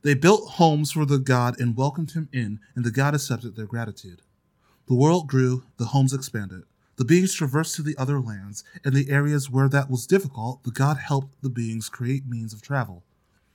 They 0.02 0.14
built 0.14 0.52
homes 0.52 0.92
for 0.92 1.06
the 1.06 1.20
god 1.20 1.60
and 1.60 1.76
welcomed 1.76 2.12
him 2.12 2.30
in, 2.32 2.60
and 2.76 2.86
the 2.86 2.92
god 2.92 3.16
accepted 3.16 3.56
their 3.56 3.66
gratitude. 3.66 4.22
The 4.90 4.96
world 4.96 5.28
grew, 5.28 5.66
the 5.78 5.86
homes 5.86 6.16
expanded. 6.16 6.64
The 6.96 7.06
beings 7.06 7.36
traversed 7.36 7.76
to 7.76 7.84
the 7.84 7.96
other 7.96 8.20
lands, 8.20 8.64
and 8.84 8.96
the 8.96 9.12
areas 9.12 9.48
where 9.48 9.70
that 9.70 9.88
was 9.88 10.08
difficult, 10.08 10.64
the 10.64 10.72
god 10.72 10.98
helped 10.98 11.40
the 11.44 11.50
beings 11.52 11.90
create 11.90 12.26
means 12.26 12.54
of 12.54 12.64
travel. 12.64 13.04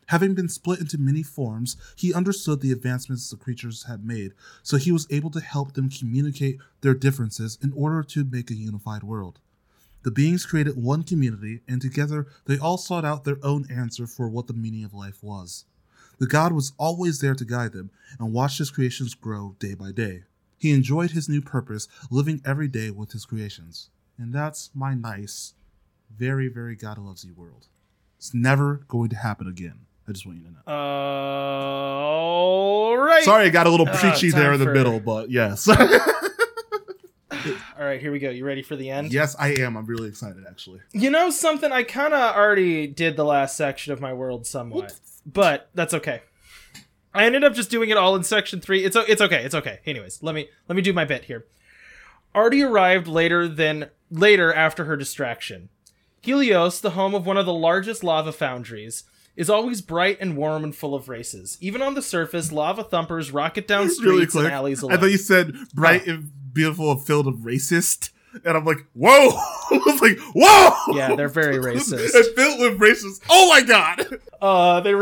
Having 0.06 0.34
been 0.34 0.48
split 0.48 0.78
into 0.78 0.96
many 0.96 1.24
forms, 1.24 1.76
he 1.96 2.14
understood 2.14 2.60
the 2.60 2.70
advancements 2.70 3.28
the 3.28 3.36
creatures 3.36 3.86
had 3.88 4.04
made, 4.04 4.32
so 4.62 4.76
he 4.76 4.92
was 4.92 5.08
able 5.10 5.30
to 5.30 5.40
help 5.40 5.72
them 5.72 5.90
communicate 5.90 6.58
their 6.82 6.94
differences 6.94 7.58
in 7.60 7.72
order 7.72 8.04
to 8.04 8.22
make 8.22 8.52
a 8.52 8.54
unified 8.54 9.02
world. 9.02 9.40
The 10.04 10.12
beings 10.12 10.46
created 10.46 10.76
one 10.76 11.02
community, 11.02 11.62
and 11.66 11.82
together 11.82 12.28
they 12.44 12.58
all 12.58 12.78
sought 12.78 13.04
out 13.04 13.24
their 13.24 13.44
own 13.44 13.68
answer 13.68 14.06
for 14.06 14.28
what 14.28 14.46
the 14.46 14.52
meaning 14.52 14.84
of 14.84 14.94
life 14.94 15.20
was. 15.20 15.64
The 16.18 16.28
god 16.28 16.52
was 16.52 16.74
always 16.78 17.18
there 17.18 17.34
to 17.34 17.44
guide 17.44 17.72
them 17.72 17.90
and 18.20 18.32
watched 18.32 18.58
his 18.58 18.70
creations 18.70 19.14
grow 19.14 19.56
day 19.58 19.74
by 19.74 19.90
day. 19.90 20.22
He 20.64 20.72
enjoyed 20.72 21.10
his 21.10 21.28
new 21.28 21.42
purpose, 21.42 21.88
living 22.10 22.40
every 22.42 22.68
day 22.68 22.90
with 22.90 23.12
his 23.12 23.26
creations. 23.26 23.90
And 24.16 24.32
that's 24.32 24.70
my 24.74 24.94
nice, 24.94 25.52
very, 26.16 26.48
very 26.48 26.74
God 26.74 26.96
loves 26.96 27.22
you 27.22 27.34
world. 27.34 27.66
It's 28.16 28.32
never 28.32 28.76
going 28.88 29.10
to 29.10 29.16
happen 29.16 29.46
again. 29.46 29.80
I 30.08 30.12
just 30.12 30.24
want 30.24 30.38
you 30.38 30.44
to 30.44 30.50
know. 30.52 30.60
all 32.06 32.96
right 32.96 33.24
Sorry, 33.24 33.44
I 33.44 33.50
got 33.50 33.66
a 33.66 33.70
little 33.70 33.86
Uh, 33.86 33.94
preachy 33.94 34.30
there 34.30 34.54
in 34.54 34.58
the 34.58 34.64
for- 34.64 34.72
middle, 34.72 35.00
but 35.00 35.30
yes. 35.30 35.68
All 37.78 37.84
right, 37.84 38.00
here 38.00 38.10
we 38.10 38.18
go. 38.18 38.30
You 38.30 38.46
ready 38.46 38.62
for 38.62 38.74
the 38.74 38.88
end? 38.88 39.12
Yes, 39.12 39.36
I 39.38 39.48
am. 39.56 39.76
I'm 39.76 39.84
really 39.84 40.08
excited, 40.08 40.46
actually. 40.48 40.80
You 40.92 41.10
know 41.10 41.28
something? 41.28 41.70
I 41.72 41.82
kind 41.82 42.14
of 42.14 42.34
already 42.34 42.86
did 42.86 43.16
the 43.16 43.24
last 43.24 43.54
section 43.54 43.92
of 43.92 44.00
my 44.00 44.14
world 44.14 44.46
somewhat, 44.46 44.94
but 45.26 45.68
that's 45.74 45.92
okay. 45.92 46.22
I 47.14 47.24
ended 47.26 47.44
up 47.44 47.54
just 47.54 47.70
doing 47.70 47.90
it 47.90 47.96
all 47.96 48.16
in 48.16 48.24
section 48.24 48.60
three. 48.60 48.84
It's 48.84 48.96
it's 48.96 49.22
okay. 49.22 49.44
It's 49.44 49.54
okay. 49.54 49.80
Anyways, 49.86 50.22
let 50.22 50.34
me 50.34 50.48
let 50.68 50.76
me 50.76 50.82
do 50.82 50.92
my 50.92 51.04
bit 51.04 51.24
here. 51.24 51.46
Artie 52.34 52.62
arrived 52.62 53.06
later 53.06 53.46
than 53.46 53.90
later 54.10 54.52
after 54.52 54.84
her 54.86 54.96
distraction. 54.96 55.68
Helios, 56.20 56.80
the 56.80 56.90
home 56.90 57.14
of 57.14 57.26
one 57.26 57.36
of 57.36 57.46
the 57.46 57.52
largest 57.52 58.02
lava 58.02 58.32
foundries, 58.32 59.04
is 59.36 59.48
always 59.50 59.80
bright 59.82 60.18
and 60.20 60.36
warm 60.36 60.64
and 60.64 60.74
full 60.74 60.94
of 60.94 61.08
races. 61.08 61.58
Even 61.60 61.82
on 61.82 61.94
the 61.94 62.02
surface, 62.02 62.50
lava 62.50 62.82
thumpers 62.82 63.30
rocket 63.30 63.68
down 63.68 63.88
streets 63.90 64.00
really 64.10 64.26
quick. 64.26 64.44
and 64.46 64.52
alleys 64.54 64.82
I 64.82 64.96
thought 64.96 65.06
you 65.10 65.18
said 65.18 65.54
bright 65.74 66.06
and 66.06 66.30
beautiful 66.52 66.90
and 66.90 67.00
filled 67.02 67.26
of 67.28 67.34
racist. 67.40 68.10
And 68.44 68.56
I'm 68.56 68.64
like, 68.64 68.84
whoa! 68.94 69.10
I 69.70 69.80
was 69.86 70.00
like, 70.02 70.18
whoa! 70.34 70.96
Yeah, 70.96 71.14
they're 71.14 71.28
very 71.28 71.58
racist. 71.74 72.14
and 72.14 72.26
filled 72.34 72.58
with 72.60 72.80
racist. 72.80 73.22
Oh 73.30 73.48
my 73.48 73.60
god! 73.62 74.18
Uh, 74.42 74.80
they 74.80 74.92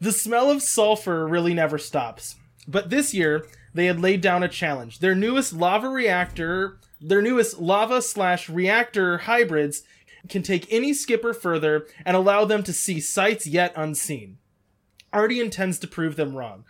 the 0.00 0.12
smell 0.12 0.50
of 0.50 0.62
sulfur 0.62 1.26
really 1.26 1.54
never 1.54 1.78
stops. 1.78 2.36
But 2.66 2.90
this 2.90 3.14
year, 3.14 3.46
they 3.74 3.86
had 3.86 4.00
laid 4.00 4.20
down 4.20 4.42
a 4.42 4.48
challenge. 4.48 5.00
Their 5.00 5.14
newest 5.14 5.52
lava 5.52 5.88
reactor, 5.88 6.78
their 7.00 7.20
newest 7.20 7.58
lava 7.58 8.00
slash 8.00 8.48
reactor 8.48 9.18
hybrids 9.18 9.82
can 10.28 10.42
take 10.42 10.72
any 10.72 10.94
skipper 10.94 11.34
further 11.34 11.86
and 12.04 12.16
allow 12.16 12.44
them 12.44 12.62
to 12.62 12.72
see 12.72 13.00
sights 13.00 13.46
yet 13.46 13.72
unseen. 13.76 14.38
Artie 15.12 15.40
intends 15.40 15.78
to 15.80 15.86
prove 15.86 16.16
them 16.16 16.36
wrong. 16.36 16.64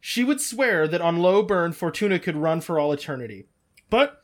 She 0.00 0.24
would 0.24 0.40
swear 0.40 0.86
that 0.88 1.00
on 1.00 1.18
low 1.18 1.42
burn, 1.42 1.72
Fortuna 1.72 2.18
could 2.18 2.36
run 2.36 2.60
for 2.60 2.78
all 2.78 2.92
eternity. 2.92 3.46
But 3.90 4.22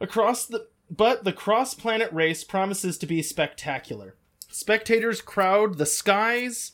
across 0.00 0.46
the 0.46 0.68
but 0.90 1.22
the 1.22 1.32
cross 1.32 1.72
planet 1.72 2.12
race 2.12 2.42
promises 2.42 2.98
to 2.98 3.06
be 3.06 3.22
spectacular. 3.22 4.16
Spectators 4.48 5.22
crowd 5.22 5.78
the 5.78 5.86
skies 5.86 6.72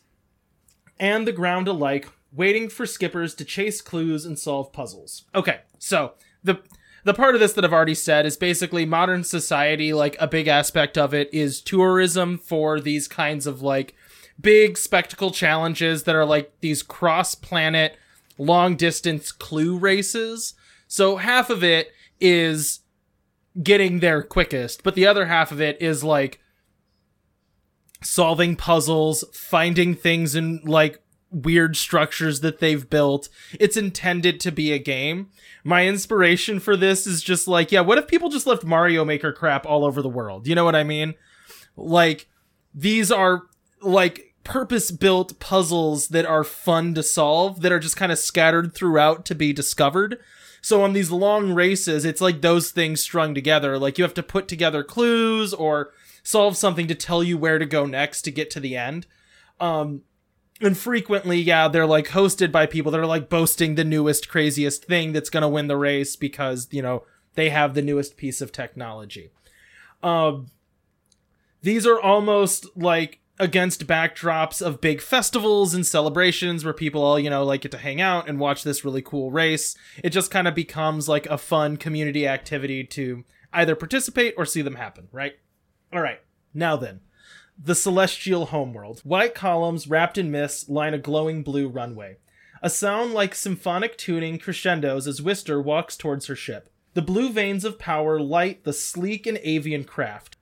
and 0.99 1.26
the 1.26 1.32
ground 1.32 1.68
alike, 1.68 2.09
waiting 2.32 2.68
for 2.68 2.86
skippers 2.86 3.34
to 3.34 3.44
chase 3.44 3.80
clues 3.80 4.24
and 4.24 4.38
solve 4.38 4.72
puzzles. 4.72 5.24
Okay, 5.34 5.61
so 5.78 6.14
the 6.42 6.61
the 7.05 7.14
part 7.14 7.34
of 7.36 7.40
this 7.40 7.53
that 7.53 7.64
I've 7.64 7.72
already 7.72 7.94
said 7.94 8.26
is 8.26 8.36
basically 8.36 8.84
modern 8.84 9.22
society, 9.22 9.92
like 9.92 10.16
a 10.18 10.26
big 10.26 10.49
aspect 10.49 10.99
of 10.99 11.14
it 11.14 11.32
is 11.32 11.61
tourism 11.61 12.36
for 12.36 12.80
these 12.80 13.07
kinds 13.07 13.47
of 13.47 13.62
like 13.62 13.94
big 14.40 14.76
spectacle 14.76 15.30
challenges 15.30 16.03
that 16.03 16.16
are 16.16 16.24
like 16.24 16.53
these 16.61 16.82
cross 16.82 17.36
planet 17.36 17.97
long 18.38 18.74
distance 18.74 19.30
clue 19.30 19.78
races. 19.78 20.55
So 20.88 21.16
half 21.16 21.49
of 21.49 21.62
it 21.62 21.92
is 22.20 22.80
getting 23.62 24.01
there 24.01 24.22
quickest, 24.22 24.82
but 24.82 24.97
the 24.97 25.07
other 25.07 25.26
half 25.26 25.53
of 25.53 25.61
it 25.61 25.80
is 25.80 26.03
like 26.03 26.40
solving 28.07 28.57
puzzles, 28.57 29.25
finding 29.33 29.95
things 29.95 30.35
in 30.35 30.61
like 30.65 31.01
weird 31.31 31.77
structures 31.77 32.41
that 32.41 32.61
they've 32.61 32.89
built. 32.89 33.29
It's 33.59 33.77
intended 33.77 34.41
to 34.41 34.53
be 34.53 34.73
a 34.73 34.79
game. 34.79 35.31
My 35.65 35.87
inspiration 35.87 36.61
for 36.61 36.77
this 36.77 37.07
is 37.07 37.23
just 37.23 37.49
like, 37.49 37.73
yeah, 37.73 37.81
what 37.81 37.99
if 37.99 38.07
people 38.07 38.29
just 38.29 38.47
left 38.47 38.65
Mario 38.65 39.05
Maker 39.05 39.33
crap 39.33 39.67
all 39.67 39.85
over 39.85 40.01
the 40.01 40.09
world? 40.09 40.47
You 40.47 40.55
know 40.55 40.65
what 40.65 40.77
I 40.77 40.85
mean? 40.85 41.15
Like, 41.77 42.29
these 42.73 43.11
are 43.11 43.43
like 43.83 44.35
purpose 44.45 44.91
built 44.93 45.39
puzzles 45.41 46.09
that 46.09 46.25
are 46.25 46.45
fun 46.45 46.95
to 46.95 47.03
solve, 47.03 47.61
that 47.63 47.73
are 47.73 47.81
just 47.81 47.97
kind 47.97 48.13
of 48.13 48.19
scattered 48.19 48.75
throughout 48.75 49.27
to 49.27 49.35
be 49.35 49.53
discovered. 49.53 50.19
So 50.63 50.83
on 50.83 50.93
these 50.93 51.11
long 51.11 51.53
races, 51.53 52.05
it's 52.05 52.21
like 52.21 52.41
those 52.41 52.71
things 52.71 53.01
strung 53.01 53.35
together. 53.35 53.79
Like 53.79 53.99
you 53.99 54.05
have 54.05 54.15
to 54.15 54.23
put 54.23 54.49
together 54.49 54.85
clues 54.85 55.53
or 55.53 55.93
solve 56.27 56.57
something 56.57 56.89
to 56.89 56.95
tell 56.95 57.22
you 57.22 57.39
where 57.39 57.57
to 57.57 57.64
go 57.64 57.87
next 57.87 58.22
to 58.22 58.33
get 58.33 58.51
to 58.51 58.59
the 58.59 58.77
end. 58.77 59.07
Um, 59.61 60.03
and 60.61 60.77
frequently, 60.77 61.39
yeah, 61.39 61.68
they're 61.68 61.87
like 61.87 62.09
hosted 62.09 62.51
by 62.51 62.66
people 62.66 62.91
that 62.91 63.01
are 63.01 63.07
like 63.07 63.29
boasting 63.29 63.77
the 63.77 63.85
newest, 63.85 64.29
craziest 64.29 64.85
thing 64.87 65.12
that's 65.12 65.31
gonna 65.31 65.49
win 65.49 65.68
the 65.68 65.77
race 65.77 66.16
because, 66.16 66.66
you 66.72 66.83
know, 66.83 67.05
they 67.35 67.51
have 67.51 67.74
the 67.74 67.83
newest 67.83 68.16
piece 68.16 68.41
of 68.41 68.51
technology. 68.51 69.31
Um, 70.03 70.51
these 71.62 71.87
are 71.87 72.01
almost 72.01 72.66
like 72.77 73.20
against 73.39 73.87
backdrops 73.87 74.61
of 74.61 74.81
big 74.81 75.01
festivals 75.01 75.74
and 75.74 75.87
celebrations 75.87 76.64
where 76.64 76.74
people 76.74 77.05
all, 77.05 77.20
you 77.20 77.31
know, 77.31 77.45
like 77.45 77.61
get 77.61 77.70
to 77.70 77.79
hang 77.79 78.01
out 78.01 78.29
and 78.29 78.41
watch 78.41 78.64
this 78.64 78.85
really 78.85 79.03
cool 79.03 79.31
race. 79.31 79.77
It 80.03 80.11
just 80.11 80.33
kind 80.33 80.49
of 80.49 80.57
becomes 80.57 81.09
like 81.09 81.27
a 81.27 81.39
fun 81.39 81.77
community 81.77 82.27
activity 82.27 82.83
to 82.83 83.24
either 83.53 83.77
participate 83.77 84.35
or 84.37 84.45
see 84.45 84.62
them 84.62 84.74
happen, 84.74 85.07
right? 85.12 85.35
All 85.97 86.03
right. 86.03 86.20
Now 86.53 86.76
then, 86.76 87.01
the 87.59 87.74
celestial 87.74 88.44
homeworld. 88.47 89.01
White 89.01 89.34
columns 89.34 89.88
wrapped 89.88 90.18
in 90.18 90.30
mist 90.30 90.68
line 90.68 90.92
a 90.92 90.99
glowing 90.99 91.42
blue 91.42 91.68
runway. 91.68 92.18
A 92.62 92.68
sound 92.68 93.14
like 93.14 93.34
symphonic 93.34 93.97
tuning 93.97 94.38
crescendos 94.38 95.07
as 95.07 95.22
Wister 95.22 95.59
walks 95.59 95.97
towards 95.97 96.26
her 96.26 96.36
ship. 96.36 96.68
The 96.92 97.01
blue 97.01 97.30
veins 97.30 97.64
of 97.64 97.78
power 97.78 98.20
light 98.20 98.64
the 98.64 98.74
sleek 98.74 99.26
and 99.26 99.38
avian 99.42 99.84
craft. 99.84 100.36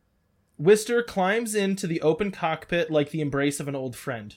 Wister 0.59 1.05
climbs 1.05 1.55
into 1.55 1.87
the 1.87 2.03
open 2.03 2.33
cockpit 2.33 2.91
like 2.91 3.11
the 3.11 3.21
embrace 3.21 3.61
of 3.61 3.69
an 3.69 3.77
old 3.77 3.95
friend. 3.95 4.35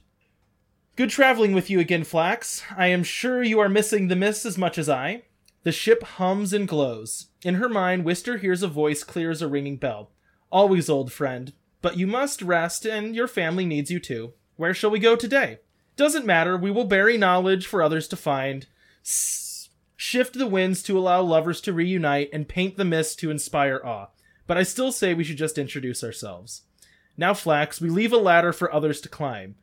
Good 0.96 1.10
traveling 1.10 1.54
with 1.54 1.68
you 1.72 1.80
again, 1.80 2.04
Flax. 2.04 2.62
I 2.78 2.88
am 2.90 3.04
sure 3.04 3.42
you 3.42 3.60
are 3.60 3.70
missing 3.70 4.08
the 4.08 4.16
mist 4.16 4.46
as 4.46 4.56
much 4.56 4.78
as 4.78 4.88
I. 4.88 5.24
The 5.64 5.72
ship 5.72 6.04
hums 6.04 6.54
and 6.54 6.68
glows. 6.68 7.30
In 7.44 7.56
her 7.56 7.70
mind, 7.70 8.06
Wister 8.06 8.38
hears 8.38 8.62
a 8.62 8.68
voice 8.68 9.04
clear 9.04 9.32
as 9.32 9.42
a 9.42 9.48
ringing 9.48 9.78
bell. 9.78 10.12
Always, 10.52 10.90
old 10.90 11.12
friend. 11.12 11.54
But 11.82 11.98
you 11.98 12.08
must 12.08 12.42
rest, 12.42 12.86
and 12.86 13.16
your 13.16 13.28
family 13.28 13.66
needs 13.66 13.92
you 13.92 14.00
too. 14.00 14.34
Where 14.56 14.74
shall 14.74 14.90
we 14.90 15.00
go 15.00 15.16
today? 15.16 15.60
Doesn't 15.96 16.26
matter, 16.26 16.58
we 16.58 16.72
will 16.72 16.86
bury 16.86 17.18
knowledge 17.18 17.66
for 17.68 17.82
others 17.82 18.08
to 18.10 18.16
find. 18.16 18.68
S- 19.06 19.70
shift 19.96 20.34
the 20.34 20.48
winds 20.48 20.84
to 20.84 20.98
allow 20.98 21.22
lovers 21.22 21.60
to 21.62 21.74
reunite, 21.74 22.30
and 22.32 22.48
paint 22.48 22.78
the 22.78 22.86
mist 22.86 23.20
to 23.20 23.32
inspire 23.32 23.82
awe. 23.84 24.08
But 24.46 24.58
I 24.58 24.64
still 24.64 24.92
say 24.92 25.14
we 25.14 25.24
should 25.24 25.38
just 25.38 25.58
introduce 25.58 26.04
ourselves. 26.04 26.64
Now, 27.18 27.34
Flax, 27.34 27.82
we 27.82 27.90
leave 27.90 28.14
a 28.14 28.18
ladder 28.18 28.54
for 28.54 28.74
others 28.74 29.02
to 29.02 29.10
climb. 29.10 29.56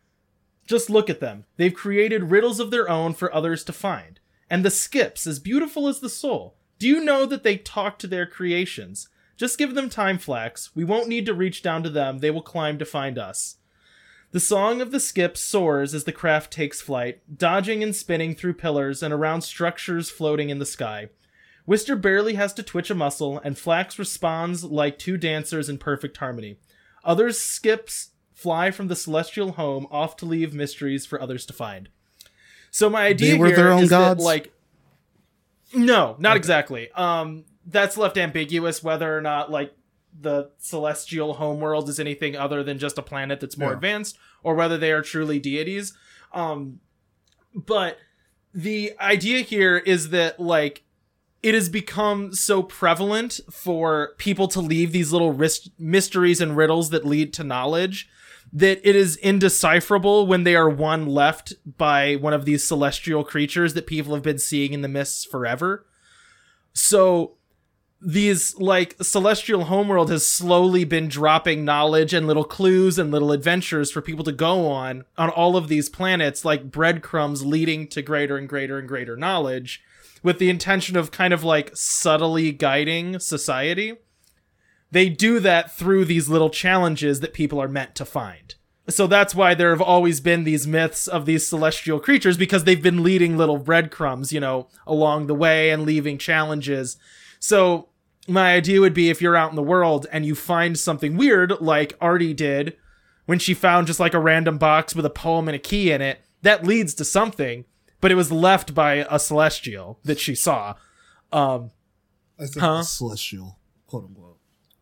Just 0.66 0.91
look 0.91 1.09
at 1.09 1.20
them. 1.20 1.45
They've 1.57 1.72
created 1.74 2.30
riddles 2.30 2.59
of 2.59 2.70
their 2.70 2.89
own 2.89 3.14
for 3.14 3.32
others 3.35 3.64
to 3.64 3.72
find. 3.72 4.18
And 4.51 4.64
the 4.64 4.70
skips, 4.70 5.26
as 5.26 5.39
beautiful 5.39 5.89
as 5.89 6.01
the 6.01 6.09
soul. 6.09 6.57
Do 6.78 6.89
you 6.89 7.05
know 7.05 7.26
that 7.26 7.45
they 7.45 7.57
talk 7.57 7.99
to 8.01 8.07
their 8.07 8.26
creations? 8.26 9.09
Just 9.37 9.59
give 9.59 9.74
them 9.74 9.91
time, 9.91 10.18
Flax. 10.18 10.70
We 10.74 10.85
won't 10.85 11.09
need 11.09 11.26
to 11.26 11.35
reach 11.35 11.62
down 11.62 11.82
to 11.82 11.91
them, 11.91 12.18
they 12.18 12.30
will 12.30 12.43
climb 12.43 12.78
to 12.78 12.85
find 12.85 13.18
us. 13.18 13.57
The 14.30 14.41
song 14.41 14.80
of 14.80 14.91
the 14.91 14.99
skip 14.99 15.37
soars 15.37 15.95
as 15.95 16.05
the 16.05 16.12
craft 16.12 16.53
takes 16.53 16.80
flight, 16.80 17.22
dodging 17.39 17.82
and 17.82 17.95
spinning 17.95 18.35
through 18.35 18.55
pillars 18.55 19.03
and 19.03 19.14
around 19.14 19.43
structures 19.43 20.11
floating 20.11 20.51
in 20.51 20.59
the 20.59 20.66
sky. 20.66 21.09
Wister 21.66 21.95
barely 21.95 22.35
has 22.35 22.53
to 22.55 22.62
twitch 22.62 22.91
a 22.91 22.95
muscle, 22.95 23.41
and 23.45 23.57
Flax 23.57 23.99
responds 23.99 24.64
like 24.64 24.99
two 24.99 25.16
dancers 25.16 25.68
in 25.68 25.78
perfect 25.78 26.16
harmony. 26.16 26.59
Others 27.05 27.39
skips 27.41 28.11
fly 28.35 28.70
from 28.70 28.89
the 28.89 28.97
celestial 28.97 29.52
home 29.52 29.86
off 29.90 30.16
to 30.16 30.27
leave 30.27 30.52
mysteries 30.52 31.06
for 31.06 31.20
others 31.20 31.47
to 31.47 31.52
find. 31.52 31.89
So 32.70 32.90
my 32.90 33.06
idea 33.06 33.32
They 33.32 33.39
were 33.39 33.47
here 33.47 33.56
their 33.56 33.70
own 33.70 33.85
is 33.85 33.90
that, 33.90 34.19
like 34.19 34.52
no, 35.73 36.16
not 36.19 36.36
exactly. 36.36 36.90
Um, 36.90 37.44
that's 37.66 37.97
left 37.97 38.16
ambiguous 38.19 38.82
whether 38.82 39.16
or 39.16 39.20
not 39.20 39.51
like 39.51 39.74
the 40.20 40.51
celestial 40.59 41.35
homeworld 41.35 41.89
is 41.89 41.99
anything 41.99 42.36
other 42.36 42.62
than 42.62 42.78
just 42.78 42.99
a 42.99 43.03
planet 43.03 43.41
that's 43.41 43.59
more 43.59 43.70
Yeah. 43.70 43.74
advanced, 43.77 44.16
or 44.43 44.55
whether 44.55 44.77
they 44.78 44.93
are 44.93 45.03
truly 45.03 45.39
deities. 45.39 45.93
Um, 46.32 46.81
but 47.55 47.99
the 48.53 48.93
idea 49.01 49.41
here 49.41 49.77
is 49.78 50.11
that 50.11 50.39
like 50.39 50.82
it 51.43 51.55
has 51.55 51.69
become 51.69 52.32
so 52.32 52.62
prevalent 52.62 53.41
for 53.51 54.15
people 54.19 54.49
to 54.49 54.61
leave 54.61 54.93
these 54.93 55.12
little 55.12 55.32
ris- 55.32 55.69
mysteries 55.78 56.41
and 56.41 56.57
riddles 56.57 56.91
that 56.91 57.05
lead 57.05 57.32
to 57.35 57.45
knowledge 57.45 58.09
that 58.53 58.81
it 58.89 58.95
is 58.97 59.16
indecipherable 59.16 60.27
when 60.27 60.45
they 60.45 60.55
are 60.55 60.70
one 60.70 61.07
left 61.07 61.53
by 61.77 62.15
one 62.15 62.32
of 62.32 62.45
these 62.45 62.66
celestial 62.66 63.24
creatures 63.24 63.74
that 63.74 63.86
people 63.86 64.15
have 64.15 64.23
been 64.23 64.39
seeing 64.39 64.73
in 64.73 64.81
the 64.81 64.89
mists 64.89 65.24
forever. 65.24 65.85
So 66.73 67.36
these 68.05 68.55
like 68.59 68.97
celestial 69.02 69.64
homeworld 69.64 70.10
has 70.10 70.26
slowly 70.26 70.85
been 70.85 71.09
dropping 71.09 71.64
knowledge 71.64 72.12
and 72.12 72.26
little 72.26 72.44
clues 72.44 72.98
and 72.98 73.10
little 73.10 73.32
adventures 73.32 73.90
for 73.90 74.02
people 74.02 74.24
to 74.24 74.32
go 74.32 74.66
on 74.66 75.05
on 75.16 75.31
all 75.31 75.56
of 75.56 75.68
these 75.68 75.89
planets 75.89 76.44
like 76.44 76.70
breadcrumbs 76.70 77.44
leading 77.44 77.89
to 77.89 78.02
greater 78.02 78.36
and 78.36 78.48
greater 78.48 78.78
and 78.78 78.89
greater 78.89 79.16
knowledge 79.16 79.82
with 80.22 80.39
the 80.39 80.51
intention 80.51 80.97
of 80.97 81.10
kind 81.10 81.32
of 81.32 81.43
like 81.43 81.70
subtly 81.74 82.52
guiding 82.52 83.18
society 83.18 83.94
they 84.94 85.09
do 85.09 85.40
that 85.40 85.76
through 85.76 86.05
these 86.05 86.28
little 86.28 86.51
challenges 86.51 87.18
that 87.18 87.35
people 87.35 87.60
are 87.60 87.68
meant 87.68 87.97
to 87.97 88.05
find. 88.05 88.55
So 88.89 89.09
that's 89.09 89.35
why 89.35 89.55
there 89.55 89.70
have 89.70 89.81
always 89.82 90.20
been 90.20 90.44
these 90.44 90.68
myths 90.68 91.09
of 91.09 91.26
these 91.26 91.44
celestial 91.44 91.98
creatures 91.98 92.36
because 92.36 92.62
they've 92.62 92.81
been 92.81 93.02
leading 93.02 93.36
little 93.36 93.59
breadcrumbs, 93.59 94.32
you 94.32 94.39
know, 94.39 94.68
along 94.86 95.26
the 95.26 95.35
way 95.35 95.70
and 95.70 95.85
leaving 95.85 96.16
challenges. 96.16 96.97
So 97.40 97.89
my 98.26 98.55
idea 98.55 98.80
would 98.80 98.94
be 98.94 99.10
if 99.10 99.20
you're 99.20 99.36
out 99.36 99.51
in 99.51 99.56
the 99.56 99.62
world 99.62 100.06
and 100.12 100.24
you 100.24 100.34
find 100.34 100.78
something 100.78 101.16
weird, 101.16 101.60
like 101.60 101.96
Artie 102.01 102.34
did 102.34 102.76
when 103.26 103.38
she 103.38 103.55
found 103.55 103.86
just 103.86 104.01
like 104.01 104.14
a 104.14 104.18
random 104.20 104.59
box 104.59 104.94
with 104.94 105.05
a 105.06 105.10
poem 105.10 105.48
and 105.48 105.55
a 105.55 105.59
key 105.59 105.90
in 105.90 106.01
it, 106.02 106.20
that 106.42 106.64
leads 106.66 106.94
to 106.94 107.05
something, 107.05 107.64
but 108.01 108.10
it 108.12 108.14
was 108.16 108.30
left 108.32 108.74
by 108.74 109.06
a 109.10 109.18
celestial 109.18 109.98
that 110.05 110.18
she 110.18 110.34
saw. 110.34 110.74
Um, 111.32 111.70
I 112.38 112.42
think 112.46 112.59
Huh? 112.60 112.82
celestial, 112.82 113.59
quote 113.86 114.05
unquote. 114.05 114.38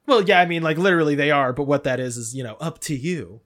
well, 0.06 0.23
yeah, 0.23 0.40
I 0.40 0.47
mean, 0.47 0.62
like 0.62 0.78
literally 0.78 1.14
they 1.14 1.31
are, 1.31 1.52
but 1.52 1.64
what 1.64 1.85
that 1.85 2.01
is 2.01 2.16
is, 2.16 2.35
you 2.35 2.43
know, 2.43 2.56
up 2.60 2.78
to 2.81 2.97
you. 2.97 3.40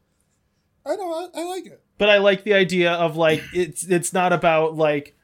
I 0.85 0.95
know. 0.97 1.13
I, 1.13 1.41
I 1.41 1.45
like 1.45 1.67
it. 1.67 1.83
but 1.99 2.09
I 2.09 2.19
like 2.19 2.45
the 2.45 2.55
idea 2.55 2.93
of 2.93 3.17
like 3.17 3.43
it's 3.53 3.83
it's 3.85 4.13
not 4.13 4.33
about 4.33 4.77
like 4.77 5.16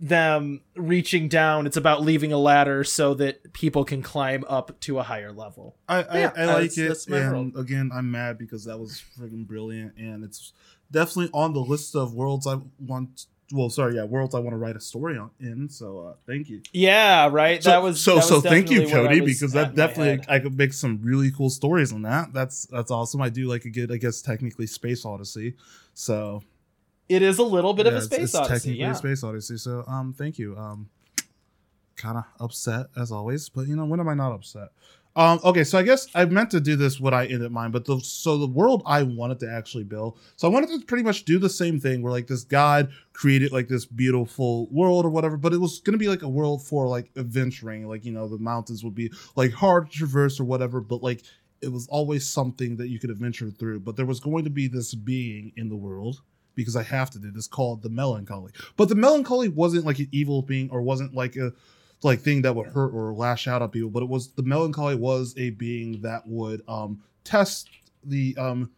them 0.00 0.60
reaching 0.76 1.28
down. 1.28 1.66
It's 1.66 1.76
about 1.76 2.02
leaving 2.02 2.32
a 2.32 2.38
ladder 2.38 2.84
so 2.84 3.14
that 3.14 3.52
people 3.52 3.84
can 3.84 4.02
climb 4.02 4.44
up 4.48 4.78
to 4.80 4.98
a 4.98 5.02
higher 5.02 5.32
level. 5.32 5.76
I 5.88 6.02
I, 6.02 6.18
Yeah, 6.20 6.32
I 6.36 6.44
like 6.44 6.54
that's- 6.74 6.78
it, 6.78 6.88
that's 6.88 7.08
my 7.08 7.18
and 7.18 7.56
again, 7.56 7.90
I'm 7.92 8.10
mad 8.10 8.38
because 8.38 8.64
that 8.66 8.78
was 8.78 9.02
freaking 9.18 9.46
brilliant, 9.46 9.96
and 9.96 10.22
it's 10.24 10.52
definitely 10.90 11.30
on 11.34 11.52
the 11.52 11.60
list 11.60 11.96
of 11.96 12.14
worlds 12.14 12.46
I 12.46 12.58
want. 12.78 13.26
Well, 13.50 13.70
sorry, 13.70 13.96
yeah, 13.96 14.04
worlds 14.04 14.34
I 14.34 14.40
want 14.40 14.50
to 14.52 14.58
write 14.58 14.76
a 14.76 14.80
story 14.80 15.16
on 15.16 15.30
in. 15.40 15.70
So, 15.70 16.00
uh, 16.00 16.12
thank 16.26 16.50
you. 16.50 16.60
Yeah, 16.74 17.30
right. 17.32 17.62
So, 17.64 17.70
that 17.70 17.82
was 17.82 17.98
so 17.98 18.16
that 18.16 18.24
so. 18.24 18.40
Thank 18.42 18.70
you, 18.70 18.80
definitely 18.80 19.00
what 19.02 19.10
I 19.10 19.14
Cody, 19.20 19.26
because 19.26 19.52
that 19.52 19.74
definitely. 19.74 20.22
I 20.28 20.38
could 20.38 20.56
make 20.58 20.74
some 20.74 21.00
really 21.02 21.30
cool 21.30 21.48
stories 21.48 21.90
on 21.92 22.02
that. 22.02 22.34
That's 22.34 22.66
that's 22.66 22.90
awesome. 22.90 23.22
I 23.22 23.30
do 23.30 23.48
like 23.48 23.64
a 23.64 23.70
good, 23.70 23.90
I 23.90 23.96
guess, 23.96 24.20
technically 24.20 24.66
space 24.66 25.06
odyssey. 25.06 25.54
So 25.94 26.42
it 27.08 27.22
is 27.22 27.38
a 27.38 27.42
little 27.42 27.72
bit 27.74 27.86
of 27.86 27.92
yeah, 27.94 28.00
a 28.00 28.02
it's- 28.02 28.06
space 28.14 28.24
it's 28.24 28.34
odyssey. 28.34 28.52
Technically 28.54 28.80
Yeah. 28.80 28.90
a 28.92 28.94
space 28.94 29.22
odyssey. 29.24 29.56
So 29.56 29.84
um, 29.86 30.12
thank 30.12 30.38
you. 30.38 30.56
Um, 30.56 30.88
kind 31.96 32.18
of 32.18 32.24
upset 32.40 32.86
as 32.96 33.10
always, 33.10 33.48
but 33.48 33.66
you 33.66 33.74
know 33.76 33.84
when 33.84 34.00
am 34.00 34.08
I 34.08 34.14
not 34.14 34.32
upset? 34.32 34.68
Um, 35.16 35.40
okay, 35.42 35.64
so 35.64 35.76
I 35.78 35.82
guess 35.82 36.06
I 36.14 36.24
meant 36.26 36.50
to 36.52 36.60
do 36.60 36.76
this 36.76 37.00
what 37.00 37.12
I 37.12 37.26
ended 37.26 37.50
mine, 37.50 37.72
but 37.72 37.84
the 37.86 37.98
so 37.98 38.38
the 38.38 38.46
world 38.46 38.82
I 38.86 39.02
wanted 39.02 39.40
to 39.40 39.50
actually 39.50 39.82
build, 39.82 40.16
so 40.36 40.46
I 40.46 40.50
wanted 40.52 40.68
to 40.78 40.86
pretty 40.86 41.02
much 41.02 41.24
do 41.24 41.40
the 41.40 41.48
same 41.48 41.80
thing 41.80 42.02
where 42.02 42.12
like 42.12 42.28
this 42.28 42.44
god 42.44 42.90
created 43.14 43.50
like 43.50 43.66
this 43.66 43.84
beautiful 43.84 44.68
world 44.70 45.04
or 45.04 45.10
whatever, 45.10 45.36
but 45.36 45.52
it 45.52 45.58
was 45.58 45.80
gonna 45.80 45.98
be 45.98 46.06
like 46.08 46.22
a 46.22 46.28
world 46.28 46.64
for 46.64 46.86
like 46.86 47.10
adventuring, 47.16 47.88
like 47.88 48.04
you 48.04 48.12
know 48.12 48.28
the 48.28 48.38
mountains 48.38 48.84
would 48.84 48.94
be 48.94 49.10
like 49.34 49.50
hard 49.52 49.90
to 49.90 49.96
traverse 49.98 50.38
or 50.38 50.44
whatever, 50.44 50.80
but 50.80 51.02
like 51.02 51.22
it 51.62 51.72
was 51.72 51.88
always 51.88 52.24
something 52.28 52.76
that 52.76 52.86
you 52.88 53.00
could 53.00 53.10
adventure 53.10 53.50
through. 53.50 53.80
But 53.80 53.96
there 53.96 54.06
was 54.06 54.20
going 54.20 54.44
to 54.44 54.50
be 54.50 54.68
this 54.68 54.94
being 54.94 55.50
in 55.56 55.68
the 55.68 55.74
world 55.76 56.20
because 56.58 56.74
I 56.74 56.82
have 56.82 57.08
to 57.10 57.20
do 57.20 57.30
this 57.30 57.46
called 57.46 57.82
the 57.82 57.88
melancholy. 57.88 58.50
But 58.76 58.88
the 58.88 58.96
melancholy 58.96 59.48
wasn't 59.48 59.86
like 59.86 60.00
an 60.00 60.08
evil 60.10 60.42
being 60.42 60.68
or 60.70 60.82
wasn't 60.82 61.14
like 61.14 61.36
a 61.36 61.52
like 62.02 62.20
thing 62.20 62.42
that 62.42 62.56
would 62.56 62.66
hurt 62.66 62.92
or 62.92 63.14
lash 63.14 63.46
out 63.46 63.62
at 63.62 63.70
people, 63.70 63.90
but 63.90 64.02
it 64.02 64.08
was 64.08 64.32
the 64.32 64.42
melancholy 64.42 64.96
was 64.96 65.34
a 65.38 65.50
being 65.50 66.00
that 66.02 66.26
would 66.26 66.62
um 66.66 67.00
test 67.22 67.70
the 68.02 68.36
um 68.38 68.72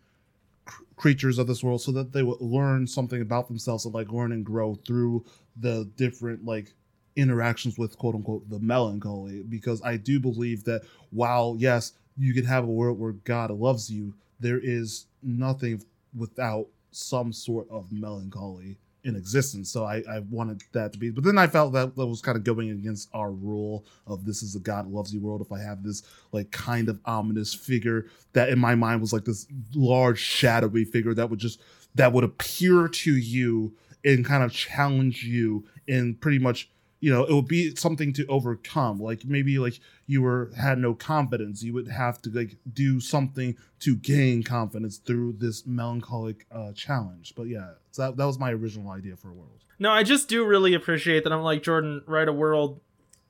cr- 0.66 0.82
creatures 0.96 1.38
of 1.38 1.46
this 1.46 1.64
world 1.64 1.80
so 1.80 1.90
that 1.92 2.12
they 2.12 2.22
would 2.22 2.42
learn 2.42 2.86
something 2.86 3.22
about 3.22 3.48
themselves 3.48 3.86
and 3.86 3.94
like 3.94 4.12
learn 4.12 4.30
and 4.30 4.44
grow 4.44 4.74
through 4.86 5.24
the 5.56 5.90
different 5.96 6.44
like 6.44 6.74
interactions 7.16 7.78
with 7.78 7.96
quote 7.96 8.14
unquote 8.14 8.48
the 8.50 8.58
melancholy 8.58 9.42
because 9.42 9.80
I 9.82 9.96
do 9.96 10.20
believe 10.20 10.64
that 10.64 10.82
while 11.12 11.56
yes 11.58 11.94
you 12.18 12.34
can 12.34 12.44
have 12.44 12.64
a 12.64 12.66
world 12.66 12.98
where 12.98 13.12
God 13.12 13.50
loves 13.50 13.90
you 13.90 14.12
there 14.38 14.60
is 14.62 15.06
nothing 15.22 15.82
without 16.14 16.66
some 16.90 17.32
sort 17.32 17.68
of 17.70 17.90
melancholy 17.92 18.78
in 19.04 19.16
existence. 19.16 19.70
So 19.70 19.84
I, 19.84 20.02
I 20.10 20.20
wanted 20.30 20.62
that 20.72 20.92
to 20.92 20.98
be 20.98 21.10
but 21.10 21.24
then 21.24 21.38
I 21.38 21.46
felt 21.46 21.72
that 21.72 21.96
that 21.96 22.06
was 22.06 22.20
kind 22.20 22.36
of 22.36 22.44
going 22.44 22.70
against 22.70 23.08
our 23.14 23.30
rule 23.30 23.84
of 24.06 24.24
this 24.24 24.42
is 24.42 24.54
a 24.56 24.60
God 24.60 24.86
loves 24.90 25.12
you 25.14 25.20
world. 25.20 25.40
If 25.40 25.52
I 25.52 25.60
have 25.60 25.82
this 25.82 26.02
like 26.32 26.50
kind 26.50 26.88
of 26.88 27.00
ominous 27.04 27.54
figure 27.54 28.06
that 28.34 28.50
in 28.50 28.58
my 28.58 28.74
mind 28.74 29.00
was 29.00 29.12
like 29.12 29.24
this 29.24 29.46
large 29.74 30.18
shadowy 30.18 30.84
figure 30.84 31.14
that 31.14 31.30
would 31.30 31.38
just 31.38 31.60
that 31.94 32.12
would 32.12 32.24
appear 32.24 32.88
to 32.88 33.16
you 33.16 33.74
and 34.04 34.24
kind 34.24 34.42
of 34.42 34.52
challenge 34.52 35.24
you 35.24 35.64
and 35.88 36.20
pretty 36.20 36.38
much 36.38 36.70
you 37.00 37.10
know 37.10 37.24
it 37.24 37.32
would 37.32 37.48
be 37.48 37.74
something 37.76 38.12
to 38.12 38.26
overcome 38.26 38.98
like 39.00 39.24
maybe 39.24 39.58
like 39.58 39.80
you 40.06 40.22
were 40.22 40.50
had 40.56 40.78
no 40.78 40.94
confidence 40.94 41.62
you 41.62 41.72
would 41.72 41.88
have 41.88 42.20
to 42.20 42.30
like 42.30 42.56
do 42.72 43.00
something 43.00 43.56
to 43.78 43.96
gain 43.96 44.42
confidence 44.42 44.98
through 44.98 45.32
this 45.32 45.66
melancholic 45.66 46.46
uh 46.52 46.72
challenge 46.72 47.32
but 47.36 47.44
yeah 47.44 47.70
so 47.90 48.02
that, 48.02 48.16
that 48.16 48.26
was 48.26 48.38
my 48.38 48.52
original 48.52 48.90
idea 48.90 49.16
for 49.16 49.30
a 49.30 49.34
world 49.34 49.64
No, 49.78 49.90
I 49.90 50.02
just 50.02 50.28
do 50.28 50.44
really 50.44 50.74
appreciate 50.74 51.24
that. 51.24 51.32
I'm 51.32 51.42
like 51.42 51.62
Jordan, 51.62 52.02
write 52.06 52.28
a 52.28 52.32
world 52.32 52.80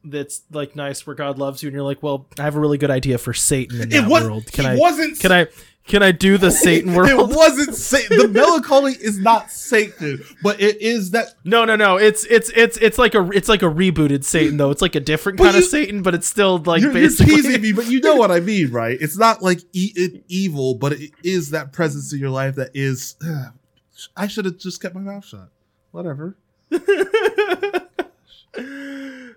that's 0.02 0.42
like 0.50 0.74
nice 0.74 1.06
where 1.06 1.14
God 1.14 1.38
loves 1.38 1.62
you, 1.62 1.68
and 1.68 1.74
you're 1.74 1.84
like, 1.84 2.02
well, 2.02 2.26
I 2.38 2.42
have 2.42 2.56
a 2.56 2.60
really 2.60 2.78
good 2.78 2.90
idea 2.90 3.18
for 3.18 3.32
Satan 3.32 3.82
in 3.82 3.88
that 3.90 4.08
world. 4.10 4.50
Can 4.50 4.66
I? 4.66 4.76
wasn't 4.76 5.20
Can 5.20 5.30
I? 5.30 5.46
Can 5.90 6.02
I 6.04 6.12
do 6.12 6.38
the 6.38 6.50
Satan 6.50 6.94
world? 6.94 7.10
it 7.10 7.36
wasn't 7.36 7.74
Satan. 7.74 8.16
The 8.16 8.28
melancholy 8.40 8.92
is 8.92 9.18
not 9.18 9.50
Satan, 9.50 10.22
but 10.42 10.60
it 10.60 10.80
is 10.80 11.10
that 11.10 11.34
No, 11.44 11.64
no, 11.64 11.74
no. 11.76 11.96
It's 11.96 12.24
it's 12.26 12.48
it's 12.50 12.76
it's 12.78 12.96
like 12.96 13.14
a 13.14 13.28
it's 13.32 13.48
like 13.48 13.62
a 13.62 13.66
rebooted 13.66 14.24
Satan 14.24 14.56
though. 14.56 14.70
It's 14.70 14.82
like 14.82 14.94
a 14.94 15.00
different 15.00 15.38
kind 15.38 15.56
of 15.56 15.64
Satan, 15.64 16.02
but 16.02 16.14
it's 16.14 16.26
still 16.28 16.58
like 16.58 16.80
you're, 16.80 16.96
you're 16.96 17.10
teasing 17.10 17.60
me, 17.60 17.72
but 17.72 17.86
you 17.88 18.00
know 18.00 18.14
what 18.16 18.30
I 18.30 18.38
mean, 18.40 18.70
right? 18.70 18.96
It's 19.00 19.18
not 19.18 19.42
like 19.42 19.60
e- 19.72 19.92
it 19.96 20.24
evil, 20.28 20.74
but 20.76 20.92
it 20.92 21.10
is 21.24 21.50
that 21.50 21.72
presence 21.72 22.12
in 22.12 22.20
your 22.20 22.30
life 22.30 22.54
that 22.54 22.70
is. 22.74 23.16
I 24.16 24.28
should 24.28 24.46
have 24.46 24.56
just 24.58 24.80
kept 24.80 24.94
my 24.94 25.00
mouth 25.02 25.26
shut. 25.26 25.50
Whatever. 25.90 26.36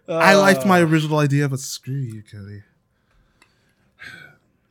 I 0.08 0.36
liked 0.36 0.66
my 0.66 0.82
Uh, 0.82 0.86
original 0.86 1.18
idea, 1.20 1.50
but 1.50 1.60
screw 1.60 1.94
you, 1.96 2.24
Cody. 2.24 2.64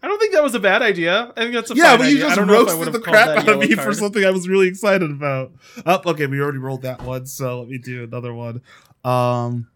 I 0.03 0.09
don't 0.09 0.19
think 0.19 0.33
that 0.35 0.43
was 0.43 0.55
a 0.57 0.61
bad 0.61 0.83
idea. 0.83 1.33
I 1.37 1.41
think 1.43 1.55
that's 1.55 1.70
a 1.70 1.74
Yeah, 1.74 1.91
fine 1.91 1.99
but 1.99 2.05
you 2.09 2.16
idea. 2.16 2.24
I 2.24 2.29
just 2.31 2.37
don't 2.39 2.47
know 2.49 2.62
if 2.62 2.69
I 2.69 2.73
roasted 2.73 2.93
the 2.95 2.99
crap 3.01 3.29
out 3.39 3.49
of 3.49 3.59
me 3.61 3.74
for 3.77 3.93
something 3.95 4.24
I 4.24 4.31
was 4.31 4.49
really 4.49 4.66
excited 4.66 5.11
about. 5.11 5.53
Up, 5.87 6.07
okay, 6.07 6.27
we 6.27 6.41
already 6.41 6.59
rolled 6.59 6.83
that 6.83 7.03
one, 7.03 7.27
so 7.27 7.61
let 7.61 7.69
me 7.69 7.79
do 7.79 8.03
another 8.05 8.35
one. 8.35 8.62
Um, 9.05 9.69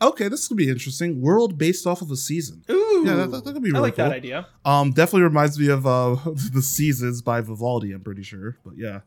okay, 0.00 0.28
this 0.28 0.46
could 0.48 0.56
be 0.56 0.68
interesting. 0.68 1.20
World 1.20 1.58
based 1.58 1.86
off 1.86 2.02
of 2.02 2.10
a 2.10 2.16
season. 2.16 2.62
Ooh, 2.70 3.02
Yeah, 3.04 3.14
that, 3.16 3.30
that, 3.32 3.44
that 3.44 3.52
could 3.52 3.62
be 3.62 3.70
Really 3.70 3.78
I 3.78 3.82
like 3.82 3.96
cool. 3.96 4.04
that 4.06 4.14
idea. 4.14 4.46
Um, 4.64 4.92
definitely 4.92 5.22
reminds 5.22 5.58
me 5.58 5.68
of 5.68 5.86
uh 5.86 6.16
the 6.52 6.62
Seasons 6.62 7.20
by 7.22 7.40
Vivaldi. 7.40 7.92
I'm 7.92 8.02
pretty 8.02 8.22
sure, 8.22 8.58
but 8.64 8.74
yeah, 8.76 9.00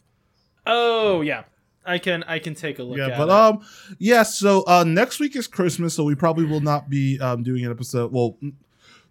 Oh 0.66 1.22
yeah, 1.22 1.44
I 1.86 1.98
can 1.98 2.24
I 2.24 2.40
can 2.40 2.56
take 2.56 2.80
a 2.80 2.84
look 2.84 2.98
yeah. 2.98 3.08
at 3.08 3.18
But 3.18 3.30
it. 3.30 3.32
um, 3.32 3.66
yeah. 4.00 4.24
So 4.24 4.64
uh, 4.68 4.84
next 4.86 5.20
week 5.20 5.36
is 5.36 5.48
Christmas, 5.48 5.94
so 5.94 6.04
we 6.04 6.16
probably 6.16 6.46
will 6.46 6.62
not 6.62 6.90
be 6.90 7.20
um 7.20 7.44
doing 7.44 7.66
an 7.66 7.72
episode. 7.72 8.12
Well, 8.12 8.38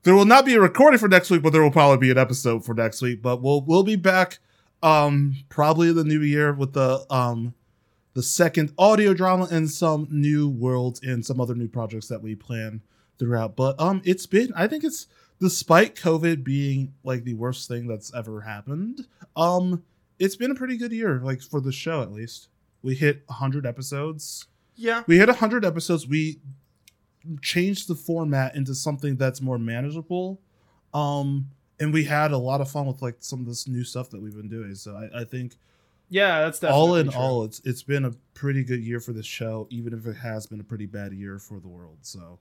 there 0.04 0.14
will 0.14 0.24
not 0.24 0.44
be 0.44 0.54
a 0.54 0.60
recording 0.60 0.98
for 0.98 1.08
next 1.08 1.30
week, 1.30 1.42
but 1.42 1.52
there 1.52 1.62
will 1.62 1.70
probably 1.70 1.98
be 1.98 2.10
an 2.10 2.18
episode 2.18 2.64
for 2.64 2.74
next 2.74 3.02
week. 3.02 3.22
But 3.22 3.40
we'll 3.42 3.62
we'll 3.62 3.84
be 3.84 3.96
back 3.96 4.38
um 4.82 5.36
probably 5.48 5.90
in 5.90 5.96
the 5.96 6.04
new 6.04 6.20
year 6.20 6.52
with 6.52 6.72
the 6.72 7.04
um 7.08 7.54
the 8.14 8.22
second 8.22 8.72
audio 8.78 9.14
drama 9.14 9.48
and 9.50 9.70
some 9.70 10.06
new 10.10 10.48
worlds 10.48 11.00
and 11.02 11.24
some 11.24 11.40
other 11.40 11.54
new 11.54 11.68
projects 11.68 12.08
that 12.08 12.22
we 12.22 12.34
plan 12.34 12.82
throughout. 13.18 13.56
But 13.56 13.80
um, 13.80 14.02
it's 14.04 14.26
been 14.26 14.52
I 14.54 14.66
think 14.66 14.84
it's 14.84 15.06
despite 15.40 15.94
COVID 15.96 16.44
being 16.44 16.92
like 17.04 17.24
the 17.24 17.34
worst 17.34 17.68
thing 17.68 17.86
that's 17.86 18.12
ever 18.14 18.42
happened. 18.42 19.06
Um, 19.34 19.82
it's 20.18 20.36
been 20.36 20.50
a 20.50 20.54
pretty 20.54 20.76
good 20.76 20.92
year, 20.92 21.20
like 21.22 21.40
for 21.40 21.60
the 21.60 21.72
show 21.72 22.02
at 22.02 22.12
least. 22.12 22.48
We 22.82 22.94
hit 22.96 23.22
100 23.26 23.64
episodes. 23.64 24.46
yeah, 24.74 25.04
We 25.06 25.16
hit 25.18 25.28
100 25.28 25.64
episodes. 25.64 26.06
We 26.06 26.40
changed 27.40 27.88
the 27.88 27.94
format 27.94 28.54
into 28.54 28.74
something 28.74 29.16
that's 29.16 29.40
more 29.40 29.58
manageable. 29.58 30.40
Um, 30.94 31.48
and 31.80 31.92
we 31.92 32.04
had 32.04 32.32
a 32.32 32.38
lot 32.38 32.60
of 32.60 32.70
fun 32.70 32.86
with 32.86 33.02
like 33.02 33.16
some 33.20 33.40
of 33.40 33.46
this 33.46 33.66
new 33.66 33.84
stuff 33.84 34.10
that 34.10 34.20
we've 34.20 34.36
been 34.36 34.48
doing. 34.48 34.74
So 34.74 34.96
I, 34.96 35.22
I 35.22 35.24
think 35.24 35.56
yeah, 36.12 36.40
that's 36.42 36.58
definitely 36.58 36.88
all 36.88 36.94
in 36.96 37.08
true. 37.10 37.20
all, 37.20 37.44
it's 37.44 37.62
it's 37.64 37.82
been 37.82 38.04
a 38.04 38.12
pretty 38.34 38.64
good 38.64 38.80
year 38.82 39.00
for 39.00 39.14
the 39.14 39.22
show, 39.22 39.66
even 39.70 39.94
if 39.94 40.06
it 40.06 40.16
has 40.16 40.46
been 40.46 40.60
a 40.60 40.64
pretty 40.64 40.84
bad 40.84 41.14
year 41.14 41.38
for 41.38 41.58
the 41.58 41.68
world. 41.68 41.96
So, 42.02 42.38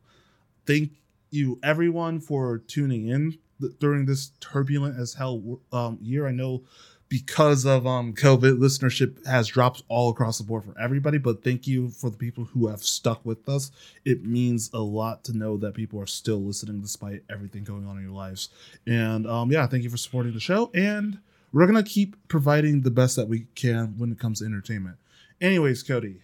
thank 0.66 0.92
you 1.30 1.58
everyone 1.64 2.20
for 2.20 2.58
tuning 2.58 3.08
in 3.08 3.38
th- 3.62 3.72
during 3.80 4.06
this 4.06 4.34
turbulent 4.42 5.00
as 5.00 5.14
hell 5.14 5.62
um, 5.72 5.98
year. 6.02 6.28
I 6.28 6.32
know 6.32 6.64
because 7.12 7.66
of 7.66 7.86
um, 7.86 8.14
COVID, 8.14 8.58
listenership 8.58 9.28
has 9.28 9.50
dropped 9.50 9.84
all 9.90 10.12
across 10.12 10.38
the 10.38 10.46
board 10.46 10.64
for 10.64 10.74
everybody. 10.80 11.18
But 11.18 11.44
thank 11.44 11.68
you 11.68 11.90
for 11.90 12.10
the 12.10 12.16
people 12.16 12.46
who 12.46 12.68
have 12.68 12.82
stuck 12.82 13.26
with 13.26 13.50
us. 13.50 13.70
It 14.06 14.24
means 14.24 14.70
a 14.74 14.80
lot 14.80 15.26
to 15.26 15.36
know 15.36 15.58
that 15.58 15.74
people 15.74 16.00
are 16.00 16.08
still 16.08 16.38
listening 16.38 16.80
despite 16.80 17.26
everything 17.30 17.66
going 17.66 17.86
on 17.86 17.98
in 17.98 18.04
your 18.04 18.14
lives. 18.14 18.48
And 18.88 19.28
um, 19.28 19.52
yeah, 19.52 19.68
thank 19.68 19.84
you 19.84 19.90
for 19.90 19.98
supporting 19.98 20.32
the 20.32 20.40
show. 20.40 20.72
And 20.74 21.20
we're 21.52 21.68
gonna 21.68 21.84
keep 21.84 22.16
providing 22.30 22.80
the 22.80 22.92
best 22.92 23.18
that 23.18 23.28
we 23.28 23.48
can 23.56 23.96
when 23.98 24.14
it 24.14 24.18
comes 24.18 24.40
to 24.40 24.46
entertainment. 24.46 24.96
Anyways, 25.42 25.84
Cody, 25.84 26.22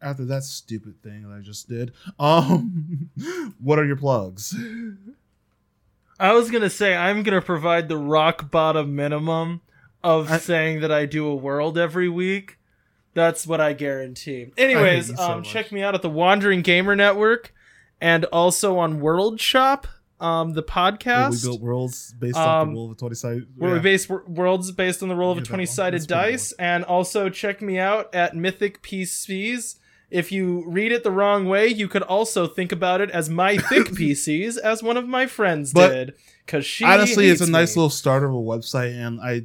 after 0.00 0.24
that 0.26 0.44
stupid 0.44 1.02
thing 1.02 1.28
that 1.28 1.34
I 1.34 1.40
just 1.40 1.68
did, 1.68 1.92
um, 2.20 3.10
what 3.60 3.80
are 3.80 3.84
your 3.84 3.96
plugs? 3.96 4.56
I 6.20 6.32
was 6.32 6.48
gonna 6.48 6.70
say 6.70 6.94
I'm 6.94 7.24
gonna 7.24 7.42
provide 7.42 7.88
the 7.88 7.98
rock 7.98 8.52
bottom 8.52 8.94
minimum 8.94 9.62
of 10.02 10.30
I- 10.30 10.38
saying 10.38 10.80
that 10.80 10.92
I 10.92 11.06
do 11.06 11.26
a 11.26 11.34
world 11.34 11.76
every 11.78 12.08
week. 12.08 12.58
That's 13.14 13.46
what 13.46 13.60
I 13.60 13.72
guarantee. 13.72 14.52
Anyways, 14.56 15.10
you 15.10 15.16
so 15.16 15.22
um, 15.22 15.38
much. 15.38 15.48
check 15.48 15.72
me 15.72 15.82
out 15.82 15.94
at 15.94 16.02
the 16.02 16.10
Wandering 16.10 16.62
Gamer 16.62 16.94
Network 16.94 17.52
and 18.00 18.24
also 18.26 18.78
on 18.78 19.00
World 19.00 19.40
Shop, 19.40 19.88
um, 20.20 20.52
the 20.52 20.60
Where 20.62 20.92
podcast. 20.92 21.42
we 21.42 21.48
built 21.50 21.60
worlds 21.60 22.14
based 22.18 22.36
off 22.36 22.62
Um, 22.62 22.68
the 22.68 22.74
rule 22.74 22.90
of 22.92 22.96
twenty 22.98 23.16
side. 23.16 23.42
where 23.56 23.72
we 23.74 23.80
base 23.80 24.08
wor- 24.08 24.22
worlds 24.28 24.70
based 24.70 25.02
on 25.02 25.08
the 25.08 25.16
roll 25.16 25.32
of 25.32 25.38
Yeah, 25.38 25.42
a 25.42 25.46
20 25.46 25.66
sided 25.66 26.06
dice. 26.06 26.52
And 26.60 26.84
also 26.84 27.28
check 27.28 27.60
me 27.60 27.78
out 27.78 28.14
at 28.14 28.36
Mythic 28.36 28.82
PCs. 28.82 29.76
If 30.10 30.30
you 30.32 30.64
read 30.68 30.92
it 30.92 31.02
the 31.02 31.10
wrong 31.10 31.46
way, 31.46 31.66
you 31.68 31.88
could 31.88 32.02
also 32.02 32.46
think 32.46 32.70
about 32.72 33.00
it 33.00 33.10
as 33.10 33.28
my 33.28 33.56
thick 33.68 33.88
PCs, 33.88 34.58
as 34.58 34.82
one 34.82 34.96
of 34.96 35.08
my 35.08 35.26
friends 35.26 35.72
But 35.72 35.88
did. 35.88 36.14
Because 36.46 36.64
she 36.64 36.84
honestly 36.84 37.28
it's 37.28 37.40
a 37.40 37.50
nice 37.50 37.74
me. 37.74 37.80
little 37.80 37.90
start 37.90 38.22
of 38.22 38.30
a 38.30 38.34
website 38.34 38.92
and 38.94 39.20
i 39.20 39.42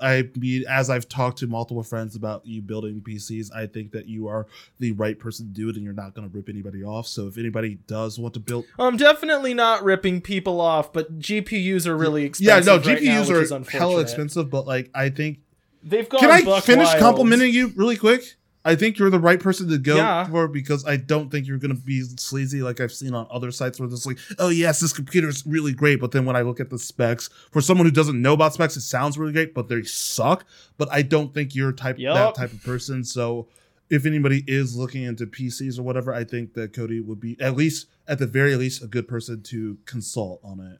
i 0.00 0.28
mean 0.36 0.64
as 0.68 0.88
i've 0.90 1.08
talked 1.08 1.38
to 1.38 1.46
multiple 1.46 1.82
friends 1.82 2.16
about 2.16 2.44
you 2.46 2.60
building 2.62 3.00
pcs 3.00 3.54
i 3.54 3.66
think 3.66 3.92
that 3.92 4.06
you 4.06 4.26
are 4.28 4.46
the 4.78 4.92
right 4.92 5.18
person 5.18 5.46
to 5.46 5.52
do 5.52 5.68
it 5.68 5.76
and 5.76 5.84
you're 5.84 5.92
not 5.92 6.14
going 6.14 6.28
to 6.28 6.34
rip 6.36 6.48
anybody 6.48 6.82
off 6.82 7.06
so 7.06 7.26
if 7.26 7.36
anybody 7.38 7.78
does 7.86 8.18
want 8.18 8.34
to 8.34 8.40
build 8.40 8.64
I'm 8.78 8.96
definitely 8.96 9.54
not 9.54 9.84
ripping 9.84 10.20
people 10.20 10.60
off, 10.60 10.92
but 10.92 11.18
GPUs 11.18 11.86
are 11.86 11.96
really 11.96 12.22
yeah 12.38 12.56
expensive. 12.58 12.66
no 12.86 12.92
right 12.92 13.02
now, 13.02 13.22
gpus 13.22 13.42
is 13.42 13.52
are 13.52 13.64
hella 13.70 14.00
expensive 14.00 14.50
but 14.50 14.66
like 14.66 14.90
i 14.94 15.08
think 15.08 15.38
They've 15.82 16.08
gone. 16.08 16.20
can 16.20 16.30
i 16.30 16.60
finish 16.60 16.88
wild. 16.88 17.00
complimenting 17.00 17.52
you 17.52 17.68
really 17.76 17.96
quick 17.96 18.36
I 18.62 18.74
think 18.74 18.98
you're 18.98 19.08
the 19.10 19.18
right 19.18 19.40
person 19.40 19.68
to 19.70 19.78
go 19.78 19.96
Yeah. 19.96 20.26
for 20.28 20.46
because 20.46 20.84
I 20.84 20.96
don't 20.96 21.30
think 21.30 21.46
you're 21.46 21.56
going 21.58 21.74
to 21.74 21.80
be 21.82 22.02
sleazy 22.02 22.62
like 22.62 22.78
I've 22.80 22.92
seen 22.92 23.14
on 23.14 23.26
other 23.30 23.50
sites 23.50 23.80
where 23.80 23.88
it's 23.88 24.04
like, 24.04 24.18
oh 24.38 24.50
yes, 24.50 24.80
this 24.80 24.92
computer 24.92 25.28
is 25.28 25.46
really 25.46 25.72
great, 25.72 25.98
but 26.00 26.12
then 26.12 26.26
when 26.26 26.36
I 26.36 26.42
look 26.42 26.60
at 26.60 26.68
the 26.68 26.78
specs, 26.78 27.30
for 27.50 27.62
someone 27.62 27.86
who 27.86 27.90
doesn't 27.90 28.20
know 28.20 28.34
about 28.34 28.52
specs, 28.52 28.76
it 28.76 28.82
sounds 28.82 29.16
really 29.16 29.32
great, 29.32 29.54
but 29.54 29.68
they 29.68 29.82
suck. 29.82 30.44
But 30.76 30.88
I 30.92 31.00
don't 31.02 31.32
think 31.32 31.54
you're 31.54 31.72
type 31.72 31.98
that 32.14 32.34
type 32.34 32.52
of 32.52 32.62
person. 32.62 33.02
So 33.02 33.48
if 33.88 34.04
anybody 34.04 34.44
is 34.46 34.76
looking 34.76 35.04
into 35.04 35.26
PCs 35.26 35.78
or 35.78 35.82
whatever, 35.82 36.12
I 36.12 36.24
think 36.24 36.52
that 36.54 36.72
Cody 36.74 37.00
would 37.00 37.18
be 37.18 37.40
at 37.40 37.56
least 37.56 37.86
at 38.06 38.18
the 38.18 38.26
very 38.26 38.56
least 38.56 38.82
a 38.82 38.86
good 38.86 39.08
person 39.08 39.42
to 39.44 39.78
consult 39.86 40.38
on 40.44 40.60
it. 40.60 40.78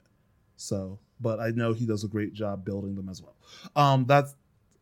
So, 0.56 0.98
but 1.18 1.40
I 1.40 1.48
know 1.50 1.72
he 1.72 1.86
does 1.86 2.04
a 2.04 2.08
great 2.08 2.34
job 2.34 2.64
building 2.64 2.94
them 2.94 3.08
as 3.08 3.22
well. 3.22 3.34
Um, 3.74 4.04
that's 4.04 4.34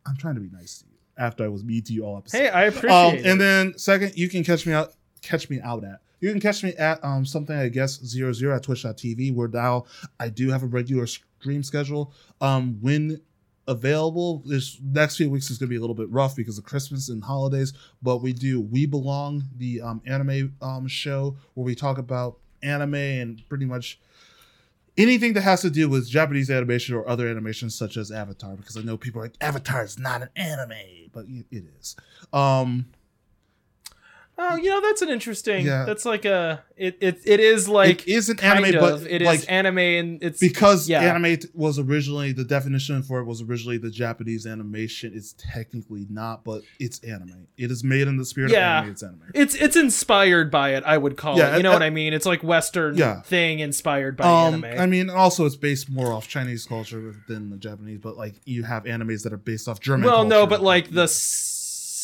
I'm 0.05 0.17
trying 0.17 0.35
to 0.35 0.41
be 0.41 0.49
nice 0.49 0.79
to 0.79 0.85
you 0.85 0.88
after 1.19 1.43
I 1.43 1.47
was 1.49 1.63
mean 1.63 1.83
to 1.83 1.93
you 1.93 2.03
all 2.05 2.17
episode. 2.17 2.37
Hey, 2.39 2.49
I 2.49 2.63
appreciate 2.65 2.91
Um, 2.91 3.15
it. 3.15 3.25
and 3.25 3.39
then 3.39 3.77
second, 3.77 4.13
you 4.15 4.29
can 4.29 4.43
catch 4.43 4.65
me 4.65 4.73
out, 4.73 4.93
catch 5.21 5.49
me 5.49 5.59
out 5.61 5.83
at. 5.83 5.99
You 6.21 6.31
can 6.31 6.41
catch 6.41 6.63
me 6.63 6.73
at 6.75 7.03
um 7.03 7.25
something 7.25 7.55
I 7.55 7.69
guess 7.69 7.99
zero 8.03 8.33
zero 8.33 8.55
at 8.55 8.63
twitch.tv 8.63 9.33
where 9.35 9.47
now 9.47 9.85
I 10.19 10.29
do 10.29 10.49
have 10.49 10.63
a 10.63 10.67
regular 10.67 11.05
stream 11.07 11.61
schedule. 11.63 12.11
Um 12.41 12.79
when 12.81 13.21
available, 13.67 14.41
this 14.45 14.79
next 14.83 15.17
few 15.17 15.29
weeks 15.29 15.49
is 15.51 15.57
gonna 15.57 15.69
be 15.69 15.75
a 15.75 15.79
little 15.79 15.95
bit 15.95 16.09
rough 16.09 16.35
because 16.35 16.57
of 16.57 16.63
Christmas 16.63 17.09
and 17.09 17.23
holidays, 17.23 17.71
but 18.01 18.17
we 18.17 18.33
do 18.33 18.59
We 18.61 18.85
Belong, 18.85 19.43
the 19.57 19.81
um 19.81 20.01
anime 20.05 20.55
um 20.61 20.87
show 20.87 21.37
where 21.53 21.65
we 21.65 21.75
talk 21.75 21.97
about 21.97 22.37
anime 22.63 22.95
and 22.95 23.47
pretty 23.47 23.65
much 23.65 23.99
anything 24.99 25.33
that 25.33 25.41
has 25.41 25.61
to 25.61 25.69
do 25.69 25.89
with 25.89 26.07
Japanese 26.09 26.51
animation 26.51 26.93
or 26.93 27.07
other 27.07 27.27
animations 27.27 27.73
such 27.73 27.97
as 27.97 28.11
Avatar, 28.11 28.55
because 28.55 28.77
I 28.77 28.81
know 28.81 28.97
people 28.97 29.21
are 29.21 29.25
like 29.25 29.35
Avatar 29.41 29.83
is 29.83 29.97
not 29.97 30.21
an 30.21 30.29
anime, 30.35 31.09
but 31.13 31.25
it 31.27 31.45
is. 31.51 31.95
Um, 32.33 32.85
oh, 34.41 34.55
you 34.55 34.69
know 34.69 34.81
that's 34.81 35.01
an 35.01 35.09
interesting. 35.09 35.65
Yeah. 35.65 35.85
That's 35.85 36.05
like 36.05 36.25
a. 36.25 36.63
It 36.77 36.97
it, 37.01 37.19
it 37.25 37.39
is 37.41 37.67
like 37.67 38.07
it 38.07 38.11
is 38.11 38.29
an 38.29 38.39
anime, 38.39 38.73
of. 38.75 39.01
but 39.03 39.11
It 39.11 39.21
is 39.21 39.25
like 39.27 39.43
anime 39.51 39.77
and 39.79 40.23
it's 40.23 40.39
because 40.39 40.87
yeah. 40.87 41.01
anime 41.01 41.37
was 41.53 41.77
originally 41.77 42.31
the 42.31 42.45
definition 42.45 43.03
for 43.03 43.19
it 43.19 43.25
was 43.25 43.41
originally 43.41 43.77
the 43.77 43.89
Japanese 43.89 44.47
animation. 44.47 45.11
It's 45.13 45.35
technically 45.37 46.07
not, 46.09 46.45
but 46.45 46.61
it's 46.79 46.99
anime. 46.99 47.47
It 47.57 47.69
is 47.69 47.83
made 47.83 48.07
in 48.07 48.15
the 48.15 48.23
spirit 48.23 48.51
Yeah. 48.51 48.77
of 48.79 48.83
anime. 48.85 48.91
It's 48.93 49.03
anime. 49.03 49.21
It's 49.35 49.55
it's 49.55 49.75
inspired 49.75 50.49
by 50.49 50.73
it. 50.75 50.83
I 50.85 50.97
would 50.97 51.17
call 51.17 51.37
Yeah, 51.37 51.53
it. 51.53 51.57
You 51.57 51.63
know 51.63 51.73
what 51.73 51.83
I 51.83 51.89
mean? 51.89 52.13
It's 52.13 52.25
like 52.25 52.41
Western 52.43 52.95
Yeah. 52.95 53.21
thing 53.23 53.59
inspired 53.59 54.15
by 54.15 54.23
Um, 54.23 54.63
anime. 54.63 54.79
I 54.81 54.85
mean, 54.85 55.09
also 55.09 55.45
it's 55.45 55.57
based 55.57 55.89
more 55.89 56.13
off 56.13 56.29
Chinese 56.29 56.65
culture 56.65 57.13
than 57.27 57.49
the 57.49 57.57
Japanese, 57.57 57.99
but 58.01 58.15
like 58.15 58.35
you 58.45 58.63
have 58.63 58.85
animes 58.85 59.23
that 59.23 59.33
are 59.33 59.37
based 59.37 59.67
off 59.67 59.81
German. 59.81 60.07
well, 60.07 60.23
no, 60.23 60.47
but 60.47 60.61
like 60.61 60.91
the 60.91 61.09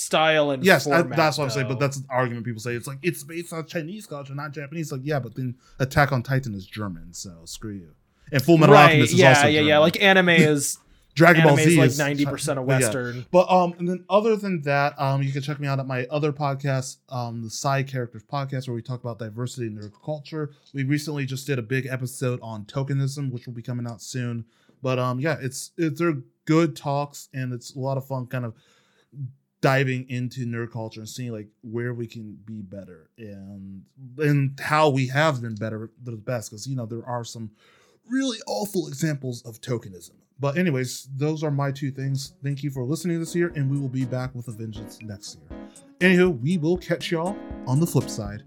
style 0.05 0.51
and 0.51 0.63
Yes, 0.63 0.87
I, 0.87 1.01
that's 1.01 1.37
what 1.37 1.45
I'm 1.45 1.49
saying. 1.49 1.67
But 1.67 1.79
that's 1.79 1.97
an 1.97 2.05
argument 2.09 2.45
people 2.45 2.61
say. 2.61 2.75
It's 2.75 2.87
like 2.87 2.99
it's 3.01 3.23
based 3.23 3.51
on 3.51 3.65
Chinese 3.65 4.05
culture, 4.05 4.35
not 4.35 4.51
Japanese. 4.51 4.91
Like, 4.91 5.01
yeah, 5.03 5.19
but 5.19 5.35
then 5.35 5.55
Attack 5.79 6.11
on 6.11 6.23
Titan 6.23 6.53
is 6.53 6.65
German, 6.65 7.13
so 7.13 7.31
screw 7.45 7.73
you. 7.73 7.91
And 8.31 8.41
Full 8.41 8.57
Metal 8.57 8.73
right. 8.73 8.85
Alchemist 8.85 9.13
is 9.13 9.19
Yeah, 9.19 9.29
also 9.29 9.47
yeah, 9.47 9.59
yeah. 9.61 9.67
German. 9.67 9.81
Like 9.81 10.01
anime 10.01 10.29
is 10.29 10.79
Dragon 11.15 11.43
Ball 11.43 11.57
is 11.57 11.69
Z 11.69 11.77
like 11.77 11.97
ninety 11.97 12.25
percent 12.25 12.59
of 12.59 12.67
but 12.67 12.81
yeah. 12.81 12.87
Western. 12.87 13.25
But 13.31 13.49
um, 13.49 13.73
and 13.79 13.87
then 13.87 14.05
other 14.09 14.35
than 14.35 14.61
that, 14.63 14.99
um, 14.99 15.23
you 15.23 15.31
can 15.31 15.41
check 15.41 15.59
me 15.59 15.67
out 15.67 15.79
at 15.79 15.87
my 15.87 16.05
other 16.07 16.31
podcast, 16.31 16.97
um, 17.09 17.41
the 17.43 17.49
Side 17.49 17.87
Characters 17.87 18.23
podcast, 18.23 18.67
where 18.67 18.75
we 18.75 18.81
talk 18.81 19.01
about 19.01 19.17
diversity 19.17 19.67
in 19.67 19.75
their 19.75 19.89
culture. 20.03 20.51
We 20.73 20.83
recently 20.83 21.25
just 21.25 21.47
did 21.47 21.57
a 21.57 21.63
big 21.63 21.87
episode 21.87 22.39
on 22.43 22.65
tokenism, 22.65 23.31
which 23.31 23.47
will 23.47 23.53
be 23.53 23.61
coming 23.61 23.87
out 23.87 24.01
soon. 24.01 24.45
But 24.81 24.99
um, 24.99 25.19
yeah, 25.19 25.37
it's 25.41 25.71
it's 25.77 25.99
they're 25.99 26.17
good 26.45 26.75
talks, 26.75 27.29
and 27.33 27.53
it's 27.53 27.75
a 27.75 27.79
lot 27.79 27.97
of 27.97 28.05
fun, 28.05 28.27
kind 28.27 28.45
of 28.45 28.53
diving 29.65 30.07
into 30.09 30.45
nerd 30.45 30.71
culture 30.71 30.99
and 30.99 31.09
seeing 31.09 31.31
like 31.31 31.47
where 31.63 31.91
we 31.91 32.05
can 32.05 32.37
be 32.45 32.61
better 32.61 33.09
and 33.17 33.81
and 34.19 34.59
how 34.59 34.89
we 34.89 35.07
have 35.07 35.41
been 35.41 35.55
better 35.55 35.89
the 36.03 36.11
best 36.11 36.51
because 36.51 36.67
you 36.67 36.75
know 36.75 36.85
there 36.85 37.03
are 37.07 37.23
some 37.23 37.49
really 38.07 38.37
awful 38.45 38.87
examples 38.87 39.41
of 39.41 39.59
tokenism. 39.61 40.11
But 40.39 40.55
anyways 40.55 41.09
those 41.17 41.43
are 41.43 41.49
my 41.49 41.71
two 41.71 41.89
things. 41.89 42.33
Thank 42.43 42.61
you 42.61 42.69
for 42.69 42.83
listening 42.83 43.19
this 43.19 43.35
year 43.35 43.51
and 43.55 43.67
we 43.71 43.79
will 43.79 43.89
be 43.89 44.05
back 44.05 44.35
with 44.35 44.47
a 44.49 44.51
vengeance 44.51 44.99
next 45.01 45.39
year. 45.39 45.59
Anywho 45.99 46.39
we 46.39 46.59
will 46.59 46.77
catch 46.77 47.09
y'all 47.09 47.35
on 47.65 47.79
the 47.79 47.87
flip 47.87 48.07
side. 48.07 48.43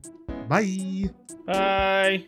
Bye. 0.49 1.11
Bye. 1.47 2.27